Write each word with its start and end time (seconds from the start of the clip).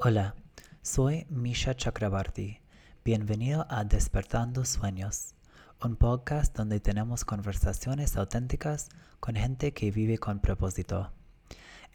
Hola, 0.00 0.36
soy 0.80 1.26
Misha 1.28 1.74
Chakrabarti. 1.74 2.60
Bienvenido 3.04 3.66
a 3.68 3.82
Despertando 3.82 4.64
Sueños, 4.64 5.34
un 5.82 5.96
podcast 5.96 6.56
donde 6.56 6.78
tenemos 6.78 7.24
conversaciones 7.24 8.16
auténticas 8.16 8.90
con 9.18 9.34
gente 9.34 9.72
que 9.72 9.90
vive 9.90 10.18
con 10.18 10.38
propósito. 10.38 11.10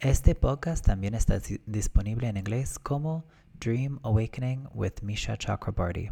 Este 0.00 0.34
podcast 0.34 0.84
también 0.84 1.14
está 1.14 1.40
disponible 1.64 2.28
en 2.28 2.36
inglés 2.36 2.78
como 2.78 3.24
Dream 3.58 3.98
Awakening 4.02 4.68
with 4.74 5.00
Misha 5.00 5.38
Chakrabarti. 5.38 6.10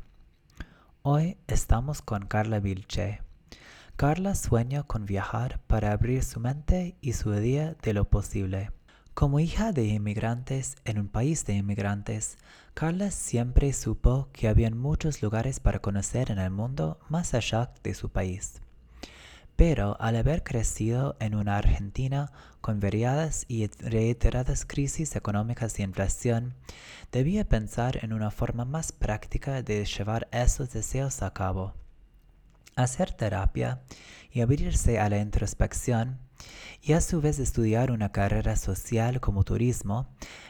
Hoy 1.02 1.36
estamos 1.46 2.00
con 2.00 2.24
Carla 2.24 2.58
Vilche. 2.58 3.20
Carla 3.96 4.34
sueña 4.34 4.82
con 4.84 5.04
viajar 5.04 5.60
para 5.66 5.92
abrir 5.92 6.24
su 6.24 6.40
mente 6.40 6.96
y 7.02 7.12
su 7.12 7.32
día 7.32 7.76
de 7.82 7.92
lo 7.92 8.08
posible. 8.08 8.70
Como 9.14 9.40
hija 9.40 9.72
de 9.72 9.84
inmigrantes 9.84 10.76
en 10.86 10.98
un 10.98 11.06
país 11.06 11.44
de 11.44 11.52
inmigrantes, 11.52 12.38
Carla 12.72 13.10
siempre 13.10 13.70
supo 13.74 14.28
que 14.32 14.48
había 14.48 14.70
muchos 14.70 15.22
lugares 15.22 15.60
para 15.60 15.80
conocer 15.80 16.30
en 16.30 16.38
el 16.38 16.50
mundo 16.50 16.98
más 17.10 17.34
allá 17.34 17.72
de 17.82 17.92
su 17.92 18.08
país. 18.08 18.62
Pero 19.54 20.00
al 20.00 20.16
haber 20.16 20.42
crecido 20.42 21.14
en 21.20 21.34
una 21.34 21.58
Argentina 21.58 22.32
con 22.62 22.80
variadas 22.80 23.44
y 23.48 23.66
reiteradas 23.66 24.64
crisis 24.64 25.14
económicas 25.14 25.78
y 25.78 25.82
inflación, 25.82 26.54
debía 27.12 27.46
pensar 27.46 28.02
en 28.02 28.14
una 28.14 28.30
forma 28.30 28.64
más 28.64 28.92
práctica 28.92 29.62
de 29.62 29.84
llevar 29.84 30.26
esos 30.32 30.72
deseos 30.72 31.20
a 31.20 31.34
cabo. 31.34 31.74
Hacer 32.76 33.12
terapia 33.12 33.82
y 34.32 34.40
abrirse 34.40 34.98
a 34.98 35.10
la 35.10 35.18
introspección 35.18 36.18
y 36.82 36.94
a 36.94 37.00
su 37.00 37.20
vez 37.20 37.38
estudiar 37.38 37.90
una 37.90 38.10
carrera 38.10 38.56
social 38.56 39.20
como 39.20 39.44
turismo, 39.44 40.08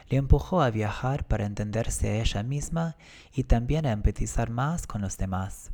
le 0.08 0.16
empujó 0.16 0.62
a 0.62 0.70
viajar 0.70 1.26
para 1.26 1.46
entenderse 1.46 2.08
a 2.08 2.20
ella 2.20 2.42
misma 2.42 2.96
y 3.34 3.44
también 3.44 3.86
a 3.86 3.92
empatizar 3.92 4.50
más 4.50 4.86
con 4.86 5.02
los 5.02 5.18
demás. 5.18 5.70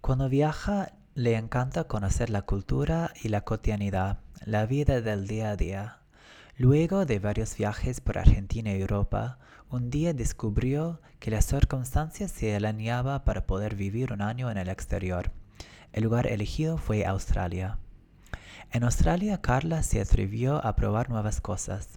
Cuando 0.00 0.28
viaja, 0.28 0.92
le 1.14 1.36
encanta 1.36 1.84
conocer 1.84 2.28
la 2.28 2.42
cultura 2.42 3.12
y 3.22 3.28
la 3.28 3.42
cotidianidad, 3.42 4.18
la 4.44 4.66
vida 4.66 5.00
del 5.00 5.26
día 5.26 5.50
a 5.50 5.56
día. 5.56 6.00
Luego 6.56 7.06
de 7.06 7.18
varios 7.18 7.56
viajes 7.56 8.00
por 8.00 8.18
Argentina 8.18 8.72
y 8.72 8.80
Europa, 8.80 9.38
un 9.70 9.90
día 9.90 10.12
descubrió 10.12 11.00
que 11.18 11.30
las 11.30 11.46
circunstancias 11.46 12.30
se 12.30 12.54
alineaban 12.54 13.24
para 13.24 13.46
poder 13.46 13.74
vivir 13.74 14.12
un 14.12 14.22
año 14.22 14.50
en 14.50 14.58
el 14.58 14.68
exterior. 14.68 15.32
El 15.92 16.04
lugar 16.04 16.26
elegido 16.26 16.76
fue 16.76 17.06
Australia. 17.06 17.78
En 18.74 18.82
Australia, 18.82 19.40
Carla 19.40 19.84
se 19.84 20.00
atrevió 20.00 20.56
a 20.66 20.74
probar 20.74 21.08
nuevas 21.08 21.40
cosas. 21.40 21.90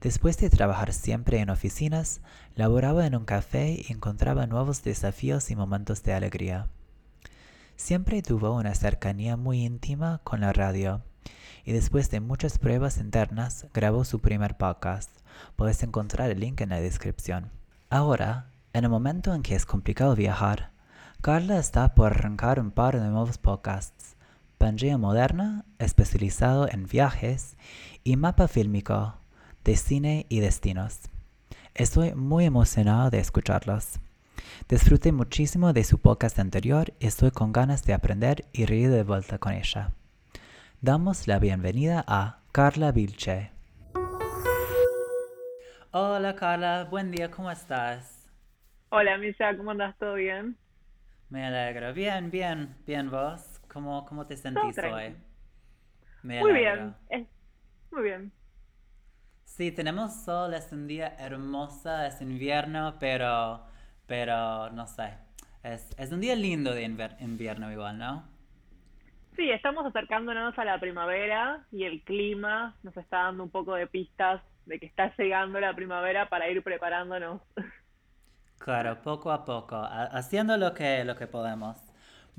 Después 0.00 0.36
de 0.38 0.50
trabajar 0.50 0.92
siempre 0.92 1.38
en 1.38 1.50
oficinas, 1.50 2.20
laboraba 2.56 3.06
en 3.06 3.14
un 3.14 3.24
café 3.24 3.80
y 3.88 3.92
encontraba 3.92 4.48
nuevos 4.48 4.82
desafíos 4.82 5.52
y 5.52 5.54
momentos 5.54 6.02
de 6.02 6.12
alegría. 6.12 6.66
Siempre 7.76 8.22
tuvo 8.22 8.56
una 8.56 8.74
cercanía 8.74 9.36
muy 9.36 9.64
íntima 9.64 10.20
con 10.24 10.40
la 10.40 10.52
radio 10.52 11.04
y 11.64 11.70
después 11.70 12.10
de 12.10 12.18
muchas 12.18 12.58
pruebas 12.58 12.98
internas 12.98 13.68
grabó 13.72 14.04
su 14.04 14.18
primer 14.18 14.56
podcast. 14.56 15.12
Puedes 15.54 15.80
encontrar 15.84 16.28
el 16.32 16.40
link 16.40 16.60
en 16.60 16.70
la 16.70 16.80
descripción. 16.80 17.52
Ahora, 17.88 18.50
en 18.72 18.82
el 18.82 18.90
momento 18.90 19.32
en 19.32 19.42
que 19.42 19.54
es 19.54 19.64
complicado 19.64 20.16
viajar, 20.16 20.72
Carla 21.20 21.60
está 21.60 21.94
por 21.94 22.06
arrancar 22.06 22.58
un 22.58 22.72
par 22.72 22.98
de 22.98 23.06
nuevos 23.06 23.38
podcasts. 23.38 24.16
Pangea 24.60 24.98
Moderna, 24.98 25.64
especializado 25.78 26.68
en 26.70 26.84
viajes, 26.84 27.56
y 28.04 28.16
Mapa 28.16 28.46
Fílmico, 28.46 29.16
de 29.64 29.74
cine 29.74 30.26
y 30.28 30.40
destinos. 30.40 31.00
Estoy 31.74 32.12
muy 32.12 32.44
emocionado 32.44 33.08
de 33.08 33.20
escucharlos. 33.20 34.00
Disfruté 34.68 35.12
muchísimo 35.12 35.72
de 35.72 35.82
su 35.82 35.98
podcast 35.98 36.38
anterior 36.38 36.92
y 37.00 37.06
estoy 37.06 37.30
con 37.30 37.54
ganas 37.54 37.86
de 37.86 37.94
aprender 37.94 38.44
y 38.52 38.66
reír 38.66 38.90
de 38.90 39.02
vuelta 39.02 39.38
con 39.38 39.54
ella. 39.54 39.92
Damos 40.82 41.26
la 41.26 41.38
bienvenida 41.38 42.04
a 42.06 42.40
Carla 42.52 42.92
Vilche. 42.92 43.52
Hola 45.90 46.36
Carla, 46.36 46.84
buen 46.84 47.10
día, 47.10 47.30
¿cómo 47.30 47.50
estás? 47.50 48.28
Hola 48.90 49.16
Misha, 49.16 49.56
¿cómo 49.56 49.70
andas? 49.70 49.96
¿Todo 49.96 50.16
bien? 50.16 50.58
Me 51.30 51.46
alegro. 51.46 51.94
Bien, 51.94 52.30
bien, 52.30 52.76
bien 52.86 53.10
vos. 53.10 53.49
¿Cómo, 53.72 54.04
cómo 54.04 54.26
te 54.26 54.36
sentís 54.36 54.78
hoy? 54.78 55.16
muy 56.22 56.52
bien, 56.52 56.94
muy 57.90 58.02
bien. 58.02 58.32
Sí, 59.44 59.72
tenemos 59.72 60.24
sol, 60.24 60.54
es 60.54 60.72
un 60.72 60.86
día 60.86 61.14
hermoso, 61.18 62.02
es 62.02 62.20
invierno, 62.20 62.96
pero, 62.98 63.62
pero 64.06 64.70
no 64.70 64.86
sé, 64.86 65.18
es, 65.62 65.88
es 65.98 66.12
un 66.12 66.20
día 66.20 66.34
lindo 66.34 66.72
de 66.74 66.84
invierno 67.20 67.70
igual, 67.70 67.98
¿no? 67.98 68.28
Sí, 69.36 69.50
estamos 69.50 69.86
acercándonos 69.86 70.58
a 70.58 70.64
la 70.64 70.78
primavera 70.78 71.66
y 71.72 71.84
el 71.84 72.02
clima 72.04 72.76
nos 72.82 72.96
está 72.96 73.24
dando 73.24 73.44
un 73.44 73.50
poco 73.50 73.74
de 73.74 73.86
pistas 73.86 74.42
de 74.66 74.78
que 74.78 74.86
está 74.86 75.14
llegando 75.16 75.58
la 75.60 75.74
primavera 75.74 76.28
para 76.28 76.48
ir 76.50 76.62
preparándonos. 76.62 77.40
Claro, 78.58 79.02
poco 79.02 79.32
a 79.32 79.44
poco, 79.44 79.76
haciendo 79.82 80.56
lo 80.56 80.72
que, 80.74 81.04
lo 81.04 81.16
que 81.16 81.26
podemos. 81.26 81.78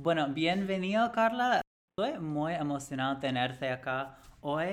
Bueno, 0.03 0.29
bienvenido 0.29 1.11
Carla. 1.11 1.61
Estoy 1.95 2.19
muy 2.19 2.53
emocionado 2.53 3.19
tenerte 3.19 3.69
acá 3.69 4.17
hoy. 4.41 4.65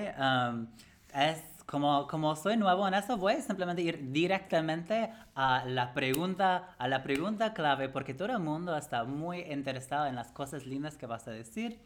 es 1.14 1.42
como, 1.66 2.06
como 2.06 2.34
soy 2.34 2.56
nuevo 2.56 2.88
en 2.88 2.94
eso, 2.94 3.18
voy 3.18 3.34
a 3.34 3.42
simplemente 3.42 3.82
ir 3.82 4.10
directamente 4.10 5.12
a 5.34 5.66
la 5.66 5.92
pregunta, 5.92 6.74
a 6.78 6.88
la 6.88 7.02
pregunta 7.02 7.52
clave, 7.52 7.90
porque 7.90 8.14
todo 8.14 8.32
el 8.32 8.38
mundo 8.38 8.74
está 8.74 9.04
muy 9.04 9.40
interesado 9.40 10.06
en 10.06 10.14
las 10.14 10.32
cosas 10.32 10.64
lindas 10.64 10.96
que 10.96 11.04
vas 11.04 11.28
a 11.28 11.32
decir. 11.32 11.78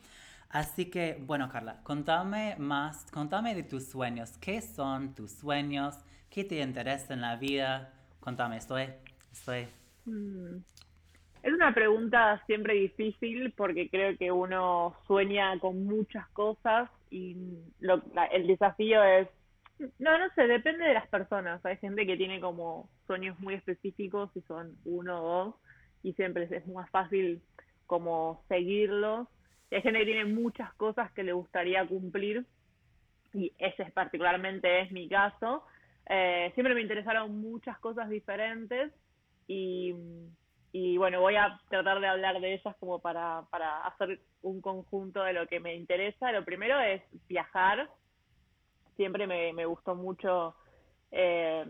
Así 0.48 0.84
que, 0.88 1.20
bueno, 1.26 1.48
Carla, 1.48 1.80
contame 1.82 2.54
más, 2.60 3.10
contame 3.10 3.56
de 3.56 3.64
tus 3.64 3.88
sueños. 3.88 4.38
¿Qué 4.38 4.62
son 4.62 5.16
tus 5.16 5.32
sueños? 5.32 5.96
¿Qué 6.30 6.44
te 6.44 6.60
interesa 6.60 7.12
en 7.12 7.22
la 7.22 7.34
vida? 7.34 7.92
Contame, 8.20 8.58
estoy, 8.58 8.86
estoy. 9.32 9.66
Mm. 10.04 10.62
Es 11.42 11.52
una 11.52 11.74
pregunta 11.74 12.40
siempre 12.46 12.74
difícil 12.74 13.52
porque 13.56 13.88
creo 13.90 14.16
que 14.16 14.30
uno 14.30 14.96
sueña 15.08 15.58
con 15.58 15.84
muchas 15.84 16.28
cosas 16.28 16.88
y 17.10 17.36
el 17.80 18.46
desafío 18.46 19.02
es, 19.02 19.28
no, 19.98 20.18
no 20.18 20.32
sé, 20.34 20.46
depende 20.46 20.84
de 20.84 20.94
las 20.94 21.08
personas. 21.08 21.64
Hay 21.66 21.76
gente 21.78 22.06
que 22.06 22.16
tiene 22.16 22.40
como 22.40 22.88
sueños 23.08 23.38
muy 23.40 23.54
específicos 23.54 24.30
y 24.36 24.42
son 24.42 24.76
uno 24.84 25.20
o 25.20 25.44
dos 25.44 25.54
y 26.04 26.12
siempre 26.12 26.48
es 26.48 26.66
más 26.68 26.88
fácil 26.90 27.42
como 27.86 28.44
seguirlos. 28.48 29.26
Hay 29.72 29.82
gente 29.82 29.98
que 29.98 30.06
tiene 30.06 30.26
muchas 30.26 30.72
cosas 30.74 31.10
que 31.12 31.24
le 31.24 31.32
gustaría 31.32 31.84
cumplir 31.86 32.46
y 33.34 33.52
ese 33.58 33.82
es 33.82 33.92
particularmente 33.92 34.82
es 34.82 34.92
mi 34.92 35.08
caso. 35.08 35.64
Eh, 36.08 36.52
siempre 36.54 36.74
me 36.74 36.82
interesaron 36.82 37.40
muchas 37.40 37.78
cosas 37.80 38.08
diferentes 38.08 38.92
y 39.48 39.94
y 40.72 40.96
bueno, 40.96 41.20
voy 41.20 41.36
a 41.36 41.60
tratar 41.68 42.00
de 42.00 42.06
hablar 42.06 42.40
de 42.40 42.54
ellas 42.54 42.74
como 42.80 42.98
para, 42.98 43.42
para 43.50 43.86
hacer 43.86 44.20
un 44.40 44.62
conjunto 44.62 45.22
de 45.22 45.34
lo 45.34 45.46
que 45.46 45.60
me 45.60 45.74
interesa. 45.74 46.32
Lo 46.32 46.44
primero 46.46 46.80
es 46.80 47.02
viajar. 47.28 47.90
Siempre 48.96 49.26
me, 49.26 49.52
me 49.52 49.66
gustó 49.66 49.94
mucho 49.94 50.56
eh, 51.10 51.66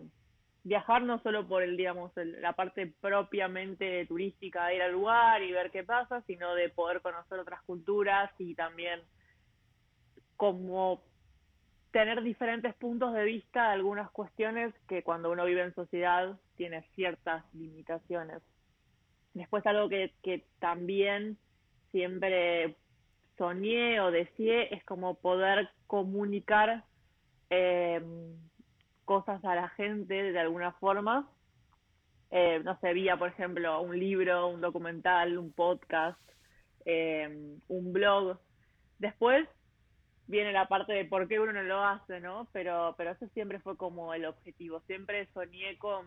viajar 0.62 1.02
no 1.02 1.20
solo 1.22 1.48
por 1.48 1.64
el, 1.64 1.76
digamos, 1.76 2.12
la 2.14 2.52
parte 2.52 2.94
propiamente 3.00 4.06
turística 4.06 4.66
de 4.66 4.76
ir 4.76 4.82
al 4.82 4.92
lugar 4.92 5.42
y 5.42 5.50
ver 5.50 5.72
qué 5.72 5.82
pasa, 5.82 6.22
sino 6.22 6.54
de 6.54 6.69
poder 6.69 7.00
conocer 7.00 7.40
otras 7.40 7.60
culturas 7.62 8.30
y 8.38 8.54
también 8.54 9.00
como 10.36 11.02
tener 11.90 12.22
diferentes 12.22 12.74
puntos 12.76 13.12
de 13.14 13.24
vista 13.24 13.64
de 13.64 13.72
algunas 13.74 14.10
cuestiones 14.12 14.72
que 14.88 15.02
cuando 15.02 15.30
uno 15.32 15.44
vive 15.44 15.62
en 15.62 15.75
sociedad 15.75 16.38
tiene 16.56 16.82
ciertas 16.94 17.44
limitaciones. 17.52 18.43
Después 19.34 19.67
algo 19.67 19.88
que, 19.88 20.12
que 20.23 20.44
también 20.58 21.38
siempre 21.90 22.76
soñé 23.38 24.00
o 24.00 24.11
deseé 24.11 24.75
es 24.75 24.84
como 24.84 25.14
poder 25.14 25.70
comunicar 25.87 26.84
eh, 27.50 28.02
cosas 29.05 29.44
a 29.44 29.55
la 29.55 29.69
gente 29.70 30.32
de 30.32 30.38
alguna 30.38 30.73
forma. 30.73 31.29
Eh, 32.31 32.61
no 32.64 32.79
sé, 32.81 32.94
vía, 32.94 33.19
por 33.19 33.29
ejemplo, 33.29 33.81
un 33.82 33.99
libro, 33.99 34.49
un 34.49 34.61
documental, 34.61 35.37
un 35.37 35.52
podcast, 35.52 36.19
eh, 36.87 37.58
un 37.69 37.93
blog. 37.93 38.38
Después 38.99 39.46
viene 40.26 40.52
la 40.52 40.67
parte 40.67 40.94
de 40.94 41.05
por 41.05 41.28
qué 41.28 41.40
uno 41.40 41.52
no 41.52 41.62
lo 41.62 41.85
hace, 41.85 42.20
¿no? 42.20 42.49
Pero, 42.52 42.94
pero 42.96 43.11
eso 43.11 43.26
siempre 43.35 43.61
fue 43.61 43.76
como 43.76 44.14
el 44.14 44.25
objetivo. 44.25 44.81
Siempre 44.87 45.28
soñé 45.35 45.76
con 45.76 46.06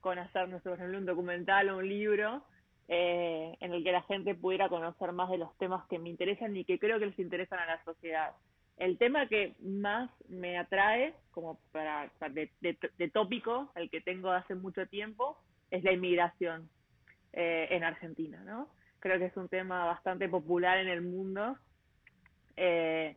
con 0.00 0.18
hacer, 0.18 0.48
no 0.48 0.60
sé, 0.60 0.70
un 0.70 1.06
documental 1.06 1.68
o 1.70 1.78
un 1.78 1.88
libro 1.88 2.42
eh, 2.88 3.56
en 3.60 3.72
el 3.72 3.84
que 3.84 3.92
la 3.92 4.02
gente 4.02 4.34
pudiera 4.34 4.68
conocer 4.68 5.12
más 5.12 5.30
de 5.30 5.38
los 5.38 5.56
temas 5.58 5.86
que 5.88 5.98
me 5.98 6.08
interesan 6.08 6.56
y 6.56 6.64
que 6.64 6.78
creo 6.78 6.98
que 6.98 7.06
les 7.06 7.18
interesan 7.18 7.60
a 7.60 7.66
la 7.66 7.84
sociedad. 7.84 8.32
el 8.78 8.96
tema 8.98 9.28
que 9.28 9.54
más 9.60 10.10
me 10.28 10.58
atrae, 10.58 11.14
como 11.30 11.60
para, 11.70 12.10
de, 12.30 13.10
tópico, 13.12 13.70
el 13.76 13.90
que 13.90 14.00
tengo 14.00 14.30
hace 14.30 14.54
mucho 14.54 14.86
tiempo, 14.86 15.38
es 15.70 15.84
la 15.84 15.92
inmigración 15.92 16.68
eh, 17.32 17.68
en 17.70 17.84
Argentina. 17.84 18.42
Creo 18.98 19.18
que 19.18 19.26
es 19.26 19.36
un 19.36 19.48
tema 19.48 19.84
bastante 19.84 20.28
popular 20.28 20.78
en 20.78 20.88
el 20.88 21.02
mundo, 21.02 21.58
eh, 22.56 23.16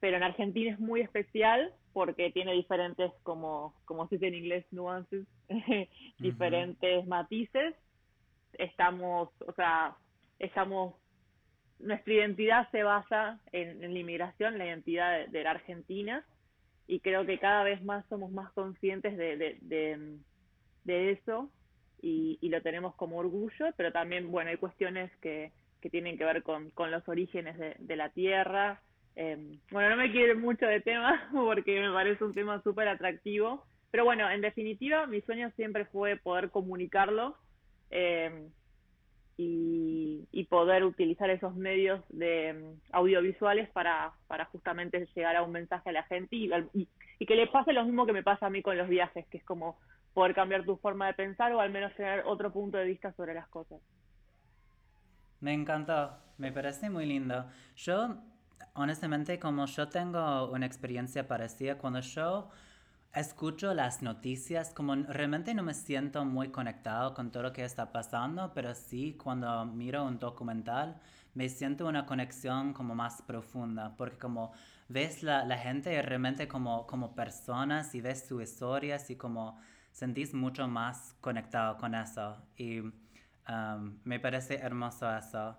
pero 0.00 0.16
en 0.16 0.22
Argentina 0.22 0.72
es 0.72 0.80
muy 0.80 1.02
especial 1.02 1.72
porque 1.94 2.30
tiene 2.30 2.52
diferentes, 2.52 3.10
como, 3.22 3.72
como 3.86 4.06
se 4.08 4.16
dice 4.16 4.26
en 4.26 4.34
inglés, 4.34 4.66
nuances, 4.72 5.26
diferentes 6.18 7.06
matices. 7.06 7.74
Estamos, 8.58 9.30
o 9.46 9.52
sea, 9.54 9.96
estamos 10.38 10.94
nuestra 11.78 12.12
identidad 12.12 12.70
se 12.70 12.82
basa 12.82 13.40
en, 13.52 13.80
la 13.80 13.98
inmigración, 13.98 14.58
la 14.58 14.66
identidad 14.66 15.26
de, 15.26 15.44
la 15.44 15.52
Argentina, 15.52 16.24
y 16.86 17.00
creo 17.00 17.24
que 17.24 17.38
cada 17.38 17.64
vez 17.64 17.82
más 17.82 18.04
somos 18.08 18.30
más 18.30 18.52
conscientes 18.52 19.16
de, 19.16 19.58
de, 19.62 21.10
eso 21.10 21.50
y, 22.02 22.38
lo 22.48 22.60
tenemos 22.62 22.94
como 22.96 23.18
orgullo, 23.18 23.66
pero 23.76 23.92
también, 23.92 24.30
bueno, 24.30 24.50
hay 24.50 24.56
cuestiones 24.56 25.10
que, 25.18 25.52
que 25.80 25.90
tienen 25.90 26.18
que 26.18 26.24
ver 26.24 26.42
con, 26.42 26.70
con 26.70 26.90
los 26.90 27.06
orígenes 27.08 27.58
de, 27.58 27.96
la 27.96 28.10
tierra. 28.10 28.82
Em, 29.16 29.58
bueno, 29.70 29.90
no 29.90 29.96
me 29.96 30.10
quiero 30.10 30.38
mucho 30.38 30.66
de 30.66 30.80
tema 30.80 31.28
porque 31.32 31.80
me 31.80 31.92
parece 31.92 32.24
un 32.24 32.34
tema 32.34 32.60
súper 32.62 32.88
atractivo, 32.88 33.64
pero 33.90 34.04
bueno, 34.04 34.28
en 34.30 34.40
definitiva, 34.40 35.06
mi 35.06 35.20
sueño 35.20 35.50
siempre 35.56 35.84
fue 35.86 36.16
poder 36.16 36.50
comunicarlo. 36.50 37.36
Eh, 37.90 38.48
y, 39.36 40.46
poder 40.48 40.84
utilizar 40.84 41.30
esos 41.30 41.56
medios 41.56 42.00
de 42.10 42.52
mm, 42.52 42.92
audiovisuales 42.92 43.68
para, 43.70 44.12
para 44.28 44.44
justamente 44.46 45.08
llegar 45.14 45.36
a 45.36 45.42
un 45.42 45.52
mensaje 45.52 45.90
a 45.90 45.92
la 45.92 46.04
gente 46.04 46.36
y, 46.36 46.50
y, 47.18 47.26
que 47.26 47.34
le 47.34 47.46
pase 47.46 47.72
lo 47.72 47.84
mismo 47.84 48.06
que 48.06 48.12
me 48.12 48.22
pasa 48.22 48.46
a 48.46 48.50
mí 48.50 48.62
con 48.62 48.76
los 48.76 48.88
viajes, 48.88 49.26
que 49.28 49.38
es 49.38 49.44
como 49.44 49.78
poder 50.12 50.34
cambiar 50.34 50.64
tu 50.64 50.76
forma 50.76 51.06
de 51.06 51.14
pensar 51.14 51.52
o 51.52 51.60
al 51.60 51.70
menos 51.70 51.94
tener 51.94 52.22
otro 52.26 52.52
punto 52.52 52.76
de 52.78 52.84
vista 52.84 53.12
sobre 53.12 53.34
las 53.34 53.48
cosas. 53.48 53.80
Me 55.40 55.52
encantó, 55.52 56.16
me 56.38 56.52
parece 56.52 56.88
muy 56.88 57.06
lindo. 57.06 57.46
Yo, 57.76 58.16
honestamente, 58.74 59.38
como 59.38 59.66
yo 59.66 59.88
tengo 59.88 60.50
una 60.50 60.66
experiencia 60.66 61.26
parecida, 61.28 61.78
cuando 61.78 62.00
yo 62.00 62.50
escucho 63.14 63.74
las 63.74 64.02
noticias, 64.02 64.70
como 64.74 64.94
realmente 64.96 65.54
no 65.54 65.62
me 65.62 65.74
siento 65.74 66.24
muy 66.24 66.48
conectado 66.50 67.14
con 67.14 67.30
todo 67.30 67.44
lo 67.44 67.52
que 67.52 67.64
está 67.64 67.92
pasando, 67.92 68.52
pero 68.54 68.74
sí 68.74 69.14
cuando 69.22 69.64
miro 69.66 70.04
un 70.04 70.18
documental 70.18 71.00
me 71.34 71.48
siento 71.48 71.86
una 71.86 72.06
conexión 72.06 72.72
como 72.72 72.94
más 72.94 73.22
profunda, 73.22 73.96
porque 73.96 74.18
como 74.18 74.52
ves 74.88 75.22
la, 75.22 75.44
la 75.44 75.58
gente 75.58 76.00
realmente 76.02 76.48
como, 76.48 76.86
como 76.86 77.14
personas 77.14 77.94
y 77.94 78.00
ves 78.00 78.26
sus 78.28 78.42
historias 78.42 79.10
y 79.10 79.16
como 79.16 79.58
sentís 79.92 80.34
mucho 80.34 80.68
más 80.68 81.14
conectado 81.20 81.76
con 81.78 81.94
eso. 81.94 82.36
Y 82.56 82.82
me 84.04 84.20
parece 84.20 84.56
hermoso 84.56 85.14
eso. 85.16 85.56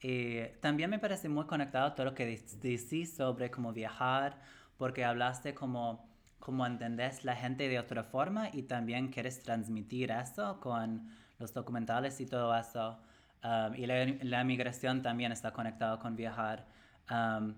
Y 0.00 0.42
también 0.60 0.90
me 0.90 0.98
parece 0.98 1.28
muy 1.28 1.46
conectado 1.46 1.92
todo 1.92 2.06
lo 2.06 2.14
que 2.14 2.40
decís 2.62 3.14
sobre 3.16 3.50
cómo 3.50 3.72
viajar, 3.72 4.40
porque 4.76 5.04
hablaste 5.04 5.54
como 5.54 6.08
cómo 6.38 6.64
entendés 6.64 7.24
la 7.24 7.34
gente 7.34 7.68
de 7.68 7.78
otra 7.78 8.04
forma 8.04 8.48
y 8.52 8.62
también 8.62 9.08
quieres 9.08 9.42
transmitir 9.42 10.10
eso 10.10 10.60
con 10.60 11.10
los 11.38 11.52
documentales 11.52 12.20
y 12.20 12.26
todo 12.26 12.56
eso. 12.56 12.98
Um, 13.44 13.74
y 13.74 13.86
la, 13.86 14.44
migración 14.44 15.02
también 15.02 15.30
está 15.30 15.52
conectado 15.52 15.98
con 15.98 16.16
viajar. 16.16 16.66
Um, 17.10 17.54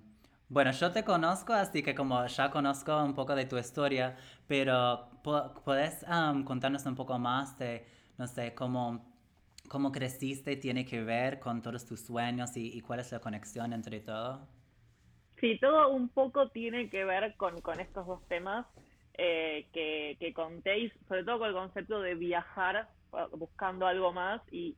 bueno, 0.49 0.73
yo 0.73 0.91
te 0.91 1.05
conozco, 1.05 1.53
así 1.53 1.83
que 1.83 1.95
como 1.95 2.27
ya 2.27 2.51
conozco 2.51 3.03
un 3.05 3.15
poco 3.15 3.35
de 3.35 3.47
tu 3.47 3.57
historia, 3.57 4.17
pero 4.47 5.09
¿puedes 5.65 6.05
um, 6.09 6.43
contarnos 6.45 6.85
un 6.87 6.97
poco 6.97 7.19
más 7.19 7.57
de, 7.59 7.87
no 8.19 8.27
sé, 8.27 8.55
cómo, 8.55 9.10
cómo 9.71 9.93
creciste 9.93 10.57
tiene 10.57 10.85
que 10.85 11.05
ver 11.05 11.39
con 11.39 11.63
todos 11.63 11.87
tus 11.87 12.01
sueños 12.01 12.57
y, 12.57 12.77
y 12.77 12.81
cuál 12.81 12.99
es 12.99 13.13
la 13.13 13.21
conexión 13.21 13.73
entre 13.73 14.01
todo? 14.01 14.49
Sí, 15.41 15.59
todo 15.61 15.91
un 15.91 16.09
poco 16.09 16.49
tiene 16.51 16.91
que 16.91 17.05
ver 17.05 17.37
con, 17.37 17.61
con 17.61 17.79
estos 17.79 18.05
dos 18.05 18.27
temas 18.27 18.67
eh, 19.17 19.69
que, 19.73 20.33
contéis, 20.35 20.93
sobre 21.07 21.23
todo 21.23 21.39
con 21.39 21.49
el 21.49 21.55
concepto 21.55 22.01
de 22.01 22.17
viajar 22.17 22.89
buscando 23.33 23.87
algo 23.87 24.13
más 24.13 24.43
y, 24.51 24.75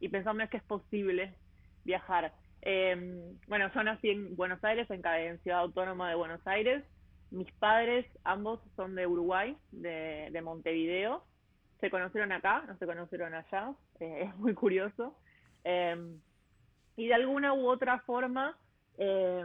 y, 0.00 0.08
pensando 0.08 0.48
que 0.48 0.56
es 0.56 0.64
posible 0.64 1.34
viajar. 1.84 2.32
Em, 2.62 3.38
bueno, 3.46 3.70
yo 3.72 3.82
nací 3.84 4.10
en 4.10 4.34
Buenos 4.34 4.62
Aires, 4.64 4.90
en 4.90 5.00
cada 5.00 5.36
ciudad 5.38 5.60
autónoma 5.60 6.08
de 6.08 6.16
Buenos 6.16 6.44
Aires. 6.44 6.82
Mis 7.30 7.50
padres, 7.52 8.04
ambos 8.24 8.60
son 8.74 8.96
de 8.96 9.06
Uruguay, 9.06 9.56
de, 9.70 10.28
de 10.32 10.42
Montevideo. 10.42 11.22
Se 11.80 11.90
conocieron 11.90 12.32
acá, 12.32 12.64
no 12.66 12.76
se 12.76 12.86
conocieron 12.86 13.34
allá. 13.34 13.72
Eh, 14.00 14.24
es 14.26 14.36
muy 14.36 14.54
curioso. 14.54 15.16
Em, 15.64 16.20
y 16.96 17.06
de 17.06 17.14
alguna 17.14 17.54
u 17.54 17.68
otra 17.68 18.00
forma, 18.00 18.56
eh, 18.98 19.44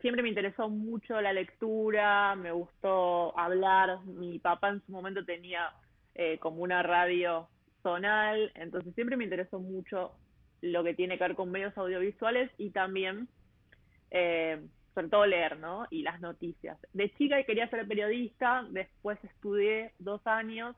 siempre 0.00 0.22
me 0.22 0.28
interesó 0.28 0.68
mucho 0.68 1.20
la 1.20 1.32
lectura, 1.32 2.34
me 2.36 2.52
gustó 2.52 3.38
hablar. 3.38 4.00
Mi 4.04 4.38
papá 4.38 4.68
en 4.68 4.84
su 4.84 4.92
momento 4.92 5.24
tenía 5.24 5.72
eh, 6.14 6.38
como 6.38 6.62
una 6.62 6.82
radio 6.82 7.48
zonal, 7.82 8.52
entonces 8.54 8.94
siempre 8.94 9.16
me 9.16 9.24
interesó 9.24 9.58
mucho 9.58 10.12
lo 10.60 10.84
que 10.84 10.94
tiene 10.94 11.18
que 11.18 11.24
ver 11.24 11.34
con 11.34 11.50
medios 11.50 11.76
audiovisuales 11.76 12.50
y 12.58 12.70
también, 12.70 13.28
eh, 14.10 14.62
sobre 14.94 15.08
todo 15.08 15.26
leer, 15.26 15.58
¿no? 15.58 15.86
Y 15.90 16.02
las 16.02 16.20
noticias. 16.20 16.78
De 16.92 17.10
chica 17.14 17.42
quería 17.44 17.68
ser 17.68 17.86
periodista, 17.86 18.66
después 18.70 19.18
estudié 19.24 19.92
dos 19.98 20.26
años, 20.26 20.76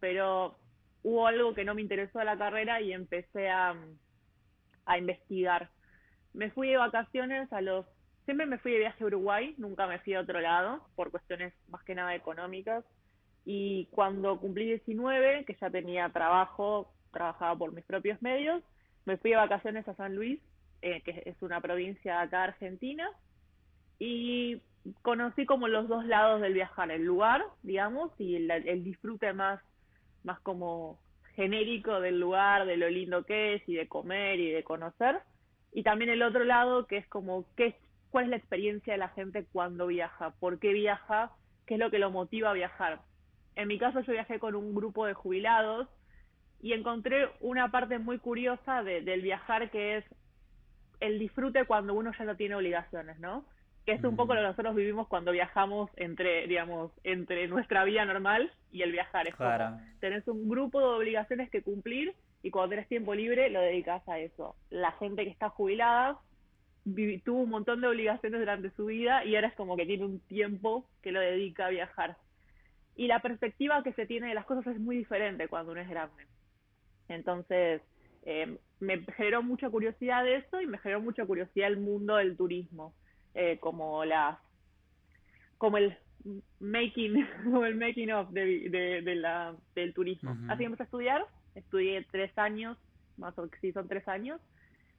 pero 0.00 0.56
hubo 1.02 1.26
algo 1.26 1.54
que 1.54 1.64
no 1.64 1.74
me 1.74 1.82
interesó 1.82 2.18
de 2.18 2.24
la 2.24 2.38
carrera 2.38 2.80
y 2.80 2.92
empecé 2.92 3.48
a, 3.48 3.74
a 4.86 4.98
investigar. 4.98 5.70
Me 6.34 6.50
fui 6.50 6.68
de 6.68 6.76
vacaciones 6.76 7.52
a 7.52 7.60
los 7.60 7.86
Siempre 8.26 8.46
me 8.46 8.58
fui 8.58 8.72
de 8.72 8.78
viaje 8.78 9.04
a 9.04 9.06
Uruguay, 9.06 9.54
nunca 9.56 9.86
me 9.86 10.00
fui 10.00 10.14
a 10.14 10.20
otro 10.20 10.40
lado, 10.40 10.84
por 10.96 11.12
cuestiones 11.12 11.54
más 11.68 11.84
que 11.84 11.94
nada 11.94 12.12
económicas. 12.16 12.84
Y 13.44 13.86
cuando 13.92 14.40
cumplí 14.40 14.66
19, 14.66 15.44
que 15.44 15.56
ya 15.60 15.70
tenía 15.70 16.08
trabajo, 16.08 16.92
trabajaba 17.12 17.56
por 17.56 17.72
mis 17.72 17.84
propios 17.84 18.20
medios, 18.20 18.64
me 19.04 19.16
fui 19.16 19.30
de 19.30 19.36
vacaciones 19.36 19.86
a 19.86 19.94
San 19.94 20.16
Luis, 20.16 20.40
eh, 20.82 21.02
que 21.02 21.22
es 21.24 21.40
una 21.40 21.60
provincia 21.60 22.20
acá 22.20 22.42
argentina, 22.42 23.08
y 24.00 24.60
conocí 25.02 25.46
como 25.46 25.68
los 25.68 25.86
dos 25.86 26.04
lados 26.04 26.40
del 26.40 26.54
viajar, 26.54 26.90
el 26.90 27.04
lugar, 27.04 27.44
digamos, 27.62 28.10
y 28.18 28.34
el, 28.34 28.50
el 28.50 28.82
disfrute 28.82 29.32
más, 29.34 29.60
más 30.26 30.40
como 30.40 30.98
genérico 31.34 32.00
del 32.00 32.20
lugar, 32.20 32.66
de 32.66 32.76
lo 32.76 32.90
lindo 32.90 33.24
que 33.24 33.54
es, 33.54 33.68
y 33.68 33.74
de 33.74 33.88
comer 33.88 34.40
y 34.40 34.50
de 34.50 34.64
conocer, 34.64 35.20
y 35.72 35.82
también 35.82 36.10
el 36.10 36.22
otro 36.22 36.44
lado 36.44 36.86
que 36.86 36.98
es 36.98 37.06
como 37.06 37.46
qué 37.56 37.76
cuál 38.10 38.24
es 38.24 38.30
la 38.30 38.36
experiencia 38.36 38.94
de 38.94 38.98
la 38.98 39.08
gente 39.10 39.46
cuando 39.52 39.86
viaja, 39.88 40.30
por 40.40 40.58
qué 40.58 40.72
viaja, 40.72 41.32
qué 41.66 41.74
es 41.74 41.80
lo 41.80 41.90
que 41.90 41.98
lo 41.98 42.10
motiva 42.10 42.50
a 42.50 42.54
viajar. 42.54 43.00
En 43.56 43.68
mi 43.68 43.78
caso 43.78 44.00
yo 44.00 44.12
viajé 44.12 44.38
con 44.38 44.54
un 44.54 44.74
grupo 44.74 45.06
de 45.06 45.14
jubilados 45.14 45.88
y 46.62 46.72
encontré 46.72 47.28
una 47.40 47.70
parte 47.70 47.98
muy 47.98 48.18
curiosa 48.18 48.82
del 48.82 49.20
viajar 49.20 49.70
que 49.70 49.98
es 49.98 50.04
el 51.00 51.18
disfrute 51.18 51.66
cuando 51.66 51.92
uno 51.94 52.12
ya 52.18 52.24
no 52.24 52.36
tiene 52.36 52.54
obligaciones, 52.54 53.18
¿no? 53.18 53.44
Que 53.86 53.92
es 53.92 54.04
un 54.04 54.16
poco 54.16 54.34
lo 54.34 54.40
que 54.40 54.48
nosotros 54.48 54.74
vivimos 54.74 55.08
cuando 55.08 55.32
viajamos 55.32 55.90
entre, 55.96 56.46
digamos, 56.48 56.92
entre 57.04 57.46
nuestra 57.48 57.84
vida 57.84 58.04
normal 58.04 58.52
y 58.72 58.82
el 58.82 58.92
viajar. 58.92 59.28
Es 59.28 59.36
claro. 59.36 59.78
tenés 60.00 60.26
un 60.28 60.48
grupo 60.48 60.80
de 60.80 60.86
obligaciones 60.86 61.48
que 61.50 61.62
cumplir 61.62 62.14
y 62.42 62.50
cuando 62.50 62.70
tenés 62.70 62.88
tiempo 62.88 63.14
libre 63.14 63.48
lo 63.48 63.60
dedicas 63.60 64.06
a 64.08 64.18
eso. 64.18 64.56
La 64.70 64.92
gente 64.92 65.24
que 65.24 65.30
está 65.30 65.48
jubilada 65.48 66.18
tuvo 67.24 67.40
un 67.40 67.50
montón 67.50 67.80
de 67.80 67.88
obligaciones 67.88 68.38
durante 68.38 68.70
su 68.70 68.86
vida 68.86 69.24
y 69.24 69.34
ahora 69.34 69.48
es 69.48 69.54
como 69.54 69.76
que 69.76 69.86
tiene 69.86 70.04
un 70.04 70.20
tiempo 70.20 70.88
que 71.02 71.12
lo 71.12 71.20
dedica 71.20 71.66
a 71.66 71.70
viajar. 71.70 72.16
Y 72.94 73.08
la 73.08 73.20
perspectiva 73.20 73.82
que 73.82 73.92
se 73.92 74.06
tiene 74.06 74.28
de 74.28 74.34
las 74.34 74.46
cosas 74.46 74.66
es 74.74 74.80
muy 74.80 74.96
diferente 74.96 75.48
cuando 75.48 75.72
uno 75.72 75.80
es 75.80 75.88
grande. 75.88 76.26
Entonces, 77.08 77.82
eh, 78.24 78.58
me 78.80 79.00
generó 79.16 79.42
mucha 79.42 79.68
curiosidad 79.68 80.24
de 80.24 80.36
eso 80.36 80.60
y 80.60 80.66
me 80.66 80.78
generó 80.78 81.00
mucha 81.00 81.24
curiosidad 81.24 81.68
el 81.68 81.78
mundo 81.78 82.16
del 82.16 82.36
turismo, 82.36 82.94
eh, 83.36 83.58
como 83.60 84.02
las, 84.06 84.38
como 85.58 85.76
el 85.76 85.96
making, 86.58 87.26
o 87.54 87.64
el 87.66 87.76
making 87.76 88.10
of 88.10 88.30
de, 88.30 89.02
de, 89.04 89.14
la, 89.14 89.54
del 89.74 89.92
turismo. 89.92 90.36
Así 90.48 90.60
que 90.60 90.64
empecé 90.64 90.82
a 90.82 90.86
estudiar, 90.86 91.26
estudié 91.54 92.04
tres 92.10 92.36
años, 92.38 92.78
más 93.18 93.36
o 93.38 93.42
menos, 93.42 93.58
sí, 93.60 93.72
son 93.72 93.88
tres 93.88 94.08
años, 94.08 94.40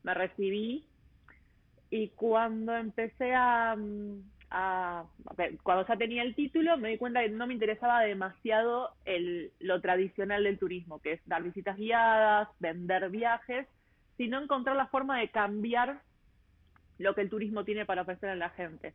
me 0.04 0.14
recibí 0.14 0.86
y 1.90 2.10
cuando 2.10 2.76
empecé 2.76 3.34
a, 3.34 3.76
a, 4.52 5.06
cuando 5.64 5.88
ya 5.88 5.98
tenía 5.98 6.22
el 6.22 6.36
título, 6.36 6.78
me 6.78 6.90
di 6.90 6.98
cuenta 6.98 7.22
que 7.22 7.30
no 7.30 7.48
me 7.48 7.56
interesaba 7.56 8.02
demasiado 8.02 8.92
el, 9.06 9.52
lo 9.60 9.82
tradicional 9.82 10.44
del 10.44 10.60
turismo, 10.60 11.02
que 11.02 11.14
es 11.14 11.22
dar 11.26 11.42
visitas 11.42 11.76
guiadas, 11.76 12.50
vender 12.60 13.10
viajes, 13.10 13.68
sino 14.16 14.40
encontrar 14.40 14.76
la 14.76 14.88
forma 14.88 15.20
de 15.20 15.30
cambiar 15.30 16.02
lo 16.98 17.16
que 17.16 17.22
el 17.22 17.30
turismo 17.30 17.64
tiene 17.64 17.86
para 17.86 18.02
ofrecer 18.02 18.30
a 18.30 18.36
la 18.36 18.50
gente. 18.52 18.94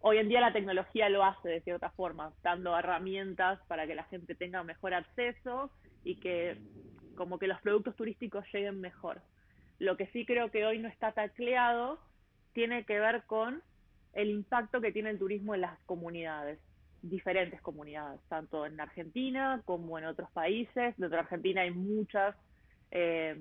hoy 0.00 0.18
en 0.18 0.28
día 0.28 0.40
la 0.40 0.52
tecnología 0.52 1.08
lo 1.08 1.24
hace 1.24 1.48
de 1.48 1.60
cierta 1.62 1.90
forma, 1.90 2.32
dando 2.42 2.78
herramientas 2.78 3.58
para 3.68 3.86
que 3.86 3.94
la 3.94 4.04
gente 4.04 4.34
tenga 4.34 4.62
mejor 4.62 4.92
acceso 4.92 5.70
y 6.04 6.16
que 6.16 6.58
como 7.16 7.38
que 7.38 7.46
los 7.46 7.60
productos 7.62 7.96
turísticos 7.96 8.44
lleguen 8.52 8.80
mejor. 8.80 9.22
Lo 9.78 9.96
que 9.96 10.06
sí 10.08 10.26
creo 10.26 10.50
que 10.50 10.66
hoy 10.66 10.78
no 10.78 10.88
está 10.88 11.12
tacleado 11.12 11.98
tiene 12.52 12.84
que 12.84 13.00
ver 13.00 13.22
con 13.24 13.62
el 14.12 14.30
impacto 14.30 14.80
que 14.80 14.92
tiene 14.92 15.10
el 15.10 15.18
turismo 15.18 15.54
en 15.54 15.62
las 15.62 15.78
comunidades, 15.86 16.58
diferentes 17.02 17.60
comunidades, 17.60 18.20
tanto 18.28 18.66
en 18.66 18.80
Argentina 18.80 19.62
como 19.64 19.98
en 19.98 20.04
otros 20.04 20.30
países. 20.30 20.94
Dentro 20.96 21.08
de 21.08 21.18
Argentina 21.18 21.62
hay 21.62 21.70
muchas 21.70 22.36
eh, 22.90 23.36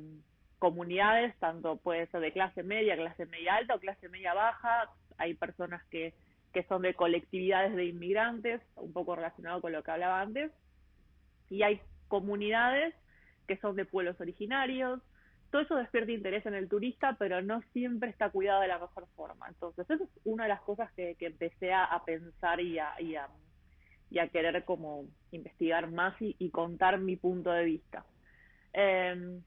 comunidades, 0.63 1.35
tanto 1.39 1.75
puede 1.75 2.07
ser 2.07 2.21
de 2.21 2.31
clase 2.31 2.63
media, 2.63 2.95
clase 2.95 3.25
media 3.25 3.55
alta 3.55 3.75
o 3.75 3.81
clase 3.81 4.07
media 4.07 4.33
baja. 4.33 4.89
Hay 5.17 5.33
personas 5.33 5.83
que, 5.91 6.13
que 6.53 6.63
son 6.63 6.83
de 6.83 6.93
colectividades 6.93 7.75
de 7.75 7.83
inmigrantes, 7.83 8.61
un 8.77 8.93
poco 8.93 9.13
relacionado 9.13 9.59
con 9.59 9.73
lo 9.73 9.83
que 9.83 9.91
hablaba 9.91 10.21
antes. 10.21 10.53
Y 11.49 11.63
hay 11.63 11.81
comunidades 12.07 12.95
que 13.45 13.57
son 13.57 13.75
de 13.75 13.83
pueblos 13.83 14.21
originarios, 14.21 15.01
todo 15.51 15.63
eso 15.63 15.75
despierta 15.75 16.13
interés 16.13 16.45
en 16.45 16.53
el 16.53 16.69
turista, 16.69 17.17
pero 17.19 17.41
no 17.41 17.61
siempre 17.73 18.09
está 18.09 18.29
cuidado 18.29 18.61
de 18.61 18.69
la 18.69 18.79
mejor 18.79 19.05
forma. 19.17 19.49
Entonces, 19.49 19.85
eso 19.89 20.05
es 20.05 20.09
una 20.23 20.43
de 20.43 20.49
las 20.49 20.61
cosas 20.61 20.89
que, 20.93 21.17
empecé 21.19 21.73
a, 21.73 22.01
pensar 22.05 22.61
y 22.61 22.79
a, 22.79 22.93
y, 23.01 23.15
a, 23.15 24.27
querer 24.29 24.63
como 24.63 25.07
investigar 25.31 25.91
más 25.91 26.15
y, 26.21 26.49
contar 26.51 26.99
mi 26.99 27.17
punto 27.17 27.51
de 27.51 27.65
vista. 27.65 28.05
Em, 28.71 29.43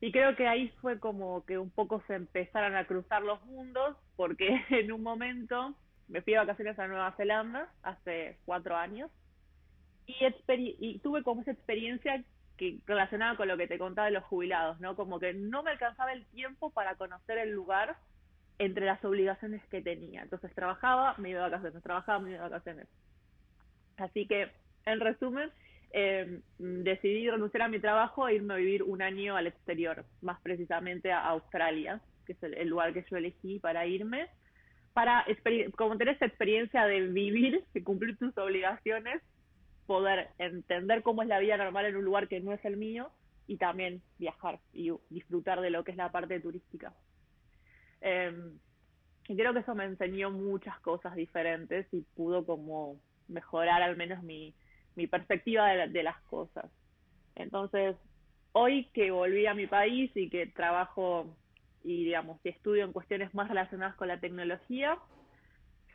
y 0.00 0.12
creo 0.12 0.36
que 0.36 0.46
ahí 0.46 0.68
fue 0.80 0.98
como 1.00 1.44
que 1.44 1.58
un 1.58 1.70
poco 1.70 2.02
se 2.06 2.14
empezaron 2.14 2.76
a 2.76 2.86
cruzar 2.86 3.22
los 3.22 3.44
mundos, 3.46 3.96
porque 4.16 4.48
en 4.70 4.92
un 4.92 5.02
momento 5.02 5.74
me 6.08 6.22
fui 6.22 6.34
de 6.34 6.40
vacaciones 6.40 6.78
a 6.78 6.86
Nueva 6.86 7.12
Zelanda 7.16 7.68
hace 7.82 8.38
cuatro 8.44 8.76
años 8.76 9.10
y, 10.06 10.16
y 10.78 10.98
tuve 11.00 11.22
como 11.22 11.42
esa 11.42 11.50
experiencia 11.50 12.22
que 12.56 12.78
relacionada 12.86 13.36
con 13.36 13.48
lo 13.48 13.56
que 13.56 13.66
te 13.66 13.78
contaba 13.78 14.06
de 14.06 14.12
los 14.12 14.24
jubilados, 14.24 14.80
¿no? 14.80 14.96
Como 14.96 15.18
que 15.18 15.34
no 15.34 15.62
me 15.62 15.72
alcanzaba 15.72 16.12
el 16.12 16.24
tiempo 16.26 16.70
para 16.70 16.94
conocer 16.94 17.38
el 17.38 17.50
lugar 17.50 17.96
entre 18.58 18.86
las 18.86 19.04
obligaciones 19.04 19.62
que 19.66 19.82
tenía. 19.82 20.22
Entonces 20.22 20.54
trabajaba, 20.54 21.14
me 21.18 21.30
iba 21.30 21.42
de 21.44 21.50
vacaciones, 21.50 21.82
trabajaba, 21.82 22.18
me 22.20 22.30
iba 22.30 22.44
de 22.44 22.48
vacaciones. 22.48 22.88
Así 23.98 24.26
que, 24.26 24.50
en 24.86 25.00
resumen, 25.00 25.50
eh, 25.92 26.40
decidí 26.58 27.28
renunciar 27.30 27.62
a 27.62 27.68
mi 27.68 27.80
trabajo 27.80 28.28
e 28.28 28.34
irme 28.34 28.54
a 28.54 28.58
vivir 28.58 28.82
un 28.82 29.02
año 29.02 29.36
al 29.36 29.46
exterior, 29.46 30.04
más 30.20 30.40
precisamente 30.40 31.12
a 31.12 31.26
Australia, 31.28 32.00
que 32.26 32.32
es 32.32 32.42
el, 32.42 32.68
lugar 32.68 32.92
que 32.92 33.04
yo 33.10 33.16
elegí 33.16 33.58
para 33.58 33.86
irme, 33.86 34.28
para 34.92 35.24
como 35.76 35.96
tener 35.96 36.16
esa 36.16 36.26
experiencia 36.26 36.84
de 36.86 37.00
vivir, 37.08 37.64
de 37.74 37.84
cumplir 37.84 38.16
tus 38.18 38.36
obligaciones 38.38 39.22
poder 39.86 40.30
entender 40.38 41.02
cómo 41.02 41.22
es 41.22 41.28
la 41.28 41.38
vida 41.38 41.56
normal 41.56 41.86
en 41.86 41.96
un 41.96 42.04
lugar 42.04 42.28
que 42.28 42.40
no 42.40 42.52
es 42.52 42.64
el 42.64 42.76
mío 42.76 43.10
y 43.46 43.56
también 43.56 44.02
viajar 44.18 44.58
y 44.72 44.92
disfrutar 45.08 45.60
de 45.60 45.70
lo 45.70 45.84
que 45.84 45.92
es 45.92 45.96
la 45.96 46.10
parte 46.10 46.40
turística. 46.40 46.92
Em, 48.00 48.58
y 49.28 49.36
creo 49.36 49.52
que 49.52 49.60
eso 49.60 49.74
me 49.74 49.84
enseñó 49.84 50.30
muchas 50.30 50.78
cosas 50.80 51.14
diferentes 51.14 51.86
y 51.92 52.02
pudo 52.02 52.44
como 52.44 53.00
mejorar 53.28 53.82
al 53.82 53.96
menos 53.96 54.22
mi, 54.22 54.54
mi 54.96 55.06
perspectiva 55.06 55.68
de, 55.68 55.88
de 55.88 56.02
las 56.02 56.20
cosas. 56.22 56.66
Entonces, 57.34 57.96
hoy 58.52 58.86
que 58.94 59.10
volví 59.10 59.46
a 59.46 59.54
mi 59.54 59.66
país 59.66 60.10
y 60.14 60.28
que 60.30 60.46
trabajo 60.46 61.36
y 61.86 62.04
digamos, 62.04 62.40
y 62.44 62.48
estudio 62.48 62.84
en 62.84 62.92
cuestiones 62.92 63.32
más 63.32 63.48
relacionadas 63.48 63.94
con 63.94 64.08
la 64.08 64.18
tecnología, 64.18 64.98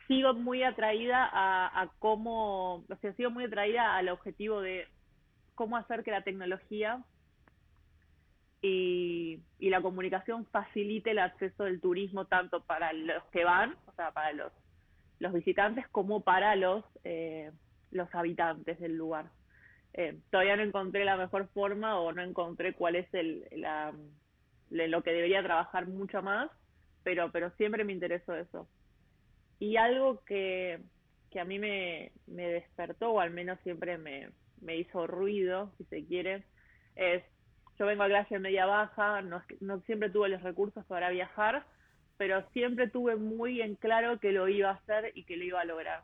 sigo 0.08 0.32
muy 0.32 0.62
atraída 0.62 1.28
a, 1.30 1.90
cómo, 1.98 2.76
o 2.76 2.96
sea, 3.00 3.12
sigo 3.12 3.30
muy 3.30 3.44
atraída 3.44 3.96
al 3.96 4.08
objetivo 4.08 4.62
de 4.62 4.88
cómo 5.54 5.76
hacer 5.76 6.02
que 6.02 6.10
la 6.10 6.22
tecnología 6.22 7.04
y, 8.62 9.42
la 9.60 9.82
comunicación 9.82 10.46
facilite 10.46 11.10
el 11.10 11.18
acceso 11.18 11.64
del 11.64 11.80
turismo 11.80 12.26
tanto 12.26 12.62
para 12.64 12.92
los 12.92 13.22
que 13.24 13.44
van, 13.44 13.76
o 13.86 13.92
sea, 13.92 14.12
para 14.12 14.32
los, 14.32 14.52
los 15.18 15.32
visitantes, 15.32 15.86
como 15.88 16.22
para 16.22 16.56
los, 16.56 16.84
eh, 17.04 17.52
los 17.92 18.12
habitantes 18.14 18.80
del 18.80 18.96
lugar. 18.96 19.26
Eh, 19.94 20.18
todavía 20.30 20.56
no 20.56 20.62
encontré 20.62 21.04
la 21.04 21.16
mejor 21.16 21.48
forma 21.48 22.00
o 22.00 22.12
no 22.12 22.22
encontré 22.22 22.72
cuál 22.72 22.96
es 22.96 23.12
el, 23.12 23.44
la, 23.52 23.92
lo 24.70 25.02
que 25.02 25.12
debería 25.12 25.42
trabajar 25.42 25.86
mucho 25.86 26.22
más, 26.22 26.50
pero, 27.04 27.30
siempre 27.56 27.84
me 27.84 27.92
interesó 27.92 28.34
eso. 28.34 28.68
Y 29.58 29.76
algo 29.76 30.24
que, 30.24 30.80
a 31.38 31.44
mí 31.44 31.58
me, 31.58 32.12
despertó, 32.26 33.12
o 33.12 33.20
al 33.20 33.30
menos 33.30 33.58
siempre 33.60 33.98
me, 33.98 34.30
hizo 34.76 35.06
ruido, 35.06 35.72
si 35.76 35.84
se 35.84 36.04
quiere, 36.06 36.44
es, 36.96 37.22
yo 37.78 37.86
vengo 37.86 38.04
a 38.04 38.08
clase 38.08 38.38
media 38.38 38.66
baja, 38.66 39.22
no, 39.22 39.42
no 39.60 39.80
siempre 39.80 40.10
tuve 40.10 40.28
los 40.28 40.42
recursos 40.42 40.84
para 40.86 41.10
viajar, 41.10 41.66
pero 42.16 42.48
siempre 42.50 42.88
tuve 42.88 43.16
muy 43.16 43.60
en 43.60 43.74
claro 43.74 44.20
que 44.20 44.32
lo 44.32 44.48
iba 44.48 44.70
a 44.70 44.74
hacer 44.74 45.12
y 45.14 45.24
que 45.24 45.36
lo 45.36 45.44
iba 45.44 45.60
a 45.60 45.64
lograr. 45.64 46.02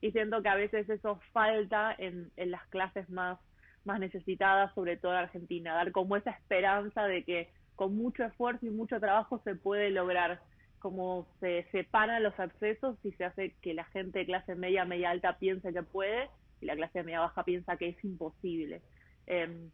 Y 0.00 0.12
siento 0.12 0.42
que 0.42 0.48
a 0.48 0.54
veces 0.54 0.88
eso 0.88 1.20
falta 1.32 1.94
en, 1.98 2.30
en 2.36 2.50
las 2.50 2.66
clases 2.68 3.08
más, 3.10 3.38
más 3.84 4.00
necesitadas, 4.00 4.74
sobre 4.74 4.96
todo 4.96 5.12
en 5.12 5.18
Argentina, 5.18 5.74
dar 5.74 5.92
como 5.92 6.16
esa 6.16 6.30
esperanza 6.30 7.04
de 7.04 7.24
que 7.24 7.50
con 7.76 7.96
mucho 7.96 8.24
esfuerzo 8.24 8.66
y 8.66 8.70
mucho 8.70 9.00
trabajo 9.00 9.40
se 9.44 9.54
puede 9.54 9.90
lograr 9.90 10.40
como 10.80 11.26
se 11.40 11.66
separan 11.70 12.22
los 12.22 12.38
accesos 12.40 12.96
y 13.04 13.12
se 13.12 13.24
hace 13.24 13.54
que 13.62 13.74
la 13.74 13.84
gente 13.84 14.20
de 14.20 14.26
clase 14.26 14.54
media, 14.54 14.84
media 14.84 15.10
alta 15.10 15.38
piense 15.38 15.72
que 15.72 15.82
puede 15.82 16.28
y 16.60 16.66
la 16.66 16.74
clase 16.74 17.02
media 17.02 17.20
baja 17.20 17.44
piensa 17.44 17.76
que 17.76 17.90
es 17.90 18.04
imposible. 18.04 18.82
Eh, 19.26 19.68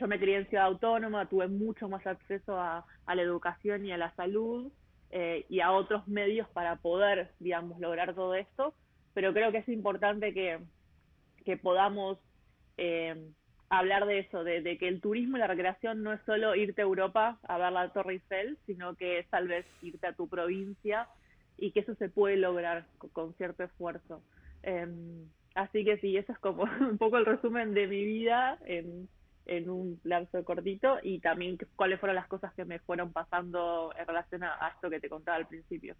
yo 0.00 0.06
me 0.06 0.20
crié 0.20 0.36
en 0.36 0.48
ciudad 0.48 0.66
autónoma, 0.66 1.28
tuve 1.28 1.48
mucho 1.48 1.88
más 1.88 2.06
acceso 2.06 2.58
a, 2.58 2.86
la 3.06 3.22
educación 3.22 3.84
y 3.84 3.92
a 3.92 3.96
la 3.96 4.14
salud 4.14 4.70
eh, 5.10 5.44
y 5.48 5.60
a 5.60 5.72
otros 5.72 6.06
medios 6.06 6.48
para 6.50 6.76
poder, 6.76 7.32
digamos, 7.40 7.80
lograr 7.80 8.14
todo 8.14 8.34
esto, 8.34 8.74
pero 9.14 9.32
creo 9.32 9.52
que 9.52 9.58
es 9.58 9.68
importante 9.68 10.32
que, 10.32 10.58
que 11.44 11.56
podamos 11.56 12.18
eh, 12.76 13.30
hablar 13.72 14.06
de 14.06 14.18
eso, 14.18 14.44
de, 14.44 14.76
que 14.78 14.86
el 14.86 15.00
turismo 15.00 15.36
y 15.36 15.40
la 15.40 15.46
recreación 15.46 16.02
no 16.02 16.12
es 16.12 16.20
solo 16.26 16.54
irte 16.54 16.82
a 16.82 16.84
Europa 16.84 17.38
a 17.44 17.56
ver 17.56 17.72
la 17.72 17.90
Torre 17.90 18.14
Eiffel, 18.14 18.58
sino 18.66 18.94
que 18.96 19.18
es 19.18 19.28
tal 19.30 19.48
vez 19.48 19.64
irte 19.80 20.06
a 20.06 20.12
tu 20.12 20.28
provincia 20.28 21.08
y 21.56 21.72
que 21.72 21.80
eso 21.80 21.94
se 21.94 22.10
puede 22.10 22.36
lograr 22.36 22.86
con, 23.12 23.34
cierto 23.34 23.64
esfuerzo. 23.64 24.22
Em, 24.62 25.26
así 25.54 25.84
que 25.84 25.96
sí, 25.98 26.16
eso 26.18 26.32
es 26.32 26.38
como 26.38 26.64
un 26.80 26.98
poco 26.98 27.16
el 27.16 27.24
resumen 27.24 27.72
de 27.72 27.86
mi 27.86 28.04
vida 28.04 28.58
en, 28.66 29.08
en 29.46 29.70
un 29.70 29.98
lapso 30.04 30.44
cortito 30.44 30.98
y 31.02 31.20
también 31.20 31.56
cuáles 31.74 31.98
fueron 31.98 32.16
las 32.16 32.28
cosas 32.28 32.52
que 32.52 32.66
me 32.66 32.78
fueron 32.78 33.10
pasando 33.10 33.92
en 33.98 34.06
relación 34.06 34.44
a, 34.44 34.66
a 34.66 34.68
esto 34.68 34.90
que 34.90 35.00
te 35.00 35.08
contaba 35.08 35.38
al 35.38 35.48
principio. 35.48 35.94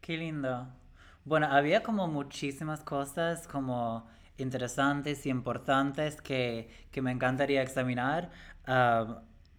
Qué 0.00 0.16
lindo. 0.16 0.68
Bueno, 1.24 1.46
había 1.50 1.82
como 1.82 2.06
muchísimas 2.06 2.80
cosas 2.84 3.48
como 3.48 4.06
interesantes 4.36 5.24
y 5.24 5.30
importantes 5.30 6.20
que, 6.20 6.68
que 6.90 7.00
me 7.00 7.12
encantaría 7.12 7.62
examinar. 7.62 8.30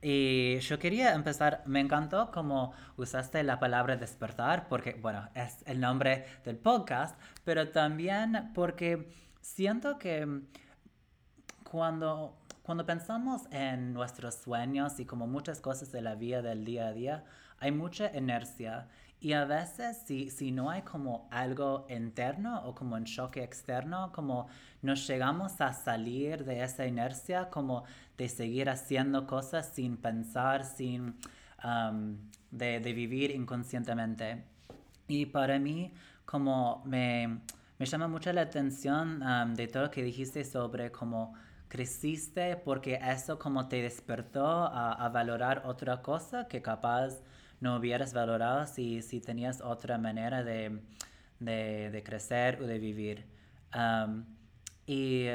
y 0.01 0.59
yo 0.59 0.77
quería 0.77 1.13
empezar, 1.15 1.63
me 1.65 1.79
encantó 1.79 2.29
cómo 2.31 2.73
usaste 2.97 3.41
la 3.43 3.59
palabra 3.59 3.97
despertar, 3.97 4.67
porque, 4.69 4.93
bueno, 5.01 5.27
es 5.33 5.63
el 5.65 5.79
nombre 5.79 6.25
del 6.43 6.57
podcast, 6.57 7.19
pero 7.43 7.69
también 7.69 8.51
porque 8.53 9.09
siento 9.41 9.97
que 9.97 10.41
cuando, 11.63 12.37
cuando 12.61 12.85
pensamos 12.85 13.43
en 13.49 13.91
nuestros 13.93 14.35
sueños 14.35 14.99
y 14.99 15.05
como 15.05 15.25
muchas 15.25 15.61
cosas 15.61 15.91
de 15.91 16.01
la 16.03 16.13
vida 16.13 16.43
del 16.43 16.63
día 16.63 16.87
a 16.87 16.93
día, 16.93 17.25
hay 17.59 17.71
mucha 17.71 18.15
inercia 18.15 18.87
y 19.25 19.33
a 19.33 19.43
veces 19.43 20.03
si, 20.05 20.29
si 20.29 20.51
no 20.51 20.69
hay 20.69 20.83
como 20.83 21.27
algo 21.31 21.87
interno 21.89 22.61
o 22.63 22.75
como 22.75 22.95
un 22.95 23.05
choque 23.05 23.43
externo, 23.43 24.11
como 24.11 24.47
nos 24.83 25.07
llegamos 25.07 25.59
a 25.61 25.73
salir 25.73 26.45
de 26.45 26.61
esa 26.63 26.85
inercia, 26.85 27.49
como 27.49 27.85
de 28.19 28.29
seguir 28.29 28.69
haciendo 28.69 29.25
cosas 29.25 29.71
sin 29.73 29.97
pensar, 29.97 30.63
sin 30.63 31.15
um, 31.63 32.17
de, 32.51 32.79
de, 32.79 32.93
vivir 32.93 33.31
inconscientemente. 33.31 34.43
Y 35.07 35.25
para 35.25 35.57
mí, 35.57 35.91
como 36.23 36.83
me, 36.85 37.39
me 37.79 37.85
llama 37.87 38.07
mucho 38.07 38.31
la 38.31 38.41
atención 38.41 39.23
um, 39.23 39.55
de 39.55 39.67
todo 39.67 39.85
lo 39.85 39.89
que 39.89 40.03
dijiste 40.03 40.45
sobre 40.45 40.91
cómo 40.91 41.33
creciste 41.67 42.57
porque 42.57 42.99
eso 43.01 43.39
como 43.39 43.67
te 43.67 43.81
despertó 43.81 44.45
a, 44.45 44.93
a 44.93 45.09
valorar 45.09 45.63
otra 45.65 46.03
cosa 46.03 46.47
que 46.47 46.61
capaz 46.61 47.23
no 47.59 47.77
hubieras 47.77 48.13
valorado 48.13 48.65
si, 48.67 49.01
si 49.01 49.21
tenías 49.21 49.61
otra 49.61 49.97
manera 49.97 50.43
de, 50.43 50.81
de, 51.39 52.03
crecer 52.05 52.61
o 52.61 52.67
de 52.67 52.79
vivir. 52.79 53.25
y 54.85 55.27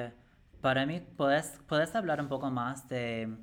para 0.61 0.87
mí, 0.87 1.01
¿puedes, 1.01 1.59
¿puedes 1.67 1.95
hablar 1.95 2.21
un 2.21 2.29
poco 2.29 2.51
más 2.51 2.89
de, 2.89 3.35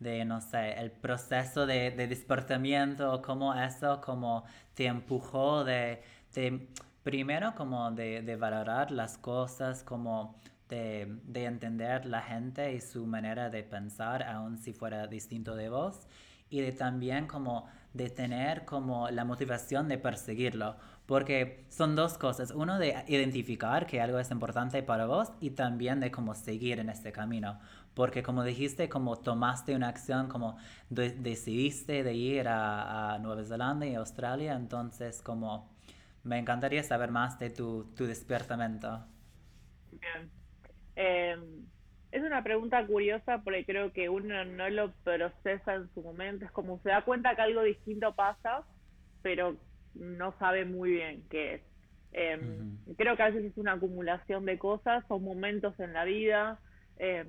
de 0.00 0.24
no 0.24 0.40
sé, 0.40 0.72
el 0.74 0.90
proceso 0.90 1.66
de, 1.66 1.90
de 1.92 2.06
despertamiento, 2.08 3.22
cómo 3.22 3.54
eso 3.54 4.00
como 4.00 4.44
te 4.74 4.86
empujó 4.86 5.64
de, 5.64 6.02
de 6.34 6.68
primero 7.02 7.54
como 7.54 7.90
de, 7.92 8.22
de 8.22 8.36
valorar 8.36 8.90
las 8.90 9.18
cosas, 9.18 9.82
como 9.82 10.36
de, 10.68 11.20
de, 11.24 11.44
entender 11.44 12.06
la 12.06 12.22
gente 12.22 12.74
y 12.74 12.80
su 12.80 13.06
manera 13.06 13.50
de 13.50 13.62
pensar, 13.62 14.22
aun 14.24 14.58
si 14.58 14.72
fuera 14.72 15.06
distinto 15.06 15.54
de 15.54 15.68
vos, 15.68 16.06
y 16.50 16.60
de 16.60 16.72
también 16.72 17.26
como 17.26 17.68
de 17.94 18.10
tener 18.10 18.64
como 18.64 19.08
la 19.10 19.24
motivación 19.24 19.88
de 19.88 19.98
perseguirlo, 19.98 20.76
porque 21.06 21.64
son 21.68 21.94
dos 21.94 22.18
cosas, 22.18 22.50
uno 22.50 22.78
de 22.78 23.04
identificar 23.06 23.86
que 23.86 24.00
algo 24.00 24.18
es 24.18 24.30
importante 24.30 24.82
para 24.82 25.06
vos 25.06 25.30
y 25.40 25.50
también 25.50 26.00
de 26.00 26.10
como 26.10 26.34
seguir 26.34 26.80
en 26.80 26.90
este 26.90 27.12
camino, 27.12 27.60
porque 27.94 28.24
como 28.24 28.42
dijiste, 28.42 28.88
como 28.88 29.16
tomaste 29.16 29.76
una 29.76 29.88
acción, 29.88 30.28
como 30.28 30.58
decidiste 30.90 32.02
de 32.02 32.14
ir 32.14 32.48
a, 32.48 33.14
a, 33.14 33.18
Nueva 33.20 33.44
Zelanda 33.44 33.86
y 33.86 33.94
Australia, 33.94 34.54
entonces 34.54 35.22
como 35.22 35.72
me 36.24 36.38
encantaría 36.38 36.82
saber 36.82 37.12
más 37.12 37.38
de 37.38 37.50
tu, 37.50 37.92
tu 37.94 38.06
despertamiento. 38.06 39.04
Bien. 39.92 40.30
Eh, 40.96 41.36
es 42.14 42.22
una 42.22 42.44
pregunta 42.44 42.86
curiosa 42.86 43.42
porque 43.42 43.64
creo 43.64 43.92
que 43.92 44.08
uno 44.08 44.44
no 44.44 44.68
lo 44.70 44.92
procesa 45.02 45.74
en 45.74 45.92
su 45.94 46.00
momento, 46.00 46.44
es 46.44 46.52
como 46.52 46.78
se 46.82 46.90
da 46.90 47.02
cuenta 47.02 47.34
que 47.34 47.42
algo 47.42 47.62
distinto 47.64 48.14
pasa, 48.14 48.62
pero 49.20 49.56
no 49.94 50.32
sabe 50.38 50.64
muy 50.64 50.92
bien 50.92 51.24
qué 51.28 51.54
es. 51.54 51.62
Eh, 52.12 52.38
Creo 52.96 53.16
que 53.16 53.22
a 53.24 53.30
veces 53.30 53.50
es 53.50 53.58
una 53.58 53.72
acumulación 53.72 54.44
de 54.44 54.58
cosas, 54.58 55.04
son 55.08 55.24
momentos 55.24 55.78
en 55.80 55.92
la 55.92 56.04
vida, 56.04 56.60
eh, 56.98 57.24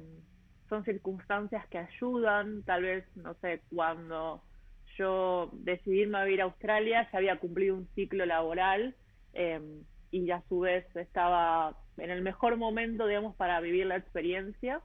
son 0.69 0.85
circunstancias 0.85 1.67
que 1.69 1.79
ayudan, 1.79 2.61
tal 2.61 2.83
vez, 2.83 3.05
no 3.15 3.33
sé, 3.41 3.61
cuando 3.73 4.43
yo 4.99 5.49
decidí 5.53 6.01
irme 6.01 6.19
a 6.19 6.25
vivir 6.25 6.41
a 6.41 6.45
Australia, 6.45 7.09
ya 7.11 7.17
había 7.17 7.39
cumplido 7.39 7.75
un 7.75 7.87
ciclo 7.95 8.23
laboral 8.27 8.95
eh, 9.33 9.59
y 10.11 10.29
a 10.29 10.43
su 10.47 10.59
vez 10.59 10.85
estaba 10.95 11.75
en 11.97 12.09
el 12.09 12.21
mejor 12.21 12.57
momento, 12.57 13.07
digamos, 13.07 13.35
para 13.35 13.59
vivir 13.59 13.85
la 13.85 13.97
experiencia 13.97 14.81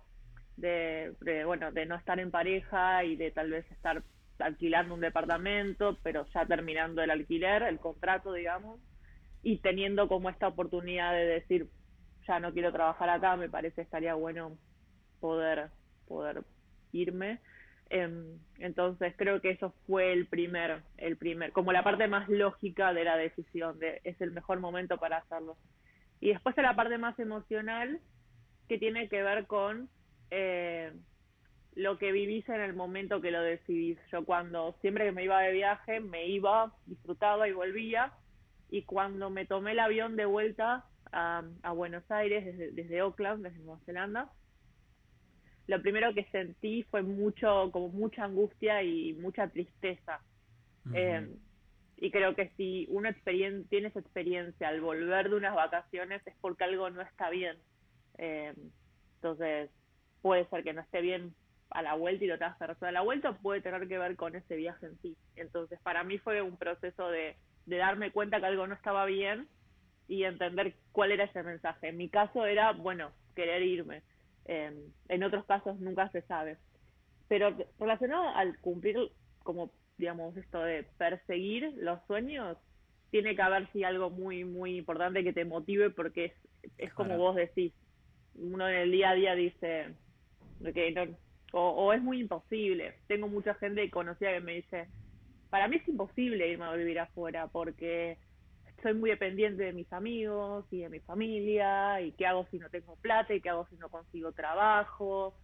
de, 0.56 1.14
bueno, 1.46 1.72
de 1.72 1.86
no 1.86 1.96
estar 1.96 2.20
en 2.20 2.30
pareja 2.30 3.04
y 3.04 3.16
de 3.16 3.30
tal 3.30 3.50
vez 3.50 3.70
estar 3.70 4.02
alquilando 4.38 4.94
un 4.94 5.00
departamento, 5.00 5.98
pero 6.02 6.26
ya 6.34 6.46
terminando 6.46 7.02
el 7.02 7.10
alquiler, 7.10 7.62
el 7.62 7.78
contrato, 7.78 8.32
digamos, 8.32 8.80
y 9.42 9.58
teniendo 9.58 10.08
como 10.08 10.30
esta 10.30 10.48
oportunidad 10.48 11.12
de 11.12 11.26
decir, 11.26 11.68
ya 12.26 12.40
no 12.40 12.52
quiero 12.52 12.72
trabajar 12.72 13.08
acá, 13.08 13.36
me 13.36 13.48
parece 13.48 13.82
estaría 13.82 14.14
bueno 14.14 14.56
poder, 15.20 15.70
poder 16.06 16.42
irme. 16.92 17.40
Eh, 17.90 18.36
entonces 18.58 19.14
creo 19.16 19.40
que 19.40 19.50
eso 19.50 19.74
fue 19.86 20.12
el 20.12 20.26
primer, 20.26 20.82
el 20.96 21.16
primer, 21.16 21.52
como 21.52 21.72
la 21.72 21.82
parte 21.82 22.06
más 22.06 22.28
lógica 22.28 22.92
de 22.92 23.04
la 23.04 23.16
decisión, 23.16 23.78
de 23.78 24.00
es 24.04 24.20
el 24.20 24.30
mejor 24.30 24.60
momento 24.60 24.98
para 24.98 25.18
hacerlo. 25.18 25.56
Y 26.20 26.28
después 26.28 26.56
la 26.56 26.76
parte 26.76 26.98
más 26.98 27.18
emocional 27.18 28.00
que 28.68 28.78
tiene 28.78 29.08
que 29.08 29.22
ver 29.22 29.46
con 29.46 29.88
eh, 30.30 30.92
lo 31.74 31.98
que 31.98 32.12
vivís 32.12 32.48
en 32.48 32.60
el 32.60 32.74
momento 32.74 33.20
que 33.20 33.30
lo 33.30 33.42
decidís. 33.42 33.98
Yo 34.12 34.24
cuando 34.24 34.76
siempre 34.80 35.06
que 35.06 35.12
me 35.12 35.24
iba 35.24 35.40
de 35.40 35.52
viaje, 35.52 36.00
me 36.00 36.26
iba, 36.26 36.74
disfrutaba 36.86 37.48
y 37.48 37.52
volvía. 37.52 38.12
Y 38.68 38.82
cuando 38.82 39.30
me 39.30 39.46
tomé 39.46 39.72
el 39.72 39.80
avión 39.80 40.16
de 40.16 40.26
vuelta 40.26 40.84
a, 41.10 41.42
a 41.62 41.72
Buenos 41.72 42.08
Aires, 42.10 42.44
desde, 42.44 42.70
desde 42.72 43.00
Auckland, 43.00 43.42
desde 43.42 43.58
Nueva 43.58 43.80
Zelanda, 43.84 44.30
lo 45.66 45.80
primero 45.80 46.12
que 46.14 46.24
sentí 46.24 46.82
fue 46.84 47.02
mucho, 47.02 47.70
como 47.72 47.88
mucha 47.88 48.24
angustia 48.24 48.82
y 48.82 49.14
mucha 49.14 49.48
tristeza. 49.48 50.20
Uh 50.84 50.88
-huh. 50.90 50.96
eh, 50.96 51.28
y 52.00 52.10
creo 52.10 52.34
que 52.34 52.48
si 52.56 52.86
uno 52.88 53.10
experien 53.10 53.68
tiene 53.68 53.88
experiencia 53.88 54.68
al 54.68 54.80
volver 54.80 55.28
de 55.28 55.36
unas 55.36 55.54
vacaciones 55.54 56.26
es 56.26 56.34
porque 56.40 56.64
algo 56.64 56.88
no 56.88 57.02
está 57.02 57.28
bien. 57.28 57.58
Eh, 58.16 58.54
entonces, 59.16 59.70
puede 60.22 60.46
ser 60.46 60.64
que 60.64 60.72
no 60.72 60.80
esté 60.80 61.02
bien 61.02 61.34
a 61.68 61.82
la 61.82 61.94
vuelta 61.94 62.24
y 62.24 62.28
lo 62.28 62.38
tengas 62.38 62.56
que 62.56 62.66
resolver 62.66 62.88
a 62.88 62.92
la 62.92 63.02
vuelta, 63.02 63.32
puede 63.34 63.60
tener 63.60 63.86
que 63.86 63.98
ver 63.98 64.16
con 64.16 64.34
ese 64.34 64.56
viaje 64.56 64.86
en 64.86 64.98
sí. 65.02 65.16
Entonces, 65.36 65.78
para 65.82 66.02
mí 66.02 66.16
fue 66.18 66.40
un 66.40 66.56
proceso 66.56 67.08
de, 67.08 67.36
de 67.66 67.76
darme 67.76 68.10
cuenta 68.12 68.40
que 68.40 68.46
algo 68.46 68.66
no 68.66 68.74
estaba 68.74 69.04
bien 69.04 69.46
y 70.08 70.24
entender 70.24 70.74
cuál 70.92 71.12
era 71.12 71.24
ese 71.24 71.42
mensaje. 71.42 71.88
En 71.88 71.98
mi 71.98 72.08
caso 72.08 72.46
era, 72.46 72.72
bueno, 72.72 73.12
querer 73.36 73.62
irme. 73.62 74.02
Eh, 74.46 74.72
en 75.08 75.22
otros 75.22 75.44
casos 75.44 75.78
nunca 75.80 76.08
se 76.08 76.22
sabe. 76.22 76.56
Pero 77.28 77.54
relacionado 77.78 78.30
al 78.30 78.58
cumplir 78.58 78.96
como 79.42 79.70
digamos, 80.00 80.36
esto 80.36 80.62
de 80.62 80.84
perseguir 80.98 81.72
los 81.76 82.00
sueños, 82.06 82.56
tiene 83.10 83.36
que 83.36 83.42
haber 83.42 83.70
sí 83.72 83.84
algo 83.84 84.10
muy, 84.10 84.44
muy 84.44 84.76
importante 84.76 85.22
que 85.22 85.32
te 85.32 85.44
motive 85.44 85.90
porque 85.90 86.26
es, 86.26 86.32
es 86.78 86.92
como 86.94 87.10
claro. 87.10 87.22
vos 87.22 87.36
decís, 87.36 87.72
uno 88.34 88.68
en 88.68 88.76
el 88.76 88.90
día 88.90 89.10
a 89.10 89.14
día 89.14 89.34
dice, 89.34 89.94
que 90.74 90.92
no, 90.92 91.02
o, 91.52 91.70
o, 91.70 91.92
es 91.92 92.02
muy 92.02 92.20
imposible. 92.20 92.94
Tengo 93.06 93.28
mucha 93.28 93.54
gente 93.54 93.88
conocida 93.90 94.32
que 94.32 94.40
me 94.40 94.54
dice, 94.54 94.88
para 95.50 95.68
mí 95.68 95.76
es 95.76 95.88
imposible 95.88 96.48
irme 96.48 96.64
a 96.64 96.74
vivir 96.74 96.98
afuera 97.00 97.48
porque 97.48 98.18
soy 98.82 98.94
muy 98.94 99.10
dependiente 99.10 99.64
de 99.64 99.72
mis 99.72 99.92
amigos 99.92 100.64
y 100.70 100.78
de 100.78 100.88
mi 100.88 101.00
familia, 101.00 102.00
y 102.00 102.12
qué 102.12 102.26
hago 102.26 102.46
si 102.50 102.58
no 102.58 102.70
tengo 102.70 102.96
plata, 102.96 103.34
y 103.34 103.40
qué 103.40 103.50
hago 103.50 103.66
si 103.68 103.76
no 103.76 103.88
consigo 103.88 104.32
trabajo. 104.32 105.34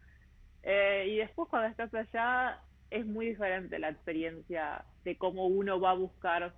Eh, 0.62 1.06
y 1.08 1.16
después 1.18 1.48
cuando 1.48 1.68
estás 1.68 1.92
allá 1.94 2.60
es 2.90 3.06
muy 3.06 3.26
diferente 3.26 3.78
la 3.78 3.90
experiencia 3.90 4.84
de 5.04 5.16
cómo 5.16 5.46
uno 5.46 5.80
va 5.80 5.90
a 5.90 5.94
buscar 5.94 6.54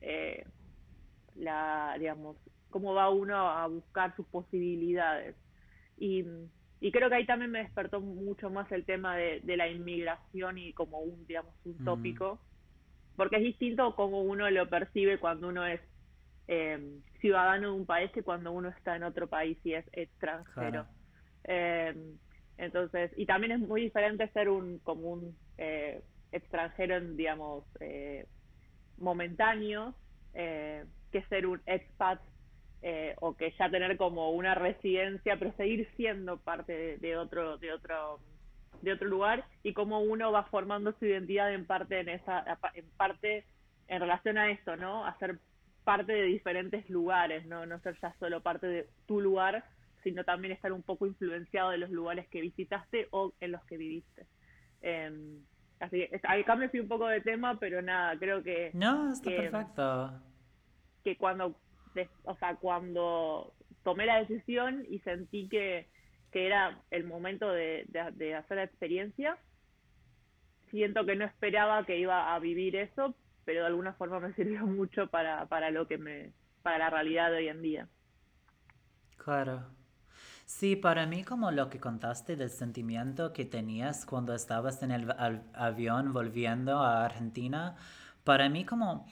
eh, 0.00 0.46
la, 1.36 1.96
digamos, 1.98 2.36
cómo 2.70 2.94
va 2.94 3.10
uno 3.10 3.36
a 3.36 3.66
buscar 3.66 4.14
sus 4.16 4.26
posibilidades. 4.26 5.36
Y, 5.96 6.24
y 6.80 6.92
creo 6.92 7.08
que 7.08 7.16
ahí 7.16 7.26
también 7.26 7.50
me 7.50 7.60
despertó 7.60 8.00
mucho 8.00 8.50
más 8.50 8.70
el 8.72 8.84
tema 8.84 9.16
de, 9.16 9.40
de 9.40 9.56
la 9.56 9.68
inmigración 9.68 10.58
y 10.58 10.72
como 10.72 10.98
un, 10.98 11.26
digamos, 11.26 11.54
un 11.64 11.76
mm. 11.78 11.84
tópico, 11.84 12.40
porque 13.16 13.36
es 13.36 13.42
distinto 13.42 13.94
como 13.94 14.22
uno 14.22 14.50
lo 14.50 14.68
percibe 14.68 15.18
cuando 15.18 15.48
uno 15.48 15.64
es 15.66 15.80
eh, 16.48 17.00
ciudadano 17.20 17.68
de 17.68 17.74
un 17.74 17.86
país 17.86 18.10
que 18.10 18.22
cuando 18.22 18.52
uno 18.52 18.68
está 18.68 18.96
en 18.96 19.04
otro 19.04 19.28
país 19.28 19.56
y 19.64 19.74
es 19.74 19.86
extranjero. 19.92 20.52
Claro. 20.54 20.86
Eh, 21.44 22.16
entonces, 22.58 23.12
y 23.16 23.26
también 23.26 23.52
es 23.52 23.60
muy 23.60 23.82
diferente 23.82 24.28
ser 24.28 24.48
un 24.48 24.78
como 24.80 25.10
un 25.10 25.36
eh, 25.58 26.02
extranjero, 26.32 26.96
en, 26.96 27.16
digamos, 27.16 27.64
eh, 27.80 28.26
momentáneo, 28.98 29.94
eh, 30.34 30.84
que 31.12 31.22
ser 31.24 31.46
un 31.46 31.60
expat 31.66 32.20
eh, 32.82 33.14
o 33.20 33.34
que 33.34 33.52
ya 33.58 33.70
tener 33.70 33.96
como 33.96 34.30
una 34.30 34.54
residencia, 34.54 35.38
pero 35.38 35.52
seguir 35.56 35.88
siendo 35.96 36.38
parte 36.38 36.72
de, 36.72 36.98
de, 36.98 37.16
otro, 37.16 37.56
de 37.56 37.72
otro, 37.72 38.20
de 38.82 38.92
otro 38.92 39.08
lugar 39.08 39.44
y 39.62 39.72
cómo 39.72 40.00
uno 40.00 40.32
va 40.32 40.44
formando 40.44 40.92
su 40.98 41.06
identidad 41.06 41.52
en 41.54 41.66
parte 41.66 42.00
en 42.00 42.10
esa, 42.10 42.44
en 42.74 42.84
parte 42.96 43.44
en 43.88 44.00
relación 44.00 44.38
a 44.38 44.50
esto, 44.50 44.76
¿no? 44.76 45.06
A 45.06 45.16
ser 45.18 45.38
parte 45.84 46.12
de 46.12 46.24
diferentes 46.24 46.88
lugares, 46.90 47.46
no, 47.46 47.64
no 47.66 47.78
ser 47.80 47.98
ya 48.00 48.14
solo 48.18 48.42
parte 48.42 48.66
de 48.66 48.88
tu 49.06 49.20
lugar, 49.20 49.64
sino 50.02 50.24
también 50.24 50.52
estar 50.52 50.72
un 50.72 50.82
poco 50.82 51.06
influenciado 51.06 51.70
de 51.70 51.78
los 51.78 51.90
lugares 51.90 52.28
que 52.28 52.40
visitaste 52.40 53.08
o 53.10 53.32
en 53.40 53.52
los 53.52 53.64
que 53.64 53.76
viviste. 53.76 54.26
Eh, 54.86 55.38
así 55.80 56.06
que 56.08 56.20
acá 56.22 56.56
me 56.56 56.68
fui 56.68 56.80
un 56.80 56.88
poco 56.88 57.08
de 57.08 57.22
tema, 57.22 57.58
pero 57.58 57.80
nada, 57.80 58.18
creo 58.18 58.42
que... 58.42 58.70
No, 58.74 59.12
está 59.12 59.30
que, 59.30 59.36
perfecto. 59.36 60.20
Que 61.02 61.16
cuando, 61.16 61.56
o 62.24 62.36
sea, 62.36 62.56
cuando 62.56 63.54
tomé 63.82 64.04
la 64.04 64.18
decisión 64.18 64.84
y 64.88 64.98
sentí 65.00 65.48
que, 65.48 65.88
que 66.30 66.46
era 66.46 66.78
el 66.90 67.04
momento 67.04 67.50
de, 67.50 67.86
de, 67.88 68.12
de 68.12 68.34
hacer 68.34 68.58
la 68.58 68.64
experiencia, 68.64 69.38
siento 70.70 71.06
que 71.06 71.16
no 71.16 71.24
esperaba 71.24 71.86
que 71.86 71.98
iba 71.98 72.34
a 72.34 72.38
vivir 72.38 72.76
eso, 72.76 73.14
pero 73.46 73.60
de 73.60 73.66
alguna 73.68 73.94
forma 73.94 74.20
me 74.20 74.32
sirvió 74.34 74.66
mucho 74.66 75.08
para, 75.08 75.46
para 75.46 75.70
lo 75.70 75.88
que 75.88 75.96
me, 75.96 76.32
para 76.62 76.78
la 76.78 76.90
realidad 76.90 77.30
de 77.30 77.36
hoy 77.38 77.48
en 77.48 77.62
día. 77.62 77.88
Claro. 79.16 79.64
Sí, 80.46 80.76
para 80.76 81.06
mí 81.06 81.24
como 81.24 81.50
lo 81.50 81.70
que 81.70 81.80
contaste 81.80 82.36
del 82.36 82.50
sentimiento 82.50 83.32
que 83.32 83.44
tenías 83.46 84.04
cuando 84.04 84.34
estabas 84.34 84.82
en 84.82 84.90
el 84.90 85.10
avión 85.54 86.12
volviendo 86.12 86.78
a 86.80 87.04
Argentina, 87.04 87.76
para 88.24 88.48
mí 88.50 88.64
como 88.64 89.06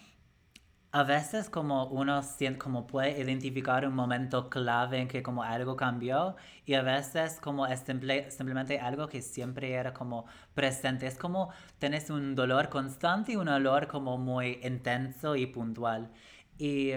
a 0.92 1.05
veces 1.05 1.49
como 1.51 1.87
uno 1.87 2.23
siente, 2.23 2.59
como 2.59 2.87
puede 2.87 3.18
identificar 3.21 3.87
un 3.87 3.95
momento 3.95 4.51
clave 4.51 4.99
en 5.01 5.09
que 5.09 5.23
como 5.23 5.42
algo 5.42 5.75
cambió 5.77 6.37
y 6.66 6.75
a 6.75 6.83
veces 6.83 7.40
como 7.40 7.66
es 7.66 7.81
simple, 7.81 8.31
simplemente 8.31 8.79
algo 8.79 9.09
que 9.09 9.23
siempre 9.23 9.73
era 9.73 9.95
como 9.95 10.27
presente. 10.55 11.07
Es 11.07 11.16
como 11.18 11.51
tienes 11.79 12.11
un 12.11 12.35
dolor 12.35 12.68
constante 12.68 13.33
y 13.33 13.37
un 13.37 13.47
dolor 13.47 13.88
como 13.88 14.18
muy 14.18 14.61
intenso 14.62 15.35
y 15.37 15.47
puntual. 15.47 16.11
Y 16.59 16.92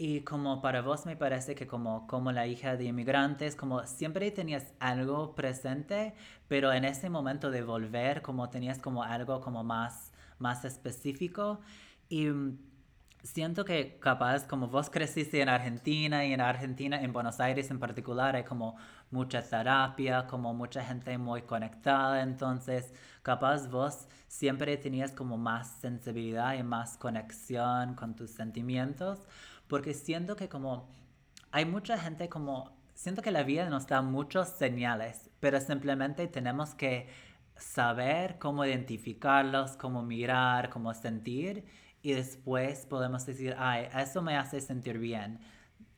y 0.00 0.20
como 0.20 0.62
para 0.62 0.80
vos 0.80 1.06
me 1.06 1.16
parece 1.16 1.56
que 1.56 1.66
como, 1.66 2.06
como 2.06 2.30
la 2.30 2.46
hija 2.46 2.76
de 2.76 2.84
inmigrantes, 2.84 3.56
como 3.56 3.84
siempre 3.84 4.30
tenías 4.30 4.72
algo 4.78 5.34
presente, 5.34 6.14
pero 6.46 6.72
en 6.72 6.84
ese 6.84 7.10
momento 7.10 7.50
de 7.50 7.62
volver 7.62 8.22
como 8.22 8.48
tenías 8.48 8.78
como 8.78 9.02
algo 9.02 9.40
como 9.40 9.64
más, 9.64 10.12
más 10.38 10.64
específico. 10.64 11.60
Y 12.08 12.28
siento 13.24 13.64
que 13.64 13.98
capaz 13.98 14.46
como 14.46 14.68
vos 14.68 14.88
creciste 14.88 15.40
en 15.40 15.48
Argentina 15.48 16.24
y 16.24 16.32
en 16.32 16.40
Argentina, 16.40 17.02
en 17.02 17.12
Buenos 17.12 17.40
Aires 17.40 17.68
en 17.72 17.80
particular, 17.80 18.36
hay 18.36 18.44
como 18.44 18.76
mucha 19.10 19.42
terapia, 19.42 20.26
como 20.26 20.54
mucha 20.54 20.84
gente 20.84 21.16
muy 21.18 21.42
conectada, 21.42 22.22
entonces 22.22 22.92
capaz 23.22 23.68
vos 23.68 24.06
siempre 24.28 24.76
tenías 24.76 25.12
como 25.12 25.36
más 25.38 25.68
sensibilidad 25.80 26.54
y 26.54 26.62
más 26.62 26.96
conexión 26.98 27.94
con 27.94 28.14
tus 28.14 28.30
sentimientos, 28.30 29.26
porque 29.68 29.94
siento 29.94 30.36
que 30.36 30.48
como 30.48 30.88
hay 31.50 31.64
mucha 31.64 31.98
gente 31.98 32.28
como, 32.28 32.72
siento 32.94 33.22
que 33.22 33.30
la 33.30 33.42
vida 33.42 33.68
nos 33.70 33.86
da 33.86 34.02
muchos 34.02 34.48
señales, 34.48 35.30
pero 35.40 35.60
simplemente 35.60 36.26
tenemos 36.26 36.74
que 36.74 37.08
saber 37.56 38.38
cómo 38.38 38.64
identificarlos, 38.64 39.76
cómo 39.76 40.02
mirar, 40.02 40.70
cómo 40.70 40.94
sentir 40.94 41.64
y 42.02 42.12
después 42.12 42.86
podemos 42.86 43.26
decir, 43.26 43.54
ay, 43.58 43.88
eso 43.96 44.22
me 44.22 44.36
hace 44.36 44.60
sentir 44.60 44.98
bien. 44.98 45.40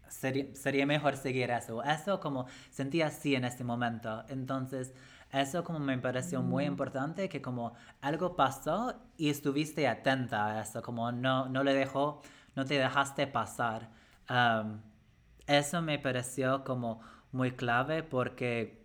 Sería, 0.08 0.86
mejor 0.86 1.16
seguir 1.16 1.50
eso. 1.50 1.84
Eso 1.84 2.18
como 2.18 2.46
sentí 2.70 3.00
así 3.00 3.36
en 3.36 3.44
este 3.44 3.62
momento. 3.62 4.24
Entonces, 4.28 4.92
eso 5.30 5.62
como 5.62 5.78
me 5.78 5.96
pareció 5.98 6.42
muy 6.42 6.64
mm. 6.64 6.68
importante, 6.68 7.28
que 7.28 7.40
como 7.40 7.74
algo 8.00 8.34
pasó 8.34 8.94
y 9.16 9.30
estuviste 9.30 9.86
atenta 9.86 10.46
a 10.46 10.62
eso, 10.62 10.82
como 10.82 11.12
no, 11.12 11.48
no 11.48 11.62
le 11.62 11.74
dejó, 11.74 12.22
no 12.60 12.66
te 12.66 12.78
dejaste 12.78 13.26
pasar. 13.26 13.88
eso 15.46 15.80
me 15.80 15.98
pareció 15.98 16.62
como 16.62 17.00
muy 17.32 17.52
clave 17.52 18.02
porque, 18.02 18.84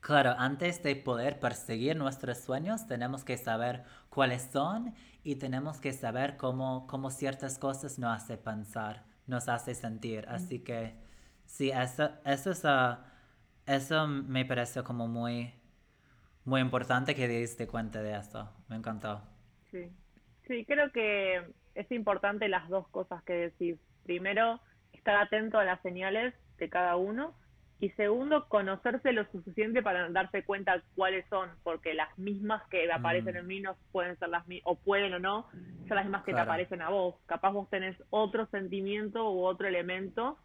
claro, 0.00 0.34
antes 0.38 0.82
de 0.82 0.96
poder 0.96 1.38
perseguir 1.38 1.94
nuestros 1.94 2.38
sueños, 2.38 2.86
tenemos 2.86 3.22
que 3.22 3.36
saber 3.36 3.84
cuáles 4.08 4.48
son 4.50 4.94
y 5.22 5.36
tenemos 5.36 5.78
que 5.78 5.92
saber 5.92 6.38
cómo, 6.38 6.86
cómo 6.86 7.10
ciertas 7.10 7.58
cosas 7.58 7.98
nos 7.98 8.16
hace 8.16 8.38
pensar, 8.38 9.04
nos 9.26 9.46
hace 9.50 9.74
sentir. 9.74 10.24
Así 10.26 10.60
que 10.60 10.94
sí, 11.44 11.70
eso, 11.70 12.12
eso, 12.24 12.52
es, 12.52 12.64
ah, 12.64 13.04
eso 13.66 14.08
me 14.08 14.46
parece 14.46 14.82
como 14.82 15.06
muy, 15.06 15.52
muy 16.46 16.62
importante 16.62 17.14
que 17.14 17.28
diste 17.28 17.66
cuenta 17.66 18.00
de 18.00 18.16
eso. 18.16 18.48
Me 18.68 18.76
encantó. 18.76 19.20
Sí. 19.70 19.92
sí, 20.46 20.64
creo 20.64 20.90
que 20.92 21.61
es 21.74 21.90
importante 21.92 22.48
las 22.48 22.68
dos 22.68 22.88
cosas 22.88 23.22
que 23.24 23.34
decís. 23.34 23.78
Primero, 24.04 24.60
estar 24.92 25.16
atento 25.16 25.58
a 25.58 25.64
las 25.64 25.80
señales 25.82 26.34
de 26.58 26.68
cada 26.68 26.96
uno 26.96 27.34
y 27.82 27.90
segundo, 27.90 28.48
conocerse 28.48 29.12
lo 29.12 29.24
suficiente 29.32 29.82
para 29.82 30.08
darse 30.10 30.44
cuenta 30.44 30.80
cuáles 30.94 31.26
son, 31.28 31.50
porque 31.64 31.94
las 31.94 32.16
mismas 32.16 32.62
que 32.68 32.90
aparecen 32.92 33.34
mm. 33.34 33.38
en 33.38 33.46
mí 33.48 33.60
no 33.60 33.76
pueden 33.90 34.16
ser 34.20 34.28
las 34.28 34.46
mismas, 34.46 34.72
o 34.72 34.78
pueden 34.78 35.12
o 35.14 35.18
no, 35.18 35.48
son 35.88 35.96
las 35.96 36.04
mismas 36.04 36.22
que 36.22 36.32
te 36.32 36.38
aparecen 36.38 36.80
a 36.80 36.90
vos. 36.90 37.16
Capaz 37.26 37.50
vos 37.50 37.68
tenés 37.70 38.00
otro 38.10 38.46
sentimiento 38.46 39.32
u 39.32 39.44
otro 39.44 39.66
elemento 39.66 40.38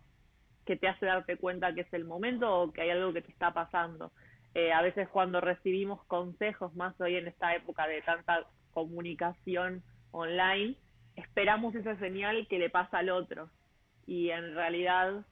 que 0.66 0.78
te 0.78 0.88
hace 0.88 1.06
darte 1.06 1.38
cuenta 1.38 1.76
que 1.76 1.82
es 1.82 1.94
el 1.94 2.06
momento 2.06 2.62
o 2.62 2.72
que 2.74 2.82
hay 2.82 2.90
algo 2.90 3.14
que 3.14 3.22
te 3.22 3.32
está 3.32 3.54
pasando. 3.54 4.12
Eh, 4.56 4.74
a 4.74 4.82
veces 4.82 5.08
cuando 5.10 5.40
recibimos 5.40 6.04
consejos, 6.06 6.76
más 6.76 7.00
hoy 7.00 7.18
en 7.18 7.28
esta 7.28 7.54
época 7.56 7.86
de 7.86 8.02
tanta 8.02 8.48
comunicación 8.72 9.84
online, 10.10 10.76
esperamos 11.18 11.76
esa 11.76 11.98
señal 11.98 12.48
que 12.48 12.60
le 12.60 12.70
pasa 12.70 13.00
al 13.00 13.10
otro. 13.10 13.50
Y 14.06 14.30
en 14.30 14.56
realidad... 14.56 15.26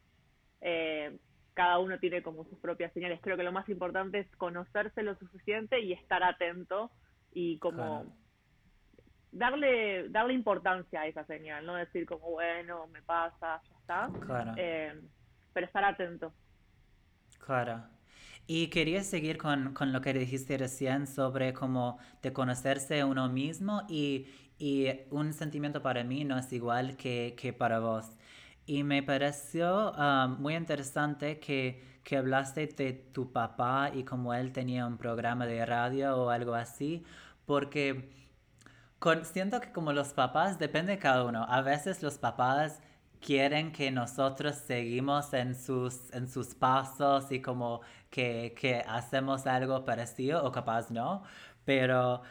Eh, 0.61 1.17
cada 1.55 1.79
uno 1.79 1.97
tiene 1.97 2.21
como 2.21 2.43
sus 2.45 2.59
propias 2.59 2.93
señales. 2.93 3.19
Creo 3.23 3.37
que 3.37 3.43
lo 3.43 3.51
más 3.51 3.67
importante 3.69 4.19
es 4.19 4.35
conocerse 4.35 5.01
lo 5.01 5.15
suficiente 5.15 5.79
y 5.79 5.93
estar 5.93 6.21
atento 6.21 6.91
y 7.33 7.57
como 7.59 8.05
darle 9.31 10.09
darle 10.09 10.33
importancia 10.33 11.01
a 11.01 11.07
esa 11.07 11.25
señal, 11.25 11.65
no 11.65 11.75
decir 11.75 12.05
como 12.05 12.29
bueno, 12.31 12.87
me 12.87 13.01
pasa, 13.01 13.61
ya 13.63 13.77
está. 13.79 14.09
Eh, 14.57 15.01
pero 15.53 15.65
estar 15.65 15.83
atento. 15.83 16.33
Claro. 17.39 17.83
Y 18.47 18.67
quería 18.67 19.01
seguir 19.03 19.37
con, 19.37 19.73
con, 19.73 19.91
lo 19.91 20.01
que 20.01 20.13
dijiste 20.13 20.57
recién 20.57 21.07
sobre 21.07 21.53
cómo 21.53 21.97
de 22.21 22.31
conocerse 22.31 23.03
uno 23.03 23.27
mismo 23.27 23.83
y, 23.89 24.27
y 24.57 24.87
un 25.11 25.33
sentimiento 25.33 25.81
para 25.81 26.03
mí 26.03 26.23
no 26.23 26.37
es 26.37 26.51
igual 26.53 26.95
que, 26.97 27.35
que 27.37 27.53
para 27.53 27.79
vos. 27.79 28.07
Y 28.65 28.83
me 28.83 29.03
pareció 29.03 29.91
um, 29.93 30.41
muy 30.41 30.55
interesante 30.55 31.39
que, 31.39 31.99
que, 32.03 32.17
hablaste 32.17 32.67
de 32.67 32.93
tu 32.93 33.31
papá 33.31 33.91
y 33.93 34.03
como 34.03 34.33
él 34.33 34.51
tenía 34.51 34.87
un 34.87 34.97
programa 34.97 35.45
de 35.45 35.65
radio 35.65 36.17
o 36.17 36.29
algo 36.29 36.55
así, 36.55 37.03
porque 37.45 38.09
con, 38.99 39.25
siento 39.25 39.61
que 39.61 39.71
como 39.71 39.93
los 39.93 40.13
papás, 40.13 40.57
depende 40.59 40.93
de 40.93 40.99
cada 40.99 41.23
uno. 41.25 41.45
A 41.47 41.61
veces 41.61 42.01
los 42.01 42.17
papás 42.17 42.81
quieren 43.21 43.71
que 43.71 43.91
nosotros 43.91 44.55
seguimos 44.55 45.33
en 45.33 45.55
sus, 45.55 46.11
en 46.13 46.27
sus 46.29 46.55
pasos 46.55 47.31
y 47.31 47.41
como 47.41 47.81
que, 48.09 48.55
que 48.59 48.83
hacemos 48.87 49.47
algo 49.47 49.85
parecido 49.85 50.43
o 50.45 50.51
capaz 50.51 50.91
no, 50.91 51.23
pero 51.65 52.21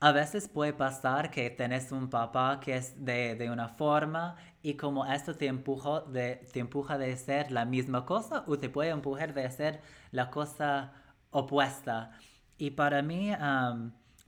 a 0.00 0.12
veces 0.12 0.48
puede 0.48 0.72
pasar 0.74 1.30
que 1.30 1.48
tenés 1.50 1.90
un 1.90 2.10
papá 2.10 2.60
que 2.60 2.76
es 2.76 3.04
de, 3.04 3.34
de, 3.34 3.50
una 3.50 3.68
forma 3.68 4.36
y 4.62 4.74
como 4.74 5.06
esto 5.06 5.34
te, 5.36 5.46
empuja 5.46 6.02
de, 6.02 6.46
te 6.52 6.60
empuja 6.60 6.98
de 6.98 7.16
ser 7.16 7.50
la 7.50 7.64
misma 7.64 8.04
cosa 8.04 8.44
o 8.46 8.58
te 8.58 8.68
puede 8.68 8.90
empujar 8.90 9.32
de 9.32 9.46
hacer 9.46 9.80
la 10.10 10.30
cosa 10.30 10.92
opuesta. 11.30 12.12
Y 12.58 12.70
para 12.72 13.02
mí, 13.02 13.32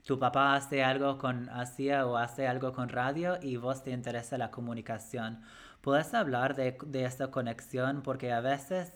tu 0.05 0.19
papá 0.19 0.55
hace 0.55 0.83
algo 0.83 1.17
con 1.19 1.49
hacía 1.49 2.05
o 2.07 2.17
hace 2.17 2.47
algo 2.47 2.73
con 2.73 2.89
radio 2.89 3.37
y 3.41 3.57
vos 3.57 3.83
te 3.83 3.91
interesa 3.91 4.37
la 4.37 4.51
comunicación. 4.51 5.41
¿Puedes 5.81 6.13
hablar 6.13 6.55
de, 6.55 6.77
de 6.85 7.05
esta 7.05 7.31
conexión? 7.31 8.01
Porque 8.01 8.31
a 8.33 8.41
veces, 8.41 8.93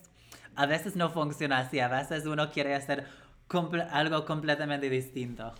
a 0.55 0.65
veces 0.65 0.95
no 0.95 1.09
funciona 1.09 1.59
así, 1.59 1.79
a 1.79 1.87
veces 1.87 2.25
uno 2.25 2.51
quiere 2.51 2.75
hacer 2.75 3.05
algo 3.91 4.25
completamente 4.25 4.89
distinto. 4.89 5.53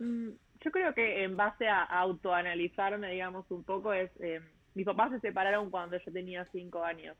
Mm, 0.00 0.30
yo 0.62 0.70
creo 0.70 0.94
que 0.94 1.24
en 1.24 1.36
base 1.36 1.68
a 1.68 1.84
autoanalizarme, 1.84 3.10
digamos, 3.12 3.48
un 3.50 3.64
poco 3.64 3.92
es, 3.92 4.10
eh, 4.20 4.40
mis 4.74 4.86
papás 4.86 5.10
se 5.12 5.20
separaron 5.20 5.70
cuando 5.70 5.96
yo 5.98 6.12
tenía 6.12 6.44
cinco 6.52 6.84
años. 6.84 7.16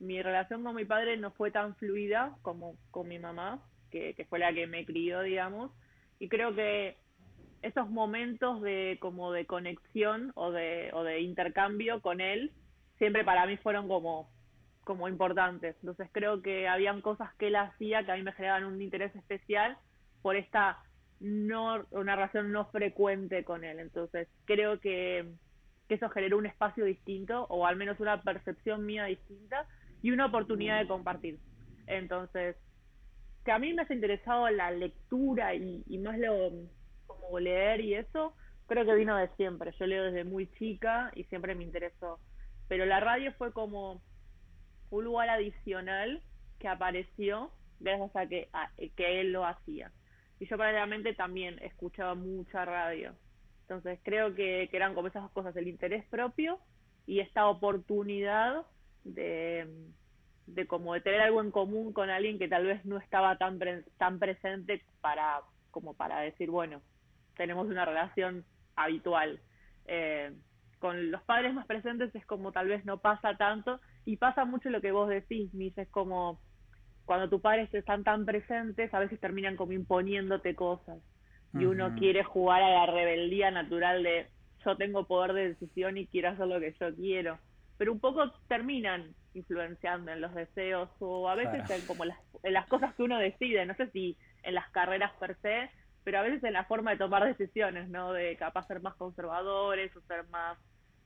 Mi 0.00 0.20
relación 0.20 0.64
con 0.64 0.74
mi 0.74 0.84
padre 0.84 1.16
no 1.16 1.30
fue 1.32 1.50
tan 1.50 1.76
fluida 1.76 2.34
como 2.42 2.76
con 2.90 3.06
mi 3.08 3.18
mamá, 3.18 3.62
que, 3.90 4.26
fue 4.28 4.38
la 4.38 4.52
que 4.52 4.66
me 4.66 4.86
crió, 4.86 5.20
digamos, 5.20 5.70
y 6.18 6.28
creo 6.28 6.54
que 6.54 6.96
esos 7.60 7.90
momentos 7.90 8.62
de 8.62 8.96
como 9.00 9.30
de 9.32 9.46
conexión 9.46 10.32
o 10.34 10.50
de, 10.50 10.90
o 10.94 11.04
de 11.04 11.20
intercambio 11.20 12.00
con 12.00 12.20
él 12.20 12.50
siempre 12.98 13.24
para 13.24 13.46
mí 13.46 13.56
fueron 13.58 13.86
como 13.88 14.28
como 14.84 15.08
importantes. 15.08 15.76
Entonces 15.80 16.08
creo 16.10 16.42
que 16.42 16.66
habían 16.66 17.02
cosas 17.02 17.32
que 17.36 17.48
él 17.48 17.56
hacía 17.56 18.04
que 18.04 18.12
a 18.12 18.16
mí 18.16 18.22
me 18.22 18.32
generaban 18.32 18.64
un 18.64 18.82
interés 18.82 19.14
especial 19.14 19.76
por 20.22 20.34
esta 20.34 20.82
no 21.22 21.86
una 21.90 22.16
relación 22.16 22.52
no 22.52 22.66
frecuente 22.66 23.44
con 23.44 23.64
él. 23.64 23.80
Entonces, 23.80 24.28
creo 24.44 24.80
que, 24.80 25.32
eso 25.88 26.08
generó 26.08 26.38
un 26.38 26.46
espacio 26.46 26.86
distinto, 26.86 27.46
o 27.50 27.66
al 27.66 27.76
menos 27.76 28.00
una 28.00 28.22
percepción 28.22 28.86
mía 28.86 29.04
distinta, 29.04 29.66
y 30.00 30.10
una 30.10 30.26
oportunidad 30.26 30.80
de 30.80 30.88
compartir. 30.88 31.38
Entonces, 31.86 32.56
que 33.44 33.52
a 33.52 33.58
mí 33.58 33.74
me 33.74 33.82
ha 33.82 33.92
interesado 33.92 34.48
la 34.48 34.70
lectura 34.70 35.54
y, 35.54 35.84
y 35.86 35.98
más 35.98 36.18
lo 36.18 36.50
como 37.06 37.38
leer 37.38 37.80
y 37.82 37.94
eso, 37.94 38.34
creo 38.66 38.86
que 38.86 38.94
vino 38.94 39.16
de 39.16 39.28
siempre. 39.36 39.72
Yo 39.78 39.86
leo 39.86 40.04
desde 40.04 40.24
muy 40.24 40.46
chica 40.52 41.10
y 41.14 41.24
siempre 41.24 41.54
me 41.54 41.64
interesó. 41.64 42.18
Pero 42.68 42.86
la 42.86 43.00
radio 43.00 43.32
fue 43.34 43.52
como 43.52 44.00
un 44.90 45.04
lugar 45.04 45.28
adicional 45.28 46.22
que 46.58 46.68
apareció 46.68 47.50
gracias 47.80 48.16
a 48.16 48.26
que, 48.26 48.48
a, 48.52 48.70
que 48.96 49.20
él 49.20 49.32
lo 49.32 49.44
hacía. 49.44 49.92
Y 50.42 50.46
yo 50.46 50.58
paralelamente 50.58 51.14
también 51.14 51.56
escuchaba 51.62 52.16
mucha 52.16 52.64
radio. 52.64 53.14
Entonces 53.60 54.00
creo 54.02 54.34
que, 54.34 54.68
eran 54.72 54.92
como 54.92 55.06
esas 55.06 55.30
cosas, 55.30 55.54
el 55.54 55.68
interés 55.68 56.04
propio 56.06 56.58
y 57.06 57.20
esta 57.20 57.46
oportunidad 57.46 58.66
de, 59.04 59.68
de 60.48 60.66
como 60.66 60.94
de 60.94 61.00
tener 61.00 61.20
algo 61.20 61.42
en 61.42 61.52
común 61.52 61.92
con 61.92 62.10
alguien 62.10 62.40
que 62.40 62.48
tal 62.48 62.66
vez 62.66 62.84
no 62.84 62.98
estaba 62.98 63.38
tan 63.38 63.60
tan 63.98 64.18
presente 64.18 64.82
para 65.00 65.42
como 65.70 65.94
para 65.94 66.20
decir 66.20 66.50
bueno 66.50 66.80
tenemos 67.36 67.66
una 67.66 67.84
relación 67.84 68.44
habitual 68.76 69.40
eh, 69.86 70.32
con 70.78 71.10
los 71.10 71.22
padres 71.22 71.54
más 71.54 71.66
presentes 71.66 72.14
es 72.14 72.26
como 72.26 72.52
tal 72.52 72.68
vez 72.68 72.84
no 72.84 72.98
pasa 72.98 73.36
tanto 73.36 73.80
y 74.04 74.16
pasa 74.16 74.44
mucho 74.44 74.70
lo 74.70 74.80
que 74.80 74.92
vos 74.92 75.08
decís 75.08 75.52
Mis 75.54 75.76
es 75.78 75.88
como 75.88 76.40
cuando 77.04 77.28
tus 77.28 77.40
padres 77.40 77.72
están 77.74 78.04
tan 78.04 78.24
presentes, 78.24 78.92
a 78.94 78.98
veces 78.98 79.18
terminan 79.20 79.56
como 79.56 79.72
imponiéndote 79.72 80.54
cosas. 80.54 80.98
Y 81.54 81.66
uno 81.66 81.94
quiere 81.96 82.24
jugar 82.24 82.62
a 82.62 82.70
la 82.70 82.86
rebeldía 82.86 83.50
natural 83.50 84.02
de 84.02 84.26
yo 84.64 84.76
tengo 84.76 85.06
poder 85.06 85.34
de 85.34 85.48
decisión 85.48 85.98
y 85.98 86.06
quiero 86.06 86.30
hacer 86.30 86.46
lo 86.46 86.58
que 86.58 86.74
yo 86.80 86.94
quiero. 86.94 87.38
Pero 87.76 87.92
un 87.92 88.00
poco 88.00 88.32
terminan 88.48 89.14
influenciando 89.34 90.12
en 90.12 90.22
los 90.22 90.34
deseos 90.34 90.88
o 91.00 91.28
a 91.28 91.34
veces 91.34 91.68
en 91.68 91.86
como 91.86 92.06
las, 92.06 92.18
en 92.42 92.54
las 92.54 92.66
cosas 92.68 92.94
que 92.94 93.02
uno 93.02 93.18
decide. 93.18 93.66
No 93.66 93.74
sé 93.74 93.90
si 93.90 94.16
en 94.44 94.54
las 94.54 94.70
carreras 94.70 95.12
per 95.20 95.36
se, 95.42 95.68
pero 96.04 96.18
a 96.18 96.22
veces 96.22 96.42
en 96.44 96.54
la 96.54 96.64
forma 96.64 96.92
de 96.92 96.98
tomar 96.98 97.24
decisiones, 97.24 97.88
¿no? 97.88 98.12
De 98.12 98.36
capaz 98.36 98.66
ser 98.66 98.80
más 98.80 98.94
conservadores 98.94 99.94
o 99.96 100.00
ser 100.02 100.26
más 100.28 100.58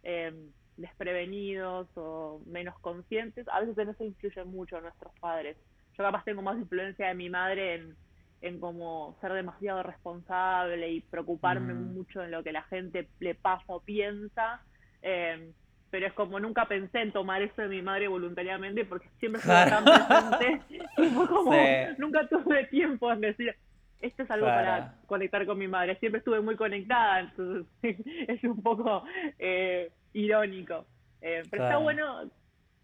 em, 0.02 0.52
desprevenidos 0.76 1.88
o 1.96 2.40
menos 2.46 2.78
conscientes, 2.80 3.46
a 3.48 3.60
veces 3.60 3.78
en 3.78 3.88
eso 3.90 4.04
influyen 4.04 4.48
mucho 4.48 4.80
nuestros 4.80 5.12
padres. 5.20 5.56
Yo 5.96 6.04
capaz 6.04 6.24
tengo 6.24 6.42
más 6.42 6.56
influencia 6.58 7.08
de 7.08 7.14
mi 7.14 7.30
madre 7.30 7.74
en, 7.76 7.96
en 8.42 8.60
como 8.60 9.16
ser 9.20 9.32
demasiado 9.32 9.82
responsable 9.82 10.90
y 10.90 11.00
preocuparme 11.00 11.72
Mm. 11.74 11.94
mucho 11.94 12.22
en 12.22 12.30
lo 12.30 12.42
que 12.42 12.52
la 12.52 12.62
gente 12.64 13.08
le 13.20 13.34
pasa 13.34 13.64
o 13.68 13.80
piensa. 13.80 14.62
em, 15.02 15.52
pero 15.90 16.06
es 16.08 16.12
como 16.14 16.40
nunca 16.40 16.66
pensé 16.66 17.00
en 17.00 17.12
tomar 17.12 17.40
eso 17.42 17.62
de 17.62 17.68
mi 17.68 17.80
madre 17.80 18.08
voluntariamente 18.08 18.84
porque 18.84 19.08
siempre 19.20 19.40
Claro. 19.42 19.70
tan 19.70 19.84
presente 19.84 20.62
y 20.98 21.06
fue 21.10 21.28
como 21.28 21.52
Sí. 21.52 21.94
nunca 21.98 22.28
tuve 22.28 22.64
tiempo 22.66 23.12
en 23.12 23.20
decir 23.20 23.54
esto 24.00 24.22
es 24.24 24.30
algo 24.30 24.46
Claro. 24.46 24.64
para 24.66 24.94
conectar 25.06 25.46
con 25.46 25.58
mi 25.58 25.68
madre 25.68 25.96
siempre 26.00 26.18
estuve 26.18 26.40
muy 26.40 26.56
conectada 26.56 27.20
entonces 27.20 27.66
es 28.28 28.42
un 28.44 28.62
poco 28.62 29.04
eh, 29.38 29.92
irónico 30.12 30.86
Eh, 31.22 31.42
pero 31.50 31.62
está 31.62 31.76
bueno 31.78 32.30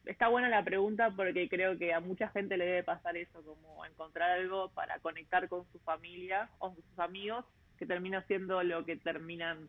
está 0.06 0.28
buena 0.28 0.48
la 0.48 0.64
pregunta 0.64 1.12
porque 1.16 1.48
creo 1.48 1.78
que 1.78 1.92
a 1.94 2.00
mucha 2.00 2.28
gente 2.30 2.56
le 2.56 2.66
debe 2.66 2.84
pasar 2.84 3.16
eso 3.16 3.42
como 3.44 3.84
encontrar 3.86 4.30
algo 4.32 4.70
para 4.72 4.98
conectar 5.00 5.48
con 5.48 5.66
su 5.72 5.78
familia 5.80 6.50
o 6.58 6.74
con 6.74 6.82
sus 6.84 6.98
amigos 6.98 7.44
que 7.78 7.86
termina 7.86 8.22
siendo 8.26 8.62
lo 8.62 8.84
que 8.84 8.96
terminan 8.96 9.68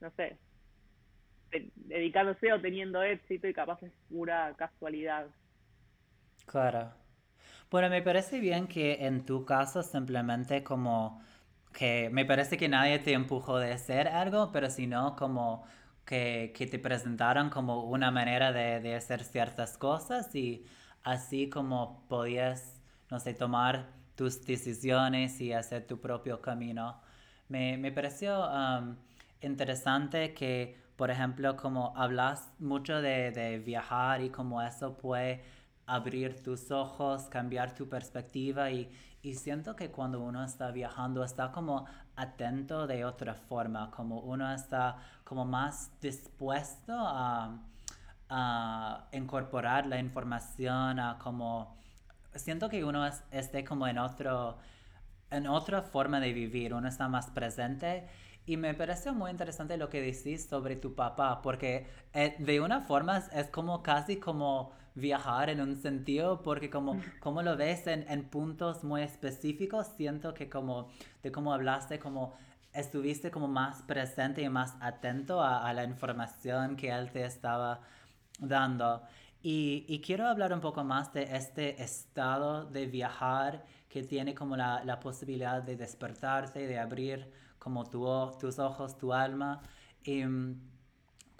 no 0.00 0.10
sé 0.12 0.38
de- 1.50 1.70
dedicándose 1.76 2.52
o 2.52 2.60
teniendo 2.60 3.02
éxito 3.02 3.46
y 3.46 3.54
capaz 3.54 3.80
es 3.82 3.92
pura 4.08 4.54
casualidad. 4.56 5.28
Claro. 6.46 6.92
Bueno, 7.70 7.90
me 7.90 8.02
parece 8.02 8.40
bien 8.40 8.68
que 8.68 9.06
en 9.06 9.24
tu 9.26 9.44
caso 9.46 9.82
simplemente 9.82 10.64
como 10.64 11.22
que 11.72 12.10
me 12.12 12.24
parece 12.26 12.56
que 12.58 12.68
nadie 12.68 12.98
te 13.00 13.12
empujó 13.14 13.58
de 13.58 13.72
hacer 13.72 14.08
algo, 14.08 14.52
pero 14.52 14.70
sino 14.70 15.16
como 15.16 15.64
que, 16.04 16.52
que 16.56 16.66
te 16.66 16.78
presentaron 16.78 17.50
como 17.50 17.84
una 17.84 18.10
manera 18.10 18.52
de, 18.52 18.80
de 18.80 18.94
hacer 18.96 19.24
ciertas 19.24 19.78
cosas 19.78 20.34
y 20.34 20.64
así 21.02 21.48
como 21.48 22.04
podías, 22.08 22.80
no 23.10 23.20
sé, 23.20 23.34
tomar 23.34 23.88
tus 24.14 24.44
decisiones 24.44 25.40
y 25.40 25.52
hacer 25.52 25.86
tu 25.86 26.00
propio 26.00 26.40
camino. 26.40 27.00
Me, 27.48 27.76
me 27.78 27.92
pareció 27.92 28.48
interesante 29.40 30.34
que, 30.34 30.78
por 30.96 31.10
ejemplo, 31.10 31.56
como 31.56 31.92
hablas 31.96 32.50
mucho 32.58 33.00
de, 33.02 33.30
de 33.32 33.58
viajar 33.58 34.22
y 34.22 34.30
como 34.30 34.62
eso 34.62 34.96
puede 34.96 35.42
abrir 35.86 36.42
tus 36.42 36.70
ojos, 36.70 37.24
cambiar 37.24 37.74
tu 37.74 37.88
perspectiva 37.88 38.70
y, 38.70 38.90
y 39.22 39.34
siento 39.34 39.76
que 39.76 39.90
cuando 39.90 40.20
uno 40.20 40.44
está 40.44 40.70
viajando 40.70 41.24
está 41.24 41.52
como 41.52 41.86
atento 42.16 42.86
de 42.86 43.04
otra 43.04 43.34
forma, 43.34 43.90
como 43.90 44.20
uno 44.20 44.52
está 44.52 44.98
como 45.24 45.44
más 45.44 45.90
dispuesto 46.00 46.94
a, 46.96 47.58
a 48.28 49.04
incorporar 49.12 49.86
la 49.86 49.98
información, 49.98 51.00
a 51.00 51.18
como 51.18 51.76
siento 52.34 52.68
que 52.68 52.84
uno 52.84 53.06
es, 53.06 53.22
esté 53.30 53.64
como 53.64 53.86
en 53.86 53.98
otro 53.98 54.58
en 55.32 55.46
otra 55.46 55.82
forma 55.82 56.20
de 56.20 56.32
vivir, 56.32 56.74
uno 56.74 56.88
está 56.88 57.08
más 57.08 57.30
presente. 57.30 58.06
Y 58.44 58.56
me 58.56 58.74
pareció 58.74 59.14
muy 59.14 59.30
interesante 59.30 59.76
lo 59.76 59.88
que 59.88 60.00
decís 60.00 60.46
sobre 60.46 60.76
tu 60.76 60.94
papá, 60.94 61.42
porque 61.42 61.86
eh, 62.12 62.36
de 62.38 62.60
una 62.60 62.80
forma 62.80 63.18
es 63.32 63.48
como 63.48 63.82
casi 63.82 64.18
como 64.18 64.72
viajar 64.94 65.50
en 65.50 65.60
un 65.60 65.76
sentido, 65.76 66.42
porque 66.42 66.70
como, 66.70 67.00
como 67.20 67.42
lo 67.42 67.56
ves 67.56 67.86
en, 67.86 68.04
en 68.08 68.24
puntos 68.24 68.84
muy 68.84 69.02
específicos, 69.02 69.86
siento 69.96 70.34
que 70.34 70.48
como 70.48 70.88
de 71.22 71.32
cómo 71.32 71.52
hablaste, 71.52 71.98
como 71.98 72.34
estuviste 72.72 73.30
como 73.30 73.48
más 73.48 73.82
presente 73.82 74.42
y 74.42 74.48
más 74.48 74.74
atento 74.80 75.42
a, 75.42 75.68
a 75.68 75.72
la 75.74 75.84
información 75.84 76.76
que 76.76 76.90
él 76.90 77.10
te 77.10 77.24
estaba 77.24 77.80
dando. 78.38 79.02
Y, 79.42 79.84
y 79.88 80.00
quiero 80.00 80.26
hablar 80.26 80.52
un 80.52 80.60
poco 80.60 80.84
más 80.84 81.12
de 81.12 81.24
este 81.36 81.82
estado 81.82 82.64
de 82.64 82.86
viajar 82.86 83.64
que 83.88 84.02
tiene 84.02 84.34
como 84.34 84.56
la, 84.56 84.84
la 84.84 85.00
posibilidad 85.00 85.62
de 85.62 85.76
despertarte, 85.76 86.66
de 86.66 86.78
abrir 86.78 87.30
como 87.58 87.84
tu, 87.84 88.06
tus 88.40 88.58
ojos, 88.58 88.96
tu 88.96 89.12
alma. 89.12 89.60
Y, 90.04 90.24
mm, 90.24 90.72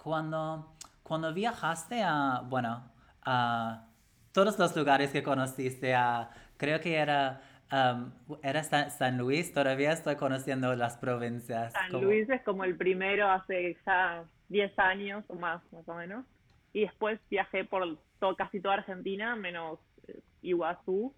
cuando, 0.03 0.75
cuando 1.01 1.33
viajaste 1.33 2.03
a, 2.03 2.43
bueno, 2.45 2.83
a 3.25 3.87
todos 4.31 4.57
los 4.59 4.75
lugares 4.75 5.11
que 5.11 5.23
conociste, 5.23 5.93
a, 5.95 6.29
creo 6.57 6.79
que 6.81 6.95
era, 6.95 7.41
um, 7.71 8.11
era 8.41 8.63
San, 8.63 8.89
San 8.91 9.17
Luis, 9.17 9.53
todavía 9.53 9.91
estoy 9.91 10.15
conociendo 10.15 10.75
las 10.75 10.97
provincias. 10.97 11.73
San 11.73 11.91
como- 11.91 12.03
Luis 12.05 12.29
es 12.29 12.41
como 12.43 12.63
el 12.63 12.75
primero 12.75 13.29
hace 13.29 13.77
ya 13.85 14.23
10 14.49 14.77
años 14.79 15.23
o 15.27 15.35
más, 15.35 15.61
más 15.71 15.87
o 15.87 15.93
menos. 15.95 16.25
Y 16.73 16.81
después 16.81 17.19
viajé 17.29 17.65
por 17.65 17.99
to- 18.19 18.35
casi 18.35 18.59
toda 18.59 18.75
Argentina, 18.75 19.35
menos 19.35 19.79
eh, 20.07 20.19
Iguazú 20.41 21.13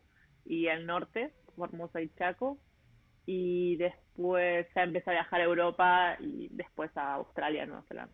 y 0.45 0.67
el 0.67 0.85
norte, 0.85 1.31
Formosa 1.55 2.01
y 2.01 2.09
Chaco. 2.09 2.57
Y 3.25 3.77
después 3.77 4.67
ya 4.75 4.83
empecé 4.83 5.09
a 5.09 5.13
viajar 5.13 5.41
a 5.41 5.45
Europa 5.45 6.17
y 6.19 6.49
después 6.51 6.95
a 6.97 7.13
Australia, 7.15 7.65
Nueva 7.65 7.83
Zelanda. 7.87 8.13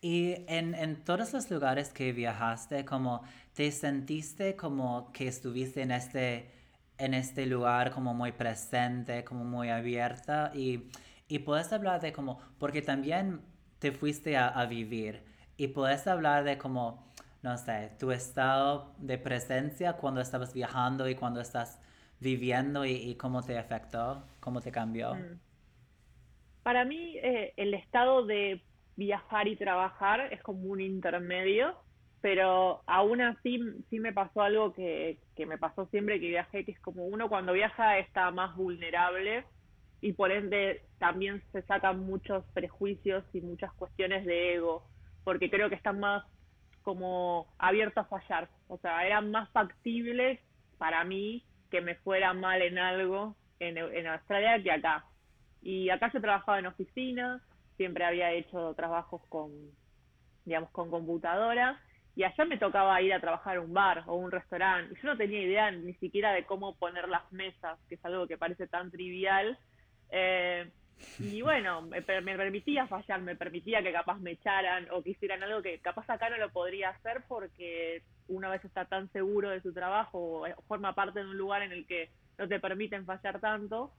Y 0.00 0.44
en, 0.48 0.74
en 0.74 1.04
todos 1.04 1.32
los 1.34 1.50
lugares 1.50 1.92
que 1.92 2.12
viajaste, 2.12 2.84
como 2.86 3.22
te 3.54 3.70
sentiste 3.70 4.56
como 4.56 5.12
que 5.12 5.28
estuviste 5.28 5.82
en 5.82 5.90
este, 5.90 6.50
en 6.96 7.14
este 7.14 7.44
lugar 7.46 7.90
como 7.90 8.14
muy 8.14 8.32
presente, 8.32 9.24
como 9.24 9.44
muy 9.44 9.68
abierta 9.68 10.52
y, 10.54 10.84
y 11.28 11.40
puedes 11.40 11.72
hablar 11.72 12.00
de 12.00 12.12
como, 12.12 12.40
porque 12.58 12.80
también 12.80 13.42
te 13.78 13.92
fuiste 13.92 14.36
a, 14.36 14.64
vivir 14.66 15.22
y 15.56 15.68
puedes 15.68 16.06
hablar 16.06 16.44
de 16.44 16.56
como, 16.56 17.06
no 17.42 17.56
sé, 17.58 17.92
tu 17.98 18.12
estado 18.12 18.94
de 18.98 19.18
presencia 19.18 19.94
cuando 19.94 20.20
estabas 20.20 20.54
viajando 20.54 21.08
y 21.08 21.14
cuando 21.14 21.40
estás 21.40 21.78
viviendo 22.18 22.84
y, 22.84 22.92
y 22.92 23.14
cómo 23.16 23.42
te 23.42 23.58
afectó, 23.58 24.26
cómo 24.40 24.60
te 24.60 24.70
cambió. 24.70 25.14
Mm. 25.14 25.38
Para 26.62 26.84
mí, 26.84 27.16
eh, 27.18 27.54
el 27.56 27.74
estado 27.74 28.24
de 28.26 28.62
viajar 29.00 29.48
y 29.48 29.56
trabajar 29.56 30.20
es 30.30 30.42
como 30.42 30.64
un 30.64 30.80
intermedio, 30.80 31.74
pero 32.20 32.82
aún 32.86 33.22
así 33.22 33.58
sí 33.88 33.98
me 33.98 34.12
pasó 34.12 34.42
algo 34.42 34.74
que, 34.74 35.18
me 35.38 35.56
pasó 35.56 35.86
siempre 35.86 36.20
que 36.20 36.28
viajé, 36.28 36.66
que 36.66 36.72
es 36.72 36.80
como 36.80 37.06
uno 37.06 37.30
cuando 37.30 37.54
viaja 37.54 37.96
está 37.96 38.30
más 38.30 38.54
vulnerable 38.56 39.44
y 40.02 40.12
por 40.12 40.30
ende 40.30 40.82
también 40.98 41.42
se 41.50 41.62
sacan 41.62 42.00
muchos 42.00 42.44
prejuicios 42.52 43.24
y 43.32 43.40
muchas 43.40 43.72
cuestiones 43.72 44.26
de 44.26 44.54
ego, 44.56 44.84
porque 45.24 45.48
creo 45.48 45.70
que 45.70 45.76
están 45.76 45.98
más 45.98 46.22
como 46.82 47.46
abiertos 47.58 48.04
a 48.04 48.08
fallar, 48.08 48.50
o 48.68 48.76
sea, 48.78 49.06
era 49.06 49.22
más 49.22 49.48
factible 49.50 50.40
para 50.76 51.04
mí 51.04 51.42
que 51.70 51.80
me 51.80 51.94
fuera 51.94 52.34
mal 52.34 52.60
en 52.60 52.78
algo 52.78 53.34
en, 53.60 53.78
en 53.78 54.06
Australia 54.06 54.62
que 54.62 54.72
acá. 54.72 55.06
Y 55.62 55.90
acá 55.90 56.10
yo 56.12 56.20
trabajaba 56.20 56.58
en 56.58 56.66
oficina, 56.66 57.42
siempre 57.80 58.04
había 58.04 58.30
hecho 58.32 58.74
trabajos 58.74 59.22
con, 59.30 59.52
digamos, 60.44 60.68
con 60.68 60.90
computadora, 60.90 61.80
y 62.14 62.24
allá 62.24 62.44
me 62.44 62.58
tocaba 62.58 63.00
ir 63.00 63.14
a 63.14 63.20
trabajar 63.22 63.56
a 63.56 63.62
un 63.62 63.72
bar 63.72 64.04
o 64.06 64.16
un 64.16 64.30
restaurante, 64.30 64.92
y 64.92 65.02
yo 65.02 65.08
no 65.08 65.16
tenía 65.16 65.40
idea 65.40 65.70
ni 65.70 65.94
siquiera 65.94 66.34
de 66.34 66.44
cómo 66.44 66.76
poner 66.76 67.08
las 67.08 67.32
mesas, 67.32 67.78
que 67.88 67.94
es 67.94 68.04
algo 68.04 68.26
que 68.26 68.36
parece 68.36 68.66
tan 68.66 68.90
trivial. 68.90 69.56
Eh, 70.10 70.70
y 71.20 71.40
bueno, 71.40 71.80
me, 71.80 72.02
me 72.20 72.36
permitía 72.36 72.86
fallar, 72.86 73.22
me 73.22 73.34
permitía 73.34 73.82
que 73.82 73.94
capaz 73.94 74.18
me 74.18 74.32
echaran 74.32 74.86
o 74.90 75.02
que 75.02 75.12
hicieran 75.12 75.42
algo 75.42 75.62
que 75.62 75.78
capaz 75.78 76.10
acá 76.10 76.28
no 76.28 76.36
lo 76.36 76.50
podría 76.50 76.90
hacer 76.90 77.22
porque 77.28 78.02
una 78.28 78.50
vez 78.50 78.62
está 78.62 78.84
tan 78.84 79.10
seguro 79.10 79.48
de 79.48 79.62
su 79.62 79.72
trabajo 79.72 80.18
o 80.18 80.46
eh, 80.46 80.54
forma 80.68 80.94
parte 80.94 81.20
de 81.20 81.30
un 81.30 81.38
lugar 81.38 81.62
en 81.62 81.72
el 81.72 81.86
que 81.86 82.10
no 82.36 82.46
te 82.46 82.60
permiten 82.60 83.06
fallar 83.06 83.40
tanto, 83.40 83.90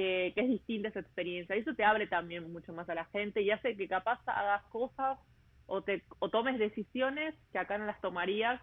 que, 0.00 0.32
que 0.34 0.40
es 0.40 0.48
distinta 0.48 0.88
esa 0.88 1.00
experiencia. 1.00 1.54
Y 1.56 1.60
eso 1.60 1.74
te 1.74 1.84
abre 1.84 2.06
también 2.06 2.50
mucho 2.50 2.72
más 2.72 2.88
a 2.88 2.94
la 2.94 3.04
gente 3.06 3.42
y 3.42 3.50
hace 3.50 3.76
que 3.76 3.86
capaz 3.86 4.18
hagas 4.26 4.62
cosas 4.70 5.18
o, 5.66 5.82
te, 5.82 6.02
o 6.20 6.30
tomes 6.30 6.58
decisiones 6.58 7.34
que 7.52 7.58
acá 7.58 7.76
no 7.76 7.84
las 7.84 8.00
tomarías 8.00 8.60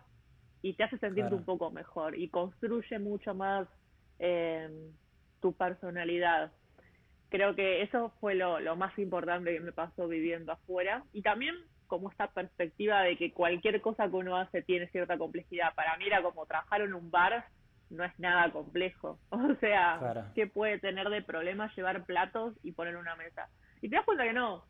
y 0.64 0.74
te 0.74 0.84
hace 0.84 0.98
sentirte 0.98 1.30
Claro. 1.30 1.38
un 1.38 1.46
poco 1.46 1.70
mejor 1.70 2.18
y 2.18 2.30
construye 2.30 2.98
mucho 2.98 3.36
más 3.36 3.68
eh, 4.20 4.68
tu 5.42 5.54
personalidad. 5.54 6.52
Creo 7.30 7.54
que 7.56 7.84
eso 7.84 8.12
fue 8.20 8.34
lo, 8.34 8.60
lo 8.60 8.76
más 8.76 8.98
importante 8.98 9.54
que 9.54 9.60
me 9.60 9.74
pasó 9.74 10.08
viviendo 10.08 10.54
afuera 10.54 11.04
y 11.14 11.22
también 11.22 11.54
como 11.86 12.10
esta 12.10 12.28
perspectiva 12.34 13.02
de 13.04 13.16
que 13.16 13.32
cualquier 13.32 13.80
cosa 13.82 14.10
que 14.10 14.16
uno 14.16 14.36
hace 14.38 14.64
tiene 14.64 14.88
cierta 14.88 15.18
complejidad. 15.20 15.76
Para 15.76 15.96
mí 15.98 16.08
era 16.08 16.24
como 16.24 16.46
trabajar 16.48 16.82
en 16.82 16.94
un 16.96 17.12
bar 17.12 17.46
no 17.90 18.04
es 18.04 18.18
nada 18.20 18.52
complejo. 18.52 19.20
O 19.32 19.56
sea, 19.60 19.98
Claro. 20.00 20.26
¿qué 20.36 20.48
puede 20.48 20.80
tener 20.80 21.10
de 21.10 21.22
problema 21.22 21.72
llevar 21.76 22.06
platos 22.06 22.56
y 22.64 22.72
poner 22.74 22.98
una 22.98 23.16
mesa? 23.16 23.50
Y 23.82 23.90
te 23.90 23.96
das 23.96 24.06
cuenta 24.06 24.24
que 24.24 24.34
no, 24.34 24.64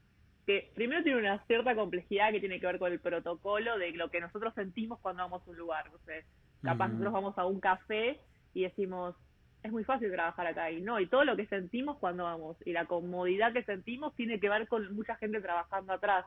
que 0.46 0.72
primero 0.76 1.04
tiene 1.04 1.20
una 1.20 1.44
cierta 1.46 1.76
complejidad 1.76 2.32
que 2.32 2.40
tiene 2.40 2.60
que 2.60 2.68
ver 2.68 2.80
con 2.80 2.92
el 2.92 3.00
protocolo 3.00 3.78
de 3.78 3.92
lo 3.92 4.10
que 4.10 4.22
nosotros 4.22 4.54
sentimos 4.54 5.00
cuando 5.02 5.24
vamos 5.24 5.42
a 5.46 5.50
un 5.50 5.58
lugar. 5.58 5.92
No 5.92 5.98
sé, 6.00 6.26
capaz 6.64 6.86
Ujú. 6.86 6.94
nosotros 6.94 7.14
vamos 7.14 7.38
a 7.38 7.46
un 7.46 7.60
café 7.60 8.20
y 8.54 8.64
decimos, 8.64 9.16
es 9.64 9.72
muy 9.72 9.84
fácil 9.84 10.12
trabajar 10.12 10.48
acá. 10.48 10.72
Y 10.72 10.82
no, 10.82 11.00
y 11.00 11.08
todo 11.08 11.24
lo 11.26 11.36
que 11.36 11.48
sentimos 11.48 11.98
cuando 11.98 12.24
vamos 12.24 12.58
y 12.66 12.72
la 12.74 12.86
comodidad 12.86 13.54
que 13.54 13.64
sentimos 13.64 14.16
tiene 14.16 14.40
que 14.40 14.50
ver 14.50 14.68
con 14.68 14.94
mucha 14.96 15.16
gente 15.16 15.42
trabajando 15.42 15.94
atrás. 15.94 16.26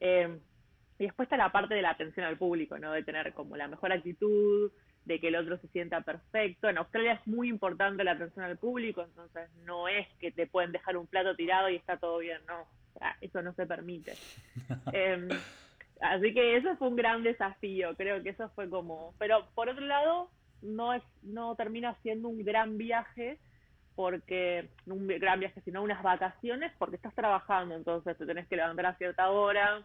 Eh, 0.00 0.38
y 0.98 1.04
después 1.04 1.26
está 1.26 1.36
la 1.36 1.52
parte 1.52 1.74
de 1.74 1.82
la 1.82 1.90
atención 1.90 2.26
al 2.26 2.36
público, 2.38 2.78
¿no? 2.78 2.92
De 2.92 3.04
tener 3.04 3.32
como 3.32 3.56
la 3.56 3.68
mejor 3.68 3.92
actitud, 3.92 4.70
de 5.08 5.18
que 5.18 5.28
el 5.28 5.36
otro 5.36 5.56
se 5.58 5.66
sienta 5.68 6.02
perfecto. 6.02 6.68
En 6.68 6.78
Australia 6.78 7.14
es 7.14 7.26
muy 7.26 7.48
importante 7.48 8.04
la 8.04 8.12
atención 8.12 8.44
al 8.44 8.58
público, 8.58 9.02
entonces 9.02 9.50
no 9.64 9.88
es 9.88 10.06
que 10.20 10.30
te 10.30 10.46
pueden 10.46 10.70
dejar 10.70 10.96
un 10.98 11.06
plato 11.06 11.34
tirado 11.34 11.70
y 11.70 11.76
está 11.76 11.96
todo 11.96 12.18
bien, 12.18 12.40
no. 12.46 12.66
eso 13.22 13.42
no 13.42 13.52
se 13.54 13.66
permite. 13.66 14.14
Em, 14.92 15.28
así 16.00 16.34
que 16.34 16.56
eso 16.56 16.76
fue 16.76 16.88
un 16.88 16.96
gran 16.96 17.22
desafío, 17.22 17.96
creo 17.96 18.22
que 18.22 18.30
eso 18.30 18.50
fue 18.50 18.68
como... 18.68 19.14
Pero 19.18 19.48
por 19.54 19.70
otro 19.70 19.84
lado, 19.86 20.30
no, 20.60 20.92
es, 20.92 21.02
no 21.22 21.56
termina 21.56 21.96
siendo 22.02 22.28
un 22.28 22.44
gran 22.44 22.76
viaje, 22.76 23.38
porque 23.96 24.68
no 24.84 24.94
un 24.94 25.08
gran 25.08 25.40
viaje, 25.40 25.62
sino 25.62 25.82
unas 25.82 26.02
vacaciones, 26.02 26.70
porque 26.78 26.96
estás 26.96 27.14
trabajando, 27.14 27.74
entonces 27.74 28.16
te 28.16 28.26
tenés 28.26 28.46
que 28.46 28.56
levantar 28.56 28.86
a 28.86 28.94
cierta 28.94 29.30
hora, 29.30 29.82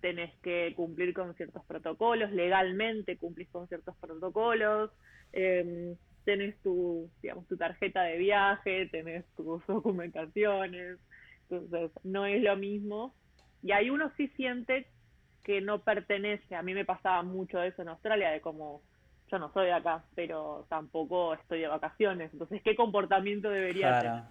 Tenés 0.00 0.34
que 0.40 0.72
cumplir 0.76 1.14
con 1.14 1.34
ciertos 1.34 1.64
protocolos, 1.64 2.30
legalmente 2.32 3.16
cumplís 3.16 3.48
con 3.48 3.68
ciertos 3.68 3.96
protocolos, 3.96 4.90
eh, 5.32 5.94
tenés 6.24 6.60
tu, 6.62 7.10
digamos, 7.22 7.46
tu 7.48 7.56
tarjeta 7.56 8.02
de 8.02 8.18
viaje, 8.18 8.86
tenés 8.86 9.24
tus 9.34 9.66
documentaciones, 9.66 10.98
entonces 11.48 11.90
no 12.04 12.26
es 12.26 12.42
lo 12.42 12.56
mismo. 12.56 13.14
Y 13.62 13.72
ahí 13.72 13.90
uno 13.90 14.12
sí 14.16 14.28
siente 14.36 14.86
que 15.42 15.60
no 15.60 15.80
pertenece, 15.80 16.54
a 16.54 16.62
mí 16.62 16.74
me 16.74 16.84
pasaba 16.84 17.22
mucho 17.22 17.62
eso 17.62 17.80
en 17.80 17.88
Australia, 17.88 18.30
de 18.30 18.40
como 18.40 18.82
yo 19.30 19.38
no 19.38 19.52
soy 19.52 19.66
de 19.66 19.72
acá, 19.72 20.04
pero 20.14 20.66
tampoco 20.68 21.34
estoy 21.34 21.60
de 21.60 21.68
vacaciones, 21.68 22.32
entonces 22.32 22.62
qué 22.62 22.76
comportamiento 22.76 23.48
debería 23.48 23.98
tener. 23.98 24.22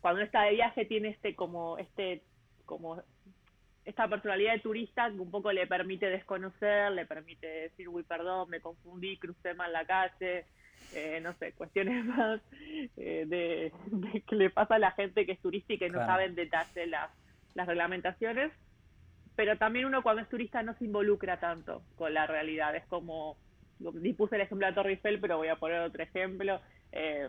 Cuando 0.00 0.18
uno 0.20 0.24
está 0.24 0.42
de 0.42 0.52
viaje 0.52 0.84
tiene 0.84 1.08
este 1.10 1.34
como 1.34 1.78
este 1.78 2.22
como 2.64 3.02
esta 3.88 4.06
personalidad 4.06 4.52
de 4.52 4.58
turista 4.58 5.10
que 5.10 5.18
un 5.18 5.30
poco 5.30 5.50
le 5.50 5.66
permite 5.66 6.10
desconocer, 6.10 6.92
le 6.92 7.06
permite 7.06 7.46
decir, 7.46 7.88
uy, 7.88 8.02
perdón, 8.02 8.50
me 8.50 8.60
confundí, 8.60 9.16
crucé 9.16 9.54
mal 9.54 9.72
la 9.72 9.86
calle, 9.86 10.44
eh, 10.94 11.20
no 11.22 11.32
sé, 11.38 11.52
cuestiones 11.52 12.04
más 12.04 12.38
eh, 12.98 13.24
de, 13.26 13.72
que 14.26 14.36
le 14.36 14.50
pasa 14.50 14.74
a 14.74 14.78
la 14.78 14.90
gente 14.90 15.24
que 15.24 15.32
es 15.32 15.40
turista 15.40 15.72
y 15.72 15.78
que 15.78 15.88
no 15.88 16.04
sabe 16.04 16.26
en 16.26 16.34
detalle 16.34 16.86
las, 16.86 17.10
las 17.54 17.66
reglamentaciones. 17.66 18.52
Pero 19.36 19.56
también 19.56 19.86
uno 19.86 20.02
cuando 20.02 20.20
es 20.20 20.28
turista 20.28 20.62
no 20.62 20.74
se 20.74 20.84
involucra 20.84 21.40
tanto 21.40 21.82
con 21.96 22.12
la 22.12 22.26
realidad. 22.26 22.76
Es 22.76 22.84
como, 22.88 23.38
puse 24.18 24.36
el 24.36 24.42
ejemplo 24.42 24.66
de 24.66 24.74
Torre 24.74 24.90
Eiffel, 24.90 25.18
pero 25.18 25.38
voy 25.38 25.48
a 25.48 25.56
poner 25.56 25.80
otro 25.80 26.02
ejemplo. 26.02 26.60
Eh, 26.92 27.26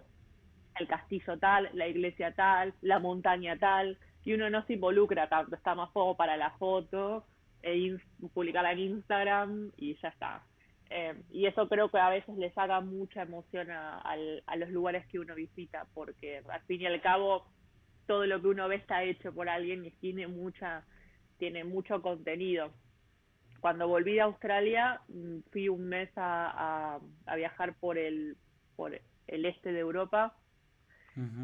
el 0.77 0.87
castillo 0.87 1.39
tal, 1.39 1.69
la 1.71 1.87
iglesia 1.87 2.33
tal, 2.33 2.73
la 2.81 2.99
montaña 2.99 3.57
tal 3.57 3.97
y 4.25 4.33
uno 4.33 4.49
no 4.49 4.65
se 4.65 4.73
involucra 4.73 5.29
tanto, 5.29 5.55
está 5.55 5.75
más 5.75 5.89
poco 5.91 6.15
para 6.15 6.37
la 6.37 6.51
foto, 6.51 7.25
e 7.61 7.97
publicarla 8.33 8.71
en 8.71 8.79
Instagram 8.79 9.71
y 9.77 9.95
ya 9.95 10.09
está. 10.09 10.43
Eh, 10.89 11.21
y 11.31 11.45
eso 11.45 11.69
creo 11.69 11.89
que 11.89 11.99
a 11.99 12.09
veces 12.09 12.35
le 12.37 12.51
saca 12.51 12.81
mucha 12.81 13.21
emoción 13.21 13.69
a, 13.69 13.99
a, 13.99 14.55
los 14.55 14.69
lugares 14.69 15.05
que 15.07 15.19
uno 15.19 15.35
visita, 15.35 15.85
porque 15.93 16.41
al 16.49 16.61
fin 16.61 16.81
y 16.81 16.87
al 16.87 16.99
cabo 17.01 17.45
todo 18.07 18.25
lo 18.25 18.41
que 18.41 18.47
uno 18.47 18.67
ve 18.67 18.77
está 18.77 19.03
hecho 19.03 19.31
por 19.31 19.49
alguien 19.49 19.85
y 19.85 19.91
tiene 19.91 20.27
mucha 20.27 20.83
tiene 21.37 21.63
mucho 21.63 22.01
contenido. 22.01 22.71
Cuando 23.59 23.87
volví 23.87 24.13
de 24.13 24.21
Australia 24.21 25.01
mm, 25.09 25.39
fui 25.51 25.69
un 25.69 25.87
mes 25.87 26.09
a, 26.15 26.95
a, 26.95 26.99
a 27.27 27.35
viajar 27.35 27.75
por 27.75 27.97
el 27.97 28.35
por 28.75 28.99
el 29.27 29.45
este 29.45 29.71
de 29.71 29.79
Europa, 29.79 30.35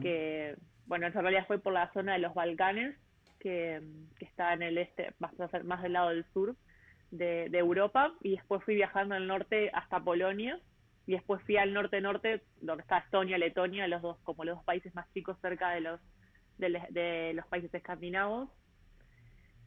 que 0.01 0.55
bueno, 0.87 1.07
en 1.07 1.13
realidad 1.13 1.47
fue 1.47 1.59
por 1.59 1.73
la 1.73 1.91
zona 1.93 2.13
de 2.13 2.19
los 2.19 2.33
Balcanes, 2.33 2.95
que, 3.39 3.81
está 4.19 4.53
en 4.53 4.63
el 4.63 4.77
este, 4.77 5.13
más 5.19 5.81
del 5.81 5.93
lado 5.93 6.09
del 6.09 6.25
sur 6.33 6.55
de, 7.11 7.45
Europa, 7.53 8.13
y 8.21 8.31
después 8.31 8.63
fui 8.63 8.75
viajando 8.75 9.15
al 9.15 9.27
norte 9.27 9.71
hasta 9.73 9.99
Polonia, 9.99 10.59
y 11.07 11.13
después 11.13 11.41
fui 11.43 11.57
al 11.57 11.73
norte-norte, 11.73 12.41
donde 12.61 12.81
está 12.81 12.99
Estonia, 12.99 13.37
Letonia, 13.37 13.87
los 13.87 14.01
dos, 14.01 14.17
como 14.23 14.43
los 14.43 14.57
dos 14.57 14.65
países 14.65 14.93
más 14.95 15.11
chicos 15.13 15.37
cerca 15.41 15.71
de 15.71 15.81
los, 15.81 16.01
de, 16.57 17.33
los 17.33 17.45
países 17.47 17.71
escandinavos. 17.73 18.49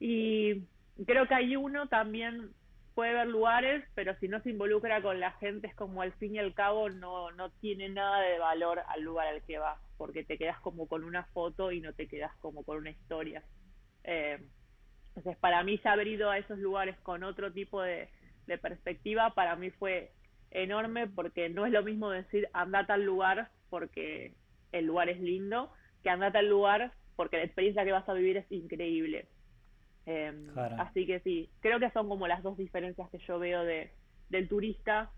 Y 0.00 0.62
creo 1.06 1.28
que 1.28 1.34
hay 1.34 1.54
uno 1.54 1.88
también 1.88 2.50
puede 2.94 3.14
ver 3.14 3.28
lugares, 3.28 3.84
pero 3.94 4.16
si 4.16 4.26
no 4.26 4.40
se 4.42 4.50
involucra 4.50 5.00
con 5.00 5.20
la 5.20 5.30
gente 5.32 5.68
es 5.68 5.74
como 5.76 6.02
al 6.02 6.12
fin 6.14 6.34
y 6.34 6.40
al 6.40 6.54
cabo 6.54 6.90
no, 6.90 7.30
no 7.30 7.50
tiene 7.60 7.88
nada 7.88 8.20
de 8.22 8.40
valor 8.40 8.82
al 8.88 9.02
lugar 9.02 9.28
al 9.28 9.42
que 9.44 9.58
va, 9.58 9.78
porque 9.98 10.24
te 10.24 10.38
quedas 10.38 10.58
como 10.60 10.86
con 10.86 11.04
una 11.04 11.24
foto 11.24 11.72
y 11.72 11.80
no 11.80 11.92
te 11.92 12.06
quedas 12.06 12.34
como 12.36 12.62
con 12.62 12.78
una 12.78 12.90
historia. 12.90 13.42
Eh, 14.04 14.38
entonces 15.08 15.36
para 15.38 15.62
mí 15.64 15.76
se 15.78 15.88
haber 15.88 16.06
ido 16.06 16.30
a 16.30 16.38
esos 16.38 16.58
lugares 16.58 16.96
con 17.00 17.24
otro 17.24 17.52
tipo 17.52 17.82
de, 17.82 18.08
perspectiva, 18.62 19.34
para 19.34 19.56
mí 19.56 19.68
fue 19.70 20.12
enorme 20.50 21.06
porque 21.06 21.50
no 21.50 21.66
es 21.66 21.72
lo 21.72 21.82
mismo 21.82 22.08
decir 22.08 22.48
anda 22.54 22.78
a 22.78 22.86
tal 22.86 23.04
lugar 23.04 23.50
porque 23.68 24.32
el 24.72 24.86
lugar 24.86 25.10
es 25.10 25.20
lindo, 25.20 25.70
que 26.02 26.08
anda 26.08 26.28
a 26.28 26.32
tal 26.32 26.48
lugar 26.48 26.94
porque 27.14 27.36
la 27.36 27.42
experiencia 27.42 27.84
que 27.84 27.92
vas 27.92 28.08
a 28.08 28.14
vivir 28.14 28.38
es 28.38 28.50
increíble. 28.50 29.28
Em, 30.06 30.58
así 30.78 31.04
que 31.04 31.20
sí, 31.20 31.50
creo 31.60 31.78
que 31.78 31.90
son 31.90 32.08
como 32.08 32.26
las 32.26 32.42
dos 32.42 32.56
diferencias 32.56 33.10
que 33.10 33.18
yo 33.18 33.38
veo 33.38 33.64
de, 33.64 33.92
del 34.30 34.48
turista 34.48 35.10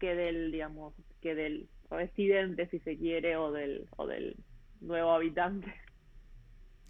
que 0.00 0.14
del, 0.14 0.50
digamos, 0.50 0.94
que 1.20 1.34
del 1.34 1.68
residente, 1.92 2.68
si 2.68 2.78
se 2.80 2.96
quiere, 2.96 3.36
o 3.36 3.52
del, 3.52 3.86
o 3.96 4.06
del 4.06 4.36
nuevo 4.80 5.12
habitante. 5.12 5.72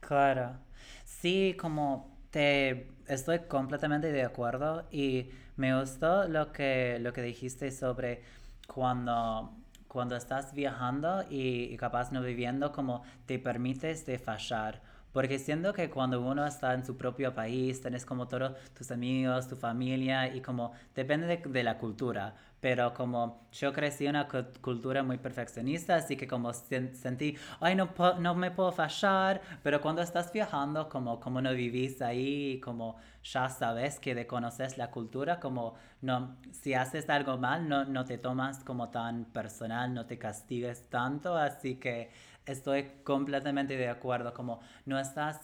Claro. 0.00 0.58
Sí, 1.04 1.56
como 1.58 2.18
te 2.30 2.88
estoy 3.06 3.40
completamente 3.40 4.10
de 4.10 4.24
acuerdo 4.24 4.86
y 4.90 5.30
me 5.56 5.78
gustó 5.78 6.26
lo 6.28 6.52
que, 6.52 6.98
lo 7.00 7.12
que 7.12 7.22
dijiste 7.22 7.70
sobre 7.70 8.22
cuando 8.66 9.56
cuando 9.92 10.16
estás 10.16 10.54
viajando 10.54 11.22
y, 11.28 11.64
y, 11.64 11.76
capaz 11.76 12.12
no 12.12 12.22
viviendo, 12.22 12.72
como 12.72 13.02
te 13.26 13.38
permites 13.38 14.06
de 14.06 14.18
fallar. 14.18 14.80
Porque 15.12 15.38
siento 15.38 15.72
que 15.72 15.90
cuando 15.90 16.20
uno 16.22 16.46
está 16.46 16.72
en 16.74 16.84
su 16.84 16.96
propio 16.96 17.34
país, 17.34 17.80
tenés 17.82 18.06
como 18.06 18.26
todos 18.28 18.52
tus 18.74 18.90
amigos, 18.90 19.46
tu 19.48 19.56
familia 19.56 20.34
y 20.34 20.40
como 20.40 20.72
depende 20.94 21.36
de, 21.36 21.62
la 21.62 21.78
cultura. 21.78 22.34
Pero 22.60 22.94
como 22.94 23.48
yo 23.52 23.72
crecí 23.72 24.06
en 24.06 24.10
una 24.10 24.28
cultura 24.60 25.02
muy 25.02 25.18
perfeccionista, 25.18 25.96
así 25.96 26.16
que 26.16 26.28
como 26.28 26.52
sentí, 26.52 27.36
ay, 27.60 27.74
no, 27.74 27.90
no 28.20 28.34
me 28.34 28.52
puedo 28.52 28.72
fallar. 28.72 29.42
Pero 29.62 29.80
cuando 29.80 30.00
estás 30.00 30.32
viajando, 30.32 30.88
como, 30.88 31.18
como 31.20 31.40
no 31.40 31.52
vivís 31.52 32.00
ahí, 32.00 32.60
como 32.60 32.96
ya 33.24 33.48
sabes 33.48 33.98
que 33.98 34.14
de 34.14 34.26
conoces 34.26 34.78
la 34.78 34.90
cultura, 34.90 35.40
como 35.40 35.74
no, 36.02 36.36
si 36.52 36.74
haces 36.74 37.10
algo 37.10 37.36
mal, 37.36 37.68
no, 37.68 37.84
no 37.84 38.04
te 38.04 38.16
tomas 38.16 38.62
como 38.64 38.90
tan 38.90 39.24
personal, 39.26 39.92
no 39.92 40.06
te 40.06 40.18
castigues 40.18 40.88
tanto. 40.88 41.36
Así 41.36 41.76
que 41.76 42.10
estoy 42.46 42.90
completamente 43.04 43.76
de 43.76 43.88
acuerdo, 43.88 44.34
como 44.34 44.60
no 44.86 44.98
estás, 44.98 45.40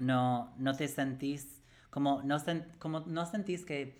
no, 0.00 0.54
no 0.56 0.74
te 0.76 0.88
sentís, 0.88 1.62
como 1.90 2.22
no, 2.22 2.38
como 2.78 3.00
no 3.00 3.26
sentís 3.26 3.64
que, 3.64 3.98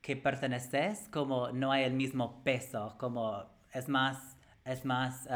que 0.00 0.16
perteneces, 0.16 1.08
como 1.10 1.50
no 1.52 1.72
hay 1.72 1.84
el 1.84 1.94
mismo 1.94 2.42
peso, 2.44 2.96
como 2.98 3.44
es 3.72 3.88
más, 3.88 4.36
es 4.64 4.84
más, 4.84 5.28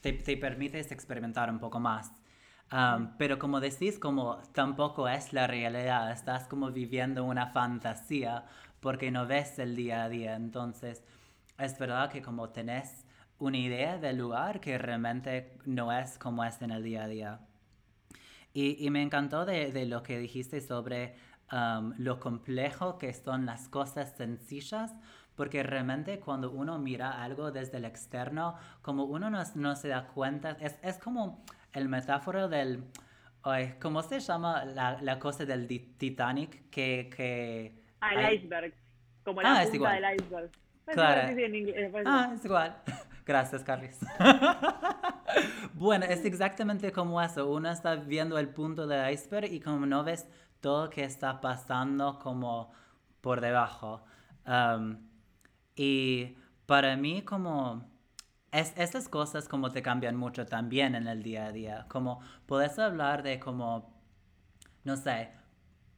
te, 0.00 0.12
te, 0.12 0.36
permites 0.36 0.92
experimentar 0.92 1.50
un 1.50 1.58
poco 1.58 1.80
más. 1.80 2.12
pero 3.18 3.38
como 3.38 3.60
decís, 3.60 3.98
como 3.98 4.38
tampoco 4.52 5.08
es 5.08 5.32
la 5.32 5.46
realidad, 5.46 6.10
estás 6.12 6.46
como 6.48 6.70
viviendo 6.70 7.24
una 7.24 7.48
fantasía 7.48 8.44
porque 8.80 9.10
no 9.10 9.26
ves 9.26 9.58
el 9.58 9.74
día 9.74 10.04
a 10.04 10.08
día. 10.08 10.36
Entonces, 10.36 11.02
es 11.58 11.78
verdad 11.78 12.10
que 12.10 12.22
como 12.22 12.50
tenés 12.50 13.04
una 13.38 13.56
idea 13.56 13.98
del 13.98 14.18
lugar 14.18 14.60
que 14.60 14.78
realmente 14.78 15.58
no 15.64 15.92
es 15.92 16.18
como 16.18 16.44
es 16.44 16.60
en 16.60 16.70
el 16.70 16.82
día 16.82 17.04
a 17.04 17.08
día. 17.08 17.40
Y, 18.52 18.84
y 18.84 18.90
me 18.90 19.02
encantó 19.02 19.44
de, 19.44 19.72
de, 19.72 19.86
lo 19.86 20.02
que 20.02 20.18
dijiste 20.18 20.60
sobre 20.60 21.14
um, 21.52 21.94
lo 21.98 22.18
complejo 22.18 22.98
que 22.98 23.12
son 23.14 23.46
las 23.46 23.68
cosas 23.68 24.16
sencillas, 24.16 24.94
porque 25.36 25.62
realmente 25.62 26.18
cuando 26.18 26.50
uno 26.50 26.78
mira 26.78 27.22
algo 27.22 27.52
desde 27.52 27.76
el 27.76 27.84
externo, 27.84 28.56
como 28.82 29.04
uno 29.04 29.30
no, 29.30 29.40
no 29.54 29.76
se 29.76 29.88
da 29.88 30.08
cuenta, 30.08 30.56
es, 30.60 30.78
es 30.82 30.98
como 30.98 31.44
el 31.72 31.88
metáfora 31.88 32.48
del... 32.48 32.84
Ay, 33.44 33.76
¿Cómo 33.80 34.02
se 34.02 34.18
llama 34.18 34.64
la, 34.64 35.00
la 35.00 35.18
cosa 35.20 35.44
del 35.44 35.68
Titanic? 35.68 36.68
Que, 36.70 37.08
que 37.14 37.80
ah, 38.00 38.14
el 38.14 38.34
iceberg. 38.34 38.74
Como 39.22 39.40
la 39.40 39.60
ah, 39.60 39.64
punta 39.70 39.92
del 39.92 40.14
iceberg. 40.16 40.50
Claro. 40.86 41.36
ah, 42.04 42.32
es 42.34 42.44
igual. 42.44 42.76
Gracias, 43.28 43.62
Carlos. 43.62 43.94
bueno, 45.74 46.06
es 46.06 46.24
exactamente 46.24 46.92
como 46.92 47.20
eso. 47.20 47.46
Uno 47.50 47.70
está 47.70 47.94
viendo 47.94 48.38
el 48.38 48.48
punto 48.48 48.86
del 48.86 49.12
iceberg 49.12 49.52
y 49.52 49.60
como 49.60 49.84
no 49.84 50.02
ves 50.02 50.26
todo 50.62 50.88
que 50.88 51.04
está 51.04 51.38
pasando 51.42 52.18
como 52.20 52.72
por 53.20 53.42
debajo. 53.42 54.02
Um, 54.46 54.96
y 55.76 56.38
para 56.64 56.96
mí 56.96 57.20
como 57.20 57.84
es, 58.50 58.72
estas 58.78 59.10
cosas 59.10 59.46
como 59.46 59.70
te 59.70 59.82
cambian 59.82 60.16
mucho 60.16 60.46
también 60.46 60.94
en 60.94 61.06
el 61.06 61.22
día 61.22 61.48
a 61.48 61.52
día. 61.52 61.84
Como 61.88 62.20
puedes 62.46 62.78
hablar 62.78 63.22
de 63.22 63.38
como, 63.38 63.94
no 64.84 64.96
sé, 64.96 65.32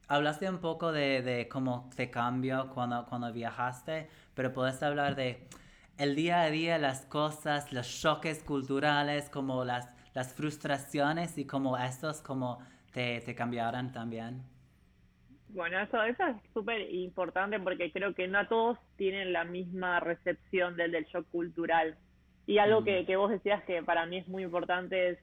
hablaste 0.09 0.51
un 0.51 0.59
poco 0.59 0.91
de, 0.91 1.23
de 1.23 1.49
cómo 1.49 1.91
te 1.95 2.11
cambió 2.11 2.71
cuando, 2.71 3.07
cuando 3.07 3.33
viajaste, 3.33 4.11
pero 4.35 4.53
puedes 4.53 4.83
hablar 4.83 5.15
de 5.15 5.47
el 6.01 6.17
día 6.17 6.41
a 6.41 6.51
día, 6.51 6.79
las 6.79 7.05
cosas, 7.05 7.75
los 7.75 8.01
choques 8.01 8.43
culturales, 8.43 9.29
como 9.29 9.67
las, 9.67 9.95
las 10.15 10.33
frustraciones 10.33 11.37
y 11.37 11.47
cómo 11.47 11.77
estos 11.77 12.23
como 12.23 12.59
te, 12.91 13.21
te 13.21 13.35
cambiaron 13.35 13.93
también. 13.93 14.43
Bueno, 15.51 15.79
eso, 15.79 16.03
eso 16.03 16.27
es 16.27 16.37
súper 16.55 16.91
importante 16.95 17.61
porque 17.61 17.93
creo 17.93 18.15
que 18.15 18.29
no 18.29 18.47
todos 18.49 18.79
tienen 18.97 19.35
la 19.35 19.45
misma 19.45 20.01
recepción 20.01 20.75
del, 20.75 20.93
del 20.93 21.05
shock 21.05 21.29
cultural. 21.31 21.99
Y 22.47 22.57
algo 22.57 22.83
que, 22.83 23.05
que 23.05 23.17
vos 23.17 23.31
decías 23.31 23.63
que 23.65 23.83
para 23.83 24.07
mí 24.07 24.17
es 24.17 24.29
muy 24.29 24.45
importante 24.45 25.11
es 25.11 25.19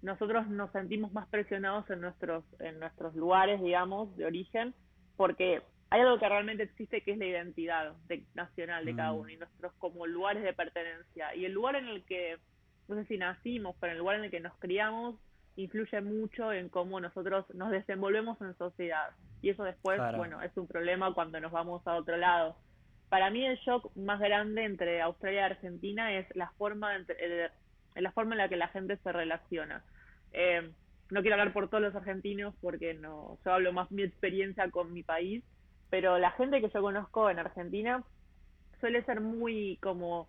nosotros 0.00 0.46
nos 0.46 0.70
sentimos 0.70 1.12
más 1.12 1.26
presionados 1.26 1.90
en 1.90 2.02
nuestros, 2.02 2.44
en 2.60 2.78
nuestros 2.78 3.16
lugares, 3.16 3.60
digamos, 3.60 4.16
de 4.16 4.26
origen, 4.26 4.74
porque 5.16 5.60
hay 5.90 6.00
algo 6.00 6.18
que 6.18 6.28
realmente 6.28 6.64
existe 6.64 7.00
que 7.02 7.12
es 7.12 7.18
la 7.18 7.26
identidad 7.26 7.94
nacional 8.34 8.84
de 8.84 8.94
cada 8.94 9.12
mm. 9.12 9.16
uno 9.16 9.28
y 9.30 9.36
nuestros 9.36 9.72
como 9.74 10.06
lugares 10.06 10.42
de 10.42 10.52
pertenencia. 10.52 11.34
Y 11.34 11.44
el 11.44 11.52
lugar 11.52 11.76
en 11.76 11.88
el 11.88 12.04
que, 12.04 12.38
no 12.88 12.96
sé 12.96 13.06
si 13.06 13.16
nacimos, 13.16 13.74
pero 13.80 13.92
el 13.92 13.98
lugar 13.98 14.16
en 14.16 14.24
el 14.24 14.30
que 14.30 14.40
nos 14.40 14.54
criamos, 14.58 15.16
influye 15.56 16.00
mucho 16.02 16.52
en 16.52 16.68
cómo 16.68 17.00
nosotros 17.00 17.44
nos 17.54 17.70
desenvolvemos 17.70 18.40
en 18.40 18.56
sociedad. 18.56 19.10
Y 19.42 19.50
eso 19.50 19.64
después, 19.64 20.00
bueno, 20.16 20.40
es 20.42 20.56
un 20.56 20.68
problema 20.68 21.14
cuando 21.14 21.40
nos 21.40 21.50
vamos 21.50 21.84
a 21.86 21.94
otro 21.94 22.16
lado. 22.16 22.56
Para 23.08 23.30
mí 23.30 23.44
el 23.44 23.56
shock 23.58 23.90
más 23.96 24.20
grande 24.20 24.64
entre 24.64 25.00
Australia 25.00 25.40
y 25.40 25.44
Argentina 25.44 26.12
es 26.12 26.26
la 26.36 26.50
forma 26.58 26.94
entre, 26.94 27.50
en 27.94 28.02
la 28.02 28.12
forma 28.12 28.34
en 28.34 28.38
la 28.38 28.48
que 28.48 28.56
la 28.56 28.68
gente 28.68 28.98
se 28.98 29.10
relaciona. 29.10 29.82
Eh, 30.32 30.70
no 31.10 31.22
quiero 31.22 31.34
hablar 31.34 31.52
por 31.52 31.68
todos 31.68 31.82
los 31.82 31.94
argentinos 31.94 32.54
porque 32.60 32.94
no, 32.94 33.38
yo 33.44 33.52
hablo 33.52 33.72
más 33.72 33.90
mi 33.90 34.02
experiencia 34.02 34.70
con 34.70 34.92
mi 34.92 35.02
país, 35.02 35.42
pero 35.90 36.18
la 36.18 36.30
gente 36.32 36.60
que 36.60 36.68
yo 36.68 36.80
conozco 36.80 37.30
en 37.30 37.38
Argentina 37.38 38.02
suele 38.80 39.02
ser 39.04 39.20
muy 39.20 39.78
como 39.82 40.28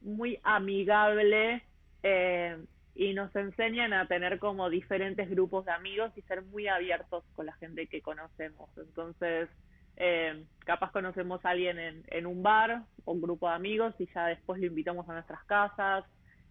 muy 0.00 0.38
amigable 0.42 1.62
eh, 2.02 2.58
y 2.94 3.14
nos 3.14 3.34
enseñan 3.34 3.92
a 3.92 4.06
tener 4.06 4.38
como 4.38 4.68
diferentes 4.68 5.28
grupos 5.30 5.64
de 5.64 5.72
amigos 5.72 6.12
y 6.16 6.22
ser 6.22 6.42
muy 6.42 6.68
abiertos 6.68 7.24
con 7.34 7.46
la 7.46 7.54
gente 7.54 7.86
que 7.86 8.02
conocemos. 8.02 8.68
Entonces, 8.76 9.48
eh, 9.96 10.44
capaz 10.60 10.92
conocemos 10.92 11.44
a 11.44 11.50
alguien 11.50 11.78
en, 11.78 12.04
en 12.08 12.26
un 12.26 12.42
bar 12.42 12.82
o 13.04 13.12
un 13.12 13.22
grupo 13.22 13.48
de 13.48 13.54
amigos 13.54 13.94
y 13.98 14.06
ya 14.14 14.26
después 14.26 14.60
lo 14.60 14.66
invitamos 14.66 15.08
a 15.08 15.14
nuestras 15.14 15.42
casas 15.44 16.04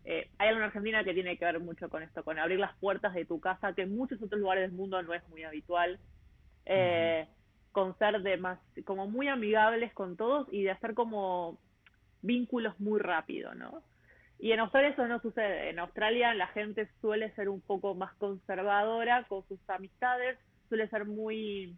eh, 0.05 0.29
hay 0.37 0.49
algo 0.49 0.59
en 0.59 0.65
Argentina 0.65 1.03
que 1.03 1.13
tiene 1.13 1.37
que 1.37 1.45
ver 1.45 1.59
mucho 1.59 1.89
con 1.89 2.03
esto, 2.03 2.23
con 2.23 2.37
abrir 2.37 2.59
las 2.59 2.75
puertas 2.77 3.13
de 3.13 3.25
tu 3.25 3.39
casa, 3.39 3.73
que 3.73 3.83
en 3.83 3.95
muchos 3.95 4.21
otros 4.21 4.39
lugares 4.39 4.69
del 4.69 4.77
mundo 4.77 5.01
no 5.01 5.13
es 5.13 5.27
muy 5.29 5.43
habitual. 5.43 5.99
Eh, 6.65 7.27
con 7.73 7.97
ser 7.97 8.21
de 8.21 8.37
más, 8.37 8.59
como 8.85 9.07
muy 9.07 9.27
amigables 9.27 9.93
con 9.93 10.15
todos 10.15 10.47
y 10.51 10.63
de 10.63 10.71
hacer 10.71 10.93
como 10.93 11.57
vínculos 12.21 12.79
muy 12.79 12.99
rápido, 12.99 13.53
¿no? 13.53 13.83
Y 14.39 14.51
en 14.51 14.59
Australia 14.59 14.91
eso 14.91 15.07
no 15.07 15.19
sucede. 15.19 15.69
En 15.69 15.79
Australia 15.79 16.33
la 16.33 16.47
gente 16.47 16.87
suele 17.01 17.31
ser 17.31 17.49
un 17.49 17.61
poco 17.61 17.95
más 17.95 18.13
conservadora 18.15 19.25
con 19.27 19.45
sus 19.47 19.59
amistades, 19.69 20.37
suele 20.69 20.87
ser 20.87 21.05
muy 21.05 21.75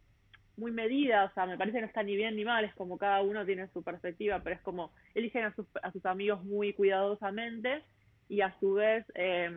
muy 0.57 0.71
medida, 0.71 1.25
o 1.25 1.33
sea, 1.33 1.45
me 1.45 1.57
parece 1.57 1.77
que 1.77 1.81
no 1.81 1.87
está 1.87 2.01
ni 2.01 2.15
bien 2.15 2.35
ni 2.37 2.45
mal, 2.45 2.63
es 2.63 2.73
como 2.75 2.97
cada 2.97 3.21
uno 3.21 3.45
tiene 3.45 3.67
su 3.73 3.83
perspectiva, 3.83 4.39
pero 4.41 4.55
es 4.55 4.61
como 4.61 4.93
eligen 5.13 5.43
a 5.43 5.53
sus, 5.53 5.65
a 5.83 5.91
sus 5.91 6.05
amigos 6.05 6.45
muy 6.45 6.71
cuidadosamente 6.71 7.83
y 8.29 8.39
a 8.39 8.57
su 8.61 8.75
vez, 8.75 9.05
eh, 9.15 9.51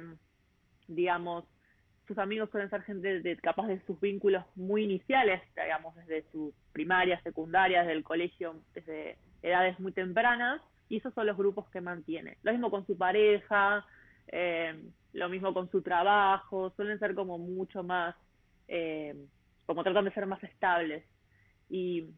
digamos, 0.89 1.45
sus 2.09 2.19
amigos 2.19 2.51
suelen 2.51 2.71
ser 2.71 2.83
gente 2.83 3.21
de, 3.21 3.37
capaz 3.37 3.69
de 3.69 3.81
sus 3.87 4.01
vínculos 4.01 4.45
muy 4.57 4.85
iniciales, 4.85 5.41
digamos, 5.55 5.95
desde 5.97 6.25
su 6.33 6.53
primaria, 6.73 7.21
secundaria, 7.23 7.81
desde 7.81 7.93
el 7.93 8.03
colegio, 8.03 8.57
desde 8.75 9.17
edades 9.43 9.79
muy 9.79 9.93
tempranas, 9.93 10.61
y 10.89 10.97
esos 10.97 11.15
son 11.15 11.27
los 11.27 11.37
grupos 11.37 11.69
que 11.71 11.81
mantiene. 11.81 12.39
Lo 12.43 12.53
mismo 12.53 12.71
con 12.71 12.87
su 12.87 12.97
pareja, 12.97 13.87
eh, 14.29 14.75
lo 15.13 15.29
mismo 15.29 15.55
con 15.55 15.71
su 15.71 15.83
trabajo, 15.83 16.71
suelen 16.71 16.99
ser 16.99 17.15
como 17.15 17.39
mucho 17.39 17.83
más, 17.83 18.17
eh, 18.67 19.15
como 19.67 19.85
tratan 19.85 20.07
de 20.07 20.13
ser 20.13 20.27
más 20.27 20.43
estables. 20.43 21.05
Y 21.69 22.09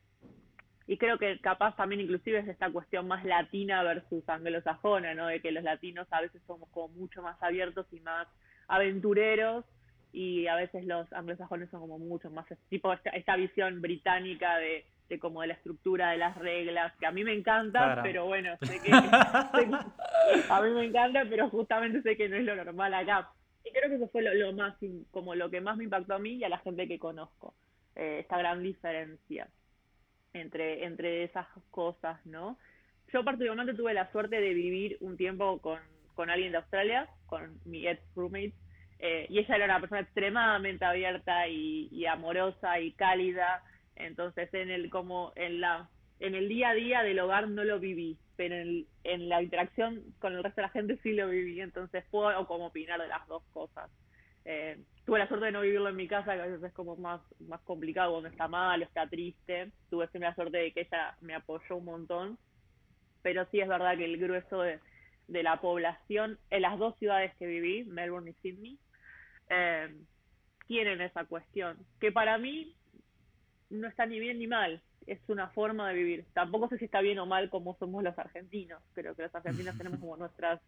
y 0.90 0.98
creo 0.98 1.18
que 1.18 1.38
capaz 1.38 1.76
también 1.76 2.00
inclusive 2.00 2.40
es 2.40 2.48
esta 2.48 2.68
cuestión 2.68 3.06
más 3.06 3.24
latina 3.24 3.84
versus 3.84 4.28
anglosajona, 4.28 5.14
¿no? 5.14 5.28
De 5.28 5.40
que 5.40 5.52
los 5.52 5.62
latinos 5.62 6.08
a 6.10 6.20
veces 6.20 6.42
somos 6.48 6.68
como 6.70 6.88
mucho 6.88 7.22
más 7.22 7.40
abiertos 7.40 7.86
y 7.92 8.00
más 8.00 8.26
aventureros 8.66 9.64
y 10.12 10.46
a 10.46 10.56
veces 10.56 10.84
los 10.84 11.12
anglosajones 11.12 11.70
son 11.70 11.80
como 11.80 11.98
mucho 11.98 12.30
más 12.30 12.46
tipo 12.68 12.92
esta, 12.92 13.36
visión 13.36 13.80
británica 13.80 14.56
de, 14.58 14.84
de 15.08 15.18
como 15.18 15.42
de 15.42 15.48
la 15.48 15.54
estructura 15.54 16.10
de 16.10 16.18
las 16.18 16.36
reglas 16.36 16.92
que 16.98 17.06
a 17.06 17.12
mí 17.12 17.24
me 17.24 17.32
encanta 17.32 18.00
pero 18.02 18.26
bueno 18.26 18.56
sé 18.62 18.80
que, 18.80 18.92
a 18.92 20.62
mí 20.62 20.70
me 20.70 20.84
encanta 20.84 21.24
pero 21.28 21.48
justamente 21.50 22.02
sé 22.02 22.16
que 22.16 22.28
no 22.28 22.36
es 22.36 22.44
lo 22.44 22.56
normal 22.56 22.94
acá 22.94 23.30
y 23.64 23.70
creo 23.72 23.88
que 23.88 23.96
eso 23.96 24.08
fue 24.08 24.22
lo, 24.22 24.52
más 24.52 24.76
como 25.10 25.34
lo 25.34 25.50
que 25.50 25.60
más 25.60 25.76
me 25.76 25.84
impactó 25.84 26.14
a 26.14 26.18
mí 26.18 26.34
y 26.34 26.44
a 26.44 26.48
la 26.48 26.58
gente 26.58 26.88
que 26.88 26.98
conozco 26.98 27.54
eh, 27.94 28.20
esta 28.20 28.38
gran 28.38 28.62
diferencia 28.62 29.48
entre, 30.32 30.84
entre 30.84 31.24
esas 31.24 31.46
cosas, 31.70 32.24
¿no? 32.24 32.56
Yo 33.12 33.24
particularmente 33.24 33.74
tuve 33.74 33.94
la 33.94 34.10
suerte 34.12 34.40
de 34.40 34.54
vivir 34.54 34.96
un 35.00 35.16
tiempo 35.16 35.60
con, 35.60 35.80
con 36.14 36.30
alguien 36.30 36.52
de 36.52 36.58
Australia, 36.58 37.08
con 37.26 37.58
mi 37.64 37.86
ex 37.88 38.00
roommate, 38.14 38.54
eh, 39.00 39.26
y 39.28 39.38
ella 39.38 39.56
era 39.56 39.64
una 39.64 39.80
persona 39.80 40.02
extremadamente 40.02 40.84
abierta 40.84 41.48
y, 41.48 42.04
amorosa 42.06 42.80
y 42.80 42.92
cálida, 42.92 43.62
entonces 43.96 44.52
en 44.54 44.70
el 44.70 44.90
como 44.90 45.32
en 45.36 45.60
la 45.60 45.88
en 46.20 46.34
el 46.34 46.48
día 46.48 46.70
a 46.70 46.74
día 46.74 47.02
del 47.02 47.18
hogar 47.18 47.48
no 47.48 47.64
lo 47.64 47.80
viví, 47.80 48.18
pero 48.36 48.54
en, 48.54 48.86
en 49.04 49.30
la 49.30 49.42
interacción 49.42 50.02
con 50.18 50.34
el 50.34 50.42
resto 50.42 50.60
de 50.60 50.66
la 50.66 50.72
gente 50.72 50.98
sí 51.02 51.14
lo 51.14 51.28
viví, 51.28 51.62
entonces 51.62 52.04
puedo 52.10 52.46
como 52.46 52.66
opinar 52.66 53.00
de 53.00 53.08
las 53.08 53.26
dos 53.26 53.42
cosas. 53.54 53.90
Eh, 54.44 54.78
tuve 55.04 55.18
la 55.18 55.28
suerte 55.28 55.46
de 55.46 55.52
no 55.52 55.60
vivirlo 55.60 55.88
en 55.88 55.96
mi 55.96 56.08
casa, 56.08 56.34
que 56.34 56.42
a 56.42 56.46
veces 56.46 56.62
es 56.62 56.72
como 56.72 56.96
más, 56.96 57.20
más 57.40 57.60
complicado 57.62 58.12
cuando 58.12 58.28
está 58.28 58.48
mal 58.48 58.80
o 58.80 58.84
está 58.84 59.06
triste. 59.08 59.70
Tuve 59.90 60.08
siempre 60.08 60.28
la 60.28 60.34
suerte 60.34 60.58
de 60.58 60.72
que 60.72 60.82
ella 60.82 61.16
me 61.20 61.34
apoyó 61.34 61.76
un 61.76 61.84
montón. 61.84 62.38
Pero 63.22 63.46
sí 63.50 63.60
es 63.60 63.68
verdad 63.68 63.96
que 63.96 64.04
el 64.04 64.18
grueso 64.18 64.62
de, 64.62 64.80
de 65.28 65.42
la 65.42 65.60
población 65.60 66.38
en 66.50 66.62
las 66.62 66.78
dos 66.78 66.96
ciudades 66.98 67.34
que 67.36 67.46
viví, 67.46 67.84
Melbourne 67.84 68.30
y 68.30 68.34
Sydney, 68.42 68.78
eh, 69.50 69.94
tienen 70.66 71.00
esa 71.00 71.24
cuestión. 71.24 71.76
Que 72.00 72.12
para 72.12 72.38
mí 72.38 72.74
no 73.68 73.88
está 73.88 74.06
ni 74.06 74.18
bien 74.18 74.38
ni 74.38 74.46
mal, 74.46 74.82
es 75.06 75.20
una 75.28 75.48
forma 75.48 75.88
de 75.88 75.94
vivir. 75.94 76.24
Tampoco 76.32 76.68
sé 76.68 76.78
si 76.78 76.84
está 76.86 77.00
bien 77.00 77.18
o 77.18 77.26
mal 77.26 77.50
como 77.50 77.76
somos 77.76 78.02
los 78.02 78.18
argentinos. 78.18 78.82
Creo 78.94 79.14
que 79.14 79.22
los 79.22 79.34
argentinos 79.34 79.76
tenemos 79.76 79.98
como 80.00 80.16
nuestras 80.16 80.60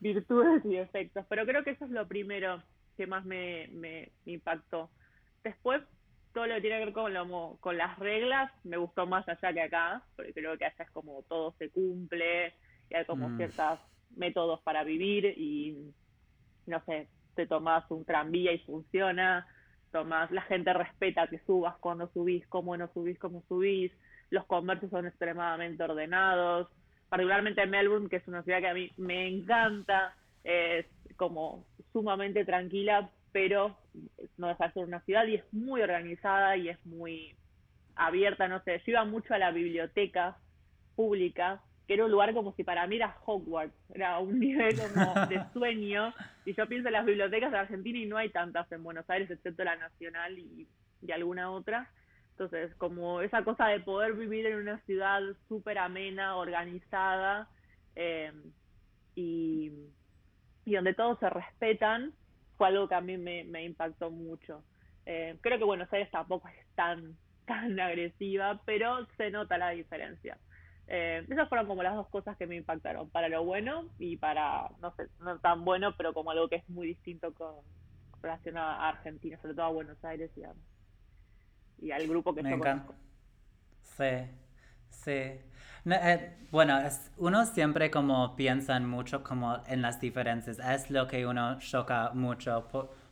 virtudes 0.00 0.64
y 0.64 0.74
defectos. 0.74 1.24
Pero 1.28 1.44
creo 1.44 1.62
que 1.62 1.70
eso 1.70 1.84
es 1.84 1.90
lo 1.90 2.06
primero 2.08 2.62
que 2.96 3.06
más 3.06 3.24
me, 3.24 3.68
me, 3.72 4.12
impactó. 4.24 4.90
Después, 5.42 5.82
todo 6.32 6.46
lo 6.46 6.54
que 6.54 6.60
tiene 6.62 6.78
que 6.78 6.84
ver 6.86 6.94
con, 6.94 7.12
lo, 7.12 7.56
con 7.60 7.76
las 7.76 7.98
reglas 7.98 8.50
me 8.64 8.76
gustó 8.76 9.06
más 9.06 9.28
allá 9.28 9.52
que 9.52 9.62
acá, 9.62 10.02
porque 10.16 10.32
creo 10.32 10.56
que 10.56 10.64
allá 10.64 10.84
es 10.84 10.90
como 10.90 11.22
todo 11.24 11.54
se 11.58 11.70
cumple 11.70 12.54
y 12.90 12.94
hay 12.94 13.04
como 13.04 13.28
mm. 13.28 13.36
ciertos 13.36 13.80
métodos 14.16 14.60
para 14.62 14.84
vivir 14.84 15.26
y, 15.36 15.92
no 16.66 16.82
sé, 16.84 17.08
te 17.34 17.46
tomas 17.46 17.88
un 17.90 18.04
tranvía 18.04 18.52
y 18.52 18.58
funciona, 18.58 19.46
tomas, 19.92 20.30
la 20.30 20.42
gente 20.42 20.72
respeta 20.72 21.26
que 21.26 21.38
subas 21.40 21.76
cuando 21.78 22.08
subís, 22.08 22.46
cómo 22.48 22.76
no 22.76 22.88
subís, 22.92 23.18
cómo 23.18 23.42
subís, 23.48 23.92
los 24.30 24.44
comercios 24.46 24.90
son 24.90 25.06
extremadamente 25.06 25.82
ordenados, 25.82 26.68
particularmente 27.08 27.62
en 27.62 27.70
Melbourne, 27.70 28.08
que 28.08 28.16
es 28.16 28.28
una 28.28 28.42
ciudad 28.42 28.60
que 28.60 28.68
a 28.68 28.74
mí 28.74 28.90
me 28.96 29.28
encanta, 29.28 30.14
es 30.42 30.86
como 31.16 31.64
sumamente 31.92 32.44
tranquila, 32.44 33.10
pero 33.32 33.76
no 34.36 34.48
deja 34.48 34.66
de 34.66 34.72
ser 34.72 34.84
una 34.84 35.00
ciudad 35.00 35.26
y 35.26 35.36
es 35.36 35.52
muy 35.52 35.80
organizada 35.80 36.56
y 36.56 36.68
es 36.68 36.84
muy 36.86 37.34
abierta, 37.96 38.48
no 38.48 38.60
sé, 38.62 38.78
yo 38.78 38.92
iba 38.92 39.04
mucho 39.04 39.34
a 39.34 39.38
la 39.38 39.52
biblioteca 39.52 40.36
pública, 40.96 41.60
que 41.86 41.94
era 41.94 42.04
un 42.04 42.10
lugar 42.10 42.32
como 42.34 42.52
si 42.54 42.64
para 42.64 42.86
mí 42.86 42.96
era 42.96 43.16
Hogwarts, 43.24 43.74
era 43.94 44.18
un 44.18 44.38
nivel 44.40 44.76
como 44.78 45.26
de 45.26 45.42
sueño, 45.52 46.14
y 46.44 46.54
yo 46.54 46.66
pienso 46.66 46.88
en 46.88 46.94
las 46.94 47.06
bibliotecas 47.06 47.52
de 47.52 47.58
Argentina 47.58 47.98
y 47.98 48.06
no 48.06 48.16
hay 48.16 48.30
tantas 48.30 48.70
en 48.72 48.82
Buenos 48.82 49.08
Aires, 49.08 49.30
excepto 49.30 49.64
la 49.64 49.76
Nacional 49.76 50.38
y, 50.38 50.68
y 51.02 51.12
alguna 51.12 51.50
otra, 51.50 51.90
entonces 52.30 52.74
como 52.76 53.20
esa 53.20 53.44
cosa 53.44 53.68
de 53.68 53.80
poder 53.80 54.14
vivir 54.14 54.46
en 54.46 54.58
una 54.58 54.78
ciudad 54.80 55.20
súper 55.48 55.78
amena, 55.78 56.36
organizada, 56.36 57.48
eh, 57.96 58.32
y 59.14 59.70
y 60.64 60.74
donde 60.74 60.94
todos 60.94 61.18
se 61.18 61.28
respetan, 61.30 62.12
fue 62.56 62.68
algo 62.68 62.88
que 62.88 62.94
a 62.94 63.00
mí 63.00 63.16
me, 63.16 63.44
me 63.44 63.64
impactó 63.64 64.10
mucho. 64.10 64.64
Eh, 65.06 65.36
creo 65.40 65.58
que 65.58 65.64
Buenos 65.64 65.92
Aires 65.92 66.10
tampoco 66.10 66.48
es 66.48 66.66
tan, 66.74 67.16
tan 67.46 67.78
agresiva, 67.78 68.60
pero 68.64 69.06
se 69.16 69.30
nota 69.30 69.58
la 69.58 69.70
diferencia. 69.70 70.38
Eh, 70.86 71.24
esas 71.30 71.48
fueron 71.48 71.66
como 71.66 71.82
las 71.82 71.94
dos 71.94 72.08
cosas 72.08 72.36
que 72.36 72.46
me 72.46 72.56
impactaron, 72.56 73.08
para 73.08 73.28
lo 73.28 73.44
bueno 73.44 73.86
y 73.98 74.16
para, 74.16 74.68
no 74.80 74.94
sé, 74.96 75.08
no 75.20 75.38
tan 75.38 75.64
bueno, 75.64 75.94
pero 75.96 76.12
como 76.12 76.30
algo 76.30 76.48
que 76.48 76.56
es 76.56 76.68
muy 76.68 76.88
distinto 76.88 77.32
con 77.32 77.54
relación 78.20 78.58
a 78.58 78.88
Argentina, 78.88 79.38
sobre 79.40 79.54
todo 79.54 79.66
a 79.66 79.70
Buenos 79.70 80.02
Aires 80.04 80.30
y, 81.80 81.90
al 81.90 82.06
grupo 82.06 82.34
que 82.34 82.42
me 82.42 82.52
encanta. 82.52 82.94
Sí, 83.82 84.28
sí. 84.90 85.40
Eh, 85.86 86.36
bueno, 86.50 86.78
uno 87.18 87.44
siempre 87.44 87.90
como 87.90 88.36
piensa 88.36 88.78
mucho 88.80 89.22
como 89.22 89.62
en 89.66 89.82
las 89.82 90.00
diferencias, 90.00 90.58
es 90.58 90.90
lo 90.90 91.06
que 91.06 91.26
uno 91.26 91.58
choca 91.58 92.10
mucho, 92.14 92.68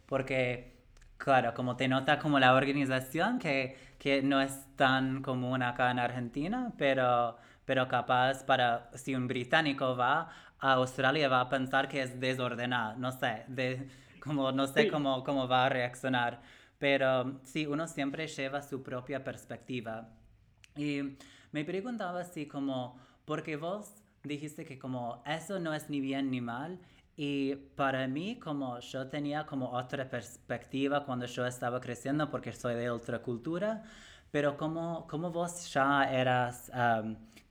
porque, 0.07 0.73
claro, 1.19 1.53
como 1.55 1.77
te 1.77 1.89
nota 1.89 2.19
como 2.19 2.39
la 2.39 2.55
organización 2.55 3.39
que, 3.39 3.77
que 3.99 4.23
no 4.23 4.41
es 4.41 4.67
tan 4.77 5.23
común 5.23 5.63
acá 5.63 5.91
en 5.91 5.99
Argentina, 5.99 6.73
pero, 6.79 7.37
pero 7.65 7.89
capaz 7.89 8.45
para, 8.45 8.91
si 8.95 9.15
un 9.15 9.29
británico 9.29 9.97
va 9.97 10.31
a 10.59 10.73
Australia 10.75 11.29
va 11.29 11.41
a 11.41 11.49
pensar 11.49 11.89
que 11.89 12.03
es 12.03 12.21
desordenado, 12.21 12.97
no 12.97 13.13
sé, 13.13 13.45
de, 13.49 13.89
como 14.21 14.53
no 14.53 14.67
sé 14.67 14.89
cómo, 14.89 15.25
cómo 15.25 15.49
va 15.49 15.67
a 15.67 15.69
reaccionar, 15.69 16.41
pero 16.79 17.41
sí, 17.43 17.67
uno 17.67 17.87
siempre 17.89 18.27
lleva 18.27 18.63
su 18.63 18.83
propia 18.83 19.23
perspectiva. 19.25 20.09
Y 20.77 21.17
me 21.51 21.65
preguntaba 21.65 22.25
si 22.25 22.47
como, 22.47 22.99
porque 23.25 23.57
vos 23.57 23.93
dijiste 24.23 24.65
que 24.65 24.79
como 24.79 25.23
eso 25.27 25.59
no 25.59 25.75
es 25.75 25.91
ni 25.91 26.01
bien 26.01 26.31
ni 26.31 26.41
mal, 26.41 26.79
y 27.17 27.57
para 27.77 28.07
mí, 28.07 28.39
como 28.39 28.81
yo 28.81 29.09
tenía 29.09 29.45
como 29.45 29.71
otra 29.71 30.09
perspectiva 30.09 31.05
cuando 31.05 31.27
yo 31.27 31.47
estaba 31.47 31.81
creciendo, 31.81 32.31
porque 32.31 32.53
soy 32.53 32.75
de 32.75 32.89
otra 32.89 33.19
cultura, 33.21 33.85
pero 34.31 34.57
como, 34.57 35.07
como 35.07 35.31
vos 35.31 35.71
ya 35.73 36.11
eras 36.11 36.71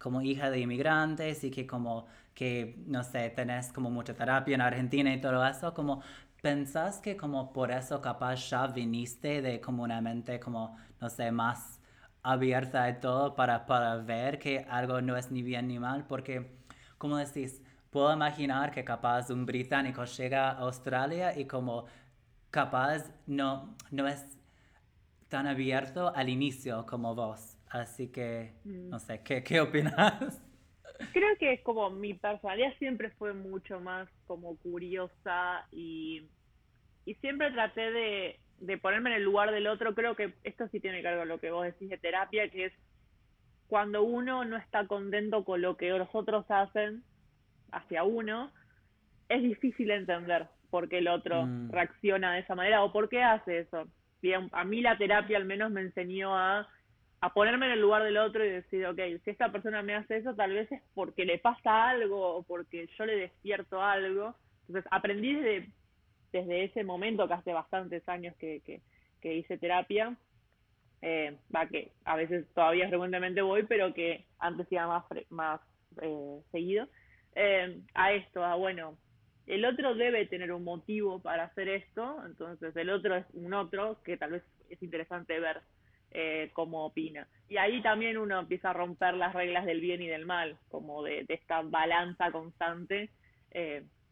como 0.02 0.22
hija 0.22 0.49
de 0.49 0.60
inmigrantes 0.60 1.43
y 1.43 1.52
que 1.52 1.68
como 1.68 2.08
que, 2.34 2.76
no 2.88 3.04
sé, 3.04 3.30
tenés 3.30 3.72
como 3.74 3.89
mucha 3.89 4.14
terapia 4.16 4.56
en 4.56 4.62
Argentina 4.62 5.14
y 5.14 5.22
todo 5.22 5.45
eso, 5.45 5.74
como 5.74 6.02
pensás 6.41 6.99
que 6.99 7.16
como 7.18 7.54
por 7.54 7.72
eso 7.72 8.02
capaz 8.02 8.49
ya 8.49 8.68
viniste 8.68 9.41
de 9.41 9.62
como 9.62 9.84
una 9.84 10.02
mente 10.02 10.39
como, 10.39 10.78
no 10.99 11.10
sé, 11.10 11.32
más 11.32 11.80
abierta 12.24 12.89
y 12.89 12.99
todo 12.99 13.36
para, 13.36 13.66
para 13.66 13.95
ver 13.97 14.39
que 14.39 14.66
algo 14.70 15.02
no 15.02 15.18
es 15.18 15.32
ni 15.32 15.41
bien 15.43 15.68
ni 15.68 15.80
mal, 15.80 16.06
porque, 16.08 16.52
como 16.97 17.18
decís, 17.18 17.62
puedo 17.91 18.14
imaginar 18.14 18.72
que 18.72 18.84
capaz 18.84 19.30
un 19.30 19.45
británico 19.45 20.04
llega 20.06 20.49
a 20.52 20.60
Australia 20.60 21.38
y 21.38 21.45
como 21.45 21.86
capaz 22.52 23.12
no, 23.28 23.76
no 23.91 24.08
es 24.08 24.26
tan 25.30 25.47
abierto 25.47 26.14
al 26.16 26.30
inicio 26.30 26.86
como 26.86 27.16
vos. 27.16 27.51
Así 27.72 28.11
que, 28.11 28.53
mm. 28.65 28.89
no 28.89 28.99
sé, 28.99 29.22
¿qué, 29.24 29.43
qué 29.43 29.61
opinas? 29.61 29.95
Creo 31.13 31.36
que 31.39 31.53
es 31.53 31.61
como 31.61 31.89
mi 31.89 32.13
personalidad 32.13 32.74
siempre 32.78 33.09
fue 33.11 33.34
mucho 33.34 33.80
más 33.80 34.07
como 34.28 34.57
curiosa 34.57 35.65
y, 35.72 36.28
y 37.05 37.15
siempre 37.15 37.49
traté 37.51 37.91
de, 37.91 38.39
de 38.59 38.78
ponerme 38.78 39.09
en 39.09 39.15
el 39.15 39.24
lugar 39.24 39.51
del 39.51 39.65
otro, 39.65 39.95
creo 39.95 40.15
que 40.15 40.36
esto 40.43 40.67
sí 40.67 40.80
tiene 40.80 41.01
que 41.01 41.07
ver 41.07 41.17
con 41.17 41.28
lo 41.28 41.39
que 41.39 41.49
vos 41.49 41.65
decís 41.65 41.89
de 41.89 41.97
terapia, 41.97 42.49
que 42.49 42.65
es 42.65 42.74
cuando 43.67 44.03
uno 44.03 44.45
no 44.45 44.57
está 44.57 44.86
contento 44.86 45.43
con 45.43 45.61
lo 45.61 45.76
que 45.76 45.89
los 45.89 46.09
otros 46.13 46.45
hacen 46.49 47.03
hacia 47.72 48.03
uno, 48.03 48.51
es 49.30 49.41
difícil 49.41 49.89
entender 49.89 50.47
por 50.69 50.88
qué 50.88 50.99
el 50.99 51.07
otro 51.07 51.45
mm. 51.45 51.72
reacciona 51.72 52.34
de 52.34 52.41
esa 52.41 52.53
manera 52.53 52.84
o 52.84 52.91
por 52.91 53.09
qué 53.09 53.24
hace 53.24 53.59
eso. 53.59 53.88
Bien, 54.22 54.49
a 54.51 54.63
mí 54.65 54.82
la 54.82 54.97
terapia 54.97 55.38
al 55.38 55.45
menos 55.45 55.72
me 55.72 55.82
enseñó 55.82 56.38
a, 56.38 56.67
a 57.22 57.34
ponerme 57.34 57.67
en 57.67 57.74
el 57.74 57.82
lugar 57.82 58.03
del 58.03 58.17
otro 58.17 58.43
y 58.43 58.49
decir, 58.49 58.86
ok, 58.86 58.99
si 59.24 59.30
esta 59.30 59.51
persona 59.51 59.82
me 59.84 59.95
hace 59.95 60.17
eso, 60.17 60.36
tal 60.36 60.51
vez 60.53 60.72
es 60.72 60.82
porque 60.93 61.24
le 61.26 61.38
pasa 61.38 61.89
algo 61.89 62.36
o 62.36 62.43
porque 62.43 62.89
yo 62.97 63.05
le 63.05 63.15
despierto 63.15 63.82
algo. 63.82 64.36
Entonces 64.67 64.88
aprendí 64.91 65.36
desde 65.36 65.69
desde 66.32 66.63
ese 66.63 66.84
momento, 66.84 67.28
que 67.28 67.34
hace 67.34 67.53
bastantes 67.53 68.07
años 68.07 68.36
que, 68.38 68.61
que, 69.22 69.34
hice 69.36 69.57
terapia, 69.57 70.15
eh, 71.01 71.38
va 71.53 71.67
que 71.67 71.91
a 72.05 72.15
veces 72.15 72.47
todavía 72.53 72.88
frecuentemente 72.88 73.41
voy, 73.41 73.63
pero 73.63 73.93
que 73.93 74.26
antes 74.39 74.72
iba 74.72 74.88
más, 74.88 75.05
más 75.30 75.61
eh, 76.01 76.41
seguido, 76.51 76.88
eh, 77.36 77.82
a 77.93 78.13
esto, 78.13 78.43
a 78.43 78.55
bueno, 78.55 78.97
el 79.47 79.65
otro 79.65 79.95
debe 79.95 80.26
tener 80.26 80.51
un 80.51 80.63
motivo 80.63 81.19
para 81.22 81.43
hacer 81.43 81.69
esto, 81.69 82.17
entonces 82.26 82.76
el 82.76 82.89
otro 82.89 83.15
es 83.15 83.26
un 83.34 83.53
otro 83.53 84.01
que 84.03 84.17
tal 84.17 84.32
vez 84.32 84.43
es 84.69 84.82
interesante 84.82 85.39
ver 85.39 85.61
cómo 86.53 86.86
opina. 86.86 87.28
Y 87.47 87.57
ahí 87.57 87.82
también 87.82 88.18
uno 88.18 88.39
empieza 88.39 88.70
a 88.70 88.74
romper 88.74 89.14
las 89.14 89.34
reglas 89.34 89.66
del 89.66 89.82
bien 89.82 90.01
y 90.01 90.07
del 90.07 90.26
mal, 90.26 90.57
como 90.70 91.03
de, 91.03 91.24
de 91.24 91.34
esta 91.34 91.62
balanza 91.62 92.32
constante 92.32 93.09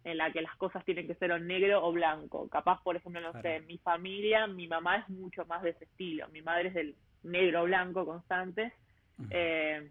en 0.03 0.17
la 0.17 0.31
que 0.31 0.41
las 0.41 0.55
cosas 0.55 0.83
tienen 0.85 1.07
que 1.07 1.15
ser 1.15 1.31
o 1.31 1.39
negro 1.39 1.85
o 1.85 1.91
blanco. 1.91 2.47
Capaz, 2.49 2.81
por 2.83 2.95
ejemplo, 2.95 3.21
no 3.21 3.39
sé, 3.41 3.61
mi 3.61 3.77
familia, 3.77 4.47
mi 4.47 4.67
mamá 4.67 4.97
es 4.97 5.09
mucho 5.09 5.45
más 5.45 5.61
de 5.61 5.71
ese 5.71 5.85
estilo. 5.85 6.27
Mi 6.29 6.41
madre 6.41 6.69
es 6.69 6.73
del 6.73 6.95
negro 7.23 7.61
o 7.61 7.65
blanco 7.65 8.05
constante. 8.05 8.73
Eh, 9.29 9.89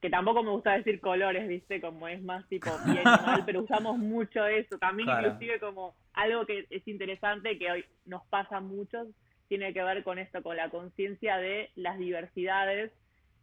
que 0.00 0.10
tampoco 0.10 0.42
me 0.42 0.50
gusta 0.50 0.74
decir 0.74 1.00
colores, 1.00 1.48
¿viste? 1.48 1.80
Como 1.80 2.06
es 2.06 2.22
más 2.22 2.46
tipo 2.48 2.70
bien 2.86 3.00
y 3.00 3.04
mal, 3.04 3.44
pero 3.44 3.62
usamos 3.62 3.98
mucho 3.98 4.46
eso. 4.46 4.78
También 4.78 5.08
inclusive 5.08 5.58
como 5.58 5.94
algo 6.12 6.46
que 6.46 6.66
es 6.70 6.86
interesante, 6.86 7.58
que 7.58 7.70
hoy 7.70 7.84
nos 8.04 8.24
pasa 8.26 8.58
a 8.58 8.60
muchos, 8.60 9.08
tiene 9.48 9.72
que 9.72 9.82
ver 9.82 10.02
con 10.04 10.18
esto, 10.18 10.42
con 10.42 10.56
la 10.56 10.70
conciencia 10.70 11.38
de 11.38 11.70
las 11.74 11.98
diversidades 11.98 12.92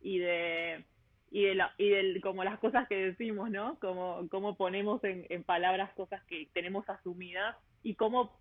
y 0.01 0.19
de 0.19 0.85
y 1.31 1.43
de, 1.43 1.55
la, 1.55 1.73
y 1.77 1.89
de 1.89 2.21
como 2.21 2.43
las 2.45 2.59
cosas 2.59 2.87
que 2.87 2.95
decimos, 2.95 3.49
¿no? 3.49 3.77
Como, 3.79 4.25
cómo 4.29 4.55
ponemos 4.55 5.03
en, 5.03 5.25
en 5.29 5.43
palabras 5.43 5.91
cosas 5.93 6.23
que 6.25 6.47
tenemos 6.53 6.87
asumidas 6.87 7.57
y 7.83 7.95
cómo 7.95 8.39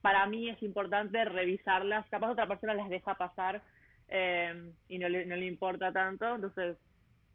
para 0.00 0.26
mí 0.26 0.48
es 0.48 0.62
importante 0.62 1.24
revisarlas. 1.24 2.08
Capaz 2.08 2.30
otra 2.30 2.46
persona 2.46 2.74
las 2.74 2.88
deja 2.88 3.16
pasar 3.16 3.62
eh, 4.08 4.70
y 4.88 4.98
no 4.98 5.08
le, 5.08 5.26
no 5.26 5.34
le 5.34 5.46
importa 5.46 5.92
tanto. 5.92 6.36
Entonces, 6.36 6.76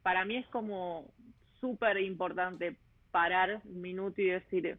para 0.04 0.24
mí 0.24 0.38
es 0.38 0.48
como 0.48 1.12
súper 1.60 2.00
importante 2.00 2.78
parar 3.12 3.62
un 3.66 3.82
minuto 3.82 4.22
y 4.22 4.28
decir, 4.28 4.78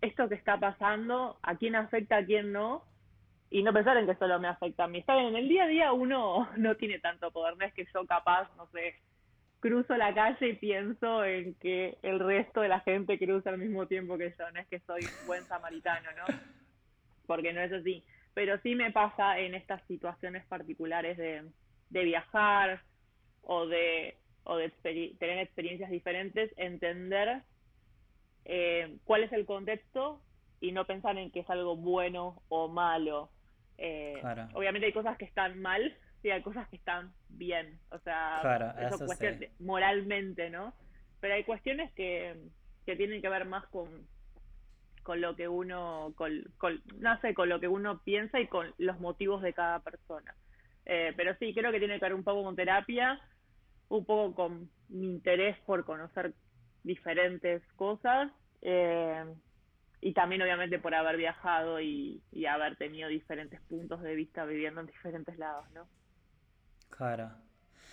esto 0.00 0.28
que 0.28 0.36
está 0.36 0.58
pasando, 0.58 1.38
a 1.42 1.56
quién 1.56 1.76
afecta, 1.76 2.16
a 2.16 2.24
quién 2.24 2.52
no, 2.52 2.84
y 3.50 3.62
no 3.62 3.72
pensar 3.72 3.96
en 3.96 4.06
que 4.06 4.14
solo 4.16 4.38
me 4.38 4.48
afecta 4.48 4.84
a 4.84 4.88
mí. 4.88 4.98
Está 4.98 5.18
en 5.20 5.34
el 5.36 5.48
día 5.48 5.64
a 5.64 5.68
día 5.68 5.92
uno 5.92 6.48
no 6.56 6.76
tiene 6.76 6.98
tanto 6.98 7.30
poder, 7.30 7.56
no 7.56 7.64
es 7.64 7.74
que 7.74 7.86
yo 7.92 8.06
capaz, 8.06 8.48
no 8.56 8.66
sé, 8.68 8.94
cruzo 9.60 9.96
la 9.96 10.14
calle 10.14 10.48
y 10.48 10.56
pienso 10.56 11.24
en 11.24 11.54
que 11.54 11.98
el 12.02 12.20
resto 12.20 12.60
de 12.60 12.68
la 12.68 12.80
gente 12.80 13.18
cruza 13.18 13.50
al 13.50 13.58
mismo 13.58 13.86
tiempo 13.86 14.18
que 14.18 14.34
yo, 14.38 14.50
no 14.52 14.60
es 14.60 14.68
que 14.68 14.80
soy 14.80 15.10
un 15.18 15.26
buen 15.26 15.46
samaritano, 15.46 16.10
¿no? 16.12 16.26
Porque 17.26 17.52
no 17.52 17.60
es 17.60 17.72
así. 17.72 18.04
Pero 18.34 18.58
sí 18.62 18.74
me 18.74 18.92
pasa 18.92 19.38
en 19.38 19.54
estas 19.54 19.84
situaciones 19.86 20.46
particulares 20.46 21.16
de, 21.16 21.44
de 21.90 22.04
viajar 22.04 22.82
o 23.42 23.66
de, 23.66 24.16
o 24.44 24.56
de 24.56 24.70
tener 25.18 25.38
experiencias 25.38 25.90
diferentes, 25.90 26.52
entender 26.56 27.42
eh, 28.44 28.96
cuál 29.04 29.24
es 29.24 29.32
el 29.32 29.44
contexto 29.44 30.22
y 30.60 30.72
no 30.72 30.86
pensar 30.86 31.18
en 31.18 31.30
que 31.30 31.40
es 31.40 31.50
algo 31.50 31.76
bueno 31.76 32.42
o 32.48 32.68
malo. 32.68 33.30
Eh, 33.78 34.20
obviamente 34.54 34.86
hay 34.86 34.92
cosas 34.92 35.16
que 35.16 35.24
están 35.24 35.60
mal, 35.60 35.96
sí, 36.20 36.30
hay 36.30 36.42
cosas 36.42 36.68
que 36.68 36.76
están 36.76 37.12
bien, 37.28 37.78
o 37.90 37.98
sea, 38.00 38.74
eso, 38.80 39.06
cuestión 39.06 39.38
moralmente, 39.60 40.50
¿no? 40.50 40.74
Pero 41.20 41.34
hay 41.34 41.44
cuestiones 41.44 41.92
que, 41.92 42.36
que 42.84 42.96
tienen 42.96 43.22
que 43.22 43.28
ver 43.28 43.44
más 43.44 43.64
con, 43.68 44.06
con 45.02 45.20
lo 45.20 45.36
que 45.36 45.48
uno, 45.48 46.12
con, 46.16 46.44
no 46.98 47.20
sé, 47.20 47.34
con 47.34 47.48
lo 47.48 47.60
que 47.60 47.68
uno 47.68 48.02
piensa 48.02 48.40
y 48.40 48.48
con 48.48 48.74
los 48.78 48.98
motivos 49.00 49.42
de 49.42 49.52
cada 49.52 49.80
persona. 49.80 50.34
Eh, 50.84 51.12
pero 51.16 51.34
sí, 51.36 51.54
creo 51.54 51.70
que 51.70 51.78
tiene 51.78 51.98
que 51.98 52.04
ver 52.04 52.14
un 52.14 52.24
poco 52.24 52.42
con 52.42 52.56
terapia, 52.56 53.20
un 53.88 54.04
poco 54.04 54.34
con 54.34 54.70
mi 54.88 55.06
interés 55.06 55.56
por 55.66 55.84
conocer 55.84 56.34
diferentes 56.82 57.62
cosas 57.76 58.30
eh, 58.62 59.24
y 60.00 60.12
también 60.14 60.42
obviamente 60.42 60.78
por 60.78 60.94
haber 60.94 61.16
viajado 61.16 61.80
y, 61.80 62.22
y 62.32 62.46
haber 62.46 62.76
tenido 62.76 63.08
diferentes 63.08 63.60
puntos 63.62 64.02
de 64.02 64.14
vista 64.14 64.44
viviendo 64.44 64.80
en 64.80 64.86
diferentes 64.86 65.38
lados, 65.38 65.70
¿no? 65.72 65.88
Claro. 66.90 67.30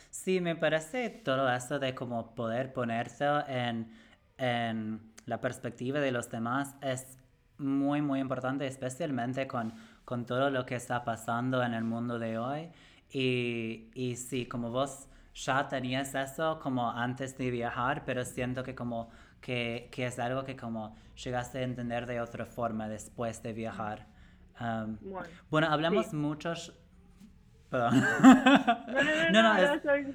Sí, 0.10 0.40
me 0.42 0.56
parece 0.56 1.10
todo 1.10 1.52
eso 1.54 1.80
de 1.80 1.94
como 1.94 2.36
poder 2.36 2.74
ponerse 2.74 3.26
en, 3.48 3.92
en 4.38 5.14
la 5.26 5.42
perspectiva 5.42 6.00
de 6.00 6.12
los 6.12 6.30
demás 6.30 6.76
es 6.82 7.18
muy, 7.58 8.02
muy 8.02 8.20
importante, 8.20 8.66
especialmente 8.68 9.48
con, 9.48 9.74
con 10.06 10.26
todo 10.26 10.50
lo 10.50 10.66
que 10.66 10.76
está 10.76 11.04
pasando 11.04 11.64
en 11.64 11.74
el 11.74 11.84
mundo 11.84 12.20
de 12.20 12.38
hoy. 12.38 12.70
Y, 13.12 13.90
y 13.94 14.16
sí, 14.16 14.46
como 14.48 14.72
vos 14.72 15.08
ya 15.34 15.68
tenías 15.68 16.16
eso 16.16 16.60
como 16.60 16.90
antes 16.92 17.38
de 17.38 17.52
viajar, 17.52 18.04
pero 18.06 18.24
siento 18.26 18.64
que 18.64 18.74
como 18.76 19.10
que, 19.46 19.90
que 19.92 20.08
es 20.08 20.18
algo 20.18 20.44
que 20.44 20.56
como 20.56 20.96
llegaste 21.24 21.60
a 21.60 21.62
entender 21.62 22.08
de 22.08 22.20
otra 22.20 22.48
forma 22.48 22.90
después 22.90 23.44
de 23.44 23.54
viajar. 23.54 24.08
Um, 24.60 24.98
bueno, 25.52 25.68
hablamos 25.68 26.16
muchos 26.16 26.74
no, 27.72 27.92
no, 27.92 29.32
no, 29.32 29.54
no, 29.54 30.14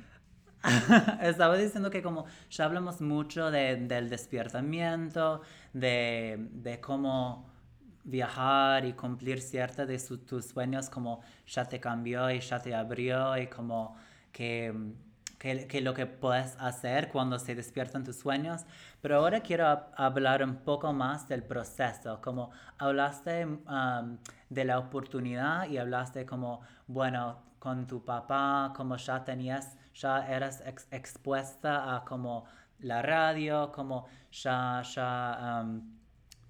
Estaba 1.23 1.57
diciendo 1.57 1.91
que 1.91 2.03
como 2.03 2.27
ya 2.51 2.65
hablamos 2.65 3.01
mucho 3.01 3.53
de, 3.53 3.77
del 3.77 4.11
despiertamiento, 4.11 5.43
de, 5.73 6.49
de, 6.53 6.81
cómo 6.81 7.49
viajar 8.03 8.85
y 8.85 8.95
cumplir 8.95 9.41
ciertas 9.41 9.87
de 9.87 9.99
tus 10.19 10.47
sueños, 10.47 10.91
como 10.91 11.23
ya 11.47 11.65
te 11.67 11.79
cambió 11.79 12.29
y 12.31 12.41
ya 12.41 12.59
te 12.59 12.75
abrió 12.75 13.39
y 13.39 13.47
como 13.47 13.97
que, 14.33 14.75
que, 15.41 15.67
que, 15.67 15.81
lo 15.81 15.95
que 15.95 16.05
puedes 16.05 16.55
hacer 16.61 17.09
cuando 17.09 17.39
se 17.39 17.55
despiertan 17.55 18.05
tus 18.05 18.17
sueños. 18.17 18.67
Pero 19.01 19.17
ahora 19.17 19.41
quiero 19.41 19.67
hablar 19.97 20.45
un 20.45 20.57
poco 20.57 20.93
más 20.93 21.27
del 21.29 21.43
proceso, 21.43 22.21
como 22.21 22.51
hablaste 22.77 23.47
um, 23.47 24.19
de 24.51 24.65
la 24.67 24.79
oportunidad 24.79 25.67
y 25.67 25.79
hablaste 25.79 26.27
como, 26.27 26.61
bueno, 26.87 27.39
con 27.59 27.87
tu 27.87 28.05
papá, 28.05 28.75
como 28.77 28.97
ya 28.97 29.25
tenías, 29.25 29.79
ya 29.95 30.29
eras 30.29 30.63
expuesta 30.91 31.97
a 31.97 32.05
como 32.05 32.45
la 32.81 33.01
radio, 33.01 33.73
como 33.73 34.09
ya, 34.31 34.83
ya 34.95 35.63
um, 35.63 35.99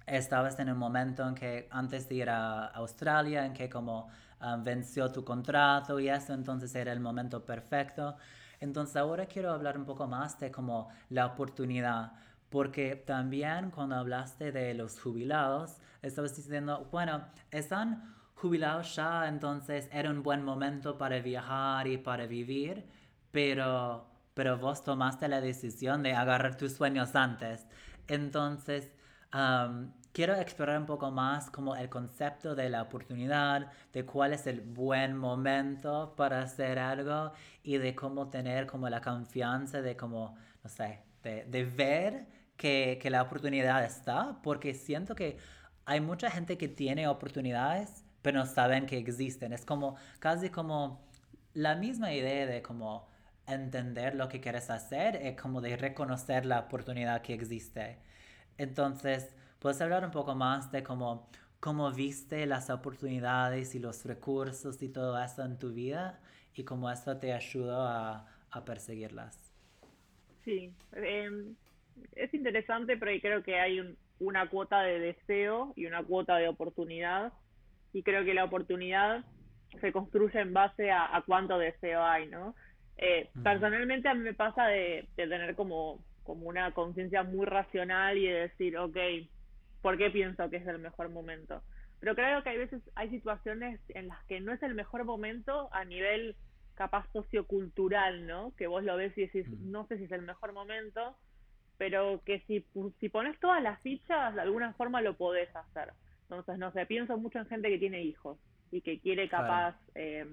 estabas 0.05 0.59
en 0.59 0.69
un 0.69 0.77
momento 0.77 1.25
en 1.25 1.35
que 1.35 1.69
antes 1.71 2.09
de 2.09 2.15
ir 2.15 2.29
a 2.29 2.65
Australia, 2.67 3.45
en 3.45 3.53
que 3.53 3.69
como 3.69 4.09
um, 4.41 4.61
venció 4.65 5.09
tu 5.13 5.23
contrato 5.23 5.97
y 5.97 6.09
eso, 6.09 6.33
entonces 6.33 6.75
era 6.75 6.91
el 6.91 6.99
momento 6.99 7.45
perfecto. 7.45 8.17
Entonces 8.61 8.95
ahora 8.95 9.25
quiero 9.25 9.51
hablar 9.51 9.77
un 9.77 9.85
poco 9.85 10.07
más 10.07 10.39
de 10.39 10.51
como 10.51 10.87
la 11.09 11.25
oportunidad, 11.25 12.13
porque 12.49 12.95
también 12.95 13.71
cuando 13.71 13.95
hablaste 13.95 14.51
de 14.51 14.73
los 14.73 14.99
jubilados, 14.99 15.77
estabas 16.01 16.35
diciendo, 16.35 16.87
bueno, 16.91 17.25
están 17.49 18.15
jubilado 18.35 18.81
ya, 18.83 19.27
entonces 19.27 19.89
era 19.91 20.09
un 20.09 20.23
buen 20.23 20.43
momento 20.43 20.97
para 20.97 21.19
viajar 21.19 21.87
y 21.87 21.97
para 21.97 22.25
vivir, 22.27 22.85
pero, 23.31 24.07
pero 24.33 24.57
vos 24.57 24.83
tomaste 24.83 25.27
la 25.27 25.41
decisión 25.41 26.03
de 26.03 26.13
agarrar 26.13 26.55
tus 26.55 26.73
sueños 26.73 27.15
antes. 27.15 27.67
Entonces, 28.07 28.91
quiero 30.13 30.35
explorar 30.35 30.79
un 30.79 30.85
poco 30.85 31.11
más 31.11 31.49
como 31.49 31.75
el 31.75 31.89
concepto 31.89 32.55
de 32.55 32.69
la 32.69 32.81
oportunidad, 32.81 33.71
de 33.93 34.05
cuál 34.05 34.33
es 34.33 34.47
el 34.47 34.61
buen 34.61 35.15
momento 35.17 36.13
para 36.17 36.41
hacer 36.41 36.79
algo 36.79 37.31
y 37.63 37.77
de 37.77 37.95
cómo 37.95 38.29
tener 38.29 38.67
como 38.67 38.89
la 38.89 39.01
confianza 39.01 39.81
de 39.81 39.95
como, 39.95 40.35
no 40.63 40.69
sé, 40.69 41.01
de, 41.23 41.45
de 41.45 41.65
ver 41.65 42.27
que, 42.57 42.99
que 43.01 43.09
la 43.09 43.21
oportunidad 43.23 43.83
está, 43.83 44.39
porque 44.43 44.73
siento 44.73 45.15
que 45.15 45.37
hay 45.85 46.01
mucha 46.01 46.29
gente 46.29 46.57
que 46.57 46.67
tiene 46.67 47.07
oportunidades 47.07 48.03
pero 48.21 48.39
no 48.39 48.45
saben 48.45 48.85
que 48.85 48.97
existen. 48.97 49.53
Es 49.53 49.65
como 49.65 49.95
casi 50.19 50.49
como 50.49 51.01
la 51.53 51.75
misma 51.75 52.13
idea 52.13 52.45
de 52.45 52.61
como 52.61 53.07
entender 53.47 54.15
lo 54.15 54.29
que 54.29 54.39
quieres 54.39 54.69
hacer, 54.69 55.15
es 55.17 55.39
como 55.39 55.61
de 55.61 55.75
reconocer 55.77 56.45
la 56.45 56.59
oportunidad 56.59 57.21
que 57.21 57.33
existe. 57.33 57.97
Entonces, 58.57 59.33
¿puedes 59.61 59.79
hablar 59.79 60.03
un 60.03 60.11
poco 60.11 60.33
más 60.33 60.71
de 60.71 60.81
cómo, 60.81 61.29
cómo 61.59 61.91
viste 61.91 62.47
las 62.47 62.69
oportunidades 62.71 63.75
y 63.75 63.79
los 63.79 64.03
recursos 64.05 64.81
y 64.81 64.89
todo 64.89 65.21
eso 65.21 65.45
en 65.45 65.59
tu 65.59 65.71
vida 65.71 66.19
y 66.55 66.63
cómo 66.63 66.89
eso 66.89 67.17
te 67.17 67.31
ayudó 67.31 67.83
a, 67.83 68.27
a 68.49 68.65
perseguirlas? 68.65 69.53
Sí, 70.43 70.73
em, 70.93 71.55
es 72.15 72.33
interesante, 72.33 72.97
pero 72.97 73.11
creo 73.21 73.43
que 73.43 73.59
hay 73.59 73.95
una 74.19 74.49
cuota 74.49 74.81
de 74.81 74.99
deseo 74.99 75.73
y 75.75 75.85
una 75.85 76.03
cuota 76.03 76.37
de 76.37 76.47
oportunidad 76.47 77.31
y 77.93 78.01
creo 78.01 78.25
que 78.25 78.33
la 78.33 78.45
oportunidad 78.45 79.23
se 79.79 79.91
construye 79.91 80.39
en 80.39 80.53
base 80.53 80.91
a, 80.91 81.23
cuánto 81.25 81.59
deseo 81.59 82.03
hay, 82.03 82.27
¿no? 82.27 82.55
Eh, 82.97 83.29
personalmente 83.43 84.09
a 84.09 84.13
mí 84.15 84.21
me 84.21 84.33
pasa 84.33 84.65
de, 84.67 85.07
tener 85.15 85.55
como, 85.55 86.03
como 86.23 86.47
una 86.47 86.71
conciencia 86.73 87.23
muy 87.23 87.45
racional 87.45 88.17
y 88.17 88.27
de 88.27 88.33
decir, 88.33 88.77
ok, 88.77 88.97
¿por 89.81 89.97
qué 89.97 90.09
pienso 90.09 90.49
que 90.49 90.57
es 90.57 90.67
el 90.67 90.79
mejor 90.79 91.09
momento? 91.09 91.61
Pero 91.99 92.15
creo 92.15 92.43
que 92.43 92.49
hay 92.49 92.57
veces, 92.57 92.81
hay 92.95 93.09
situaciones 93.09 93.79
en 93.89 94.07
las 94.07 94.23
que 94.25 94.39
no 94.39 94.53
es 94.53 94.63
el 94.63 94.73
mejor 94.73 95.05
momento 95.05 95.69
a 95.71 95.85
nivel 95.85 96.35
capaz 96.75 97.05
sociocultural, 97.13 98.25
¿no? 98.25 98.53
Que 98.57 98.67
vos 98.67 98.83
lo 98.83 98.95
ves 98.97 99.15
y 99.17 99.21
decís, 99.21 99.47
no 99.59 99.85
sé 99.87 99.97
si 99.97 100.05
es 100.05 100.11
el 100.11 100.23
mejor 100.23 100.53
momento, 100.53 101.15
pero 101.77 102.21
que 102.25 102.41
si, 102.47 102.65
si 102.99 103.09
pones 103.09 103.39
todas 103.39 103.61
las 103.61 103.79
fichas, 103.81 104.35
de 104.35 104.41
alguna 104.41 104.73
forma 104.73 105.01
lo 105.01 105.15
podés 105.15 105.55
hacer. 105.55 105.93
Entonces, 106.23 106.57
no 106.57 106.71
sé, 106.71 106.85
pienso 106.85 107.17
mucho 107.17 107.39
en 107.39 107.45
gente 107.47 107.69
que 107.69 107.77
tiene 107.77 108.01
hijos 108.03 108.37
y 108.71 108.81
que 108.81 108.99
quiere 108.99 109.27
capaz, 109.27 109.75
eh, 109.95 110.25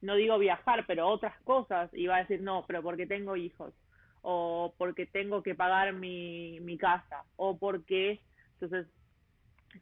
no 0.00 0.14
digo 0.14 0.38
viajar, 0.38 0.84
pero 0.86 1.08
otras 1.08 1.38
cosas, 1.42 1.90
y 1.92 2.06
va 2.06 2.16
a 2.16 2.20
decir, 2.20 2.40
no, 2.40 2.64
pero 2.66 2.82
porque 2.82 3.06
tengo 3.06 3.36
hijos, 3.36 3.74
o 4.22 4.74
porque 4.78 5.06
tengo 5.06 5.42
que 5.42 5.54
pagar 5.54 5.92
mi, 5.92 6.60
mi 6.60 6.78
casa, 6.78 7.24
o 7.36 7.58
porque, 7.58 8.20
entonces, 8.60 8.86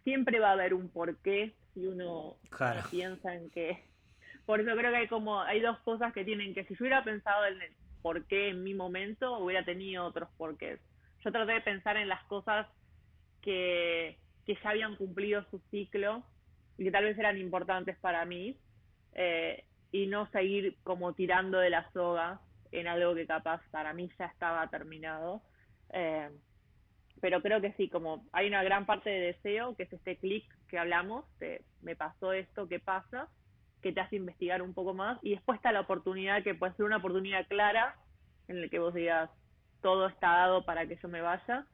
siempre 0.05 0.41
va 0.41 0.51
a 0.51 0.53
haber 0.53 0.75
un 0.75 0.89
porqué 0.89 1.55
si 1.75 1.87
uno 1.87 2.37
piensa 2.91 3.35
en 3.35 3.51
que... 3.51 3.85
Por 4.47 4.61
eso 4.61 4.71
creo 4.77 4.91
que 4.91 4.97
hay 4.97 5.09
como, 5.09 5.41
hay 5.43 5.61
dos 5.61 5.79
cosas 5.81 6.13
que 6.15 6.25
tienen 6.25 6.55
que, 6.55 6.65
si 6.65 6.75
yo 6.75 6.81
hubiera 6.81 7.05
pensado 7.05 7.45
en 7.47 7.61
el 7.61 7.73
por 8.01 8.25
qué 8.27 8.51
en 8.51 8.63
mi 8.63 8.75
momento, 8.75 9.39
hubiera 9.39 9.65
tenido 9.65 10.05
otros 10.05 10.29
porqués. 10.39 10.81
Yo 11.25 11.33
traté 11.33 11.53
de 11.53 11.61
pensar 11.61 11.97
en 11.97 12.09
las 12.09 12.23
cosas 12.25 12.67
que 13.43 14.17
que 14.49 14.57
ya 14.65 14.71
habían 14.71 14.97
cumplido 14.97 15.45
su 15.51 15.61
ciclo 15.71 16.25
y 16.79 16.85
que 16.85 16.91
tal 16.91 17.05
vez 17.05 17.19
eran 17.19 17.37
importantes 17.37 17.99
para 17.99 18.25
mí 18.25 18.57
eh, 19.13 19.63
y 19.93 20.07
no 20.07 20.27
seguir 20.31 20.79
como 20.85 21.13
tirando 21.13 21.59
de 21.59 21.69
la 21.69 21.93
soga 21.93 22.41
en 22.73 22.89
algo 22.89 23.15
que 23.15 23.27
capaz 23.27 23.61
para 23.71 23.93
mí 23.93 24.11
ya 24.19 24.25
estaba 24.25 24.67
terminado. 24.71 25.43
Eh, 25.91 26.31
pero 27.21 27.43
creo 27.43 27.61
que 27.61 27.73
sí, 27.73 27.89
como 27.89 28.25
hay 28.33 28.49
una 28.49 28.63
gran 28.63 28.87
parte 28.87 29.11
de 29.11 29.21
deseo, 29.33 29.75
que 29.77 29.85
es 29.85 29.93
este 29.93 30.17
clic 30.17 30.45
que 30.69 30.79
hablamos, 30.79 31.25
de 31.39 31.63
me 31.83 31.97
pasó 31.97 32.33
esto, 32.33 32.69
¿qué 32.69 32.81
pasa? 32.81 33.29
Que 33.83 33.93
te 33.93 34.01
hace 34.01 34.17
investigar 34.17 34.63
un 34.63 34.75
poco 34.75 34.95
más. 34.95 35.19
Y 35.23 35.31
después 35.31 35.57
está 35.57 35.73
la 35.73 35.81
oportunidad, 35.81 36.43
que 36.43 36.55
puede 36.55 36.75
ser 36.75 36.87
una 36.87 36.99
oportunidad 36.99 37.47
clara, 37.47 37.97
en 38.49 38.63
la 38.63 38.69
que 38.69 38.79
vos 38.79 38.95
digas, 38.95 39.31
todo 39.83 40.09
está 40.09 40.29
dado 40.29 40.65
para 40.65 40.87
que 40.87 40.97
yo 40.97 41.09
me 41.09 41.21
vaya 41.21 41.67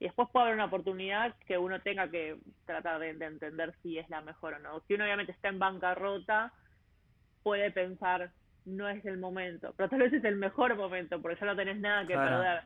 y 0.00 0.04
después 0.04 0.28
puede 0.30 0.44
haber 0.44 0.54
una 0.54 0.66
oportunidad 0.66 1.34
que 1.46 1.58
uno 1.58 1.80
tenga 1.80 2.08
que 2.08 2.38
tratar 2.66 3.00
de, 3.00 3.10
entender 3.10 3.74
si 3.82 3.98
es 3.98 4.08
la 4.08 4.20
mejor 4.20 4.54
o 4.54 4.58
no. 4.60 4.80
Si 4.86 4.94
uno 4.94 5.04
obviamente 5.04 5.32
está 5.32 5.48
en 5.48 5.58
bancarrota, 5.58 6.52
puede 7.42 7.72
pensar, 7.72 8.30
no 8.64 8.88
es 8.88 9.04
el 9.04 9.18
momento, 9.18 9.74
pero 9.76 9.88
tal 9.88 10.00
vez 10.00 10.12
es 10.12 10.24
el 10.24 10.36
mejor 10.36 10.76
momento, 10.76 11.20
porque 11.20 11.40
ya 11.40 11.46
no 11.46 11.56
tenés 11.56 11.80
nada 11.80 12.06
que 12.06 12.14
perder. 12.14 12.62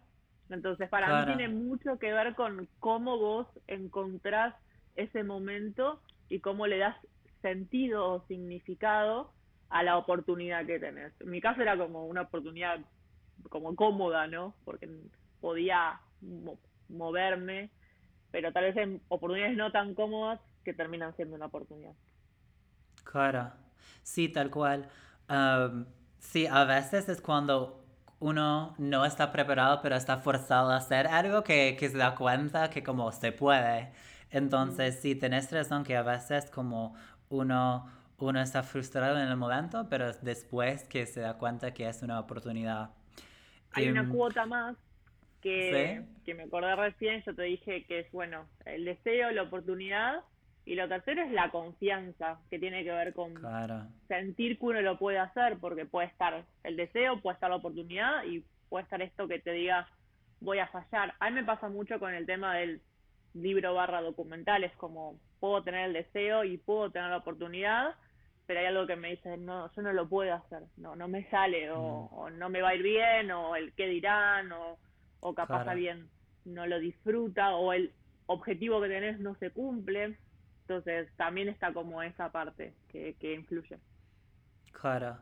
Entonces, 0.52 0.88
para 0.88 1.20
mí 1.20 1.34
tiene 1.34 1.48
mucho 1.48 1.98
que 1.98 2.12
ver 2.12 2.34
con 2.34 2.68
cómo 2.78 3.18
vos 3.18 3.46
encontrás 3.66 4.54
ese 4.96 5.24
momento 5.24 6.00
y 6.28 6.40
cómo 6.40 6.66
le 6.66 6.78
das 6.78 6.96
sentido 7.40 8.12
o 8.12 8.26
significado 8.26 9.32
a 9.68 9.82
la 9.82 9.96
oportunidad 9.96 10.66
que 10.66 10.78
tenés. 10.78 11.12
En 11.20 11.30
mi 11.30 11.40
caso 11.40 11.62
era 11.62 11.76
como 11.76 12.06
una 12.06 12.22
oportunidad 12.22 12.80
como 13.48 13.74
cómoda, 13.74 14.26
¿no? 14.26 14.54
Porque 14.64 14.88
podía 15.40 16.00
moverme, 16.88 17.70
pero 18.30 18.52
tal 18.52 18.64
vez 18.64 18.76
en 18.76 19.00
oportunidades 19.08 19.56
no 19.56 19.72
tan 19.72 19.94
cómodas 19.94 20.40
que 20.64 20.74
terminan 20.74 21.16
siendo 21.16 21.36
una 21.36 21.46
oportunidad. 21.46 21.94
Claro, 23.04 23.52
sí, 24.02 24.28
tal 24.28 24.50
cual. 24.50 24.88
sí, 26.18 26.46
a 26.46 26.64
veces 26.64 27.08
es 27.08 27.20
cuando 27.20 27.81
uno 28.22 28.74
no 28.78 29.04
está 29.04 29.32
preparado, 29.32 29.80
pero 29.82 29.96
está 29.96 30.16
forzado 30.18 30.70
a 30.70 30.76
hacer 30.76 31.08
algo 31.08 31.42
que, 31.42 31.76
que 31.78 31.88
se 31.88 31.98
da 31.98 32.14
cuenta 32.14 32.70
que 32.70 32.84
como 32.84 33.10
se 33.10 33.32
puede. 33.32 33.90
Entonces, 34.30 35.00
sí, 35.00 35.16
tenés 35.16 35.50
razón 35.50 35.82
que 35.82 35.96
a 35.96 36.02
veces 36.02 36.48
como 36.48 36.94
uno, 37.28 37.90
uno 38.18 38.40
está 38.40 38.62
frustrado 38.62 39.18
en 39.18 39.26
el 39.26 39.36
momento, 39.36 39.88
pero 39.90 40.12
después 40.22 40.84
que 40.84 41.04
se 41.04 41.20
da 41.20 41.36
cuenta 41.36 41.74
que 41.74 41.88
es 41.88 42.00
una 42.02 42.20
oportunidad. 42.20 42.90
Hay 43.72 43.88
una 43.88 44.02
em, 44.02 44.10
cuota 44.10 44.46
más 44.46 44.76
que, 45.40 46.04
que 46.24 46.34
me 46.34 46.44
acordé 46.44 46.76
recién, 46.76 47.24
yo 47.24 47.34
te 47.34 47.42
dije 47.42 47.84
que 47.86 48.00
es, 48.00 48.12
bueno, 48.12 48.46
el 48.64 48.84
deseo, 48.84 49.32
la 49.32 49.42
oportunidad, 49.42 50.20
y 50.64 50.74
lo 50.74 50.88
tercero 50.88 51.22
es 51.22 51.32
la 51.32 51.50
confianza, 51.50 52.38
que 52.50 52.58
tiene 52.58 52.84
que 52.84 52.92
ver 52.92 53.12
con 53.14 53.34
sentir 54.08 54.58
que 54.58 54.64
uno 54.64 54.80
lo 54.80 54.98
puede 54.98 55.18
hacer, 55.18 55.58
porque 55.58 55.86
puede 55.86 56.08
estar 56.08 56.44
el 56.62 56.76
deseo, 56.76 57.20
puede 57.20 57.34
estar 57.34 57.50
la 57.50 57.56
oportunidad 57.56 58.24
y 58.24 58.44
puede 58.68 58.84
estar 58.84 59.02
esto 59.02 59.28
que 59.28 59.38
te 59.38 59.52
diga, 59.52 59.88
voy 60.40 60.58
a 60.58 60.68
fallar. 60.68 61.14
A 61.18 61.30
mí 61.30 61.36
me 61.36 61.44
pasa 61.44 61.68
mucho 61.68 61.98
con 61.98 62.14
el 62.14 62.26
tema 62.26 62.54
del 62.56 62.80
libro 63.34 63.74
barra 63.74 64.02
documental, 64.02 64.64
es 64.64 64.74
como, 64.76 65.18
puedo 65.40 65.62
tener 65.62 65.86
el 65.86 65.92
deseo 65.94 66.44
y 66.44 66.58
puedo 66.58 66.90
tener 66.90 67.10
la 67.10 67.18
oportunidad, 67.18 67.94
pero 68.46 68.60
hay 68.60 68.66
algo 68.66 68.86
que 68.86 68.96
me 68.96 69.10
dice, 69.10 69.36
no, 69.36 69.72
yo 69.74 69.82
no 69.82 69.92
lo 69.92 70.08
puedo 70.08 70.34
hacer, 70.34 70.62
no, 70.76 70.94
no 70.96 71.08
me 71.08 71.28
sale, 71.30 71.70
o, 71.70 72.10
mm. 72.12 72.14
o 72.14 72.30
no 72.30 72.48
me 72.50 72.60
va 72.60 72.70
a 72.70 72.74
ir 72.74 72.82
bien, 72.82 73.30
o 73.30 73.56
el 73.56 73.72
qué 73.74 73.86
dirán, 73.86 74.52
o 74.52 74.78
o 75.22 75.34
capaz 75.34 75.66
alguien 75.68 76.08
no 76.44 76.66
lo 76.66 76.80
disfruta 76.80 77.54
o 77.54 77.72
el 77.72 77.92
objetivo 78.26 78.80
que 78.80 78.88
tenés 78.88 79.20
no 79.20 79.36
se 79.36 79.50
cumple. 79.50 80.18
Entonces 80.62 81.08
también 81.16 81.48
está 81.48 81.72
como 81.72 82.02
esa 82.02 82.30
parte 82.30 82.74
que, 82.88 83.14
que 83.18 83.34
influye. 83.34 83.78
Claro. 84.72 85.18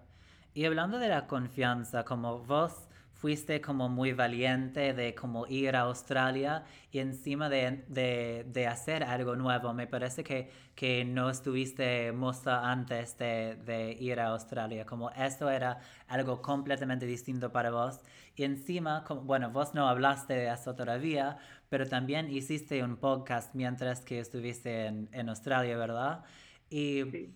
Y 0.55 0.65
hablando 0.65 0.99
de 0.99 1.09
la 1.09 1.27
confianza, 1.27 2.05
como 2.05 2.41
vos 2.41 2.90
fuiste 3.21 3.61
como 3.61 3.89
muy 3.91 4.13
valiente 4.15 4.95
de 4.95 5.15
como 5.15 5.47
ir 5.47 5.77
a 5.77 5.81
Australia 5.83 6.65
y 6.91 7.01
encima 7.01 7.51
de, 7.51 7.85
de, 7.87 8.47
de 8.49 8.67
hacer 8.67 9.05
algo 9.05 9.37
nuevo. 9.37 9.75
Me 9.75 9.87
parece 9.87 10.25
que, 10.25 10.51
que 10.75 11.05
no 11.05 11.29
estuviste 11.29 12.13
moza 12.13 12.71
antes 12.71 13.19
de, 13.19 13.57
de, 13.57 13.93
ir 13.93 14.21
a 14.21 14.29
Australia, 14.29 14.87
como 14.87 15.11
esto 15.11 15.51
era 15.51 15.81
algo 16.09 16.41
completamente 16.41 17.05
distinto 17.05 17.53
para 17.53 17.71
vos. 17.71 18.01
Y 18.37 18.45
encima, 18.45 19.05
como, 19.05 19.21
bueno, 19.23 19.51
vos 19.51 19.75
no 19.75 19.87
hablaste 19.87 20.33
de 20.33 20.51
eso 20.51 20.75
todavía, 20.75 21.37
pero 21.69 21.87
también 21.87 22.31
hiciste 22.31 22.83
un 22.83 22.97
podcast 22.97 23.55
mientras 23.55 24.01
que 24.01 24.19
estuviste 24.19 24.87
en, 24.87 25.11
en 25.13 25.29
Australia, 25.29 25.77
¿verdad? 25.77 26.25
Y, 26.71 27.35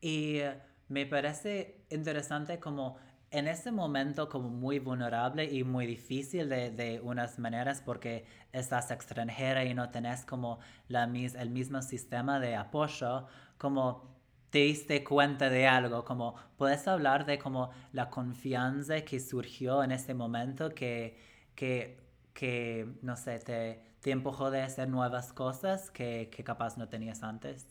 y 0.00 0.40
me 0.88 1.06
parece 1.06 1.86
interesante 1.90 2.58
como 2.58 2.96
en 3.34 3.48
ese 3.48 3.72
momento 3.72 4.28
como 4.28 4.48
muy 4.48 4.78
vulnerable 4.78 5.44
y 5.44 5.64
muy 5.64 5.86
difícil 5.86 6.48
de, 6.48 6.70
de, 6.70 7.00
unas 7.00 7.38
maneras 7.38 7.82
porque 7.84 8.24
estás 8.52 8.90
extranjera 8.90 9.64
y 9.64 9.74
no 9.74 9.90
tenés 9.90 10.24
como 10.24 10.60
la, 10.88 11.04
el 11.04 11.50
mismo 11.50 11.82
sistema 11.82 12.38
de 12.38 12.54
apoyo, 12.54 13.26
como 13.58 14.14
te 14.50 14.60
diste 14.60 15.02
cuenta 15.02 15.50
de 15.50 15.66
algo, 15.66 16.04
como 16.04 16.36
puedes 16.56 16.86
hablar 16.86 17.26
de 17.26 17.38
como 17.38 17.72
la 17.92 18.08
confianza 18.08 19.00
que 19.00 19.18
surgió 19.18 19.82
en 19.82 19.90
ese 19.90 20.14
momento 20.14 20.70
que, 20.72 21.18
que, 21.56 21.98
que 22.32 22.86
no 23.02 23.16
sé, 23.16 23.40
te, 23.40 23.82
te 24.00 24.12
empujó 24.12 24.52
de 24.52 24.62
hacer 24.62 24.88
nuevas 24.88 25.32
cosas 25.32 25.90
que, 25.90 26.30
que 26.30 26.44
capaz 26.44 26.78
no 26.78 26.88
tenías 26.88 27.24
antes. 27.24 27.66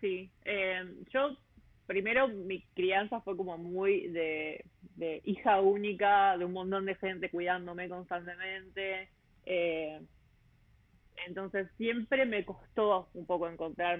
Sí, 0.00 0.32
eh, 0.46 0.82
yo 1.12 1.36
primero 1.86 2.28
mi 2.28 2.62
crianza 2.74 3.20
fue 3.20 3.36
como 3.36 3.58
muy 3.58 4.08
de, 4.08 4.64
hija 5.24 5.60
única, 5.60 6.36
de 6.36 6.44
un 6.44 6.52
montón 6.52 6.86
de 6.86 6.94
gente 6.96 7.30
cuidándome 7.30 7.88
constantemente. 7.88 9.08
Eh, 9.44 10.00
entonces 11.26 11.68
siempre 11.76 12.24
me 12.26 12.44
costó 12.44 13.08
un 13.14 13.26
poco 13.26 13.48
encontrar 13.48 13.98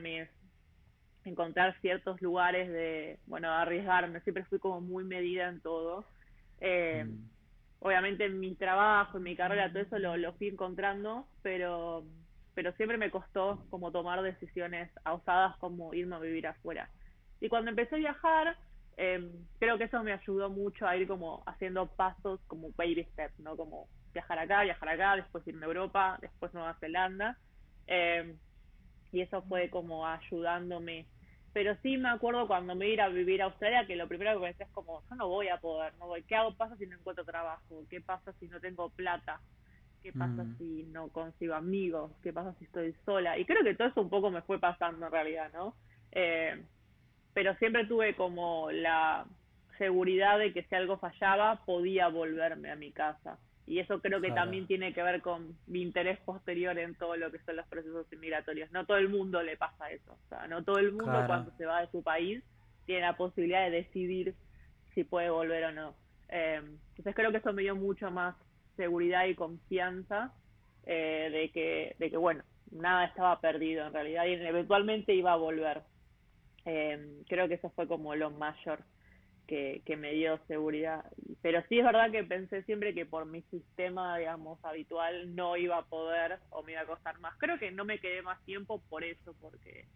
encontrar 1.25 1.77
ciertos 1.81 2.21
lugares 2.21 2.69
de, 2.69 3.19
bueno, 3.27 3.51
arriesgarme. 3.51 4.21
Siempre 4.21 4.45
fui 4.45 4.59
como 4.59 4.81
muy 4.81 5.05
medida 5.05 5.49
en 5.49 5.61
todo. 5.61 6.05
Eh, 6.61 7.05
mm. 7.05 7.31
Obviamente 7.81 8.27
en 8.27 8.39
mi 8.39 8.55
trabajo, 8.55 9.19
en 9.19 9.25
mi 9.25 9.37
carrera, 9.37 9.69
todo 9.71 9.83
eso 9.83 9.99
lo, 9.99 10.17
lo 10.17 10.33
fui 10.35 10.49
encontrando, 10.49 11.27
pero, 11.43 12.05
pero 12.55 12.73
siempre 12.75 12.97
me 12.97 13.11
costó 13.11 13.65
como 13.71 13.91
tomar 13.91 14.23
decisiones 14.23 14.89
osadas 15.05 15.57
como 15.57 15.93
irme 15.93 16.15
a 16.15 16.21
vivir 16.21 16.47
afuera. 16.47 16.89
Y 17.43 17.49
cuando 17.49 17.71
empecé 17.71 17.97
a 17.97 17.99
viajar, 17.99 18.57
eh, 18.97 19.29
creo 19.59 19.77
que 19.77 19.85
eso 19.85 20.01
me 20.05 20.13
ayudó 20.13 20.49
mucho 20.49 20.87
a 20.87 20.97
ir 20.97 21.09
como 21.09 21.43
haciendo 21.45 21.89
pasos 21.89 22.41
como 22.47 22.71
baby 22.77 23.05
steps, 23.13 23.37
¿no? 23.41 23.57
Como 23.57 23.89
viajar 24.15 24.39
acá, 24.39 24.63
viajar 24.63 24.89
acá, 24.89 25.17
después 25.17 25.45
irme 25.49 25.67
a 25.67 25.67
Europa, 25.67 26.19
después 26.23 26.55
Nueva 26.55 26.77
Zelanda. 26.79 27.37
Eh, 27.89 28.37
y 29.11 29.23
eso 29.23 29.43
fue 29.43 29.71
como 29.71 30.07
ayudándome. 30.07 31.07
Pero 31.53 31.77
sí 31.83 31.97
me 31.97 32.11
acuerdo 32.11 32.47
cuando 32.47 32.77
me 32.77 32.89
iba 32.89 33.07
a 33.07 33.09
vivir 33.09 33.43
a 33.43 33.47
Australia 33.47 33.89
que 33.89 33.97
lo 33.97 34.07
primero 34.07 34.39
que 34.39 34.47
pensé 34.47 34.63
es 34.63 34.71
como, 34.71 35.03
yo 35.11 35.17
no 35.17 35.27
voy 35.27 35.49
a 35.49 35.59
poder, 35.59 35.93
no 35.99 36.07
voy. 36.07 36.23
¿Qué 36.23 36.37
hago? 36.37 36.57
pasa 36.57 36.77
si 36.77 36.87
no 36.87 36.97
encuentro 36.97 37.25
trabajo? 37.25 37.83
¿Qué 37.91 38.01
pasa 38.01 38.33
si 38.39 38.47
no 38.47 38.61
tengo 38.61 38.89
plata? 38.91 39.41
¿Qué 40.01 40.13
pasa 40.13 40.45
mm. 40.45 40.59
si 40.59 40.85
no 40.93 41.09
consigo 41.09 41.55
amigos? 41.55 42.13
¿Qué 42.23 42.33
pasa 42.33 42.55
si 42.61 42.67
estoy 42.67 42.95
sola? 43.05 43.37
Y 43.37 43.45
creo 43.45 43.65
que 43.65 43.75
todo 43.75 43.89
eso 43.89 44.01
un 44.01 44.11
poco 44.11 44.31
me 44.31 44.43
fue 44.43 44.61
pasando 44.61 45.07
en 45.07 45.13
realidad, 45.13 45.51
¿no? 45.53 45.75
Eh, 46.13 46.63
pero 47.35 47.55
siempre 47.57 47.87
tuve 47.87 48.15
como 48.15 48.71
la 48.71 49.27
seguridad 49.79 50.39
de 50.39 50.53
que 50.53 50.63
si 50.65 50.75
algo 50.75 50.99
fallaba 50.99 51.65
podía 51.65 52.09
volverme 52.09 52.71
a 52.71 52.77
mi 52.77 52.93
casa. 52.93 53.39
Y 53.67 53.79
eso 53.79 54.01
creo 54.01 54.21
que 54.21 54.33
también 54.33 54.67
tiene 54.67 54.93
que 54.93 55.03
ver 55.03 55.23
con 55.23 55.57
mi 55.67 55.83
interés 55.83 56.19
posterior 56.21 56.77
en 56.79 56.97
todo 56.97 57.17
lo 57.17 57.31
que 57.31 57.39
son 57.41 57.57
los 57.57 57.67
procesos 57.69 58.13
inmigratorios. 58.13 58.71
No 58.73 58.87
todo 58.87 58.97
el 58.97 59.09
mundo 59.09 59.41
le 59.43 59.57
pasa 59.57 59.91
eso. 59.91 60.13
O 60.13 60.29
sea, 60.29 60.49
no 60.49 60.65
todo 60.65 60.79
el 60.79 60.93
mundo 60.93 61.25
cuando 61.27 61.53
se 61.57 61.65
va 61.65 61.81
de 61.81 61.91
su 61.91 62.03
país 62.03 62.43
tiene 62.87 63.03
la 63.03 63.17
posibilidad 63.17 63.65
de 63.65 63.71
decidir 63.71 64.35
si 64.95 65.05
puede 65.05 65.31
volver 65.31 65.65
o 65.65 65.73
no. 65.73 65.95
Eh, 66.29 66.61
entonces 66.91 67.15
creo 67.15 67.31
que 67.31 67.39
eso 67.39 67.53
me 67.53 67.63
dio 67.63 67.77
mucho 67.77 68.11
más 68.11 68.35
seguridad 68.77 69.27
y 69.27 69.35
confianza 69.35 70.33
eh, 70.85 71.29
de 71.31 71.51
que 71.51 71.95
de 71.99 72.11
que 72.11 72.17
bueno 72.17 72.43
nada 72.71 73.05
estaba 73.05 73.41
perdido 73.41 73.87
en 73.87 73.93
realidad 73.93 74.25
y 74.27 74.33
eventualmente 74.33 75.15
iba 75.15 75.33
a 75.33 75.37
volver 75.37 75.83
eh, 76.65 77.23
creo 77.29 77.49
que 77.49 77.55
eso 77.55 77.71
fue 77.71 77.89
como 77.89 78.15
lo 78.15 78.31
mayor 78.31 78.85
que, 79.47 79.83
que 79.85 79.97
me 79.97 80.13
dio 80.13 80.39
seguridad. 80.47 81.05
Pero 81.43 81.63
sí 81.69 81.79
es 81.79 81.85
verdad 81.85 82.11
que 82.11 82.25
pensé 82.25 82.63
siempre 82.65 82.95
que 82.95 83.07
por 83.07 83.27
mi 83.27 83.43
sistema, 83.43 84.19
digamos, 84.19 84.65
habitual 84.65 85.35
no 85.35 85.57
iba 85.57 85.79
a 85.79 85.87
poder 85.87 86.39
o 86.51 86.63
me 86.63 86.73
iba 86.73 86.83
a 86.83 86.87
costar 86.87 87.19
más. 87.21 87.35
Creo 87.39 87.59
que 87.59 87.71
no 87.71 87.85
me 87.85 87.99
quedé 87.99 88.23
más 88.23 88.43
tiempo 88.45 88.83
por 88.89 89.05
eso, 89.05 89.35
porque 89.41 89.87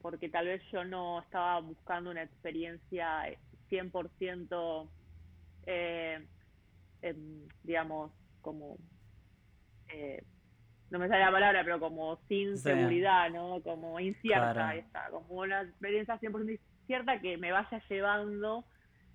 porque 0.00 0.28
tal 0.28 0.46
vez 0.46 0.62
yo 0.72 0.84
no 0.84 1.20
estaba 1.20 1.60
buscando 1.60 2.10
una 2.10 2.22
experiencia 2.22 3.36
100%, 3.68 4.90
eh, 5.66 6.26
digamos, 7.62 8.12
como 8.40 8.78
eh, 9.92 10.22
no 10.90 10.98
me 10.98 11.08
sale 11.08 11.24
la 11.24 11.32
palabra, 11.32 11.64
pero 11.64 11.80
como 11.80 12.16
sin 12.28 12.56
seguridad, 12.56 13.30
¿no? 13.30 13.60
Como 13.62 14.00
incierta 14.00 14.74
esta, 14.74 15.08
como 15.10 15.40
una 15.40 15.62
experiencia 15.62 16.18
100% 16.18 16.58
incierta 16.80 17.20
que 17.20 17.36
me 17.36 17.52
vaya 17.52 17.82
llevando 17.88 18.64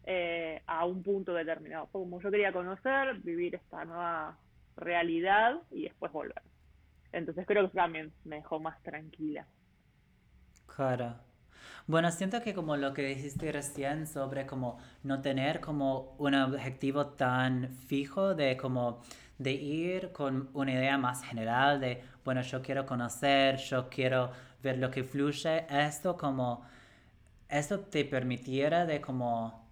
eh, 0.05 0.61
a 0.67 0.85
un 0.85 1.01
punto 1.01 1.33
determinado. 1.33 1.87
Como 1.91 2.21
yo 2.21 2.29
quería 2.29 2.51
conocer, 2.51 3.15
vivir 3.23 3.55
esta 3.55 3.85
nueva 3.85 4.37
realidad 4.75 5.61
y 5.71 5.83
después 5.83 6.11
volver. 6.11 6.41
Entonces 7.11 7.45
creo 7.47 7.69
que 7.69 7.75
también 7.75 8.11
me 8.23 8.37
dejó 8.37 8.59
más 8.59 8.81
tranquila. 8.83 9.47
Claro. 10.67 11.15
Bueno, 11.85 12.11
siento 12.11 12.41
que 12.41 12.53
como 12.53 12.77
lo 12.77 12.93
que 12.93 13.03
dijiste 13.03 13.51
recién 13.51 14.07
sobre 14.07 14.45
como 14.45 14.79
no 15.03 15.21
tener 15.21 15.59
como 15.59 16.15
un 16.17 16.33
objetivo 16.33 17.07
tan 17.07 17.69
fijo 17.69 18.35
de 18.35 18.57
como 18.57 19.01
de 19.37 19.51
ir 19.51 20.11
con 20.11 20.49
una 20.53 20.73
idea 20.73 20.97
más 20.97 21.23
general 21.23 21.79
de, 21.79 22.03
bueno, 22.23 22.41
yo 22.41 22.61
quiero 22.61 22.85
conocer, 22.85 23.57
yo 23.57 23.89
quiero 23.89 24.31
ver 24.61 24.77
lo 24.77 24.89
que 24.91 25.03
fluye, 25.03 25.65
esto 25.69 26.17
como, 26.17 26.65
esto 27.49 27.81
te 27.81 28.05
permitiera 28.05 28.85
de 28.85 29.01
como 29.01 29.63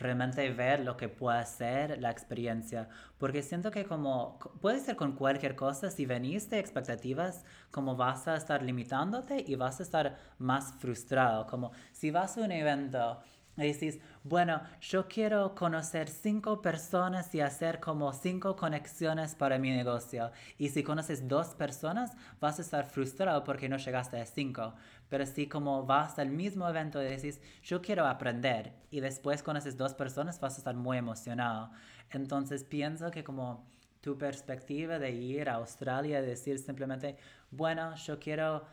realmente 0.00 0.50
ver 0.50 0.80
lo 0.80 0.96
que 0.96 1.08
puede 1.08 1.44
ser 1.46 2.00
la 2.00 2.10
experiencia. 2.10 2.88
Porque 3.18 3.42
siento 3.42 3.70
que 3.70 3.84
como 3.84 4.38
puede 4.60 4.80
ser 4.80 4.96
con 4.96 5.12
cualquier 5.12 5.54
cosa, 5.54 5.90
si 5.90 6.06
venís 6.06 6.48
de 6.50 6.58
expectativas, 6.58 7.44
como 7.70 7.96
vas 7.96 8.26
a 8.26 8.36
estar 8.36 8.62
limitándote 8.62 9.44
y 9.46 9.54
vas 9.54 9.80
a 9.80 9.82
estar 9.82 10.16
más 10.38 10.72
frustrado. 10.78 11.46
Como 11.46 11.72
si 11.92 12.10
vas 12.10 12.36
a 12.38 12.40
un 12.40 12.52
evento 12.52 13.20
y 13.60 13.68
dices, 13.68 14.00
bueno, 14.24 14.62
yo 14.80 15.06
quiero 15.08 15.54
conocer 15.54 16.08
cinco 16.08 16.62
personas 16.62 17.34
y 17.34 17.40
hacer 17.40 17.80
como 17.80 18.12
cinco 18.12 18.56
conexiones 18.56 19.34
para 19.34 19.58
mi 19.58 19.70
negocio. 19.70 20.30
Y 20.58 20.70
si 20.70 20.82
conoces 20.82 21.28
dos 21.28 21.48
personas, 21.48 22.12
vas 22.40 22.58
a 22.58 22.62
estar 22.62 22.84
frustrado 22.84 23.44
porque 23.44 23.68
no 23.68 23.76
llegaste 23.76 24.20
a 24.20 24.26
cinco. 24.26 24.74
Pero 25.08 25.26
si 25.26 25.46
como 25.46 25.84
vas 25.84 26.18
al 26.18 26.30
mismo 26.30 26.68
evento 26.68 27.02
y 27.02 27.08
dices, 27.08 27.40
yo 27.62 27.82
quiero 27.82 28.06
aprender, 28.06 28.72
y 28.90 29.00
después 29.00 29.42
conoces 29.42 29.76
dos 29.76 29.94
personas, 29.94 30.40
vas 30.40 30.54
a 30.54 30.58
estar 30.58 30.74
muy 30.74 30.98
emocionado. 30.98 31.70
Entonces 32.10 32.64
pienso 32.64 33.10
que 33.10 33.24
como 33.24 33.68
tu 34.00 34.16
perspectiva 34.16 34.98
de 34.98 35.10
ir 35.10 35.48
a 35.48 35.54
Australia 35.54 36.20
y 36.20 36.26
decir 36.26 36.58
simplemente, 36.58 37.16
bueno, 37.50 37.94
yo 37.96 38.18
quiero 38.18 38.64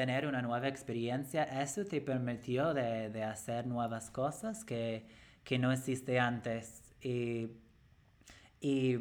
tener 0.00 0.26
una 0.26 0.40
nueva 0.40 0.66
experiencia, 0.66 1.42
eso 1.60 1.84
te 1.84 2.00
permitió 2.00 2.72
de, 2.72 3.10
de 3.10 3.22
hacer 3.22 3.66
nuevas 3.66 4.10
cosas 4.10 4.64
que, 4.64 5.04
que, 5.44 5.58
no 5.58 5.70
hiciste 5.74 6.18
antes. 6.18 6.90
Y, 7.02 7.50
y 8.62 8.96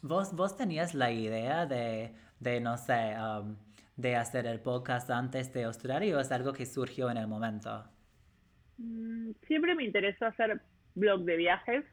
vos, 0.00 0.34
vos 0.34 0.56
tenías 0.56 0.94
la 0.94 1.12
idea 1.12 1.64
de, 1.66 2.12
de 2.40 2.60
no 2.60 2.76
sé, 2.76 3.14
um, 3.20 3.54
de 3.96 4.16
hacer 4.16 4.46
el 4.46 4.58
podcast 4.58 5.08
antes 5.10 5.52
de 5.52 5.62
Australia 5.62 6.16
o 6.16 6.20
es 6.20 6.32
algo 6.32 6.52
que 6.52 6.66
surgió 6.66 7.08
en 7.08 7.18
el 7.18 7.28
momento? 7.28 7.84
Mm, 8.78 9.30
siempre 9.46 9.76
me 9.76 9.84
interesó 9.84 10.26
hacer 10.26 10.60
blog 10.96 11.20
de 11.20 11.36
viajes, 11.36 11.84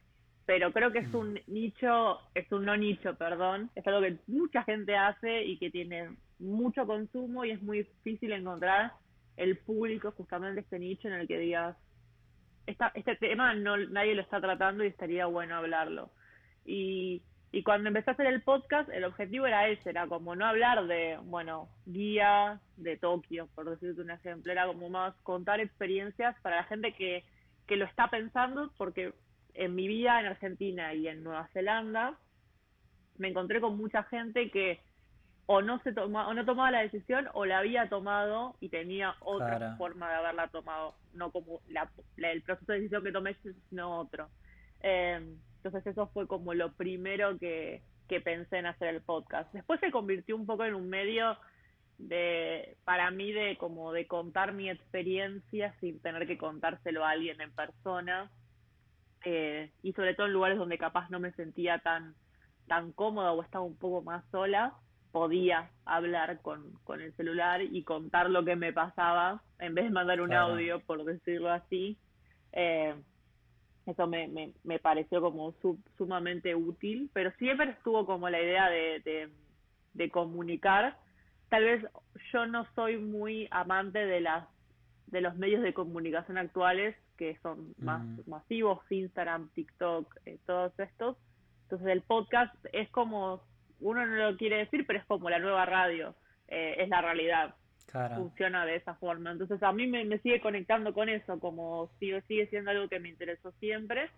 pero 0.48 0.74
creo 0.74 0.92
que 0.92 1.00
es 1.00 1.14
un 1.14 1.34
mm. 1.34 1.40
nicho, 1.46 2.18
es 2.34 2.52
un 2.52 2.66
no 2.66 2.76
nicho, 2.76 3.16
perdón, 3.16 3.70
es 3.76 3.86
algo 3.86 4.02
que 4.02 4.18
mucha 4.26 4.64
gente 4.64 4.96
hace 4.96 5.44
y 5.44 5.60
que 5.60 5.70
tiene 5.70 6.18
mucho 6.40 6.86
consumo 6.86 7.46
y 7.46 7.52
es 7.52 7.62
muy 7.62 7.80
difícil 7.80 8.32
encontrar 8.32 8.94
el 9.38 9.58
público 9.58 10.12
justamente 10.12 10.62
este 10.62 10.80
nicho 10.80 11.08
en 11.08 11.16
el 11.16 11.28
que 11.28 11.38
digas 11.38 11.78
esta, 12.66 12.92
este 12.96 13.16
tema 13.16 13.54
no 13.54 13.78
nadie 13.78 14.16
lo 14.16 14.22
está 14.22 14.40
tratando 14.42 14.84
y 14.84 14.88
estaría 14.88 15.26
bueno 15.26 15.56
hablarlo 15.56 16.12
y, 16.66 17.22
y 17.52 17.64
cuando 17.64 17.88
empecé 17.88 18.12
a 18.12 18.14
hacer 18.14 18.28
el 18.28 18.42
podcast 18.42 18.90
el 18.90 19.06
objetivo 19.06 19.46
era 19.46 19.68
ese 19.70 19.90
era 19.90 20.08
como 20.08 20.36
no 20.36 20.46
hablar 20.46 20.88
de 20.88 21.18
bueno 21.24 21.70
guía 21.86 22.60
de 22.78 22.98
Tokio 22.98 23.48
por 23.56 23.70
decirte 23.70 24.02
un 24.02 24.12
ejemplo 24.12 24.52
era 24.52 24.68
como 24.68 24.90
más 24.90 25.16
contar 25.24 25.60
experiencias 25.60 26.36
para 26.42 26.58
la 26.58 26.64
gente 26.66 26.94
que, 26.94 27.24
que 27.68 27.76
lo 27.76 27.86
está 27.86 28.10
pensando 28.10 28.72
porque 28.78 29.14
en 29.54 29.76
mi 29.76 29.88
vida 29.88 30.20
en 30.20 30.28
Argentina 30.28 30.94
y 30.94 31.08
en 31.08 31.24
Nueva 31.24 31.50
Zelanda, 31.54 32.18
me 33.18 33.28
encontré 33.28 33.60
con 33.60 33.78
mucha 33.78 34.04
gente 34.04 34.50
que 34.52 34.80
o 35.52 35.64
no 35.64 35.80
se 35.80 35.94
toma, 35.94 36.28
o 36.28 36.34
no 36.36 36.46
tomaba 36.46 36.70
la 36.70 36.82
decisión 36.82 37.28
o 37.34 37.44
la 37.44 37.58
había 37.58 37.90
tomado 37.90 38.56
y 38.60 38.70
tenía 38.70 39.16
otra 39.20 39.76
forma 39.78 40.08
de 40.08 40.16
haberla 40.18 40.48
tomado, 40.50 40.94
no 41.16 41.32
como 41.32 41.62
la, 41.68 41.90
el 42.18 42.44
proceso 42.44 42.72
de 42.72 42.78
decisión 42.78 43.04
que 43.04 43.12
tomé, 43.12 43.36
sino 43.68 43.98
otro. 43.98 44.30
Eh, 44.82 45.20
entonces 45.56 45.88
eso 45.88 46.06
fue 46.14 46.28
como 46.28 46.54
lo 46.54 46.74
primero 46.74 47.40
que, 47.40 47.82
que 48.08 48.22
pensé 48.22 48.60
en 48.60 48.68
hacer 48.68 48.90
el 48.90 49.02
podcast. 49.02 49.52
Después 49.52 49.80
se 49.80 49.90
convirtió 49.90 50.36
un 50.36 50.46
poco 50.46 50.66
en 50.66 50.76
un 50.76 50.88
medio 50.88 51.36
de 51.98 52.78
para 52.86 53.10
mí 53.10 53.32
de 53.32 53.58
como 53.58 53.92
de 53.92 54.06
contar 54.06 54.54
mi 54.54 54.70
experiencia 54.70 55.74
sin 55.80 56.00
tener 56.00 56.28
que 56.28 56.38
contárselo 56.38 57.04
a 57.04 57.10
alguien 57.10 57.42
en 57.42 57.52
persona 57.54 58.30
eh, 59.26 59.72
y 59.82 59.94
sobre 59.94 60.14
todo 60.14 60.28
en 60.28 60.34
lugares 60.34 60.60
donde 60.60 60.78
capaz 60.78 61.10
no 61.10 61.20
me 61.20 61.32
sentía 61.32 61.80
tan 61.80 62.14
tan 62.68 62.92
cómoda 62.92 63.32
o 63.32 63.42
estaba 63.42 63.66
un 63.66 63.78
poco 63.78 64.04
más 64.04 64.24
sola 64.30 64.76
podía 65.12 65.70
hablar 65.86 66.42
con, 66.42 66.74
con 66.84 67.02
el 67.02 67.14
celular 67.16 67.62
y 67.62 67.84
contar 67.84 68.30
lo 68.30 68.46
que 68.46 68.56
me 68.56 68.74
pasaba 68.74 69.42
en 69.60 69.74
vez 69.74 69.86
de 69.86 69.92
mandar 69.92 70.22
un 70.22 70.34
audio, 70.34 70.80
por 70.82 71.04
decirlo 71.04 71.52
así. 71.52 71.98
Eh, 72.54 72.94
eso 73.86 74.08
me, 74.08 74.28
me, 74.28 74.54
me, 74.64 74.80
pareció 74.80 75.22
como 75.22 75.54
sumamente 75.98 76.54
útil, 76.54 77.10
pero 77.14 77.32
siempre 77.40 77.72
estuvo 77.72 78.06
como 78.06 78.30
la 78.30 78.42
idea 78.42 78.70
de, 78.70 79.32
de, 79.94 80.12
comunicar. 80.12 80.98
Tal 81.50 81.64
vez 81.64 81.84
yo 82.32 82.46
no 82.46 82.68
soy 82.76 82.98
muy 82.98 83.48
amante 83.52 84.06
de 84.06 84.22
las 84.22 84.48
de 85.08 85.22
los 85.22 85.36
medios 85.38 85.64
de 85.64 85.74
comunicación 85.74 86.38
actuales 86.38 86.96
que 87.18 87.36
son 87.42 87.74
más 87.80 88.02
masivos, 88.28 88.80
Instagram, 88.92 89.50
TikTok, 89.56 90.16
eh, 90.26 90.38
todos 90.46 90.72
estos. 90.80 91.18
Entonces 91.64 91.88
el 91.88 92.04
podcast 92.04 92.54
es 92.72 92.90
como 92.92 93.42
uno 93.80 94.06
no 94.06 94.32
lo 94.32 94.38
quiere 94.38 94.58
decir, 94.58 94.86
pero 94.86 95.00
es 95.00 95.06
como 95.06 95.30
la 95.30 95.40
nueva 95.40 95.66
radio, 95.66 96.16
eh, 96.48 96.76
es 96.80 96.90
la 96.90 97.02
realidad. 97.02 97.56
Funciona 98.16 98.66
de 98.66 98.76
esa 98.76 98.94
forma. 98.96 99.32
Entonces 99.32 99.64
a 99.64 99.72
mí 99.72 99.88
me, 99.88 100.20
sigue 100.20 100.42
conectando 100.42 100.94
con 100.94 101.10
eso, 101.10 101.40
como 101.40 101.90
sigue, 102.00 102.22
sigue 102.28 102.48
siendo 102.48 102.70
algo 102.70 102.88
que 102.88 103.00
me 103.00 103.10
interesó 103.10 103.52
siempre. 103.54 104.10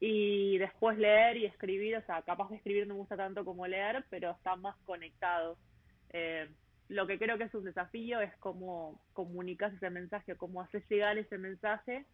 Y 0.00 0.58
después 0.58 0.98
leer 0.98 1.36
y 1.36 1.46
escribir, 1.46 1.96
o 1.96 2.02
sea, 2.02 2.22
capaz 2.22 2.50
de 2.50 2.56
escribir 2.56 2.86
no 2.86 2.94
me 2.94 3.00
gusta 3.00 3.16
tanto 3.16 3.44
como 3.44 3.66
leer, 3.66 4.04
pero 4.10 4.32
están 4.32 4.62
más 4.62 4.76
conectados. 4.84 5.58
Eh, 6.10 6.48
lo 6.88 7.06
que 7.06 7.18
creo 7.18 7.38
que 7.38 7.44
es 7.44 7.54
un 7.54 7.64
desafío 7.64 8.20
es 8.20 8.34
cómo 8.38 9.00
comunicas 9.12 9.72
ese 9.74 9.90
mensaje, 9.90 10.36
cómo 10.36 10.60
haces 10.62 10.88
llegar 10.88 11.18
ese 11.18 11.38
mensaje 11.38 12.04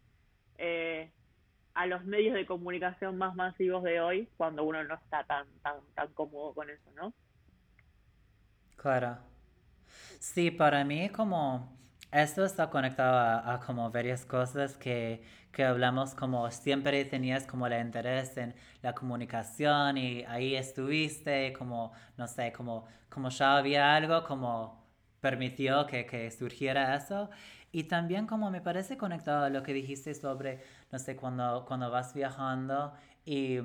eh, 0.57 1.11
a 1.75 1.85
los 1.85 2.05
medios 2.05 2.33
de 2.33 2.45
comunicación 2.45 3.17
más 3.17 3.35
masivos 3.35 3.83
de 3.83 3.99
hoy 3.99 4.29
cuando 4.37 4.63
uno 4.63 4.83
no 4.83 4.95
está 4.95 5.23
tan, 5.25 5.45
tan, 5.61 5.75
tan 5.93 6.11
cómodo 6.13 6.53
con 6.53 6.69
eso, 6.69 6.89
¿no? 6.95 7.13
Claro. 8.77 9.17
Sí, 10.19 10.51
para 10.51 10.83
mí 10.83 11.09
como 11.09 11.77
esto 12.11 12.45
está 12.45 12.69
conectado 12.69 13.17
a, 13.17 13.59
como 13.59 13.91
varias 13.91 14.25
cosas 14.25 14.77
que, 14.77 15.21
que, 15.51 15.65
hablamos, 15.65 16.15
como 16.15 16.49
siempre 16.49 17.03
tenías 17.05 17.45
como 17.45 17.67
el 17.67 17.79
interés 17.79 18.37
en 18.37 18.55
la 18.81 18.93
comunicación 18.95 19.97
y 19.97 20.23
ahí 20.25 20.55
estuviste, 20.55 21.51
como, 21.53 21.91
no 22.17 22.27
sé, 22.27 22.53
como, 22.53 22.87
como 23.09 23.29
ya 23.29 23.57
había 23.57 23.95
algo, 23.95 24.23
como 24.23 24.85
permitió 25.19 25.85
que, 25.87 26.05
que 26.05 26.31
surgiera 26.31 26.95
eso. 26.95 27.29
Y 27.71 27.83
también 27.83 28.25
como 28.27 28.49
me 28.51 28.61
parece 28.61 28.97
conectado 28.97 29.43
a 29.43 29.49
lo 29.49 29.61
que 29.61 29.73
dijiste 29.73 30.13
sobre, 30.15 30.63
no 30.95 30.99
sé, 30.99 31.17
cuando, 31.17 31.65
cuando 31.67 31.91
vas 31.91 32.13
viajando 32.13 32.93
y, 33.25 33.59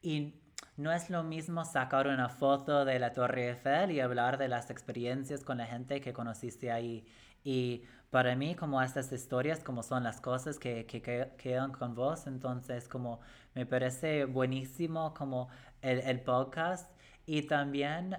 y 0.00 0.40
no 0.76 0.92
es 0.92 1.10
lo 1.10 1.24
mismo 1.24 1.64
sacar 1.64 2.06
una 2.06 2.28
foto 2.28 2.84
de 2.84 3.00
la 3.00 3.12
Torre 3.12 3.48
Eiffel 3.48 3.90
y 3.90 3.98
hablar 3.98 4.38
de 4.38 4.46
las 4.46 4.70
experiencias 4.70 5.42
con 5.42 5.58
la 5.58 5.66
gente 5.66 6.00
que 6.00 6.12
conociste 6.12 6.70
ahí. 6.70 7.04
Y 7.42 7.82
para 8.10 8.36
mí, 8.36 8.54
como 8.54 8.80
estas 8.80 9.10
historias, 9.10 9.64
como 9.64 9.82
son 9.82 10.04
las 10.04 10.20
cosas 10.20 10.60
que, 10.60 10.86
que, 10.86 11.02
quedan 11.36 11.72
con 11.72 11.96
vos, 11.96 12.28
entonces 12.28 12.86
como 12.86 13.18
me 13.56 13.66
parece 13.66 14.24
buenísimo 14.24 15.14
como 15.14 15.48
el, 15.82 15.98
el 15.98 16.20
podcast. 16.20 16.88
Y 17.26 17.42
también 17.42 18.16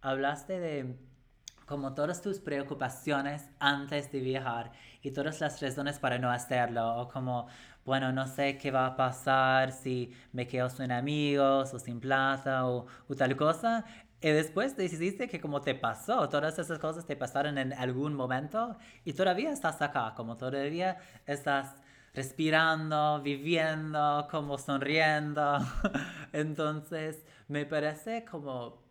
hablaste 0.00 0.58
de 0.58 1.07
como 1.68 1.94
todas 1.94 2.22
tus 2.22 2.40
preocupaciones 2.40 3.50
antes 3.60 4.10
de 4.10 4.20
viajar 4.20 4.72
y 5.02 5.10
todas 5.10 5.40
las 5.40 5.60
razones 5.60 5.98
para 5.98 6.18
no 6.18 6.30
hacerlo, 6.30 6.96
o 6.96 7.08
como, 7.08 7.46
bueno, 7.84 8.10
no 8.10 8.26
sé 8.26 8.56
qué 8.56 8.70
va 8.70 8.86
a 8.86 8.96
pasar 8.96 9.72
si 9.72 10.12
me 10.32 10.46
quedo 10.48 10.70
sin 10.70 10.90
amigos 10.90 11.74
o 11.74 11.78
sin 11.78 12.00
plata 12.00 12.66
o, 12.66 12.86
tal 13.16 13.36
cosa. 13.36 13.84
Y 14.20 14.30
después 14.30 14.76
decidiste 14.76 15.28
que 15.28 15.40
como 15.40 15.60
te 15.60 15.74
pasó, 15.74 16.28
todas 16.28 16.58
esas 16.58 16.78
cosas 16.78 17.06
te 17.06 17.16
pasaron 17.16 17.58
en 17.58 17.72
algún 17.74 18.14
momento 18.14 18.76
y 19.04 19.12
todavía 19.12 19.52
estás 19.52 19.80
acá, 19.82 20.14
como 20.16 20.36
todavía 20.36 20.98
estás 21.26 21.76
respirando, 22.14 23.20
viviendo, 23.22 24.26
como 24.30 24.58
sonriendo. 24.58 25.58
Entonces, 26.32 27.24
me 27.46 27.66
parece 27.66 28.24
como 28.24 28.82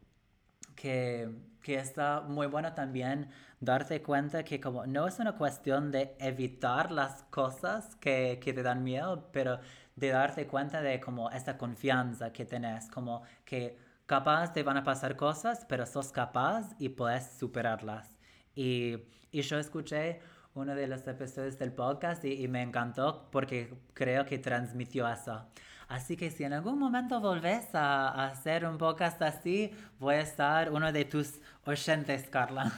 que 0.76 1.30
que 1.68 1.76
está 1.76 2.22
muy 2.22 2.48
bueno 2.48 2.72
también 2.72 3.30
darte 3.60 4.02
cuenta 4.02 4.42
que 4.46 4.62
como 4.62 4.86
no 4.86 5.06
es 5.06 5.20
una 5.20 5.34
cuestión 5.34 5.92
de 5.92 6.16
evitar 6.18 6.94
las 6.94 7.24
cosas 7.24 7.98
que, 7.98 8.40
que 8.42 8.54
te 8.54 8.64
dan 8.64 8.86
miedo, 8.86 9.28
pero 9.34 9.60
de 9.98 10.08
darte 10.08 10.48
cuenta 10.48 10.82
de 10.82 11.02
como 11.02 11.30
esta 11.30 11.58
confianza 11.58 12.32
que 12.32 12.46
tenés, 12.46 12.90
como 12.90 13.24
que 13.44 13.78
capaz 14.06 14.54
te 14.54 14.64
van 14.64 14.78
a 14.78 14.86
pasar 14.86 15.18
cosas, 15.18 15.66
pero 15.68 15.86
sos 15.86 16.14
capaz 16.14 16.74
y 16.80 16.88
puedes 16.88 17.34
superarlas. 17.38 18.18
Y, 18.56 19.00
y 19.30 19.42
yo 19.42 19.60
escuché 19.60 20.22
uno 20.54 20.74
de 20.74 20.88
los 20.88 21.06
episodios 21.06 21.60
del 21.60 21.74
podcast 21.74 22.24
y, 22.24 22.46
y 22.46 22.48
me 22.48 22.62
encantó 22.62 23.28
porque 23.30 23.74
creo 23.94 24.26
que 24.26 24.40
transmitió 24.40 25.06
eso. 25.06 25.46
Así 25.88 26.18
que 26.18 26.32
si 26.32 26.44
en 26.44 26.52
algún 26.52 26.78
momento 26.78 27.22
volvés 27.22 27.74
a, 27.74 28.26
hacer 28.26 28.66
un 28.66 28.78
podcast 28.78 29.22
así, 29.22 29.72
voy 30.00 30.16
a 30.16 30.22
estar 30.22 30.72
uno 30.72 30.92
de 30.92 31.06
tus 31.06 31.40
oyentes, 31.68 32.30
Carla. 32.30 32.72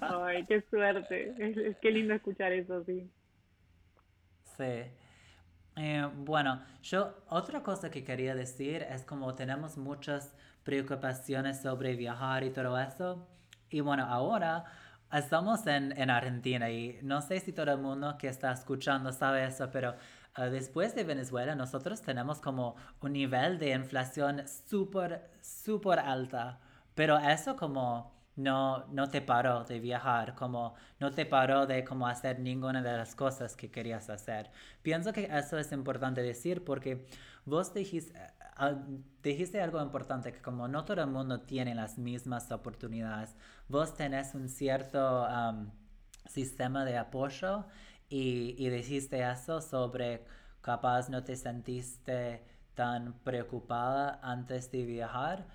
Ay, 0.00 0.44
qué 0.46 0.62
suerte. 0.70 1.34
Es, 1.38 1.76
qué 1.80 1.90
lindo 1.90 2.14
escuchar 2.14 2.52
eso, 2.52 2.84
sí. 2.84 3.10
Sí. 4.56 4.84
Eh, 5.78 6.08
bueno, 6.16 6.62
yo 6.82 7.14
otra 7.28 7.62
cosa 7.62 7.90
que 7.90 8.02
quería 8.02 8.34
decir 8.34 8.82
es 8.82 9.04
como 9.04 9.34
tenemos 9.34 9.76
muchas 9.76 10.34
preocupaciones 10.64 11.60
sobre 11.60 11.96
viajar 11.96 12.44
y 12.44 12.50
todo 12.50 12.78
eso. 12.78 13.28
Y 13.70 13.80
bueno, 13.80 14.04
ahora 14.06 14.64
estamos 15.12 15.66
en, 15.66 15.92
en 15.98 16.10
Argentina 16.10 16.70
y 16.70 16.98
no 17.02 17.20
sé 17.20 17.40
si 17.40 17.52
todo 17.52 17.72
el 17.72 17.78
mundo 17.78 18.16
que 18.18 18.28
está 18.28 18.52
escuchando 18.52 19.12
sabe 19.12 19.44
eso, 19.44 19.70
pero 19.70 19.94
Ah, 20.38 20.50
después 20.50 20.94
de 20.94 21.02
Venezuela, 21.04 21.54
nosotros 21.54 22.02
tenemos 22.02 22.40
como 22.40 22.76
un 23.00 23.14
nivel 23.14 23.58
de 23.58 23.70
inflación 23.72 24.42
súper, 24.46 25.30
súper 25.40 25.98
alta, 25.98 26.60
pero 26.94 27.16
eso 27.18 27.56
como 27.56 28.12
no, 28.36 28.86
no 28.88 29.08
te 29.10 29.22
paró 29.22 29.64
de 29.64 29.80
viajar, 29.80 30.34
como 30.34 30.74
no 31.00 31.10
te 31.10 31.26
paró 31.26 31.66
de 31.66 31.84
como 31.84 32.06
hacer 32.06 32.38
ninguna 32.38 32.82
de 32.82 32.96
las 32.96 33.14
cosas 33.14 33.56
que 33.56 33.70
querías 33.70 34.10
hacer. 34.10 34.50
Pienso 34.82 35.12
que 35.12 35.24
eso 35.24 35.58
es 35.58 35.72
importante 35.72 36.22
decir 36.22 36.64
porque 36.64 37.06
vos 37.46 37.72
dijiste, 37.72 38.14
dijiste 39.22 39.60
algo 39.60 39.82
importante, 39.82 40.32
que 40.32 40.42
como 40.42 40.68
no 40.68 40.84
todo 40.84 41.00
el 41.02 41.10
mundo 41.10 41.40
tiene 41.40 41.74
las 41.74 41.98
mismas 41.98 42.50
oportunidades, 42.52 43.34
vos 43.68 43.94
tenés 43.94 44.34
un 44.34 44.48
cierto 44.48 45.26
sistema 46.26 46.84
de 46.84 46.98
apoyo 46.98 47.64
y, 48.08 48.54
y 48.58 48.68
dijiste 48.68 49.28
eso 49.28 49.60
sobre 49.60 50.24
capaz 50.60 51.08
no 51.08 51.24
te 51.24 51.36
sentiste 51.36 52.44
tan 52.74 53.14
preocupada 53.24 54.20
antes 54.22 54.70
de 54.70 54.84
viajar, 54.84 55.46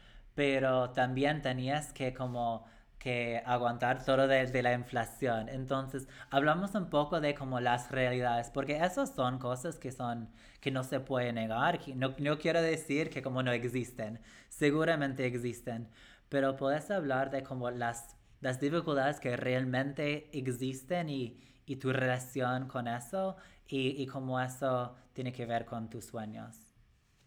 pero 0.41 0.89
también 0.89 1.43
tenías 1.43 1.93
que 1.93 2.15
como 2.15 2.65
que 2.97 3.43
aguantar 3.45 4.03
todo 4.03 4.27
de, 4.27 4.63
la 4.63 4.73
inflación. 4.73 5.49
Entonces, 5.49 6.07
hablamos 6.31 6.73
un 6.73 6.89
poco 6.89 7.21
de 7.21 7.35
como 7.35 7.59
las 7.59 7.91
realidades, 7.91 8.49
porque 8.49 8.75
esas 8.83 9.13
son 9.13 9.37
cosas 9.37 9.77
que 9.77 9.91
son, 9.91 10.31
que 10.59 10.71
no 10.71 10.83
se 10.83 10.99
puede 10.99 11.31
negar, 11.31 11.79
no, 11.95 12.15
no 12.17 12.39
quiero 12.39 12.59
decir 12.59 13.11
que 13.11 13.21
como 13.21 13.43
no 13.43 13.51
existen, 13.51 14.19
seguramente 14.49 15.27
existen, 15.27 15.89
pero 16.27 16.55
puedes 16.55 16.89
hablar 16.89 17.29
de 17.29 17.43
como 17.43 17.69
las, 17.69 18.15
las 18.39 18.59
dificultades 18.59 19.19
que 19.19 19.37
realmente 19.37 20.27
existen 20.35 21.07
y, 21.09 21.39
y 21.67 21.75
tu 21.75 21.93
relación 21.93 22.67
con 22.67 22.87
eso 22.87 23.35
y, 23.67 24.01
y 24.01 24.07
cómo 24.07 24.41
eso 24.41 24.95
tiene 25.13 25.31
que 25.31 25.45
ver 25.45 25.65
con 25.65 25.87
tus 25.87 26.05
sueños. 26.05 26.57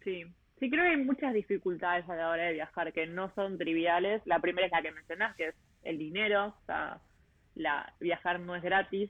Sí, 0.01 0.25
sí 0.59 0.69
creo 0.69 0.83
que 0.83 0.91
hay 0.91 0.97
muchas 0.97 1.33
dificultades 1.33 2.07
a 2.09 2.15
la 2.15 2.29
hora 2.29 2.43
de 2.43 2.53
viajar 2.53 2.93
que 2.93 3.07
no 3.07 3.33
son 3.35 3.57
triviales. 3.57 4.21
La 4.25 4.39
primera 4.39 4.67
es 4.67 4.71
la 4.71 4.81
que 4.81 4.91
mencionas, 4.91 5.35
que 5.35 5.49
es 5.49 5.55
el 5.83 5.97
dinero, 5.97 6.47
o 6.47 6.65
sea, 6.65 6.99
la, 7.55 7.93
viajar 7.99 8.39
no 8.39 8.55
es 8.55 8.63
gratis 8.63 9.09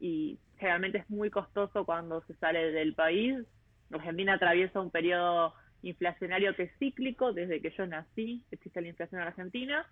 y 0.00 0.38
generalmente 0.58 0.98
es 0.98 1.10
muy 1.10 1.30
costoso 1.30 1.84
cuando 1.84 2.22
se 2.22 2.34
sale 2.34 2.72
del 2.72 2.94
país 2.94 3.44
Argentina 3.92 4.34
atraviesa 4.34 4.80
un 4.80 4.90
periodo 4.90 5.54
inflacionario 5.82 6.54
que 6.54 6.64
es 6.64 6.78
cíclico 6.78 7.32
desde 7.32 7.60
que 7.60 7.70
yo 7.70 7.86
nací, 7.86 8.42
existe 8.50 8.80
la 8.80 8.88
inflación 8.88 9.20
en 9.20 9.28
Argentina. 9.28 9.86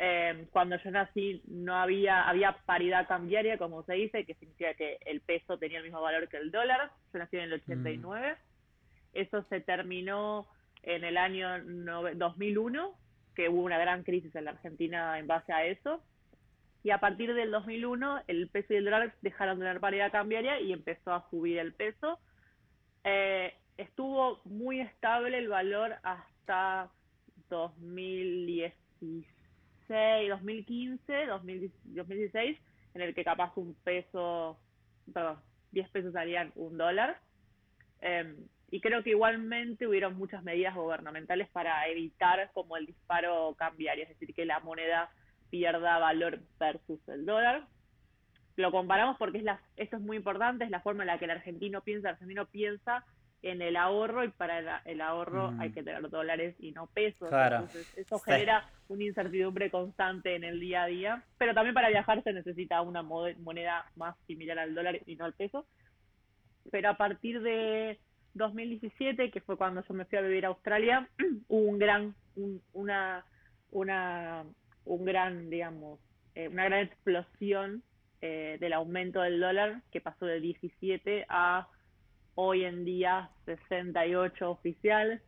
Eh, 0.00 0.46
cuando 0.52 0.76
yo 0.76 0.90
nací 0.90 1.42
no 1.48 1.74
había, 1.74 2.28
había 2.28 2.52
paridad 2.66 3.08
cambiaria, 3.08 3.58
como 3.58 3.82
se 3.82 3.94
dice, 3.94 4.24
que 4.24 4.34
significa 4.34 4.74
que 4.74 4.98
el 5.04 5.20
peso 5.20 5.58
tenía 5.58 5.78
el 5.78 5.84
mismo 5.84 6.00
valor 6.00 6.28
que 6.28 6.36
el 6.36 6.50
dólar. 6.50 6.92
Yo 7.12 7.18
nací 7.18 7.36
en 7.36 7.44
el 7.44 7.54
89. 7.54 8.32
Mm. 8.32 8.47
Eso 9.18 9.42
se 9.48 9.60
terminó 9.60 10.46
en 10.84 11.02
el 11.02 11.16
año 11.16 11.48
2001, 12.14 12.94
que 13.34 13.48
hubo 13.48 13.62
una 13.62 13.76
gran 13.76 14.04
crisis 14.04 14.32
en 14.36 14.44
la 14.44 14.52
Argentina 14.52 15.18
en 15.18 15.26
base 15.26 15.52
a 15.52 15.66
eso. 15.66 16.00
Y 16.84 16.90
a 16.90 17.00
partir 17.00 17.34
del 17.34 17.50
2001, 17.50 18.22
el 18.28 18.48
peso 18.48 18.74
y 18.74 18.76
el 18.76 18.84
dólar 18.84 19.12
dejaron 19.20 19.58
de 19.58 19.64
tener 19.64 19.80
paridad 19.80 20.12
cambiaria 20.12 20.60
y 20.60 20.72
empezó 20.72 21.12
a 21.12 21.28
subir 21.30 21.58
el 21.58 21.74
peso. 21.74 22.20
Eh, 23.02 23.54
estuvo 23.76 24.40
muy 24.44 24.80
estable 24.80 25.36
el 25.36 25.48
valor 25.48 25.96
hasta 26.04 26.88
2016, 27.50 30.28
2015, 30.28 31.26
2016, 31.26 32.56
en 32.94 33.02
el 33.02 33.16
que 33.16 33.24
capaz 33.24 33.52
un 33.56 33.74
peso, 33.82 34.60
perdón, 35.12 35.40
10 35.72 35.90
pesos 35.90 36.12
salían 36.12 36.52
un 36.54 36.78
dólar. 36.78 37.18
Em, 38.00 38.36
y 38.70 38.80
creo 38.80 39.02
que 39.02 39.10
igualmente 39.10 39.86
hubieron 39.86 40.16
muchas 40.16 40.42
medidas 40.42 40.74
gubernamentales 40.74 41.48
para 41.48 41.86
evitar 41.88 42.50
como 42.52 42.76
el 42.76 42.86
disparo 42.86 43.54
cambiario, 43.56 44.04
es 44.04 44.10
decir, 44.10 44.34
que 44.34 44.44
la 44.44 44.60
moneda 44.60 45.10
pierda 45.50 45.98
valor 45.98 46.40
versus 46.60 47.00
el 47.08 47.24
dólar. 47.24 47.66
Lo 48.56 48.70
comparamos 48.70 49.16
porque 49.16 49.38
es 49.38 49.44
la, 49.44 49.60
esto 49.76 49.96
es 49.96 50.02
muy 50.02 50.18
importante, 50.18 50.64
es 50.64 50.70
la 50.70 50.80
forma 50.80 51.02
en 51.04 51.06
la 51.06 51.18
que 51.18 51.24
el 51.24 51.30
argentino 51.30 51.80
piensa, 51.82 52.08
el 52.08 52.14
argentino 52.14 52.46
piensa 52.46 53.06
en 53.40 53.62
el 53.62 53.76
ahorro 53.76 54.24
y 54.24 54.28
para 54.28 54.82
el, 54.84 55.00
ahorro 55.00 55.54
hay 55.60 55.70
mm. 55.70 55.72
que 55.72 55.82
tener 55.82 56.10
dólares 56.10 56.56
y 56.58 56.72
no 56.72 56.88
pesos. 56.88 57.30
Entonces 57.32 57.96
eso 57.96 58.18
genera 58.18 58.68
una 58.88 59.04
incertidumbre 59.04 59.70
constante 59.70 60.34
en 60.34 60.44
el 60.44 60.60
día 60.60 60.82
a 60.82 60.86
día, 60.86 61.24
pero 61.38 61.54
también 61.54 61.72
para 61.72 61.88
viajar 61.88 62.22
se 62.22 62.32
necesita 62.32 62.82
una 62.82 63.02
moneda 63.02 63.86
más 63.94 64.16
similar 64.26 64.58
al 64.58 64.74
dólar 64.74 65.00
y 65.06 65.16
no 65.16 65.24
al 65.24 65.34
peso. 65.34 65.66
Pero 66.70 66.90
a 66.90 66.96
partir 66.98 67.40
de 67.40 67.98
2017, 68.38 69.30
que 69.30 69.40
fue 69.40 69.56
cuando 69.56 69.84
yo 69.86 69.94
me 69.94 70.04
fui 70.04 70.18
a 70.18 70.22
vivir 70.22 70.46
a 70.46 70.48
Australia, 70.48 71.08
hubo 71.48 71.68
un 71.68 71.78
gran, 71.78 72.14
una, 72.72 73.24
una, 73.70 74.44
un 74.84 75.04
gran, 75.04 75.50
digamos, 75.50 76.00
eh, 76.34 76.48
una 76.48 76.64
gran 76.64 76.80
explosión 76.86 77.82
eh, 78.20 78.56
del 78.60 78.72
aumento 78.72 79.20
del 79.20 79.40
dólar 79.40 79.82
que 79.92 80.00
pasó 80.00 80.26
de 80.26 80.40
17 80.40 81.26
a 81.28 81.68
hoy 82.34 82.64
en 82.64 82.84
día 82.84 83.30
68 83.46 84.50
oficiales. 84.50 85.20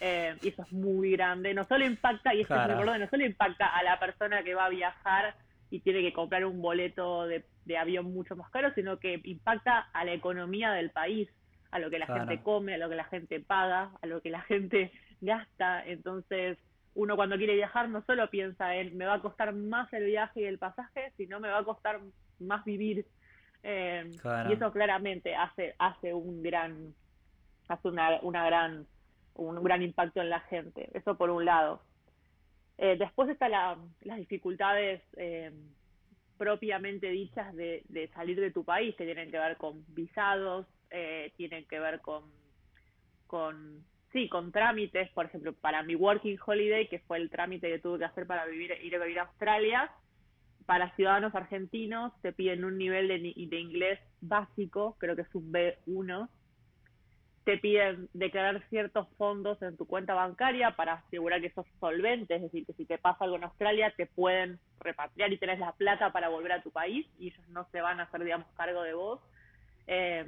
Eh, 0.00 0.36
y 0.42 0.48
eso 0.48 0.62
es 0.62 0.72
muy 0.72 1.12
grande. 1.12 1.52
No 1.54 1.64
solo 1.64 1.84
impacta, 1.84 2.32
y 2.34 2.42
esto 2.42 2.54
es 2.54 2.68
no 2.68 3.08
solo 3.08 3.24
impacta 3.24 3.66
a 3.66 3.82
la 3.82 3.98
persona 3.98 4.44
que 4.44 4.54
va 4.54 4.66
a 4.66 4.70
viajar 4.70 5.34
y 5.70 5.80
tiene 5.80 6.00
que 6.00 6.12
comprar 6.12 6.44
un 6.44 6.62
boleto 6.62 7.26
de, 7.26 7.44
avión 7.76 8.12
mucho 8.12 8.34
más 8.36 8.50
caro, 8.50 8.72
sino 8.74 8.98
que 8.98 9.20
impacta 9.24 9.90
a 9.92 10.04
la 10.04 10.12
economía 10.12 10.72
del 10.72 10.90
país, 10.90 11.28
a 11.70 11.78
lo 11.78 11.90
que 11.90 11.98
la 11.98 12.06
gente 12.06 12.42
come, 12.42 12.74
a 12.74 12.78
lo 12.78 12.88
que 12.88 12.96
la 12.96 13.04
gente 13.04 13.40
paga, 13.40 13.90
a 14.00 14.06
lo 14.06 14.20
que 14.20 14.30
la 14.30 14.40
gente 14.52 14.92
gasta. 15.20 15.84
Entonces, 15.86 16.58
uno 16.94 17.16
cuando 17.16 17.36
quiere 17.36 17.54
viajar 17.54 17.88
no 17.88 18.02
solo 18.02 18.28
piensa 18.30 18.74
en 18.74 18.96
me 18.96 19.06
va 19.06 19.14
a 19.14 19.22
costar 19.22 19.52
más 19.52 19.92
el 19.92 20.06
viaje 20.06 20.40
y 20.40 20.44
el 20.44 20.58
pasaje, 20.58 21.12
sino 21.16 21.40
me 21.40 21.48
va 21.48 21.58
a 21.58 21.64
costar 21.64 22.00
más 22.40 22.64
vivir 22.64 23.06
eh, 23.62 24.10
y 24.48 24.52
eso 24.52 24.72
claramente 24.72 25.34
hace, 25.34 25.74
hace 25.78 26.14
un 26.14 26.42
gran, 26.42 26.94
hace 27.68 27.88
una, 27.88 28.20
una 28.22 28.46
gran, 28.46 28.86
un 29.34 29.62
gran 29.62 29.82
impacto 29.82 30.20
en 30.20 30.30
la 30.30 30.40
gente. 30.40 30.88
Eso 30.94 31.16
por 31.16 31.30
un 31.30 31.44
lado. 31.44 31.82
Eh, 32.78 32.96
después 32.96 33.28
están 33.28 33.50
las 33.50 34.18
dificultades 34.18 35.02
eh, 35.16 35.52
propiamente 36.36 37.08
dichas 37.08 37.54
de, 37.54 37.82
de, 37.88 38.08
salir 38.08 38.40
de 38.40 38.52
tu 38.52 38.64
país, 38.64 38.94
que 38.94 39.04
tienen 39.04 39.30
que 39.30 39.38
ver 39.38 39.56
con 39.56 39.84
visados, 39.88 40.66
tienen 41.36 41.66
que 41.66 41.80
ver 41.80 42.00
con, 42.00 42.24
con, 43.26 43.84
sí, 44.12 44.28
con 44.28 44.52
trámites. 44.52 45.10
Por 45.10 45.26
ejemplo, 45.26 45.52
para 45.52 45.82
mi 45.82 45.94
Working 45.94 46.38
Holiday, 46.44 46.88
que 46.88 46.98
fue 47.00 47.18
el 47.18 47.30
trámite 47.30 47.68
que 47.68 47.78
tuve 47.78 47.98
que 47.98 48.04
hacer 48.06 48.26
para 48.26 48.46
vivir, 48.46 48.72
ir 48.82 48.96
a 48.96 49.04
vivir 49.04 49.20
a 49.20 49.24
Australia, 49.24 49.90
para 50.68 50.94
ciudadanos 50.96 51.34
argentinos 51.34 52.12
te 52.20 52.30
piden 52.34 52.62
un 52.62 52.76
nivel 52.76 53.08
de, 53.08 53.18
de 53.18 53.58
inglés 53.58 53.98
básico, 54.20 54.98
creo 54.98 55.16
que 55.16 55.22
es 55.22 55.34
un 55.34 55.50
B1. 55.50 56.28
Te 57.44 57.56
piden 57.56 58.10
declarar 58.12 58.62
ciertos 58.68 59.08
fondos 59.16 59.62
en 59.62 59.78
tu 59.78 59.86
cuenta 59.86 60.12
bancaria 60.12 60.76
para 60.76 60.92
asegurar 60.92 61.40
que 61.40 61.48
sos 61.52 61.64
solvente, 61.80 62.34
es 62.34 62.42
decir, 62.42 62.66
que 62.66 62.74
si 62.74 62.84
te 62.84 62.98
pasa 62.98 63.24
algo 63.24 63.36
en 63.36 63.44
Australia 63.44 63.94
te 63.96 64.04
pueden 64.04 64.58
repatriar 64.80 65.32
y 65.32 65.38
tenés 65.38 65.58
la 65.58 65.72
plata 65.72 66.12
para 66.12 66.28
volver 66.28 66.52
a 66.52 66.62
tu 66.62 66.70
país 66.70 67.06
y 67.18 67.28
ellos 67.28 67.48
no 67.48 67.66
se 67.72 67.80
van 67.80 68.00
a 68.00 68.02
hacer, 68.02 68.22
digamos, 68.22 68.46
cargo 68.54 68.82
de 68.82 68.92
vos. 68.92 69.20
Eh, 69.86 70.26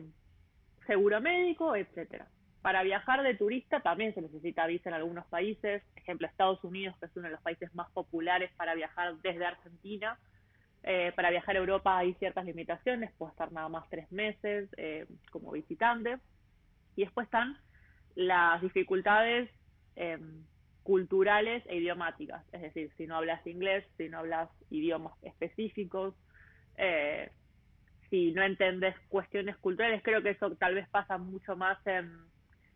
seguro 0.91 1.20
médico, 1.20 1.76
etcétera. 1.76 2.26
Para 2.62 2.82
viajar 2.82 3.22
de 3.22 3.34
turista 3.34 3.78
también 3.78 4.12
se 4.12 4.22
necesita 4.22 4.66
visa 4.66 4.88
en 4.88 4.97
algunos 4.97 5.24
países, 5.26 5.84
ejemplo 5.95 6.26
Estados 6.26 6.64
Unidos, 6.64 6.97
que 6.99 7.07
es 7.07 7.16
uno 7.16 7.26
de 7.26 7.34
los 7.34 7.43
países 7.43 7.72
más 7.76 7.88
populares 7.93 8.51
para 8.57 8.74
viajar 8.74 9.14
desde 9.18 9.47
Argentina, 9.47 10.18
eh, 10.82 11.12
para 11.14 11.30
viajar 11.30 11.55
a 11.55 11.61
Europa 11.61 11.97
hay 11.97 12.14
ciertas 12.14 12.45
limitaciones, 12.45 13.12
puede 13.18 13.30
estar 13.30 13.53
nada 13.53 13.68
más 13.68 13.88
tres 13.88 14.11
meses 14.11 14.68
eh, 14.78 15.07
como 15.30 15.53
visitante. 15.53 16.18
Y 16.97 17.05
después 17.05 17.26
están 17.26 17.57
las 18.16 18.61
dificultades 18.61 19.49
em, 19.95 20.45
culturales 20.82 21.62
e 21.66 21.76
idiomáticas, 21.76 22.45
es 22.51 22.62
decir, 22.62 22.91
si 22.97 23.07
no 23.07 23.14
hablas 23.14 23.47
inglés, 23.47 23.84
si 23.97 24.09
no 24.09 24.18
hablas 24.18 24.51
idiomas 24.70 25.12
específicos, 25.22 26.16
eh, 26.78 27.30
si 28.11 28.32
no 28.32 28.42
entendes 28.42 28.94
cuestiones 29.08 29.56
culturales, 29.56 30.02
creo 30.02 30.22
que 30.22 30.30
eso 30.30 30.50
tal 30.56 30.74
vez 30.74 30.88
pasa 30.88 31.16
mucho 31.16 31.56
más 31.56 31.78
en, 31.86 32.11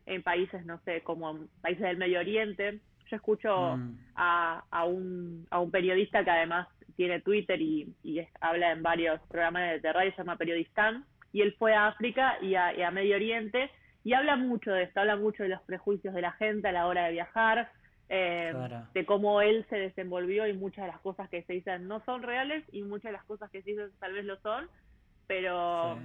en 0.07 0.23
países, 0.23 0.65
no 0.65 0.81
sé, 0.85 1.03
como 1.03 1.31
en 1.31 1.49
países 1.61 1.83
del 1.83 1.97
Medio 1.97 2.21
Oriente. 2.21 2.81
Yo 3.11 3.17
escucho 3.17 3.77
mm. 3.77 3.99
a, 4.15 4.65
a, 4.71 4.85
un, 4.85 5.47
a 5.51 5.61
un 5.61 5.71
periodista 5.71 6.25
que 6.25 6.31
además 6.31 6.69
tiene 6.97 7.21
Twitter 7.21 7.61
y, 7.61 7.95
habla 8.41 8.73
en 8.73 8.83
varios 8.83 9.21
programas 9.29 9.83
de 9.83 9.93
radio, 9.93 10.11
se 10.13 10.19
llama 10.19 10.37
Periodistán, 10.37 11.05
y 11.33 11.43
él 11.43 11.55
fue 11.59 11.75
a 11.75 11.89
África 11.89 12.39
y 12.41 12.55
a, 12.55 12.91
Medio 12.91 13.17
Oriente 13.17 13.71
y 14.05 14.13
habla 14.13 14.37
mucho 14.37 14.71
de 14.71 14.85
esto, 14.85 15.01
habla 15.01 15.17
mucho 15.17 15.43
de 15.43 15.49
los 15.49 15.63
prejuicios 15.63 16.15
de 16.15 16.23
la 16.23 16.33
gente 16.33 16.69
a 16.69 16.73
la 16.73 16.87
hora 16.87 17.07
de 17.07 17.13
viajar, 17.13 17.71
eh, 18.09 18.53
de 18.93 19.07
cómo 19.07 19.41
él 19.41 19.67
se 19.71 19.77
desenvolvió 19.77 20.47
y 20.47 20.53
muchas 20.53 20.85
de 20.85 20.93
las 20.93 21.01
cosas 21.01 21.29
que 21.31 21.43
se 21.43 21.55
dicen 21.55 21.89
no 21.89 22.05
son 22.05 22.23
reales 22.23 22.63
y 22.71 22.83
muchas 22.83 23.11
de 23.11 23.13
las 23.13 23.25
cosas 23.25 23.51
que 23.51 23.63
se 23.63 23.71
dicen 23.71 23.91
tal 23.99 24.13
vez 24.13 24.25
lo 24.25 24.37
son, 24.41 24.69
pero... 25.27 25.99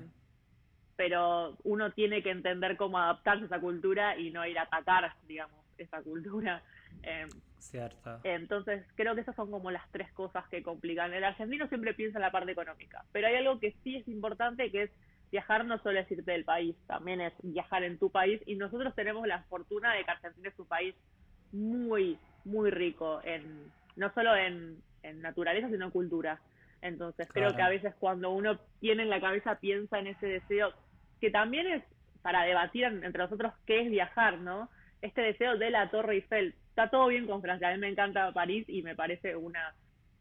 pero 0.95 1.57
uno 1.63 1.91
tiene 1.93 2.21
que 2.21 2.31
entender 2.31 2.75
cómo 2.75 2.97
adaptarse 2.97 3.43
a 3.43 3.45
esa 3.47 3.59
cultura 3.59 4.17
y 4.17 4.31
no 4.31 4.45
ir 4.45 4.59
a 4.59 4.63
atacar, 4.63 5.13
digamos, 5.27 5.57
esa 5.77 6.01
cultura. 6.01 6.61
Eh, 7.03 7.27
Cierto. 7.59 8.19
Entonces, 8.23 8.85
creo 8.95 9.15
que 9.15 9.21
esas 9.21 9.35
son 9.35 9.51
como 9.51 9.69
las 9.69 9.89
tres 9.91 10.11
cosas 10.13 10.47
que 10.49 10.63
complican. 10.63 11.13
El 11.13 11.23
argentino 11.23 11.67
siempre 11.67 11.93
piensa 11.93 12.17
en 12.17 12.23
la 12.23 12.31
parte 12.31 12.51
económica, 12.51 13.05
pero 13.11 13.27
hay 13.27 13.35
algo 13.35 13.59
que 13.59 13.75
sí 13.83 13.97
es 13.97 14.07
importante, 14.07 14.71
que 14.71 14.83
es 14.83 14.91
viajar 15.31 15.65
no 15.65 15.77
solo 15.79 15.99
es 15.99 16.11
irte 16.11 16.31
del 16.31 16.43
país, 16.43 16.75
también 16.87 17.21
es 17.21 17.33
viajar 17.43 17.83
en 17.83 17.99
tu 17.99 18.09
país 18.09 18.41
y 18.45 18.55
nosotros 18.55 18.95
tenemos 18.95 19.27
la 19.27 19.43
fortuna 19.43 19.93
de 19.93 20.03
que 20.03 20.11
Argentina 20.11 20.49
es 20.49 20.57
un 20.59 20.65
país 20.65 20.95
muy, 21.51 22.17
muy 22.45 22.71
rico 22.71 23.21
en 23.23 23.71
no 23.95 24.11
solo 24.13 24.35
en, 24.35 24.81
naturaleza, 25.21 25.69
sino 25.69 25.85
en 25.85 25.91
cultura. 25.91 26.39
Entonces, 26.81 27.27
creo 27.31 27.55
que 27.55 27.61
a 27.61 27.69
veces 27.69 27.93
cuando 27.99 28.31
uno 28.31 28.57
tiene 28.79 29.03
en 29.03 29.09
la 29.09 29.19
cabeza 29.21 29.59
piensa 29.59 29.99
en 29.99 30.07
ese 30.07 30.27
deseo, 30.27 30.73
que 31.19 31.29
también 31.29 31.67
es 31.67 31.83
para 32.21 32.43
debatir 32.43 32.85
entre 32.85 33.23
nosotros 33.23 33.53
qué 33.65 33.81
es 33.81 33.89
viajar, 33.89 34.39
¿no? 34.39 34.69
Este 35.01 35.21
deseo 35.21 35.57
de 35.57 35.69
la 35.71 35.89
Torre 35.89 36.15
Eiffel, 36.15 36.55
está 36.69 36.89
todo 36.89 37.07
bien 37.07 37.25
con 37.25 37.41
Francia. 37.41 37.69
A 37.69 37.73
mí 37.73 37.79
me 37.79 37.89
encanta 37.89 38.31
París 38.33 38.65
y 38.67 38.81
me 38.81 38.95
parece 38.95 39.35
una 39.35 39.73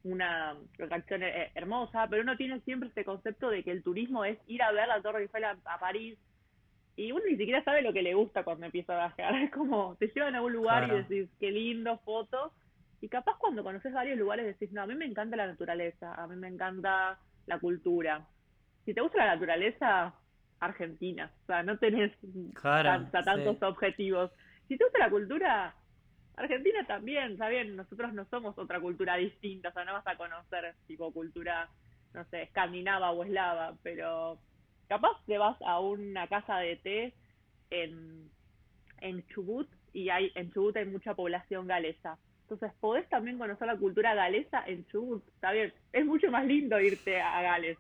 una 0.05 0.57
atracción 0.83 1.23
eh, 1.23 1.51
hermosa, 1.55 2.07
pero 2.09 2.23
uno 2.23 2.37
tiene 2.37 2.61
siempre 2.61 2.89
este 2.89 3.05
concepto 3.05 3.51
de 3.51 3.63
que 3.63 3.71
el 3.71 3.83
turismo 3.83 4.25
es 4.25 4.39
ir 4.47 4.63
a 4.63 4.73
ver 4.73 4.89
la 4.89 5.03
Torre 5.03 5.23
Eiffel 5.23 5.45
a, 5.45 5.79
París 5.81 6.19
y 6.97 7.13
uno 7.13 7.23
ni 7.29 7.37
siquiera 7.37 7.63
sabe 7.65 7.83
lo 7.83 7.93
que 7.93 8.03
le 8.03 8.15
gusta 8.15 8.45
cuando 8.45 8.67
empieza 8.67 8.95
a 8.95 9.09
viajar. 9.09 9.35
Es 9.43 9.51
como 9.51 9.97
te 9.99 10.09
llevan 10.09 10.35
a 10.35 10.43
un 10.43 10.53
lugar 10.53 10.89
y 10.89 11.03
decís, 11.03 11.31
qué 11.39 11.51
lindo, 11.51 11.99
fotos. 11.99 12.53
Y 13.01 13.09
capaz 13.09 13.37
cuando 13.39 13.63
conoces 13.63 13.93
varios 13.93 14.19
lugares 14.19 14.47
decís, 14.47 14.73
no, 14.73 14.83
a 14.83 14.87
mí 14.87 14.95
me 14.95 15.07
encanta 15.07 15.37
la 15.37 15.47
naturaleza, 15.47 16.15
a 16.15 16.27
mí 16.27 16.37
me 16.37 16.49
encanta 16.49 17.19
la 17.47 17.59
cultura. 17.59 18.27
Si 18.85 18.95
te 18.95 19.01
gusta 19.01 19.19
la 19.19 19.35
naturaleza, 19.35 20.15
Argentina. 20.61 21.31
O 21.43 21.47
sea, 21.47 21.63
no 21.63 21.79
tenés 21.79 22.13
tantos 23.25 23.63
objetivos. 23.63 24.31
Si 24.67 24.77
te 24.77 24.85
gusta 24.85 24.99
la 24.99 25.11
cultura, 25.11 25.75
Argentina 26.37 26.85
también, 26.87 27.33
está 27.33 27.49
bien, 27.49 27.77
nosotros 27.77 28.13
no 28.13 28.25
somos 28.27 28.57
otra 28.59 28.81
cultura 28.81 29.17
distinta, 29.17 29.71
o 29.71 29.73
sea, 29.73 29.85
no 29.85 29.93
vas 29.93 30.07
a 30.07 30.17
conocer 30.17 30.75
tipo 30.87 31.13
cultura, 31.13 31.69
no 32.15 32.25
sé, 32.27 32.43
escandinava 32.43 33.11
o 33.11 33.25
eslava, 33.25 33.77
pero 33.83 34.39
capaz 34.89 35.25
te 35.27 35.39
vas 35.39 35.57
a 35.63 35.81
una 35.81 36.27
casa 36.29 36.59
de 36.59 36.77
té 36.77 37.15
en, 37.71 38.31
en 39.01 39.27
Chubut 39.29 39.69
y 39.93 40.11
hay, 40.11 40.31
en 40.35 40.53
Chubut 40.53 40.77
hay 40.77 40.87
mucha 40.87 41.15
población 41.15 41.67
galesa. 41.67 42.19
Entonces 42.51 42.73
podés 42.81 43.07
también 43.11 43.37
conocer 43.37 43.67
la 43.67 43.77
cultura 43.77 44.15
galesa 44.15 44.65
en 44.67 44.87
Chubut, 44.87 45.23
está 45.35 45.53
bien, 45.53 45.71
es 45.93 46.07
mucho 46.07 46.31
más 46.31 46.47
lindo 46.47 46.81
irte 46.81 47.21
a 47.21 47.43
Gales, 47.43 47.77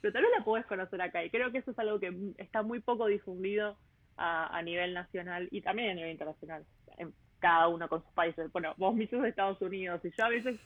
pero 0.00 0.12
tal 0.12 0.22
vez 0.22 0.30
la 0.38 0.44
podés 0.44 0.64
conocer 0.66 1.02
acá 1.02 1.24
y 1.24 1.30
creo 1.30 1.50
que 1.50 1.58
eso 1.58 1.72
es 1.72 1.78
algo 1.80 1.98
que 1.98 2.14
está 2.38 2.62
muy 2.62 2.78
poco 2.78 3.06
difundido 3.06 3.76
a, 4.16 4.56
a 4.56 4.62
nivel 4.62 4.94
nacional 4.94 5.48
y 5.50 5.60
también 5.60 5.90
a 5.90 5.94
nivel 5.94 6.12
internacional, 6.12 6.64
en 6.98 7.12
cada 7.40 7.66
uno 7.66 7.88
con 7.88 8.00
sus 8.04 8.12
países. 8.12 8.52
Bueno, 8.52 8.74
vos 8.76 8.94
mismos 8.94 9.22
de 9.22 9.30
Estados 9.30 9.60
Unidos 9.60 10.00
y 10.04 10.12
yo 10.16 10.24
a 10.24 10.28
veces 10.28 10.60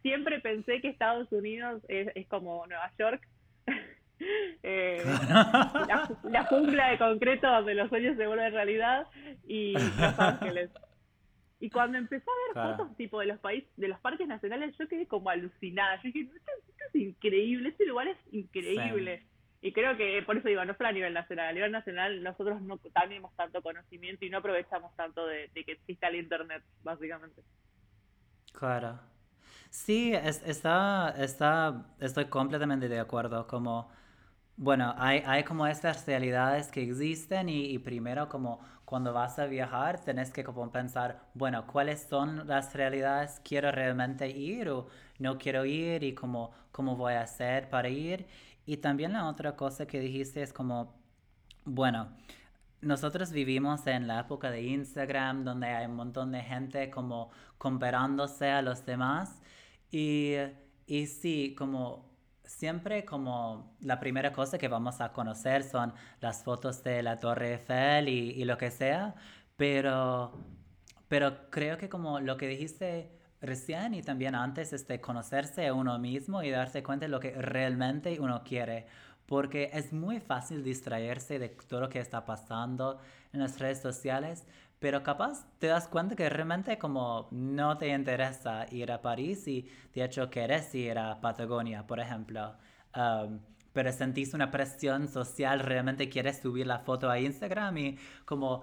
siempre 0.00 0.40
pensé 0.40 0.80
que 0.80 0.88
Estados 0.88 1.30
Unidos 1.32 1.82
es, 1.88 2.08
es 2.14 2.26
como 2.28 2.66
Nueva 2.66 2.90
York 2.98 3.28
eh, 4.62 5.02
la, 6.30 6.44
jungla 6.48 6.92
de 6.92 6.98
concreto 6.98 7.46
donde 7.46 7.74
los 7.74 7.90
sueños 7.90 8.16
se 8.16 8.26
vuelven 8.26 8.54
realidad 8.54 9.06
y 9.46 9.74
Los 9.74 10.18
Ángeles. 10.18 10.70
Y 11.62 11.70
cuando 11.70 11.96
empecé 11.96 12.26
a 12.28 12.60
ver 12.60 12.76
fotos 12.76 12.96
tipo 12.96 13.20
de 13.20 13.26
los 13.26 13.38
países, 13.38 13.70
de 13.76 13.86
los 13.86 14.00
parques 14.00 14.26
nacionales, 14.26 14.76
yo 14.76 14.88
quedé 14.88 15.06
como 15.06 15.30
alucinada. 15.30 15.94
Yo 16.02 16.10
dije, 16.10 16.22
esto, 16.22 16.50
es 16.88 16.94
increíble, 16.96 17.68
este 17.68 17.86
lugar 17.86 18.08
es 18.08 18.18
increíble. 18.32 19.24
Y 19.60 19.72
creo 19.72 19.96
que, 19.96 20.24
por 20.26 20.36
eso 20.36 20.48
digo, 20.48 20.64
no 20.64 20.74
solo 20.74 20.88
a 20.88 20.92
nivel 20.92 21.14
nacional, 21.14 21.50
a 21.50 21.52
nivel 21.52 21.70
nacional 21.70 22.20
nosotros 22.20 22.60
no 22.62 22.78
tenemos 22.78 23.32
tanto 23.36 23.62
conocimiento 23.62 24.24
y 24.24 24.30
no 24.30 24.38
aprovechamos 24.38 24.92
tanto 24.96 25.24
de, 25.24 25.50
que 25.54 25.70
exista 25.70 26.08
el 26.08 26.16
Internet, 26.16 26.64
básicamente. 26.82 27.42
Claro. 28.52 28.98
Sí, 29.70 30.14
está, 30.14 31.14
está, 31.16 31.86
estoy 32.00 32.24
completamente 32.24 32.88
de 32.88 32.98
acuerdo. 32.98 33.46
Como 33.46 33.88
bueno, 34.56 34.94
hay, 34.98 35.22
hay 35.24 35.44
como 35.44 35.66
estas 35.66 36.04
realidades 36.06 36.68
que 36.72 36.82
existen 36.82 37.48
y, 37.48 37.78
primero 37.78 38.28
como 38.28 38.60
cuando 38.92 39.14
vas 39.14 39.38
a 39.38 39.46
viajar 39.46 40.00
tenés 40.04 40.30
que 40.30 40.44
como 40.44 40.70
pensar, 40.70 41.22
bueno, 41.32 41.66
¿cuáles 41.66 42.02
son 42.02 42.46
las 42.46 42.74
realidades? 42.74 43.40
¿Quiero 43.42 43.72
realmente 43.72 44.28
ir 44.28 44.68
o 44.68 44.86
no 45.18 45.38
quiero 45.38 45.64
ir? 45.64 46.02
¿Y 46.04 46.14
cómo, 46.14 46.50
cómo 46.72 46.94
voy 46.94 47.14
a 47.14 47.22
hacer 47.22 47.70
para 47.70 47.88
ir? 47.88 48.26
Y 48.66 48.76
también 48.76 49.14
la 49.14 49.26
otra 49.28 49.56
cosa 49.56 49.86
que 49.86 49.98
dijiste 49.98 50.42
es 50.42 50.52
como, 50.52 50.94
bueno, 51.64 52.10
nosotros 52.82 53.32
vivimos 53.32 53.86
en 53.86 54.06
la 54.06 54.20
época 54.20 54.50
de 54.50 54.60
Instagram 54.60 55.42
donde 55.44 55.68
hay 55.68 55.86
un 55.86 55.96
montón 55.96 56.30
de 56.30 56.42
gente 56.42 56.90
como 56.90 57.30
comparándose 57.56 58.50
a 58.50 58.60
los 58.60 58.84
demás 58.84 59.40
y, 59.90 60.34
y 60.86 61.06
sí, 61.06 61.54
como 61.56 62.11
siempre 62.56 63.04
como 63.04 63.76
la 63.80 63.98
primera 63.98 64.32
cosa 64.32 64.58
que 64.58 64.68
vamos 64.68 65.00
a 65.00 65.12
conocer 65.12 65.64
son 65.64 65.92
las 66.20 66.44
fotos 66.44 66.82
de 66.84 67.02
la 67.02 67.18
Torre 67.18 67.52
Eiffel 67.54 68.08
y, 68.08 68.30
y 68.30 68.44
lo 68.44 68.58
que 68.58 68.70
sea, 68.70 69.14
pero, 69.56 70.32
pero 71.08 71.50
creo 71.50 71.78
que 71.78 71.88
como 71.88 72.20
lo 72.20 72.36
que 72.36 72.48
dijiste 72.48 73.10
recién 73.40 73.94
y 73.94 74.02
también 74.02 74.34
antes 74.34 74.72
es 74.72 74.86
de 74.86 75.00
conocerse 75.00 75.66
a 75.66 75.74
uno 75.74 75.98
mismo 75.98 76.42
y 76.42 76.50
darse 76.50 76.82
cuenta 76.82 77.06
de 77.06 77.10
lo 77.10 77.20
que 77.20 77.32
realmente 77.32 78.20
uno 78.20 78.42
quiere, 78.44 78.86
porque 79.26 79.70
es 79.72 79.92
muy 79.92 80.20
fácil 80.20 80.62
distraerse 80.62 81.38
de 81.38 81.48
todo 81.48 81.80
lo 81.80 81.88
que 81.88 82.00
está 82.00 82.24
pasando 82.24 83.00
en 83.32 83.40
las 83.40 83.58
redes 83.58 83.80
sociales, 83.80 84.46
pero 84.82 85.04
capaz 85.04 85.46
te 85.60 85.68
das 85.68 85.86
cuenta 85.86 86.16
que 86.16 86.28
realmente 86.28 86.76
como 86.76 87.28
no 87.30 87.78
te 87.78 87.88
interesa 87.88 88.66
ir 88.72 88.90
a 88.90 89.00
París 89.00 89.46
y 89.46 89.68
de 89.94 90.04
hecho 90.04 90.28
quieres 90.28 90.74
ir 90.74 90.98
a 90.98 91.20
Patagonia, 91.20 91.86
por 91.86 92.00
ejemplo. 92.00 92.56
Um, 92.96 93.38
pero 93.72 93.92
sentís 93.92 94.34
una 94.34 94.50
presión 94.50 95.06
social, 95.08 95.60
realmente 95.60 96.08
quieres 96.08 96.40
subir 96.40 96.66
la 96.66 96.80
foto 96.80 97.08
a 97.08 97.20
Instagram 97.20 97.78
y 97.78 97.98
como 98.24 98.62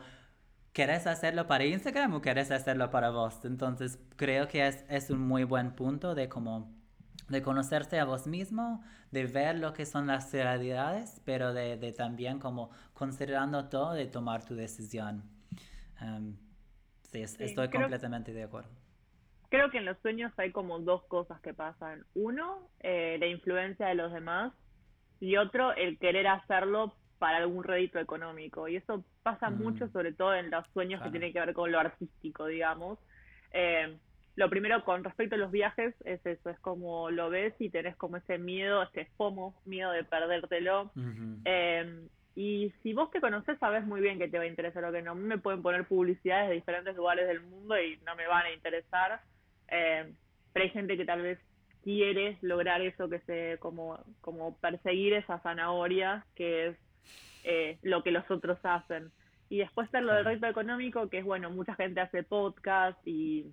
¿quieres 0.73 1.07
hacerlo 1.07 1.47
para 1.47 1.63
Instagram 1.65 2.15
o 2.15 2.21
quieres 2.21 2.51
hacerlo 2.51 2.91
para 2.91 3.11
vos? 3.11 3.45
Entonces 3.45 3.97
creo 4.17 4.49
que 4.49 4.67
es, 4.67 4.83
es 4.89 5.09
un 5.09 5.21
muy 5.21 5.45
buen 5.45 5.71
punto 5.71 6.15
de 6.15 6.27
como 6.27 6.69
de 7.29 7.41
conocerse 7.41 7.97
a 7.97 8.05
vos 8.05 8.27
mismo, 8.27 8.83
de 9.11 9.25
ver 9.25 9.57
lo 9.57 9.73
que 9.73 9.85
son 9.85 10.07
las 10.07 10.33
realidades, 10.33 11.21
pero 11.23 11.53
de, 11.53 11.77
de 11.77 11.93
también 11.93 12.39
como 12.39 12.71
considerando 12.93 13.69
todo, 13.69 13.93
de 13.93 14.07
tomar 14.07 14.43
tu 14.43 14.55
decisión. 14.55 15.38
Sí, 17.11 17.21
estoy 17.21 17.69
completamente 17.69 18.33
de 18.33 18.43
acuerdo. 18.43 18.69
Creo 19.49 19.71
que 19.71 19.79
en 19.79 19.85
los 19.85 19.97
sueños 19.99 20.31
hay 20.37 20.51
como 20.51 20.79
dos 20.79 21.03
cosas 21.05 21.41
que 21.41 21.53
pasan. 21.53 22.05
Uno, 22.13 22.69
eh, 22.81 23.17
la 23.19 23.25
influencia 23.25 23.87
de 23.87 23.95
los 23.95 24.13
demás 24.13 24.53
y 25.19 25.37
otro, 25.37 25.73
el 25.73 25.97
querer 25.97 26.27
hacerlo 26.27 26.93
para 27.17 27.37
algún 27.37 27.63
rédito 27.63 27.99
económico. 27.99 28.67
Y 28.67 28.75
eso 28.75 29.03
pasa 29.23 29.49
mm. 29.49 29.61
mucho, 29.61 29.87
sobre 29.89 30.13
todo 30.13 30.35
en 30.35 30.51
los 30.51 30.65
sueños 30.73 31.01
que 31.01 31.09
tienen 31.09 31.33
que 31.33 31.39
ver 31.39 31.53
con 31.53 31.71
lo 31.71 31.79
artístico, 31.79 32.45
digamos. 32.45 32.99
Eh, 33.51 33.97
lo 34.35 34.49
primero 34.49 34.85
con 34.85 35.03
respecto 35.03 35.35
a 35.35 35.39
los 35.39 35.51
viajes 35.51 35.93
es 36.05 36.25
eso, 36.25 36.49
es 36.49 36.59
como 36.59 37.09
lo 37.09 37.29
ves 37.29 37.53
y 37.59 37.69
tenés 37.69 37.95
como 37.97 38.17
ese 38.17 38.37
miedo, 38.37 38.83
ese 38.83 39.05
FOMO, 39.17 39.59
miedo 39.65 39.91
de 39.91 40.03
perdértelo. 40.03 40.91
Y 42.35 42.73
si 42.83 42.93
vos 42.93 43.11
te 43.11 43.21
conoces, 43.21 43.57
sabes 43.59 43.85
muy 43.85 44.01
bien 44.01 44.17
que 44.17 44.27
te 44.27 44.37
va 44.37 44.43
a 44.43 44.47
interesar 44.47 44.85
o 44.85 44.91
que 44.91 45.01
no. 45.01 45.15
Me 45.15 45.37
pueden 45.37 45.61
poner 45.61 45.85
publicidades 45.87 46.49
de 46.49 46.55
diferentes 46.55 46.95
lugares 46.95 47.27
del 47.27 47.41
mundo 47.41 47.79
y 47.79 47.97
no 48.05 48.15
me 48.15 48.27
van 48.27 48.45
a 48.45 48.51
interesar. 48.51 49.21
Eh, 49.67 50.13
pero 50.53 50.63
hay 50.63 50.71
gente 50.71 50.97
que 50.97 51.05
tal 51.05 51.21
vez 51.21 51.39
quiere 51.83 52.37
lograr 52.41 52.81
eso, 52.81 53.09
que 53.09 53.19
se 53.21 53.57
como, 53.59 53.99
como 54.21 54.57
perseguir 54.57 55.13
esa 55.13 55.39
zanahoria, 55.39 56.25
que 56.35 56.67
es 56.67 56.77
eh, 57.43 57.77
lo 57.81 58.03
que 58.03 58.11
los 58.11 58.29
otros 58.29 58.59
hacen. 58.63 59.11
Y 59.49 59.57
después 59.57 59.85
está 59.85 59.99
lo 60.01 60.13
del 60.13 60.25
reto 60.25 60.47
económico, 60.47 61.09
que 61.09 61.19
es, 61.19 61.25
bueno, 61.25 61.49
mucha 61.49 61.75
gente 61.75 62.01
hace 62.01 62.23
podcast 62.23 62.99
y 63.07 63.51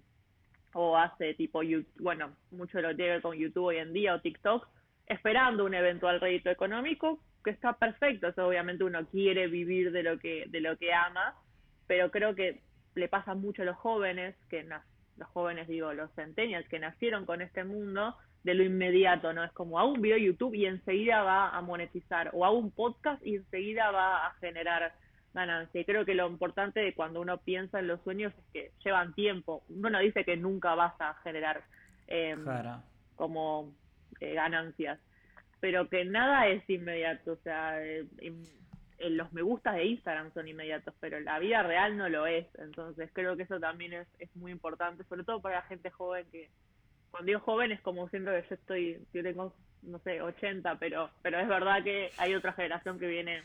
o 0.74 0.97
hace 0.97 1.33
tipo, 1.35 1.62
bueno, 2.01 2.37
mucho 2.51 2.81
lo 2.83 2.95
tiene 2.95 3.22
con 3.22 3.37
YouTube 3.37 3.64
hoy 3.64 3.79
en 3.79 3.95
día 3.95 4.14
o 4.14 4.20
TikTok, 4.20 4.68
esperando 5.07 5.64
un 5.64 5.72
eventual 5.72 6.20
rédito 6.20 6.51
económico, 6.51 7.18
que 7.47 7.53
está 7.53 7.74
perfecto, 7.74 8.26
eso 8.26 8.49
obviamente 8.49 8.82
uno 8.82 9.07
quiere 9.07 9.47
vivir 9.47 9.92
de 9.92 10.03
lo 10.03 10.18
que 10.18 10.47
de 10.49 10.61
lo 10.61 10.76
que 10.76 10.92
ama, 10.92 11.36
pero 11.86 12.11
creo 12.11 12.34
que 12.34 12.61
le 12.97 13.09
pasa 13.09 13.36
mucho 13.36 13.62
a 13.62 13.66
los 13.66 13.76
jóvenes 13.76 14.34
que 14.51 14.64
los 14.64 15.28
jóvenes 15.28 15.68
digo 15.68 15.92
los 15.92 16.12
centennials 16.14 16.68
que 16.68 16.80
nacieron 16.80 17.24
con 17.24 17.40
este 17.42 17.62
mundo 17.62 18.16
de 18.42 18.55
lo 18.55 18.64
inmediato, 18.64 19.32
¿no? 19.32 19.44
Es 19.44 19.53
como 19.53 19.78
hago 19.78 19.92
un 19.92 20.03
video 20.03 20.18
YouTube 20.18 20.55
y 20.55 20.66
enseguida 20.66 21.22
va 21.22 21.51
a 21.51 21.61
monetizar 21.62 22.30
o 22.32 22.44
hago 22.44 22.59
un 22.59 22.72
podcast 22.72 23.24
y 23.24 23.36
enseguida 23.36 23.92
va 23.92 24.26
a 24.26 24.34
generar 24.40 24.92
ganancia. 25.32 25.80
Y 25.80 25.84
creo 25.84 26.05
que 26.05 26.14
lo 26.14 26.26
importante 26.28 26.80
de 26.80 26.94
cuando 26.94 27.20
uno 27.20 27.38
piensa 27.38 27.78
en 27.78 27.86
los 27.86 28.01
sueños 28.03 28.32
es 28.36 28.44
que 28.53 28.72
llevan 28.84 29.14
tiempo. 29.14 29.62
Uno 29.68 29.90
no 29.90 30.01
dice 30.01 30.24
que 30.24 30.36
nunca 30.36 30.74
vas 30.74 30.94
a 31.01 31.14
generar 31.22 31.62
eh, 32.09 32.36
como 33.14 33.73
eh, 34.20 34.35
ganancias 34.35 34.98
pero 35.61 35.89
que 35.89 36.05
nada 36.05 36.47
es 36.49 36.69
inmediato, 36.69 37.33
o 37.33 37.37
sea, 37.37 37.83
eh, 37.83 38.07
los 38.99 39.33
me 39.33 39.43
gustas 39.43 39.74
de 39.77 39.85
Instagram 39.87 40.33
son 40.33 40.49
inmediatos, 40.49 40.95
pero 41.01 41.20
la 41.20 41.39
vida 41.39 41.62
real 41.62 41.97
no 41.97 42.09
lo 42.09 42.27
es, 42.27 42.47
entonces 42.59 43.11
creo 43.12 43.37
que 43.37 43.45
eso 43.45 43.61
también 43.61 43.93
es, 43.93 44.09
es 44.19 44.35
muy 44.37 44.53
importante, 44.53 45.05
sobre 45.05 45.24
todo 45.24 45.41
para 45.41 45.57
la 45.57 45.62
gente 45.62 45.91
joven 45.91 46.27
que, 46.31 46.51
cuando 47.11 47.27
digo 47.27 47.41
joven 47.41 47.73
es 47.73 47.81
como 47.81 48.09
siento 48.09 48.31
que 48.31 48.45
yo 48.49 48.55
estoy, 48.55 49.07
yo 49.12 49.23
tengo, 49.23 49.55
no 49.83 49.99
sé, 50.01 50.20
80, 50.20 50.78
pero, 50.78 51.11
pero 51.23 51.39
es 51.39 51.49
verdad 51.49 51.83
que 51.83 52.11
hay 52.19 52.35
otra 52.35 52.53
generación 52.53 52.99
que 52.99 53.07
viene 53.07 53.43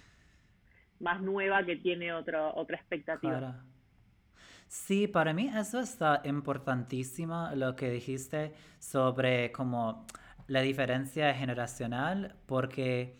más 0.99 1.21
nueva 1.21 1.65
que 1.65 1.75
tiene 1.77 2.13
otro, 2.13 2.53
otra 2.55 2.77
expectativa. 2.77 3.63
Sí, 4.67 5.07
para 5.07 5.33
mí 5.33 5.51
eso 5.53 5.79
está 5.79 6.21
importantísimo 6.23 7.49
lo 7.55 7.75
que 7.75 7.89
dijiste 7.89 8.53
sobre 8.79 9.51
como 9.51 10.05
la 10.51 10.59
diferencia 10.59 11.33
generacional 11.33 12.35
porque 12.45 13.15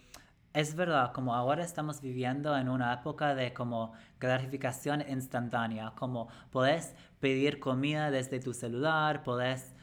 es 0.53 0.75
verdad, 0.75 1.13
como 1.13 1.33
ahora 1.33 1.63
estamos 1.63 2.01
viviendo 2.01 2.57
en 2.57 2.67
una 2.67 2.93
época 2.93 3.33
de 3.35 3.53
como 3.53 3.93
gratificación 4.19 5.01
instantánea, 5.07 5.93
como 5.95 6.27
puedes 6.51 6.93
pedir 7.21 7.57
comida 7.61 8.11
desde 8.11 8.41
tu 8.41 8.53
celular, 8.53 9.23
puedes, 9.23 9.73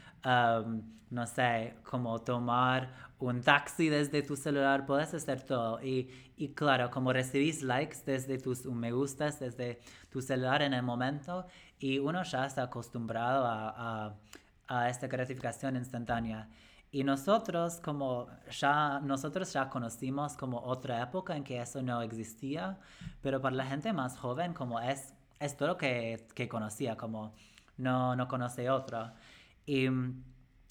no 1.11 1.27
sé, 1.27 1.75
como 1.85 2.19
tomar 2.21 2.93
un 3.19 3.41
taxi 3.41 3.89
desde 3.89 4.21
tu 4.21 4.37
celular, 4.37 4.85
puedes 4.85 5.15
hacer 5.15 5.41
todo. 5.41 5.83
Y, 5.83 6.11
y 6.37 6.49
claro, 6.53 6.91
como 6.91 7.15
recibís 7.15 7.63
likes 7.63 8.01
desde 8.05 8.37
tus 8.37 8.67
me 8.67 8.93
gustas, 8.93 9.41
desde 9.41 9.81
tu 10.11 10.21
celular 10.21 10.61
en 10.61 10.75
el 10.75 10.83
momento, 10.83 11.47
y 11.79 11.99
uno 11.99 12.23
ya 12.25 12.45
está 12.45 12.65
acostumbrado 12.65 13.47
a, 13.47 14.11
a, 14.11 14.17
a 14.69 14.91
esta 14.91 15.07
gratificación 15.07 15.77
instantánea. 15.77 16.47
Y 16.91 17.05
nosotros 17.05 17.81
como 17.81 18.29
ya, 18.51 19.01
nosotros 19.01 19.53
ya 19.53 19.69
conocimos 19.69 20.37
como 20.37 20.59
otra 20.61 21.03
época 21.03 21.37
en 21.37 21.45
que 21.45 21.61
eso 21.61 21.83
no 21.83 22.01
existía, 22.03 22.79
pero 23.21 23.41
para 23.41 23.57
la 23.57 23.67
gente 23.67 23.93
más 23.93 24.17
joven 24.17 24.55
como 24.55 24.81
es, 24.81 25.15
es 25.39 25.57
todo 25.57 25.77
que, 25.77 26.27
que 26.35 26.49
conocía, 26.49 26.97
como 26.97 27.35
no, 27.77 28.17
no 28.17 28.27
conoce 28.27 28.71
otro. 28.71 29.13
Y, 29.67 29.87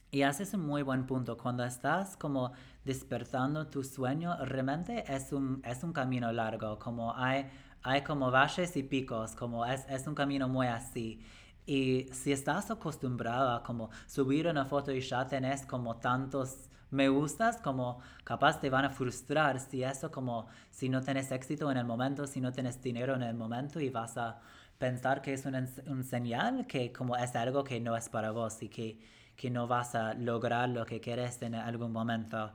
y 0.09 0.21
haces 0.23 0.53
un 0.53 0.65
muy 0.65 0.81
buen 0.81 1.05
punto. 1.05 1.37
Cuando 1.37 1.63
estás 1.63 2.17
como 2.17 2.51
despertando 2.83 3.67
tu 3.67 3.83
sueño, 3.83 4.35
realmente 4.45 5.03
es 5.07 5.31
un, 5.31 5.61
es 5.63 5.83
un 5.83 5.93
camino 5.93 6.31
largo, 6.31 6.79
como 6.79 7.15
hay 7.15 7.47
hay 7.83 8.01
como 8.01 8.31
valles 8.31 8.75
y 8.75 8.83
picos, 8.83 9.35
como 9.35 9.65
es, 9.65 9.85
es 9.89 10.07
un 10.07 10.15
camino 10.15 10.49
muy 10.49 10.67
así. 10.67 11.21
Y 11.67 12.07
si 12.13 12.31
estás 12.31 12.71
acostumbrado 12.71 13.51
a 13.51 13.61
como 13.61 13.91
subir 14.07 14.47
una 14.47 14.65
foto 14.65 14.91
y 14.91 15.01
ya 15.01 15.27
tenés 15.27 15.65
como 15.65 15.97
tantos 15.97 16.69
me 16.89 17.09
gustas, 17.09 17.57
como 17.57 17.99
capaz 18.23 18.61
te 18.61 18.69
van 18.69 18.85
a 18.85 18.89
frustrar 18.89 19.59
si 19.59 19.83
eso 19.83 20.09
como, 20.09 20.47
si 20.71 20.89
no 20.89 21.01
tienes 21.01 21.31
éxito 21.31 21.69
en 21.69 21.77
el 21.77 21.85
momento, 21.85 22.25
si 22.25 22.39
no 22.39 22.51
tienes 22.51 22.81
dinero 22.81 23.15
en 23.15 23.23
el 23.23 23.35
momento 23.35 23.81
y 23.81 23.89
vas 23.89 24.17
a 24.17 24.39
pensar 24.77 25.21
que 25.21 25.33
es 25.33 25.45
un, 25.45 25.55
un 25.87 26.03
señal 26.03 26.65
que 26.67 26.93
como 26.93 27.17
es 27.17 27.35
algo 27.35 27.63
que 27.63 27.79
no 27.79 27.97
es 27.97 28.09
para 28.09 28.31
vos 28.31 28.61
y 28.63 28.69
que, 28.69 28.99
que 29.35 29.49
no 29.49 29.67
vas 29.67 29.95
a 29.95 30.13
lograr 30.13 30.69
lo 30.69 30.85
que 30.85 31.01
quieres 31.01 31.41
en 31.41 31.55
algún 31.55 31.91
momento. 31.91 32.53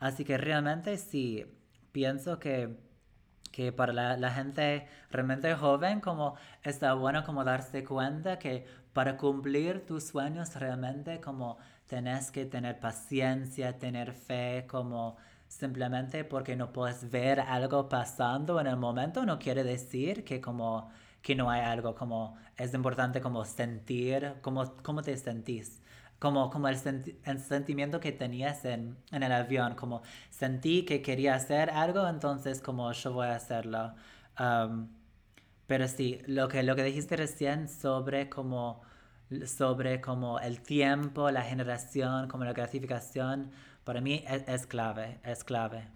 Así 0.00 0.24
que 0.24 0.38
realmente 0.38 0.96
sí, 0.96 1.44
pienso 1.92 2.38
que 2.38 2.85
que 3.56 3.72
para 3.72 3.94
la, 3.94 4.30
gente 4.32 4.86
realmente 5.10 5.54
joven 5.54 6.00
como 6.00 6.34
está 6.62 6.92
bueno 6.92 7.24
como 7.24 7.42
darse 7.42 7.84
cuenta 7.84 8.38
que 8.38 8.66
para 8.92 9.16
cumplir 9.16 9.86
tus 9.86 10.04
sueños 10.04 10.54
realmente 10.56 11.22
como 11.22 11.56
tenés 11.86 12.30
que 12.30 12.44
tener 12.44 12.78
paciencia, 12.78 13.78
tener 13.78 14.12
fe, 14.12 14.66
como 14.68 15.16
simplemente 15.48 16.22
porque 16.24 16.54
no 16.54 16.70
puedes 16.70 17.10
ver 17.10 17.40
algo 17.40 17.88
pasando 17.88 18.60
en 18.60 18.66
el 18.66 18.76
momento 18.76 19.24
no 19.24 19.38
quiere 19.38 19.64
decir 19.64 20.22
que 20.22 20.38
como 20.38 20.90
que 21.22 21.34
no 21.34 21.48
hay 21.48 21.62
algo 21.62 21.94
como 21.94 22.36
es 22.58 22.74
importante 22.74 23.22
como 23.22 23.42
sentir 23.46 24.34
como 24.42 24.76
cómo 24.82 25.00
te 25.00 25.16
sentís 25.16 25.80
como, 26.18 26.50
como 26.50 26.68
el, 26.68 26.76
sentimiento 26.76 28.00
que 28.00 28.12
tenías 28.12 28.64
en, 28.64 28.96
en, 29.12 29.22
el 29.22 29.32
avión, 29.32 29.74
como 29.74 30.02
sentí 30.30 30.84
que 30.84 31.02
quería 31.02 31.34
hacer 31.34 31.70
algo, 31.70 32.08
entonces 32.08 32.60
como 32.60 32.90
yo 32.92 33.12
voy 33.12 33.26
a 33.28 33.36
hacerlo. 33.36 33.94
pero 35.66 35.88
sí, 35.88 36.20
lo 36.26 36.48
que, 36.48 36.62
lo 36.62 36.76
que 36.76 36.84
dijiste 36.84 37.16
recién 37.16 37.68
sobre 37.68 38.28
como, 38.28 38.82
sobre 39.46 40.00
como 40.00 40.40
el 40.40 40.60
tiempo, 40.62 41.30
la 41.30 41.42
generación, 41.42 42.28
como 42.28 42.44
la 42.44 42.52
gratificación, 42.52 43.50
para 43.84 44.00
mí 44.00 44.24
es, 44.28 44.44
es 44.48 44.66
clave, 44.66 45.20
es 45.24 45.44
clave. 45.44 45.95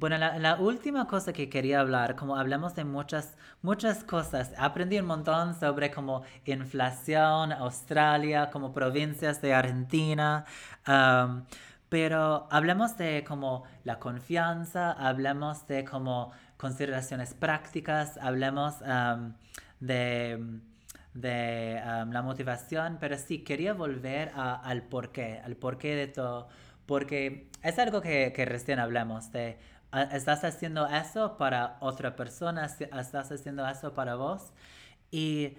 Bueno, 0.00 0.16
la, 0.16 0.56
última 0.58 1.06
cosa 1.06 1.34
que 1.34 1.50
quería 1.50 1.80
hablar, 1.80 2.16
como 2.16 2.34
hablamos 2.36 2.74
de 2.74 2.84
muchas, 2.84 3.36
muchas 3.60 4.02
cosas, 4.02 4.50
aprendí 4.56 4.98
un 4.98 5.04
montón 5.04 5.54
sobre 5.60 5.90
como 5.90 6.22
inflación, 6.46 7.52
Australia, 7.52 8.48
como 8.50 8.72
provincias 8.72 9.42
de 9.42 9.52
Argentina, 9.52 10.46
pero 11.90 12.48
hablemos 12.50 12.96
de 12.96 13.24
como 13.28 13.64
la 13.84 13.98
confianza, 13.98 14.90
hablemos 14.92 15.66
de 15.66 15.84
como 15.84 16.32
consideraciones 16.56 17.34
prácticas, 17.34 18.16
hablemos 18.22 18.76
de, 19.80 20.60
de 21.12 21.74
la 21.84 22.22
motivación, 22.22 22.96
pero 22.98 23.18
sí 23.18 23.44
quería 23.44 23.74
volver 23.74 24.32
al 24.34 24.80
porqué, 24.84 25.42
al 25.44 25.56
porqué 25.56 25.94
de 25.94 26.06
todo, 26.06 26.48
porque 26.86 27.50
es 27.62 27.78
algo 27.78 28.00
que, 28.00 28.32
que 28.34 28.46
recién 28.46 28.78
hablamos 28.78 29.30
de 29.30 29.58
estás 29.92 30.44
haciendo 30.44 30.86
eso 30.86 31.36
para 31.36 31.76
otra 31.80 32.16
persona, 32.16 32.66
estás 32.66 33.32
haciendo 33.32 33.66
eso 33.68 33.92
para 33.94 34.14
vos. 34.14 34.52
Y 35.10 35.56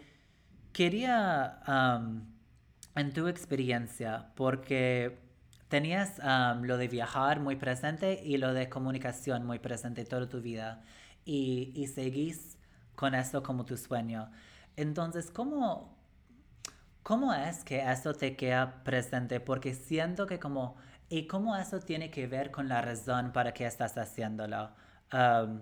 quería, 0.73 1.59
en 2.95 3.13
tu 3.13 3.27
experiencia, 3.27 4.31
porque 4.35 5.19
tenías 5.67 6.19
lo 6.61 6.77
de 6.77 6.87
viajar 6.87 7.39
muy 7.39 7.55
presente 7.55 8.21
y 8.23 8.37
lo 8.37 8.53
de 8.53 8.69
comunicación 8.69 9.45
muy 9.45 9.59
presente 9.59 10.05
toda 10.05 10.27
tu 10.27 10.41
vida, 10.41 10.83
y, 11.25 11.87
seguís 11.93 12.57
con 12.95 13.15
eso 13.15 13.43
como 13.43 13.65
tu 13.65 13.77
sueño. 13.77 14.31
Entonces, 14.75 15.29
¿cómo, 15.31 15.97
¿cómo 17.03 17.33
es 17.33 17.63
que 17.63 17.79
eso 17.91 18.13
te 18.13 18.35
queda 18.35 18.83
presente? 18.83 19.39
Porque 19.39 19.73
siento 19.75 20.25
que 20.25 20.39
como 20.39 20.77
¿Y 21.11 21.27
cómo 21.27 21.57
eso 21.57 21.81
tiene 21.81 22.09
que 22.09 22.25
ver 22.25 22.51
con 22.51 22.69
la 22.69 22.81
razón 22.81 23.33
para 23.33 23.53
que 23.53 23.65
estás 23.65 23.97
haciéndolo? 23.97 24.69
Um, 25.11 25.61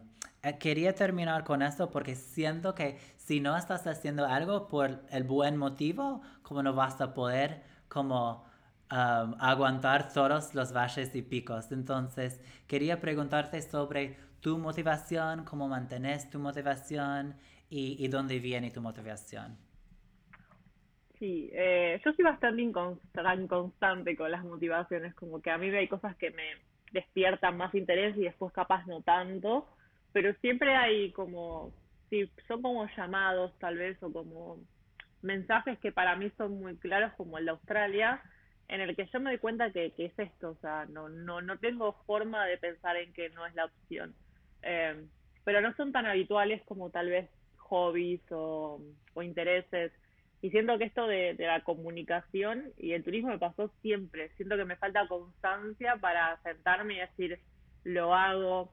quería 0.59 0.93
terminar 0.93 1.43
con 1.43 1.63
esto 1.63 1.89
porque 1.89 2.15
siento 2.15 2.75
que 2.75 2.99
si 3.17 3.39
no 3.39 3.57
estás 3.57 3.87
haciendo 3.87 4.27
algo 4.27 4.67
por 4.67 5.03
el 5.09 5.23
buen 5.23 5.57
motivo, 5.57 6.21
como 6.43 6.61
no 6.61 6.75
vas 6.75 7.01
a 7.01 7.15
poder 7.15 7.63
como 7.87 8.45
um, 8.91 9.33
aguantar 9.39 10.13
todos 10.13 10.53
los 10.53 10.71
valles 10.71 11.15
y 11.15 11.23
picos. 11.23 11.71
Entonces, 11.71 12.39
quería 12.67 13.01
preguntarte 13.01 13.59
sobre 13.63 14.19
tu 14.41 14.59
motivación, 14.59 15.45
cómo 15.45 15.67
mantienes 15.67 16.29
tu 16.29 16.37
motivación 16.37 17.33
y, 17.71 17.95
y 17.97 18.07
dónde 18.07 18.37
viene 18.37 18.69
tu 18.69 18.81
motivación. 18.81 19.57
Sí, 21.19 21.49
eh, 21.53 21.99
yo 22.05 22.13
soy 22.13 22.23
bastante 22.23 22.61
inconstante 22.61 24.15
con 24.15 24.31
las 24.31 24.43
motivaciones, 24.45 25.13
como 25.15 25.41
que 25.41 25.51
a 25.51 25.57
mí 25.57 25.67
hay 25.69 25.87
cosas 25.89 26.15
que 26.15 26.31
me 26.31 26.43
despiertan 26.93 27.57
más 27.57 27.75
interés 27.75 28.15
y 28.17 28.21
después 28.21 28.53
capaz 28.53 28.85
no 28.87 29.01
tanto, 29.01 29.67
pero 30.13 30.33
siempre 30.35 30.75
hay 30.75 31.11
como, 31.11 31.73
sí, 32.09 32.31
son 32.47 32.61
como 32.61 32.87
llamados 32.95 33.57
tal 33.59 33.77
vez 33.77 34.01
o 34.01 34.11
como 34.13 34.59
mensajes 35.21 35.77
que 35.79 35.91
para 35.91 36.15
mí 36.15 36.31
son 36.37 36.53
muy 36.61 36.77
claros 36.77 37.11
como 37.17 37.37
el 37.37 37.45
de 37.45 37.51
Australia, 37.51 38.21
en 38.69 38.79
el 38.81 38.95
que 38.95 39.07
yo 39.07 39.19
me 39.19 39.31
doy 39.31 39.39
cuenta 39.39 39.71
que, 39.71 39.91
que 39.91 40.05
es 40.05 40.19
esto, 40.19 40.51
o 40.51 40.55
sea, 40.61 40.85
no, 40.85 41.09
no, 41.09 41.41
no 41.41 41.57
tengo 41.59 41.93
forma 42.05 42.45
de 42.45 42.57
pensar 42.57 42.95
en 42.95 43.11
que 43.13 43.29
no 43.31 43.45
es 43.45 43.53
la 43.55 43.65
opción. 43.65 44.15
Eh, 44.61 45.05
pero 45.43 45.59
no 45.61 45.73
son 45.75 45.91
tan 45.91 46.05
habituales 46.05 46.61
como 46.63 46.91
tal 46.91 47.09
vez 47.09 47.29
hobbies 47.57 48.21
o, 48.31 48.79
o 49.13 49.21
intereses 49.21 49.91
y 50.41 50.51
siento 50.51 50.77
que 50.77 50.85
esto 50.85 51.05
de, 51.05 51.35
la 51.37 51.63
comunicación 51.63 52.71
y 52.77 52.93
el 52.93 53.03
turismo 53.03 53.29
me 53.29 53.39
pasó 53.39 53.69
siempre. 53.81 54.29
Siento 54.37 54.55
que 54.55 54.65
me 54.65 54.77
falta 54.77 55.07
constancia 55.07 55.97
para 55.97 56.41
sentarme 56.43 56.95
y 56.95 56.99
decir, 56.99 57.39
lo 57.83 58.13
hago. 58.13 58.71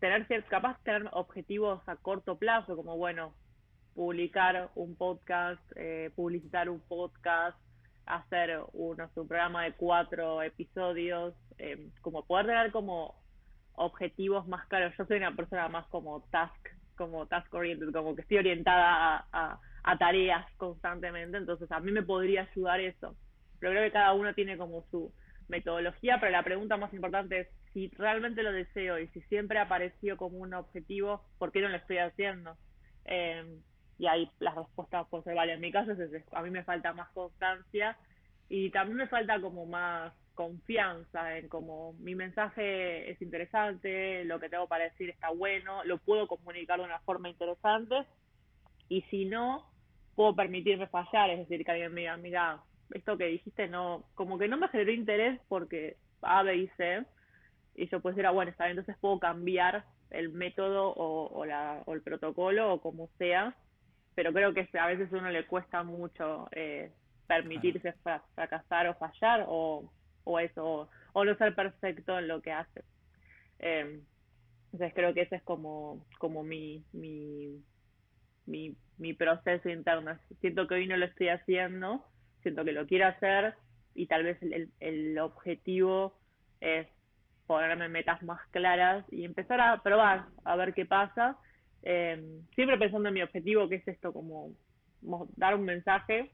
Tener 0.00 0.26
capaz 0.44 0.82
tener 0.84 1.08
objetivos 1.12 1.86
a 1.86 1.96
corto 1.96 2.38
plazo, 2.38 2.76
como 2.76 2.96
bueno, 2.96 3.34
publicar 3.94 4.70
un 4.74 4.94
podcast, 4.96 5.60
eh, 5.76 6.10
publicitar 6.14 6.68
un 6.68 6.80
podcast, 6.80 7.58
hacer 8.06 8.60
un, 8.72 9.00
un 9.00 9.28
programa 9.28 9.64
de 9.64 9.72
cuatro 9.72 10.42
episodios, 10.42 11.34
eh, 11.58 11.90
como 12.02 12.24
poder 12.24 12.46
tener 12.46 12.72
como 12.72 13.22
objetivos 13.72 14.46
más 14.48 14.66
claros. 14.68 14.94
Yo 14.96 15.04
soy 15.06 15.18
una 15.18 15.34
persona 15.34 15.68
más 15.68 15.86
como 15.88 16.22
task, 16.30 16.68
como 16.96 17.26
task 17.26 17.52
oriented, 17.52 17.92
como 17.92 18.14
que 18.14 18.22
estoy 18.22 18.38
orientada 18.38 19.26
a 19.32 19.60
tareas 19.96 20.44
constantemente, 20.56 21.36
entonces 21.38 21.70
a 21.70 21.80
mí 21.80 21.92
me 21.92 22.02
podría 22.02 22.48
ayudar 22.50 22.80
eso. 22.80 23.16
Pero 23.60 23.72
creo 23.72 23.84
que 23.84 23.92
cada 23.92 24.12
uno 24.12 24.34
tiene 24.34 24.58
como 24.58 24.84
su 24.90 25.12
metodología, 25.48 26.18
pero 26.18 26.32
la 26.32 26.42
pregunta 26.42 26.76
más 26.76 26.92
importante 26.92 27.40
es 27.40 27.48
si 27.72 27.88
realmente 27.96 28.42
lo 28.42 28.52
deseo 28.52 28.98
y 28.98 29.06
si 29.08 29.20
siempre 29.22 29.58
apareció 29.58 30.16
como 30.16 30.38
un 30.38 30.54
objetivo, 30.54 31.22
¿por 31.38 31.52
qué 31.52 31.60
no 31.60 31.68
lo 31.68 31.76
estoy 31.76 31.98
haciendo? 31.98 32.56
Eh, 33.04 33.60
y 33.98 34.06
ahí 34.06 34.30
las 34.40 34.54
respuestas 34.54 35.06
pueden 35.08 35.24
ser 35.24 35.34
varias. 35.34 35.56
En 35.56 35.60
mi 35.60 35.72
caso 35.72 35.92
es, 35.92 36.24
a 36.32 36.42
mí 36.42 36.50
me 36.50 36.64
falta 36.64 36.92
más 36.92 37.08
constancia 37.12 37.96
y 38.48 38.70
también 38.70 38.98
me 38.98 39.08
falta 39.08 39.40
como 39.40 39.66
más 39.66 40.12
confianza 40.34 41.38
en 41.38 41.48
como 41.48 41.94
mi 41.94 42.14
mensaje 42.14 43.10
es 43.10 43.22
interesante, 43.22 44.24
lo 44.24 44.38
que 44.38 44.50
tengo 44.50 44.68
para 44.68 44.84
decir 44.84 45.08
está 45.08 45.30
bueno, 45.30 45.82
lo 45.84 45.98
puedo 45.98 46.28
comunicar 46.28 46.78
de 46.78 46.84
una 46.84 47.00
forma 47.00 47.30
interesante 47.30 47.94
y 48.88 49.02
si 49.02 49.24
no, 49.24 49.66
puedo 50.16 50.34
permitirme 50.34 50.88
fallar, 50.88 51.30
es 51.30 51.40
decir, 51.40 51.64
que 51.64 51.70
alguien 51.70 51.94
me 51.94 52.00
diga, 52.00 52.16
mira, 52.16 52.60
esto 52.90 53.16
que 53.16 53.26
dijiste 53.26 53.68
no, 53.68 54.04
como 54.14 54.38
que 54.38 54.48
no 54.48 54.56
me 54.56 54.68
generó 54.68 54.90
interés 54.90 55.40
porque 55.48 55.96
A, 56.22 56.42
B 56.42 56.56
y 56.56 56.68
C, 56.76 57.04
y 57.76 57.88
yo 57.88 58.00
pues 58.00 58.16
era, 58.16 58.30
bueno, 58.30 58.50
está 58.50 58.64
bien, 58.64 58.78
entonces 58.78 59.00
puedo 59.00 59.20
cambiar 59.20 59.84
el 60.10 60.30
método 60.30 60.88
o, 60.88 61.28
o, 61.28 61.44
la, 61.44 61.82
o 61.84 61.94
el 61.94 62.02
protocolo 62.02 62.72
o 62.72 62.80
como 62.80 63.08
sea, 63.18 63.54
pero 64.14 64.32
creo 64.32 64.54
que 64.54 64.66
a 64.78 64.86
veces 64.86 65.12
a 65.12 65.16
uno 65.18 65.30
le 65.30 65.46
cuesta 65.46 65.82
mucho 65.82 66.48
eh, 66.52 66.90
permitirse 67.26 67.92
fracasar 68.34 68.88
o 68.88 68.94
fallar 68.94 69.44
o, 69.46 69.92
o 70.24 70.38
eso, 70.40 70.88
o, 71.12 71.24
no 71.24 71.36
ser 71.36 71.54
perfecto 71.54 72.18
en 72.18 72.28
lo 72.28 72.40
que 72.40 72.52
hace. 72.52 72.82
Eh, 73.58 74.00
entonces 74.72 74.94
creo 74.94 75.12
que 75.12 75.22
ese 75.22 75.36
es 75.36 75.42
como, 75.42 76.06
como 76.18 76.42
mi, 76.42 76.82
mi, 76.92 77.62
mi 78.46 78.74
mi 78.98 79.14
proceso 79.14 79.68
interno. 79.68 80.18
Siento 80.40 80.66
que 80.66 80.74
hoy 80.74 80.86
no 80.86 80.96
lo 80.96 81.06
estoy 81.06 81.28
haciendo, 81.28 82.04
siento 82.42 82.64
que 82.64 82.72
lo 82.72 82.86
quiero 82.86 83.06
hacer 83.06 83.54
y 83.94 84.06
tal 84.06 84.24
vez 84.24 84.42
el, 84.42 84.70
el 84.80 85.18
objetivo 85.18 86.18
es 86.60 86.86
ponerme 87.46 87.88
metas 87.88 88.22
más 88.22 88.40
claras 88.50 89.04
y 89.10 89.24
empezar 89.24 89.60
a 89.60 89.82
probar, 89.82 90.26
a 90.44 90.56
ver 90.56 90.74
qué 90.74 90.84
pasa. 90.84 91.36
Eh, 91.82 92.40
siempre 92.54 92.78
pensando 92.78 93.08
en 93.08 93.14
mi 93.14 93.22
objetivo, 93.22 93.68
que 93.68 93.76
es 93.76 93.88
esto, 93.88 94.12
como 94.12 94.52
dar 95.36 95.54
un 95.54 95.64
mensaje 95.64 96.32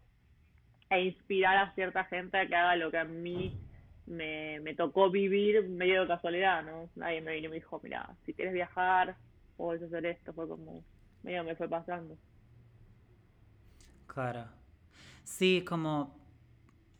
e 0.88 1.00
inspirar 1.02 1.56
a 1.56 1.74
cierta 1.74 2.04
gente 2.04 2.38
a 2.38 2.46
que 2.46 2.54
haga 2.54 2.76
lo 2.76 2.90
que 2.90 2.98
a 2.98 3.04
mí 3.04 3.58
me, 4.06 4.60
me 4.60 4.74
tocó 4.74 5.10
vivir 5.10 5.68
medio 5.68 6.02
de 6.02 6.08
casualidad, 6.08 6.62
¿no? 6.62 6.88
Nadie 6.96 7.20
me 7.20 7.34
vino 7.34 7.48
y 7.48 7.50
me 7.50 7.56
dijo, 7.56 7.80
mira, 7.82 8.08
si 8.24 8.34
quieres 8.34 8.54
viajar, 8.54 9.16
puedes 9.56 9.82
hacer 9.82 10.06
esto, 10.06 10.32
fue 10.32 10.48
como, 10.48 10.82
medio 11.22 11.44
me 11.44 11.54
fue 11.54 11.68
pasando. 11.68 12.16
Claro. 14.12 14.44
Sí, 15.24 15.64
como, 15.66 16.16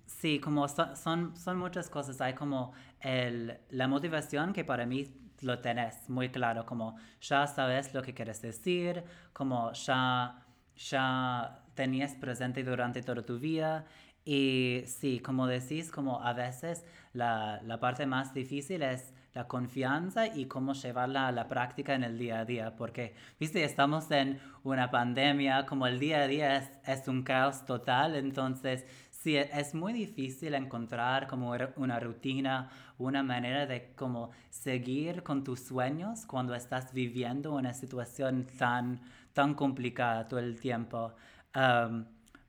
sí, 0.06 0.40
como 0.40 0.68
son, 0.68 1.36
son 1.36 1.58
muchas 1.58 1.90
cosas. 1.90 2.20
Hay 2.20 2.34
como 2.34 2.72
el, 3.00 3.58
la 3.70 3.88
motivación 3.88 4.52
que 4.52 4.64
para 4.64 4.86
mí 4.86 5.14
lo 5.42 5.60
tenés 5.60 6.08
muy 6.10 6.30
claro, 6.30 6.66
como 6.66 6.96
ya 7.20 7.46
sabes 7.46 7.94
lo 7.94 8.02
que 8.02 8.14
quieres 8.14 8.42
decir, 8.42 9.04
como 9.32 9.72
ya, 9.74 10.44
ya 10.76 11.62
tenías 11.74 12.14
presente 12.14 12.64
durante 12.64 13.02
toda 13.02 13.22
tu 13.24 13.38
vida. 13.38 13.86
Y 14.24 14.82
sí, 14.86 15.20
como 15.20 15.46
decís, 15.48 15.90
como 15.90 16.22
a 16.22 16.32
veces 16.34 16.84
la, 17.14 17.60
la 17.64 17.80
parte 17.80 18.06
más 18.06 18.34
difícil 18.34 18.82
es 18.82 19.14
la 19.34 19.48
confianza 19.48 20.26
y 20.26 20.46
cómo 20.46 20.74
llevarla 20.74 21.28
a 21.28 21.32
la 21.32 21.48
práctica 21.48 21.94
en 21.94 22.04
el 22.04 22.18
día 22.18 22.40
a 22.40 22.44
día, 22.44 22.76
porque, 22.76 23.14
viste, 23.40 23.64
estamos 23.64 24.10
en 24.10 24.40
una 24.62 24.90
pandemia, 24.90 25.66
como 25.66 25.86
el 25.86 25.98
día 25.98 26.22
a 26.22 26.26
día 26.26 26.80
es, 26.86 27.08
un 27.08 27.22
caos 27.22 27.64
total, 27.64 28.14
entonces 28.16 28.84
sí, 29.10 29.36
es 29.36 29.74
muy 29.74 29.92
difícil 29.92 30.54
encontrar 30.54 31.26
como 31.26 31.54
una 31.76 31.98
rutina, 31.98 32.70
una 32.98 33.22
manera 33.22 33.66
de 33.66 33.92
como 33.94 34.30
seguir 34.50 35.22
con 35.22 35.44
tus 35.44 35.60
sueños 35.60 36.26
cuando 36.26 36.54
estás 36.54 36.92
viviendo 36.92 37.54
una 37.54 37.72
situación 37.72 38.46
tan, 38.58 39.00
tan 39.32 39.54
complicada 39.54 40.28
todo 40.28 40.40
el 40.40 40.60
tiempo. 40.60 41.14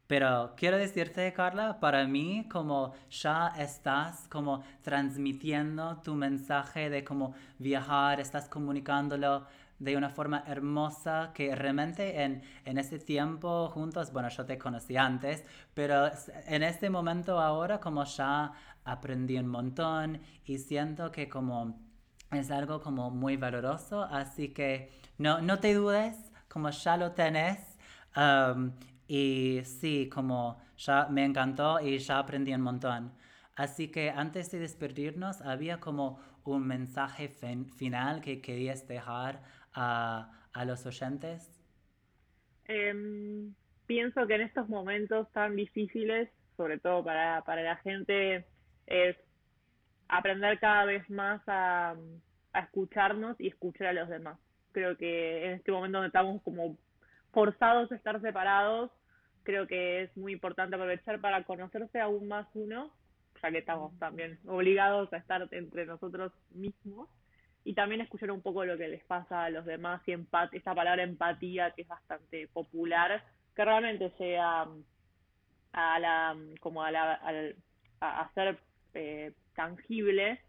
Pero 0.07 0.53
quiero 0.57 0.77
decirte, 0.77 1.31
Carla, 1.33 1.79
para 1.79 2.05
mí 2.07 2.47
como 2.51 2.93
ya 3.09 3.53
estás 3.57 4.27
como 4.27 4.63
transmitiendo 4.81 5.97
tu 6.03 6.15
mensaje 6.15 6.89
de 6.89 7.03
cómo 7.03 7.33
viajar, 7.57 8.19
estás 8.19 8.49
comunicándolo 8.49 9.45
de 9.79 9.97
una 9.97 10.09
forma 10.09 10.43
hermosa 10.47 11.31
que 11.33 11.55
realmente 11.55 12.23
en, 12.23 12.41
en 12.65 12.77
ese 12.77 12.99
tiempo 12.99 13.69
juntos, 13.69 14.13
bueno, 14.13 14.29
yo 14.29 14.45
te 14.45 14.57
conocí 14.57 14.97
antes, 14.97 15.43
pero 15.73 16.09
en 16.47 16.63
este 16.63 16.89
momento 16.89 17.39
ahora 17.39 17.79
como 17.79 18.03
ya 18.03 18.51
aprendí 18.85 19.37
un 19.37 19.47
montón 19.47 20.21
y 20.45 20.57
siento 20.59 21.11
que 21.11 21.27
como 21.29 21.79
es 22.31 22.51
algo 22.51 22.81
como 22.81 23.09
muy 23.09 23.37
valoroso, 23.37 24.03
así 24.03 24.49
que 24.49 24.91
no, 25.17 25.41
no 25.41 25.59
te 25.59 25.73
dudes, 25.73 26.17
como 26.47 26.69
ya 26.69 26.97
lo 26.97 27.11
tenés. 27.11 27.59
Y 29.07 29.61
sí, 29.63 30.09
como 30.09 30.61
ya 30.77 31.07
me 31.09 31.25
encantó 31.25 31.79
y 31.79 31.97
ya 31.99 32.19
aprendí 32.19 32.53
un 32.53 32.61
montón. 32.61 33.13
Así 33.55 33.91
que 33.91 34.09
antes 34.09 34.51
de 34.51 34.59
despedirnos, 34.59 35.41
había 35.41 35.79
como 35.79 36.19
un 36.43 36.67
mensaje 36.67 37.29
final 37.29 38.21
que 38.21 38.41
querías 38.41 38.87
dejar 38.87 39.41
a, 39.73 40.31
a 40.53 40.65
los 40.65 40.85
oyentes. 40.85 41.49
Em, 42.65 43.53
pienso 43.85 44.25
que 44.27 44.35
en 44.35 44.41
estos 44.41 44.67
momentos 44.69 45.31
tan 45.31 45.55
difíciles, 45.55 46.29
sobre 46.57 46.79
todo 46.79 47.03
para, 47.03 47.43
para 47.43 47.61
la 47.61 47.75
gente, 47.77 48.45
es 48.87 49.15
aprender 50.07 50.59
cada 50.59 50.85
vez 50.85 51.09
más 51.09 51.41
a, 51.47 51.95
a 52.53 52.59
escucharnos 52.59 53.39
y 53.39 53.47
escuchar 53.47 53.87
a 53.87 53.93
los 53.93 54.09
demás. 54.09 54.39
Creo 54.71 54.97
que 54.97 55.45
en 55.45 55.53
este 55.53 55.71
momento 55.71 55.97
donde 55.97 56.07
estamos 56.07 56.41
como 56.41 56.77
forzados 57.33 57.91
a 57.91 57.95
estar 57.95 58.21
separados, 58.21 58.91
creo 59.43 59.67
que 59.67 60.03
es 60.03 60.15
muy 60.15 60.31
importante 60.31 60.75
aprovechar 60.75 61.19
para 61.19 61.43
conocerse 61.43 61.99
aún 61.99 62.27
más 62.27 62.47
uno, 62.53 62.93
ya 63.41 63.51
que 63.51 63.57
estamos 63.57 63.97
también 63.99 64.39
obligados 64.47 65.11
a 65.11 65.17
estar 65.17 65.47
entre 65.51 65.85
nosotros 65.85 66.31
mismos, 66.51 67.09
y 67.65 67.73
también 67.73 68.01
escuchar 68.01 68.31
un 68.31 68.41
poco 68.41 68.65
lo 68.65 68.77
que 68.77 68.87
les 68.87 69.03
pasa 69.05 69.45
a 69.45 69.49
los 69.49 69.65
demás 69.65 70.01
y 70.05 70.11
empat 70.11 70.53
esta 70.53 70.75
palabra 70.75 71.03
empatía 71.03 71.71
que 71.71 71.83
es 71.83 71.87
bastante 71.87 72.47
popular, 72.49 73.23
que 73.55 73.65
realmente 73.65 74.11
sea 74.17 74.67
a 75.71 75.99
la, 75.99 76.37
como 76.59 76.83
a 76.83 76.91
la, 76.91 77.13
a, 77.99 78.31
ser 78.33 78.59
eh, 78.93 79.31
tangible, 79.55 80.39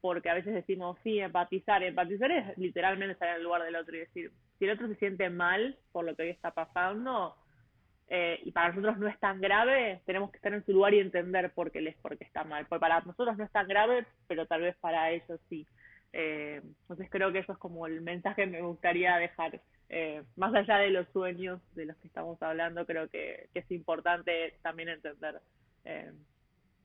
porque 0.00 0.28
a 0.28 0.34
veces 0.34 0.54
decimos, 0.54 0.98
sí, 1.02 1.18
empatizar, 1.18 1.82
empatizar 1.82 2.30
es 2.30 2.58
literalmente 2.58 3.12
estar 3.12 3.28
en 3.28 3.36
el 3.36 3.44
lugar 3.44 3.62
del 3.62 3.76
otro 3.76 3.96
y 3.96 4.00
decir, 4.00 4.32
si 4.58 4.64
el 4.64 4.72
otro 4.72 4.88
se 4.88 4.96
siente 4.96 5.30
mal 5.30 5.78
por 5.92 6.04
lo 6.04 6.14
que 6.14 6.22
hoy 6.24 6.30
está 6.30 6.52
pasando, 6.52 7.36
eh, 8.08 8.40
y 8.44 8.52
para 8.52 8.68
nosotros 8.68 8.98
no 8.98 9.08
es 9.08 9.18
tan 9.18 9.40
grave, 9.40 10.00
tenemos 10.06 10.30
que 10.30 10.36
estar 10.36 10.52
en 10.52 10.64
su 10.64 10.72
lugar 10.72 10.94
y 10.94 11.00
entender 11.00 11.52
por 11.52 11.72
qué 11.72 11.80
les 11.80 11.96
porque 11.96 12.24
está 12.24 12.44
mal. 12.44 12.66
Porque 12.66 12.80
para 12.80 13.00
nosotros 13.00 13.36
no 13.36 13.44
es 13.44 13.50
tan 13.50 13.66
grave, 13.66 14.06
pero 14.28 14.46
tal 14.46 14.62
vez 14.62 14.76
para 14.76 15.10
ellos 15.10 15.40
sí. 15.48 15.66
Eh, 16.12 16.62
entonces 16.82 17.08
creo 17.10 17.32
que 17.32 17.40
eso 17.40 17.52
es 17.52 17.58
como 17.58 17.86
el 17.86 18.00
mensaje 18.00 18.44
que 18.44 18.50
me 18.50 18.62
gustaría 18.62 19.16
dejar. 19.16 19.60
Eh, 19.88 20.22
más 20.36 20.54
allá 20.54 20.78
de 20.78 20.90
los 20.90 21.08
sueños 21.08 21.60
de 21.74 21.86
los 21.86 21.96
que 21.96 22.08
estamos 22.08 22.40
hablando, 22.42 22.86
creo 22.86 23.08
que, 23.08 23.48
es 23.54 23.70
importante 23.70 24.54
también 24.62 24.88
entender 24.88 25.40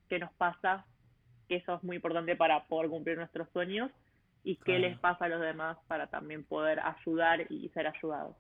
qué 0.08 0.20
nos 0.20 0.32
pasa, 0.34 0.86
que 1.48 1.56
eso 1.56 1.76
es 1.76 1.84
muy 1.84 1.96
importante 1.96 2.36
para 2.36 2.66
poder 2.66 2.90
cumplir 2.90 3.18
nuestros 3.18 3.50
sueños 3.50 3.90
y 4.44 4.58
qué 4.58 4.80
les 4.80 4.98
pasa 5.00 5.26
a 5.26 5.28
los 5.30 5.42
demás 5.42 5.78
para 5.88 6.08
también 6.08 6.44
poder 6.44 6.80
ayudar 6.80 7.52
y 7.52 7.70
ser 7.70 7.88
ayudados. 7.88 8.36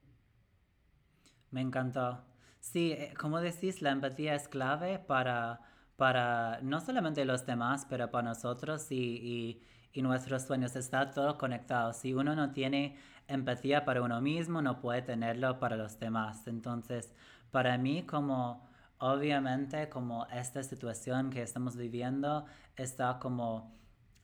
Me 1.52 1.62
encantó. 1.62 2.24
Sí, 2.60 2.92
eh, 2.94 3.14
como 3.20 3.40
decís, 3.42 3.82
la 3.82 3.92
empatía 3.92 4.36
es 4.36 4.48
clave 4.48 5.00
para, 5.00 5.62
para 5.98 6.60
no 6.62 6.80
solamente 6.80 7.26
los 7.26 7.46
demás, 7.46 7.86
pero 7.90 8.10
para 8.10 8.30
nosotros 8.30 8.92
y, 8.92 9.62
y, 9.94 10.02
nuestros 10.02 10.44
sueños. 10.44 10.76
Está 10.76 11.12
todo 11.12 11.38
conectado. 11.38 11.94
Si 11.94 12.14
uno 12.14 12.36
no 12.36 12.52
tiene 12.52 12.98
empatía 13.28 13.84
para 13.84 14.02
uno 14.02 14.22
mismo, 14.22 14.62
no 14.62 14.80
puede 14.80 15.02
tenerlo 15.02 15.60
para 15.60 15.76
los 15.76 16.00
demás. 16.00 16.48
Entonces, 16.48 17.14
para 17.52 17.78
mí, 17.78 18.04
como 18.04 18.72
obviamente, 19.00 19.90
como 19.90 20.28
esta 20.28 20.64
situación 20.64 21.32
que 21.32 21.42
estamos 21.42 21.76
viviendo, 21.76 22.46
está 22.76 23.20
como, 23.20 23.74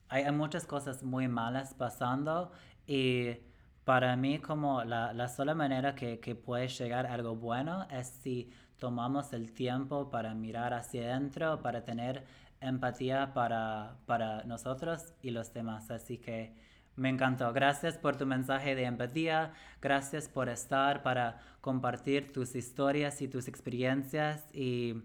hay 0.09 0.31
muchas 0.31 0.65
cosas 0.65 1.03
muy 1.03 1.27
malas 1.27 1.73
pasando 1.73 2.51
y 2.85 3.37
para 3.83 4.15
mí, 4.17 4.39
como 4.39 4.83
la, 4.83 5.13
la 5.13 5.29
sola 5.29 5.55
manera 5.55 5.95
que, 5.95 6.19
que, 6.19 6.35
puede 6.35 6.67
llegar 6.67 7.07
algo 7.07 7.35
bueno 7.35 7.87
es 7.89 8.07
si 8.07 8.49
tomamos 8.77 9.31
el 9.33 9.53
tiempo 9.53 10.09
para 10.09 10.33
mirar 10.33 10.73
hacia 10.73 11.03
adentro, 11.03 11.61
para 11.61 11.83
tener 11.85 12.25
empatía 12.61 13.33
para, 13.33 13.97
para 14.05 14.43
nosotros 14.43 15.13
y 15.21 15.31
los 15.31 15.53
demás. 15.53 15.89
Así 15.91 16.17
que 16.17 16.53
me 16.95 17.09
encantó. 17.09 17.53
Gracias 17.53 17.97
por 17.97 18.17
tu 18.17 18.25
mensaje 18.25 18.75
de 18.75 18.85
empatía. 18.85 19.53
Gracias 19.81 20.27
por 20.27 20.49
estar 20.49 21.03
para 21.03 21.39
compartir 21.61 22.31
tus 22.33 22.55
historias 22.55 23.21
y 23.21 23.27
tus 23.27 23.47
experiencias. 23.47 24.45
Y, 24.53 24.95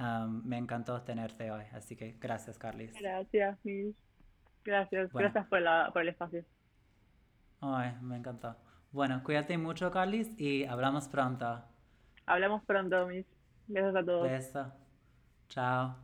um, 0.00 0.42
me 0.44 0.58
encantó 0.58 1.02
tenerte 1.02 1.50
hoy. 1.50 1.64
Así 1.72 1.96
que 1.96 2.16
gracias, 2.20 2.58
Carlis. 2.58 2.92
Gracias, 3.00 3.58
Miss. 3.64 3.94
Gracias. 4.64 5.12
Gracias 5.12 5.46
por, 5.46 5.60
la, 5.60 5.90
por 5.92 6.02
el 6.02 6.08
espacio. 6.08 6.44
Ay, 7.60 7.92
me 8.00 8.16
encantó. 8.16 8.56
Bueno, 8.92 9.22
cuídate 9.22 9.56
mucho, 9.56 9.90
Carlis, 9.90 10.28
y 10.40 10.64
hablamos 10.64 11.08
pronto. 11.08 11.62
Hablamos 12.26 12.64
pronto, 12.64 13.06
mis. 13.06 13.26
Besos 13.68 13.94
a 13.94 14.04
todos. 14.04 14.28
Besos. 14.28 14.66
Chao. 15.48 15.96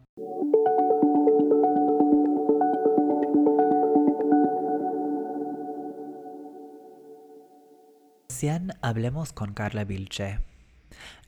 Recién 8.28 8.72
hablemos 8.82 9.32
con 9.32 9.54
Carla 9.54 9.84
Vilche. 9.84 10.40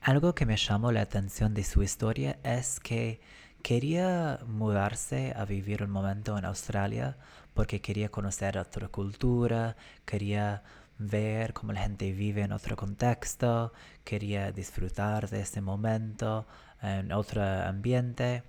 Algo 0.00 0.34
que 0.34 0.46
me 0.46 0.56
llamó 0.56 0.92
la 0.92 1.02
atención 1.02 1.54
de 1.54 1.64
su 1.64 1.82
historia 1.82 2.38
es 2.42 2.80
que 2.80 3.20
quería 3.62 4.40
mudarse 4.46 5.34
a 5.36 5.44
vivir 5.44 5.82
un 5.82 5.90
momento 5.90 6.38
en 6.38 6.44
Australia 6.44 7.16
porque 7.54 7.80
quería 7.80 8.08
conocer 8.08 8.56
otra 8.56 8.88
cultura, 8.88 9.76
quería 10.04 10.62
ver 10.98 11.52
cómo 11.52 11.72
la 11.72 11.82
gente 11.82 12.12
vive 12.12 12.42
en 12.42 12.52
otro 12.52 12.76
contexto, 12.76 13.72
quería 14.04 14.52
disfrutar 14.52 15.28
de 15.28 15.40
ese 15.40 15.60
momento 15.60 16.46
en 16.82 17.12
otro 17.12 17.42
ambiente. 17.42 18.42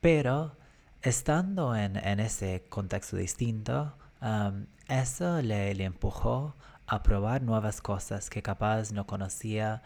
pero 0.00 0.56
estando 1.02 1.76
en, 1.76 1.96
ese 2.20 2.64
contexto 2.68 3.16
distinto, 3.16 3.94
eso 4.88 5.42
le, 5.42 5.74
le, 5.74 5.84
empujó 5.84 6.54
a 6.86 7.02
probar 7.02 7.42
nuevas 7.42 7.80
cosas 7.80 8.30
que 8.30 8.42
capaz 8.42 8.92
no 8.92 9.06
conocía 9.06 9.82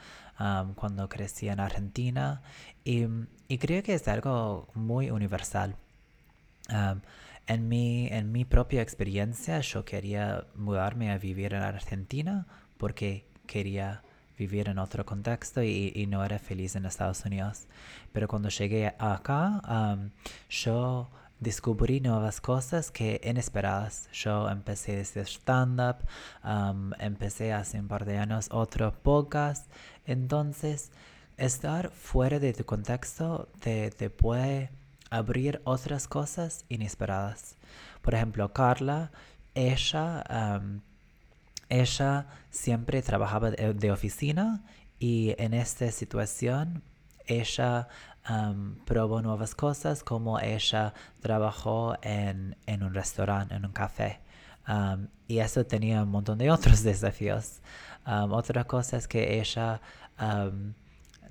cuando 0.75 1.09
crecía 1.09 1.53
en 1.53 1.61
Argentina 1.61 2.41
y, 2.85 3.07
y, 3.49 3.59
creo 3.59 3.83
que 3.83 3.93
es 3.95 4.09
algo 4.09 4.69
muy 4.75 5.11
universal. 5.11 5.77
En 7.47 7.69
mi, 7.69 8.07
en 8.09 8.33
mi 8.33 8.45
propia 8.45 8.81
experiencia, 8.81 9.61
yo 9.61 9.85
quería 9.85 10.47
mudarme 10.55 11.11
a 11.11 11.19
vivir 11.19 11.53
en 11.53 11.63
Argentina 11.63 12.47
porque 12.79 13.27
quería 13.47 14.03
vivir 14.39 14.71
en 14.71 14.79
otro 14.79 15.05
contexto 15.05 15.63
y, 15.63 16.07
no 16.09 16.25
era 16.25 16.39
feliz 16.39 16.75
en 16.75 16.87
Estados 16.87 17.25
Unidos. 17.27 17.67
Pero 18.13 18.27
cuando 18.27 18.49
llegué 18.49 18.95
acá, 18.99 19.99
yo 20.49 21.11
descubrí 21.41 22.01
nuevas 22.01 22.41
cosas 22.41 22.91
que 22.91 23.21
inesperadas. 23.25 24.09
Yo 24.13 24.49
empecé 24.49 24.97
desde 24.97 25.23
stand-up, 25.23 25.97
empecé 26.99 27.53
hace 27.53 27.81
un 27.81 27.89
par 27.89 28.05
de 28.05 28.19
años 28.19 28.49
otro 28.51 28.93
podcast. 28.93 29.71
Entonces, 30.07 30.93
estar 31.37 31.91
fuera 31.91 32.39
de 32.39 32.53
tu 32.53 32.65
contexto 32.65 33.49
te, 33.61 33.91
te 33.91 34.11
puede 34.11 34.71
abrir 35.11 35.61
otras 35.65 36.07
cosas 36.07 36.65
inesperadas. 36.69 37.57
Por 38.03 38.15
ejemplo, 38.15 38.53
Carla, 38.53 39.11
ella, 39.55 40.61
ella 41.69 42.27
siempre 42.51 43.03
trabajaba 43.03 43.51
de, 43.51 43.91
oficina 43.91 44.63
y 44.99 45.35
en 45.39 45.55
esta 45.55 45.91
situación 45.91 46.83
ella 47.27 47.89
probó 48.85 49.23
nuevas 49.23 49.55
cosas 49.55 50.05
como 50.05 50.39
ella 50.41 50.95
trabajó 51.21 51.97
en, 52.03 52.57
un 52.69 52.95
restaurante, 52.95 53.55
en 53.55 53.67
un 53.67 53.73
café. 53.73 54.21
y 55.27 55.39
eso 55.39 55.65
tenía 55.65 56.03
un 56.03 56.11
montón 56.11 56.39
de 56.39 56.51
otros 56.57 56.83
desafíos. 56.83 57.61
otra 58.05 58.65
cosa 58.65 58.97
es 58.97 59.09
que 59.09 59.41
ella 59.41 59.81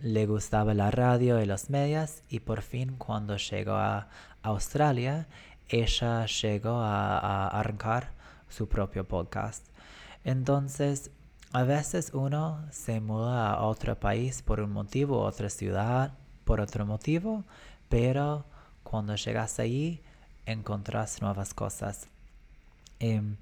le 0.01 0.25
gustaba 0.25 0.73
la 0.73 0.91
radio 0.91 1.41
y 1.41 1.45
los 1.45 1.69
medios 1.69 2.23
y 2.29 2.39
por 2.39 2.61
fin 2.61 2.95
cuando 2.97 3.37
llegó 3.37 3.73
a 3.73 4.07
Australia, 4.41 5.27
ella 5.67 6.25
llegó 6.25 6.81
a, 6.81 7.47
arrancar 7.47 8.11
su 8.49 8.67
propio 8.67 9.07
podcast. 9.07 9.67
Entonces, 10.23 11.11
a 11.51 11.63
veces 11.63 12.11
uno 12.13 12.65
se 12.71 12.99
muda 13.01 13.53
a 13.53 13.61
otro 13.63 13.99
país 13.99 14.41
por 14.41 14.59
un 14.61 14.71
motivo, 14.71 15.21
otra 15.21 15.49
ciudad 15.49 16.13
por 16.49 16.61
otro 16.61 16.83
motivo, 16.83 17.43
pero 17.89 18.43
cuando 18.81 19.15
llegas 19.15 19.59
allí 19.59 20.01
encontrás 20.47 21.21
nuevas 21.21 21.53
cosas. 21.53 22.07
Em, 22.99 23.35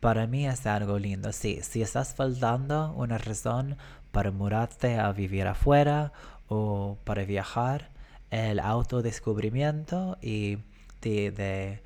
para 0.00 0.26
mí 0.26 0.46
es 0.46 0.66
algo 0.66 0.98
lindo. 0.98 1.30
Sí, 1.34 1.60
si 1.60 1.82
estás 1.82 2.14
faltando 2.14 2.94
una 2.94 3.18
razón 3.18 3.76
para 4.12 4.30
mudarte 4.30 4.98
a 4.98 5.12
vivir 5.12 5.46
afuera 5.46 6.14
o 6.48 6.96
para 7.04 7.26
viajar, 7.26 7.90
el 8.30 8.58
autodescubrimiento 8.60 10.16
y 10.22 10.56
de, 11.02 11.82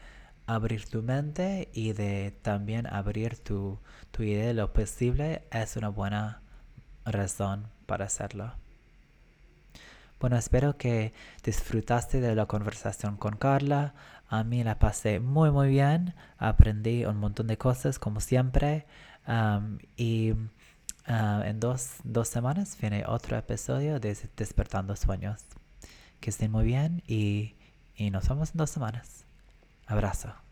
abrir 0.47 0.89
tu 0.89 1.03
mente 1.03 1.71
y 1.73 1.93
de 1.93 2.31
también 2.43 2.87
abrir 2.87 3.37
tu, 3.37 3.81
tu 4.13 4.23
idea 4.23 4.47
de 4.47 4.55
lo 4.55 4.73
posible 4.73 5.43
es 5.51 5.77
una 5.77 5.89
buena 5.89 6.41
razón 7.05 7.67
para 7.87 8.05
hacerlo. 8.05 8.53
Bueno, 10.21 10.37
espero 10.37 10.77
que 10.77 11.13
disfrutaste 11.45 12.21
de 12.21 12.35
la 12.35 12.47
conversación 12.47 13.17
con 13.17 13.37
Carla. 13.37 13.95
A 14.29 14.45
mí 14.45 14.65
la 14.65 14.79
pasé 14.79 15.21
muy 15.21 15.51
muy 15.51 15.69
bien. 15.69 16.15
Aprendí 16.39 17.05
un 17.05 17.19
montón 17.19 17.47
de 17.47 17.57
cosas 17.57 17.99
como 17.99 18.21
siempre. 18.21 18.87
y 19.97 20.35
Ah, 21.09 21.43
en 21.47 21.59
dos, 21.59 21.97
dos 22.05 22.29
semanas 22.29 22.77
viene 22.79 23.05
otro 23.07 23.39
episodio 23.39 23.99
de 23.99 24.15
Despertando 24.37 24.95
Sueños. 24.95 25.47
Que 26.21 26.29
estén 26.29 26.53
muy 26.53 26.67
bien 26.67 27.03
y, 27.07 27.55
y 27.97 28.11
nos 28.11 28.29
vemos 28.29 28.51
en 28.51 28.59
dos 28.59 28.71
semanas. 28.71 29.25
Abrazo. 29.87 30.48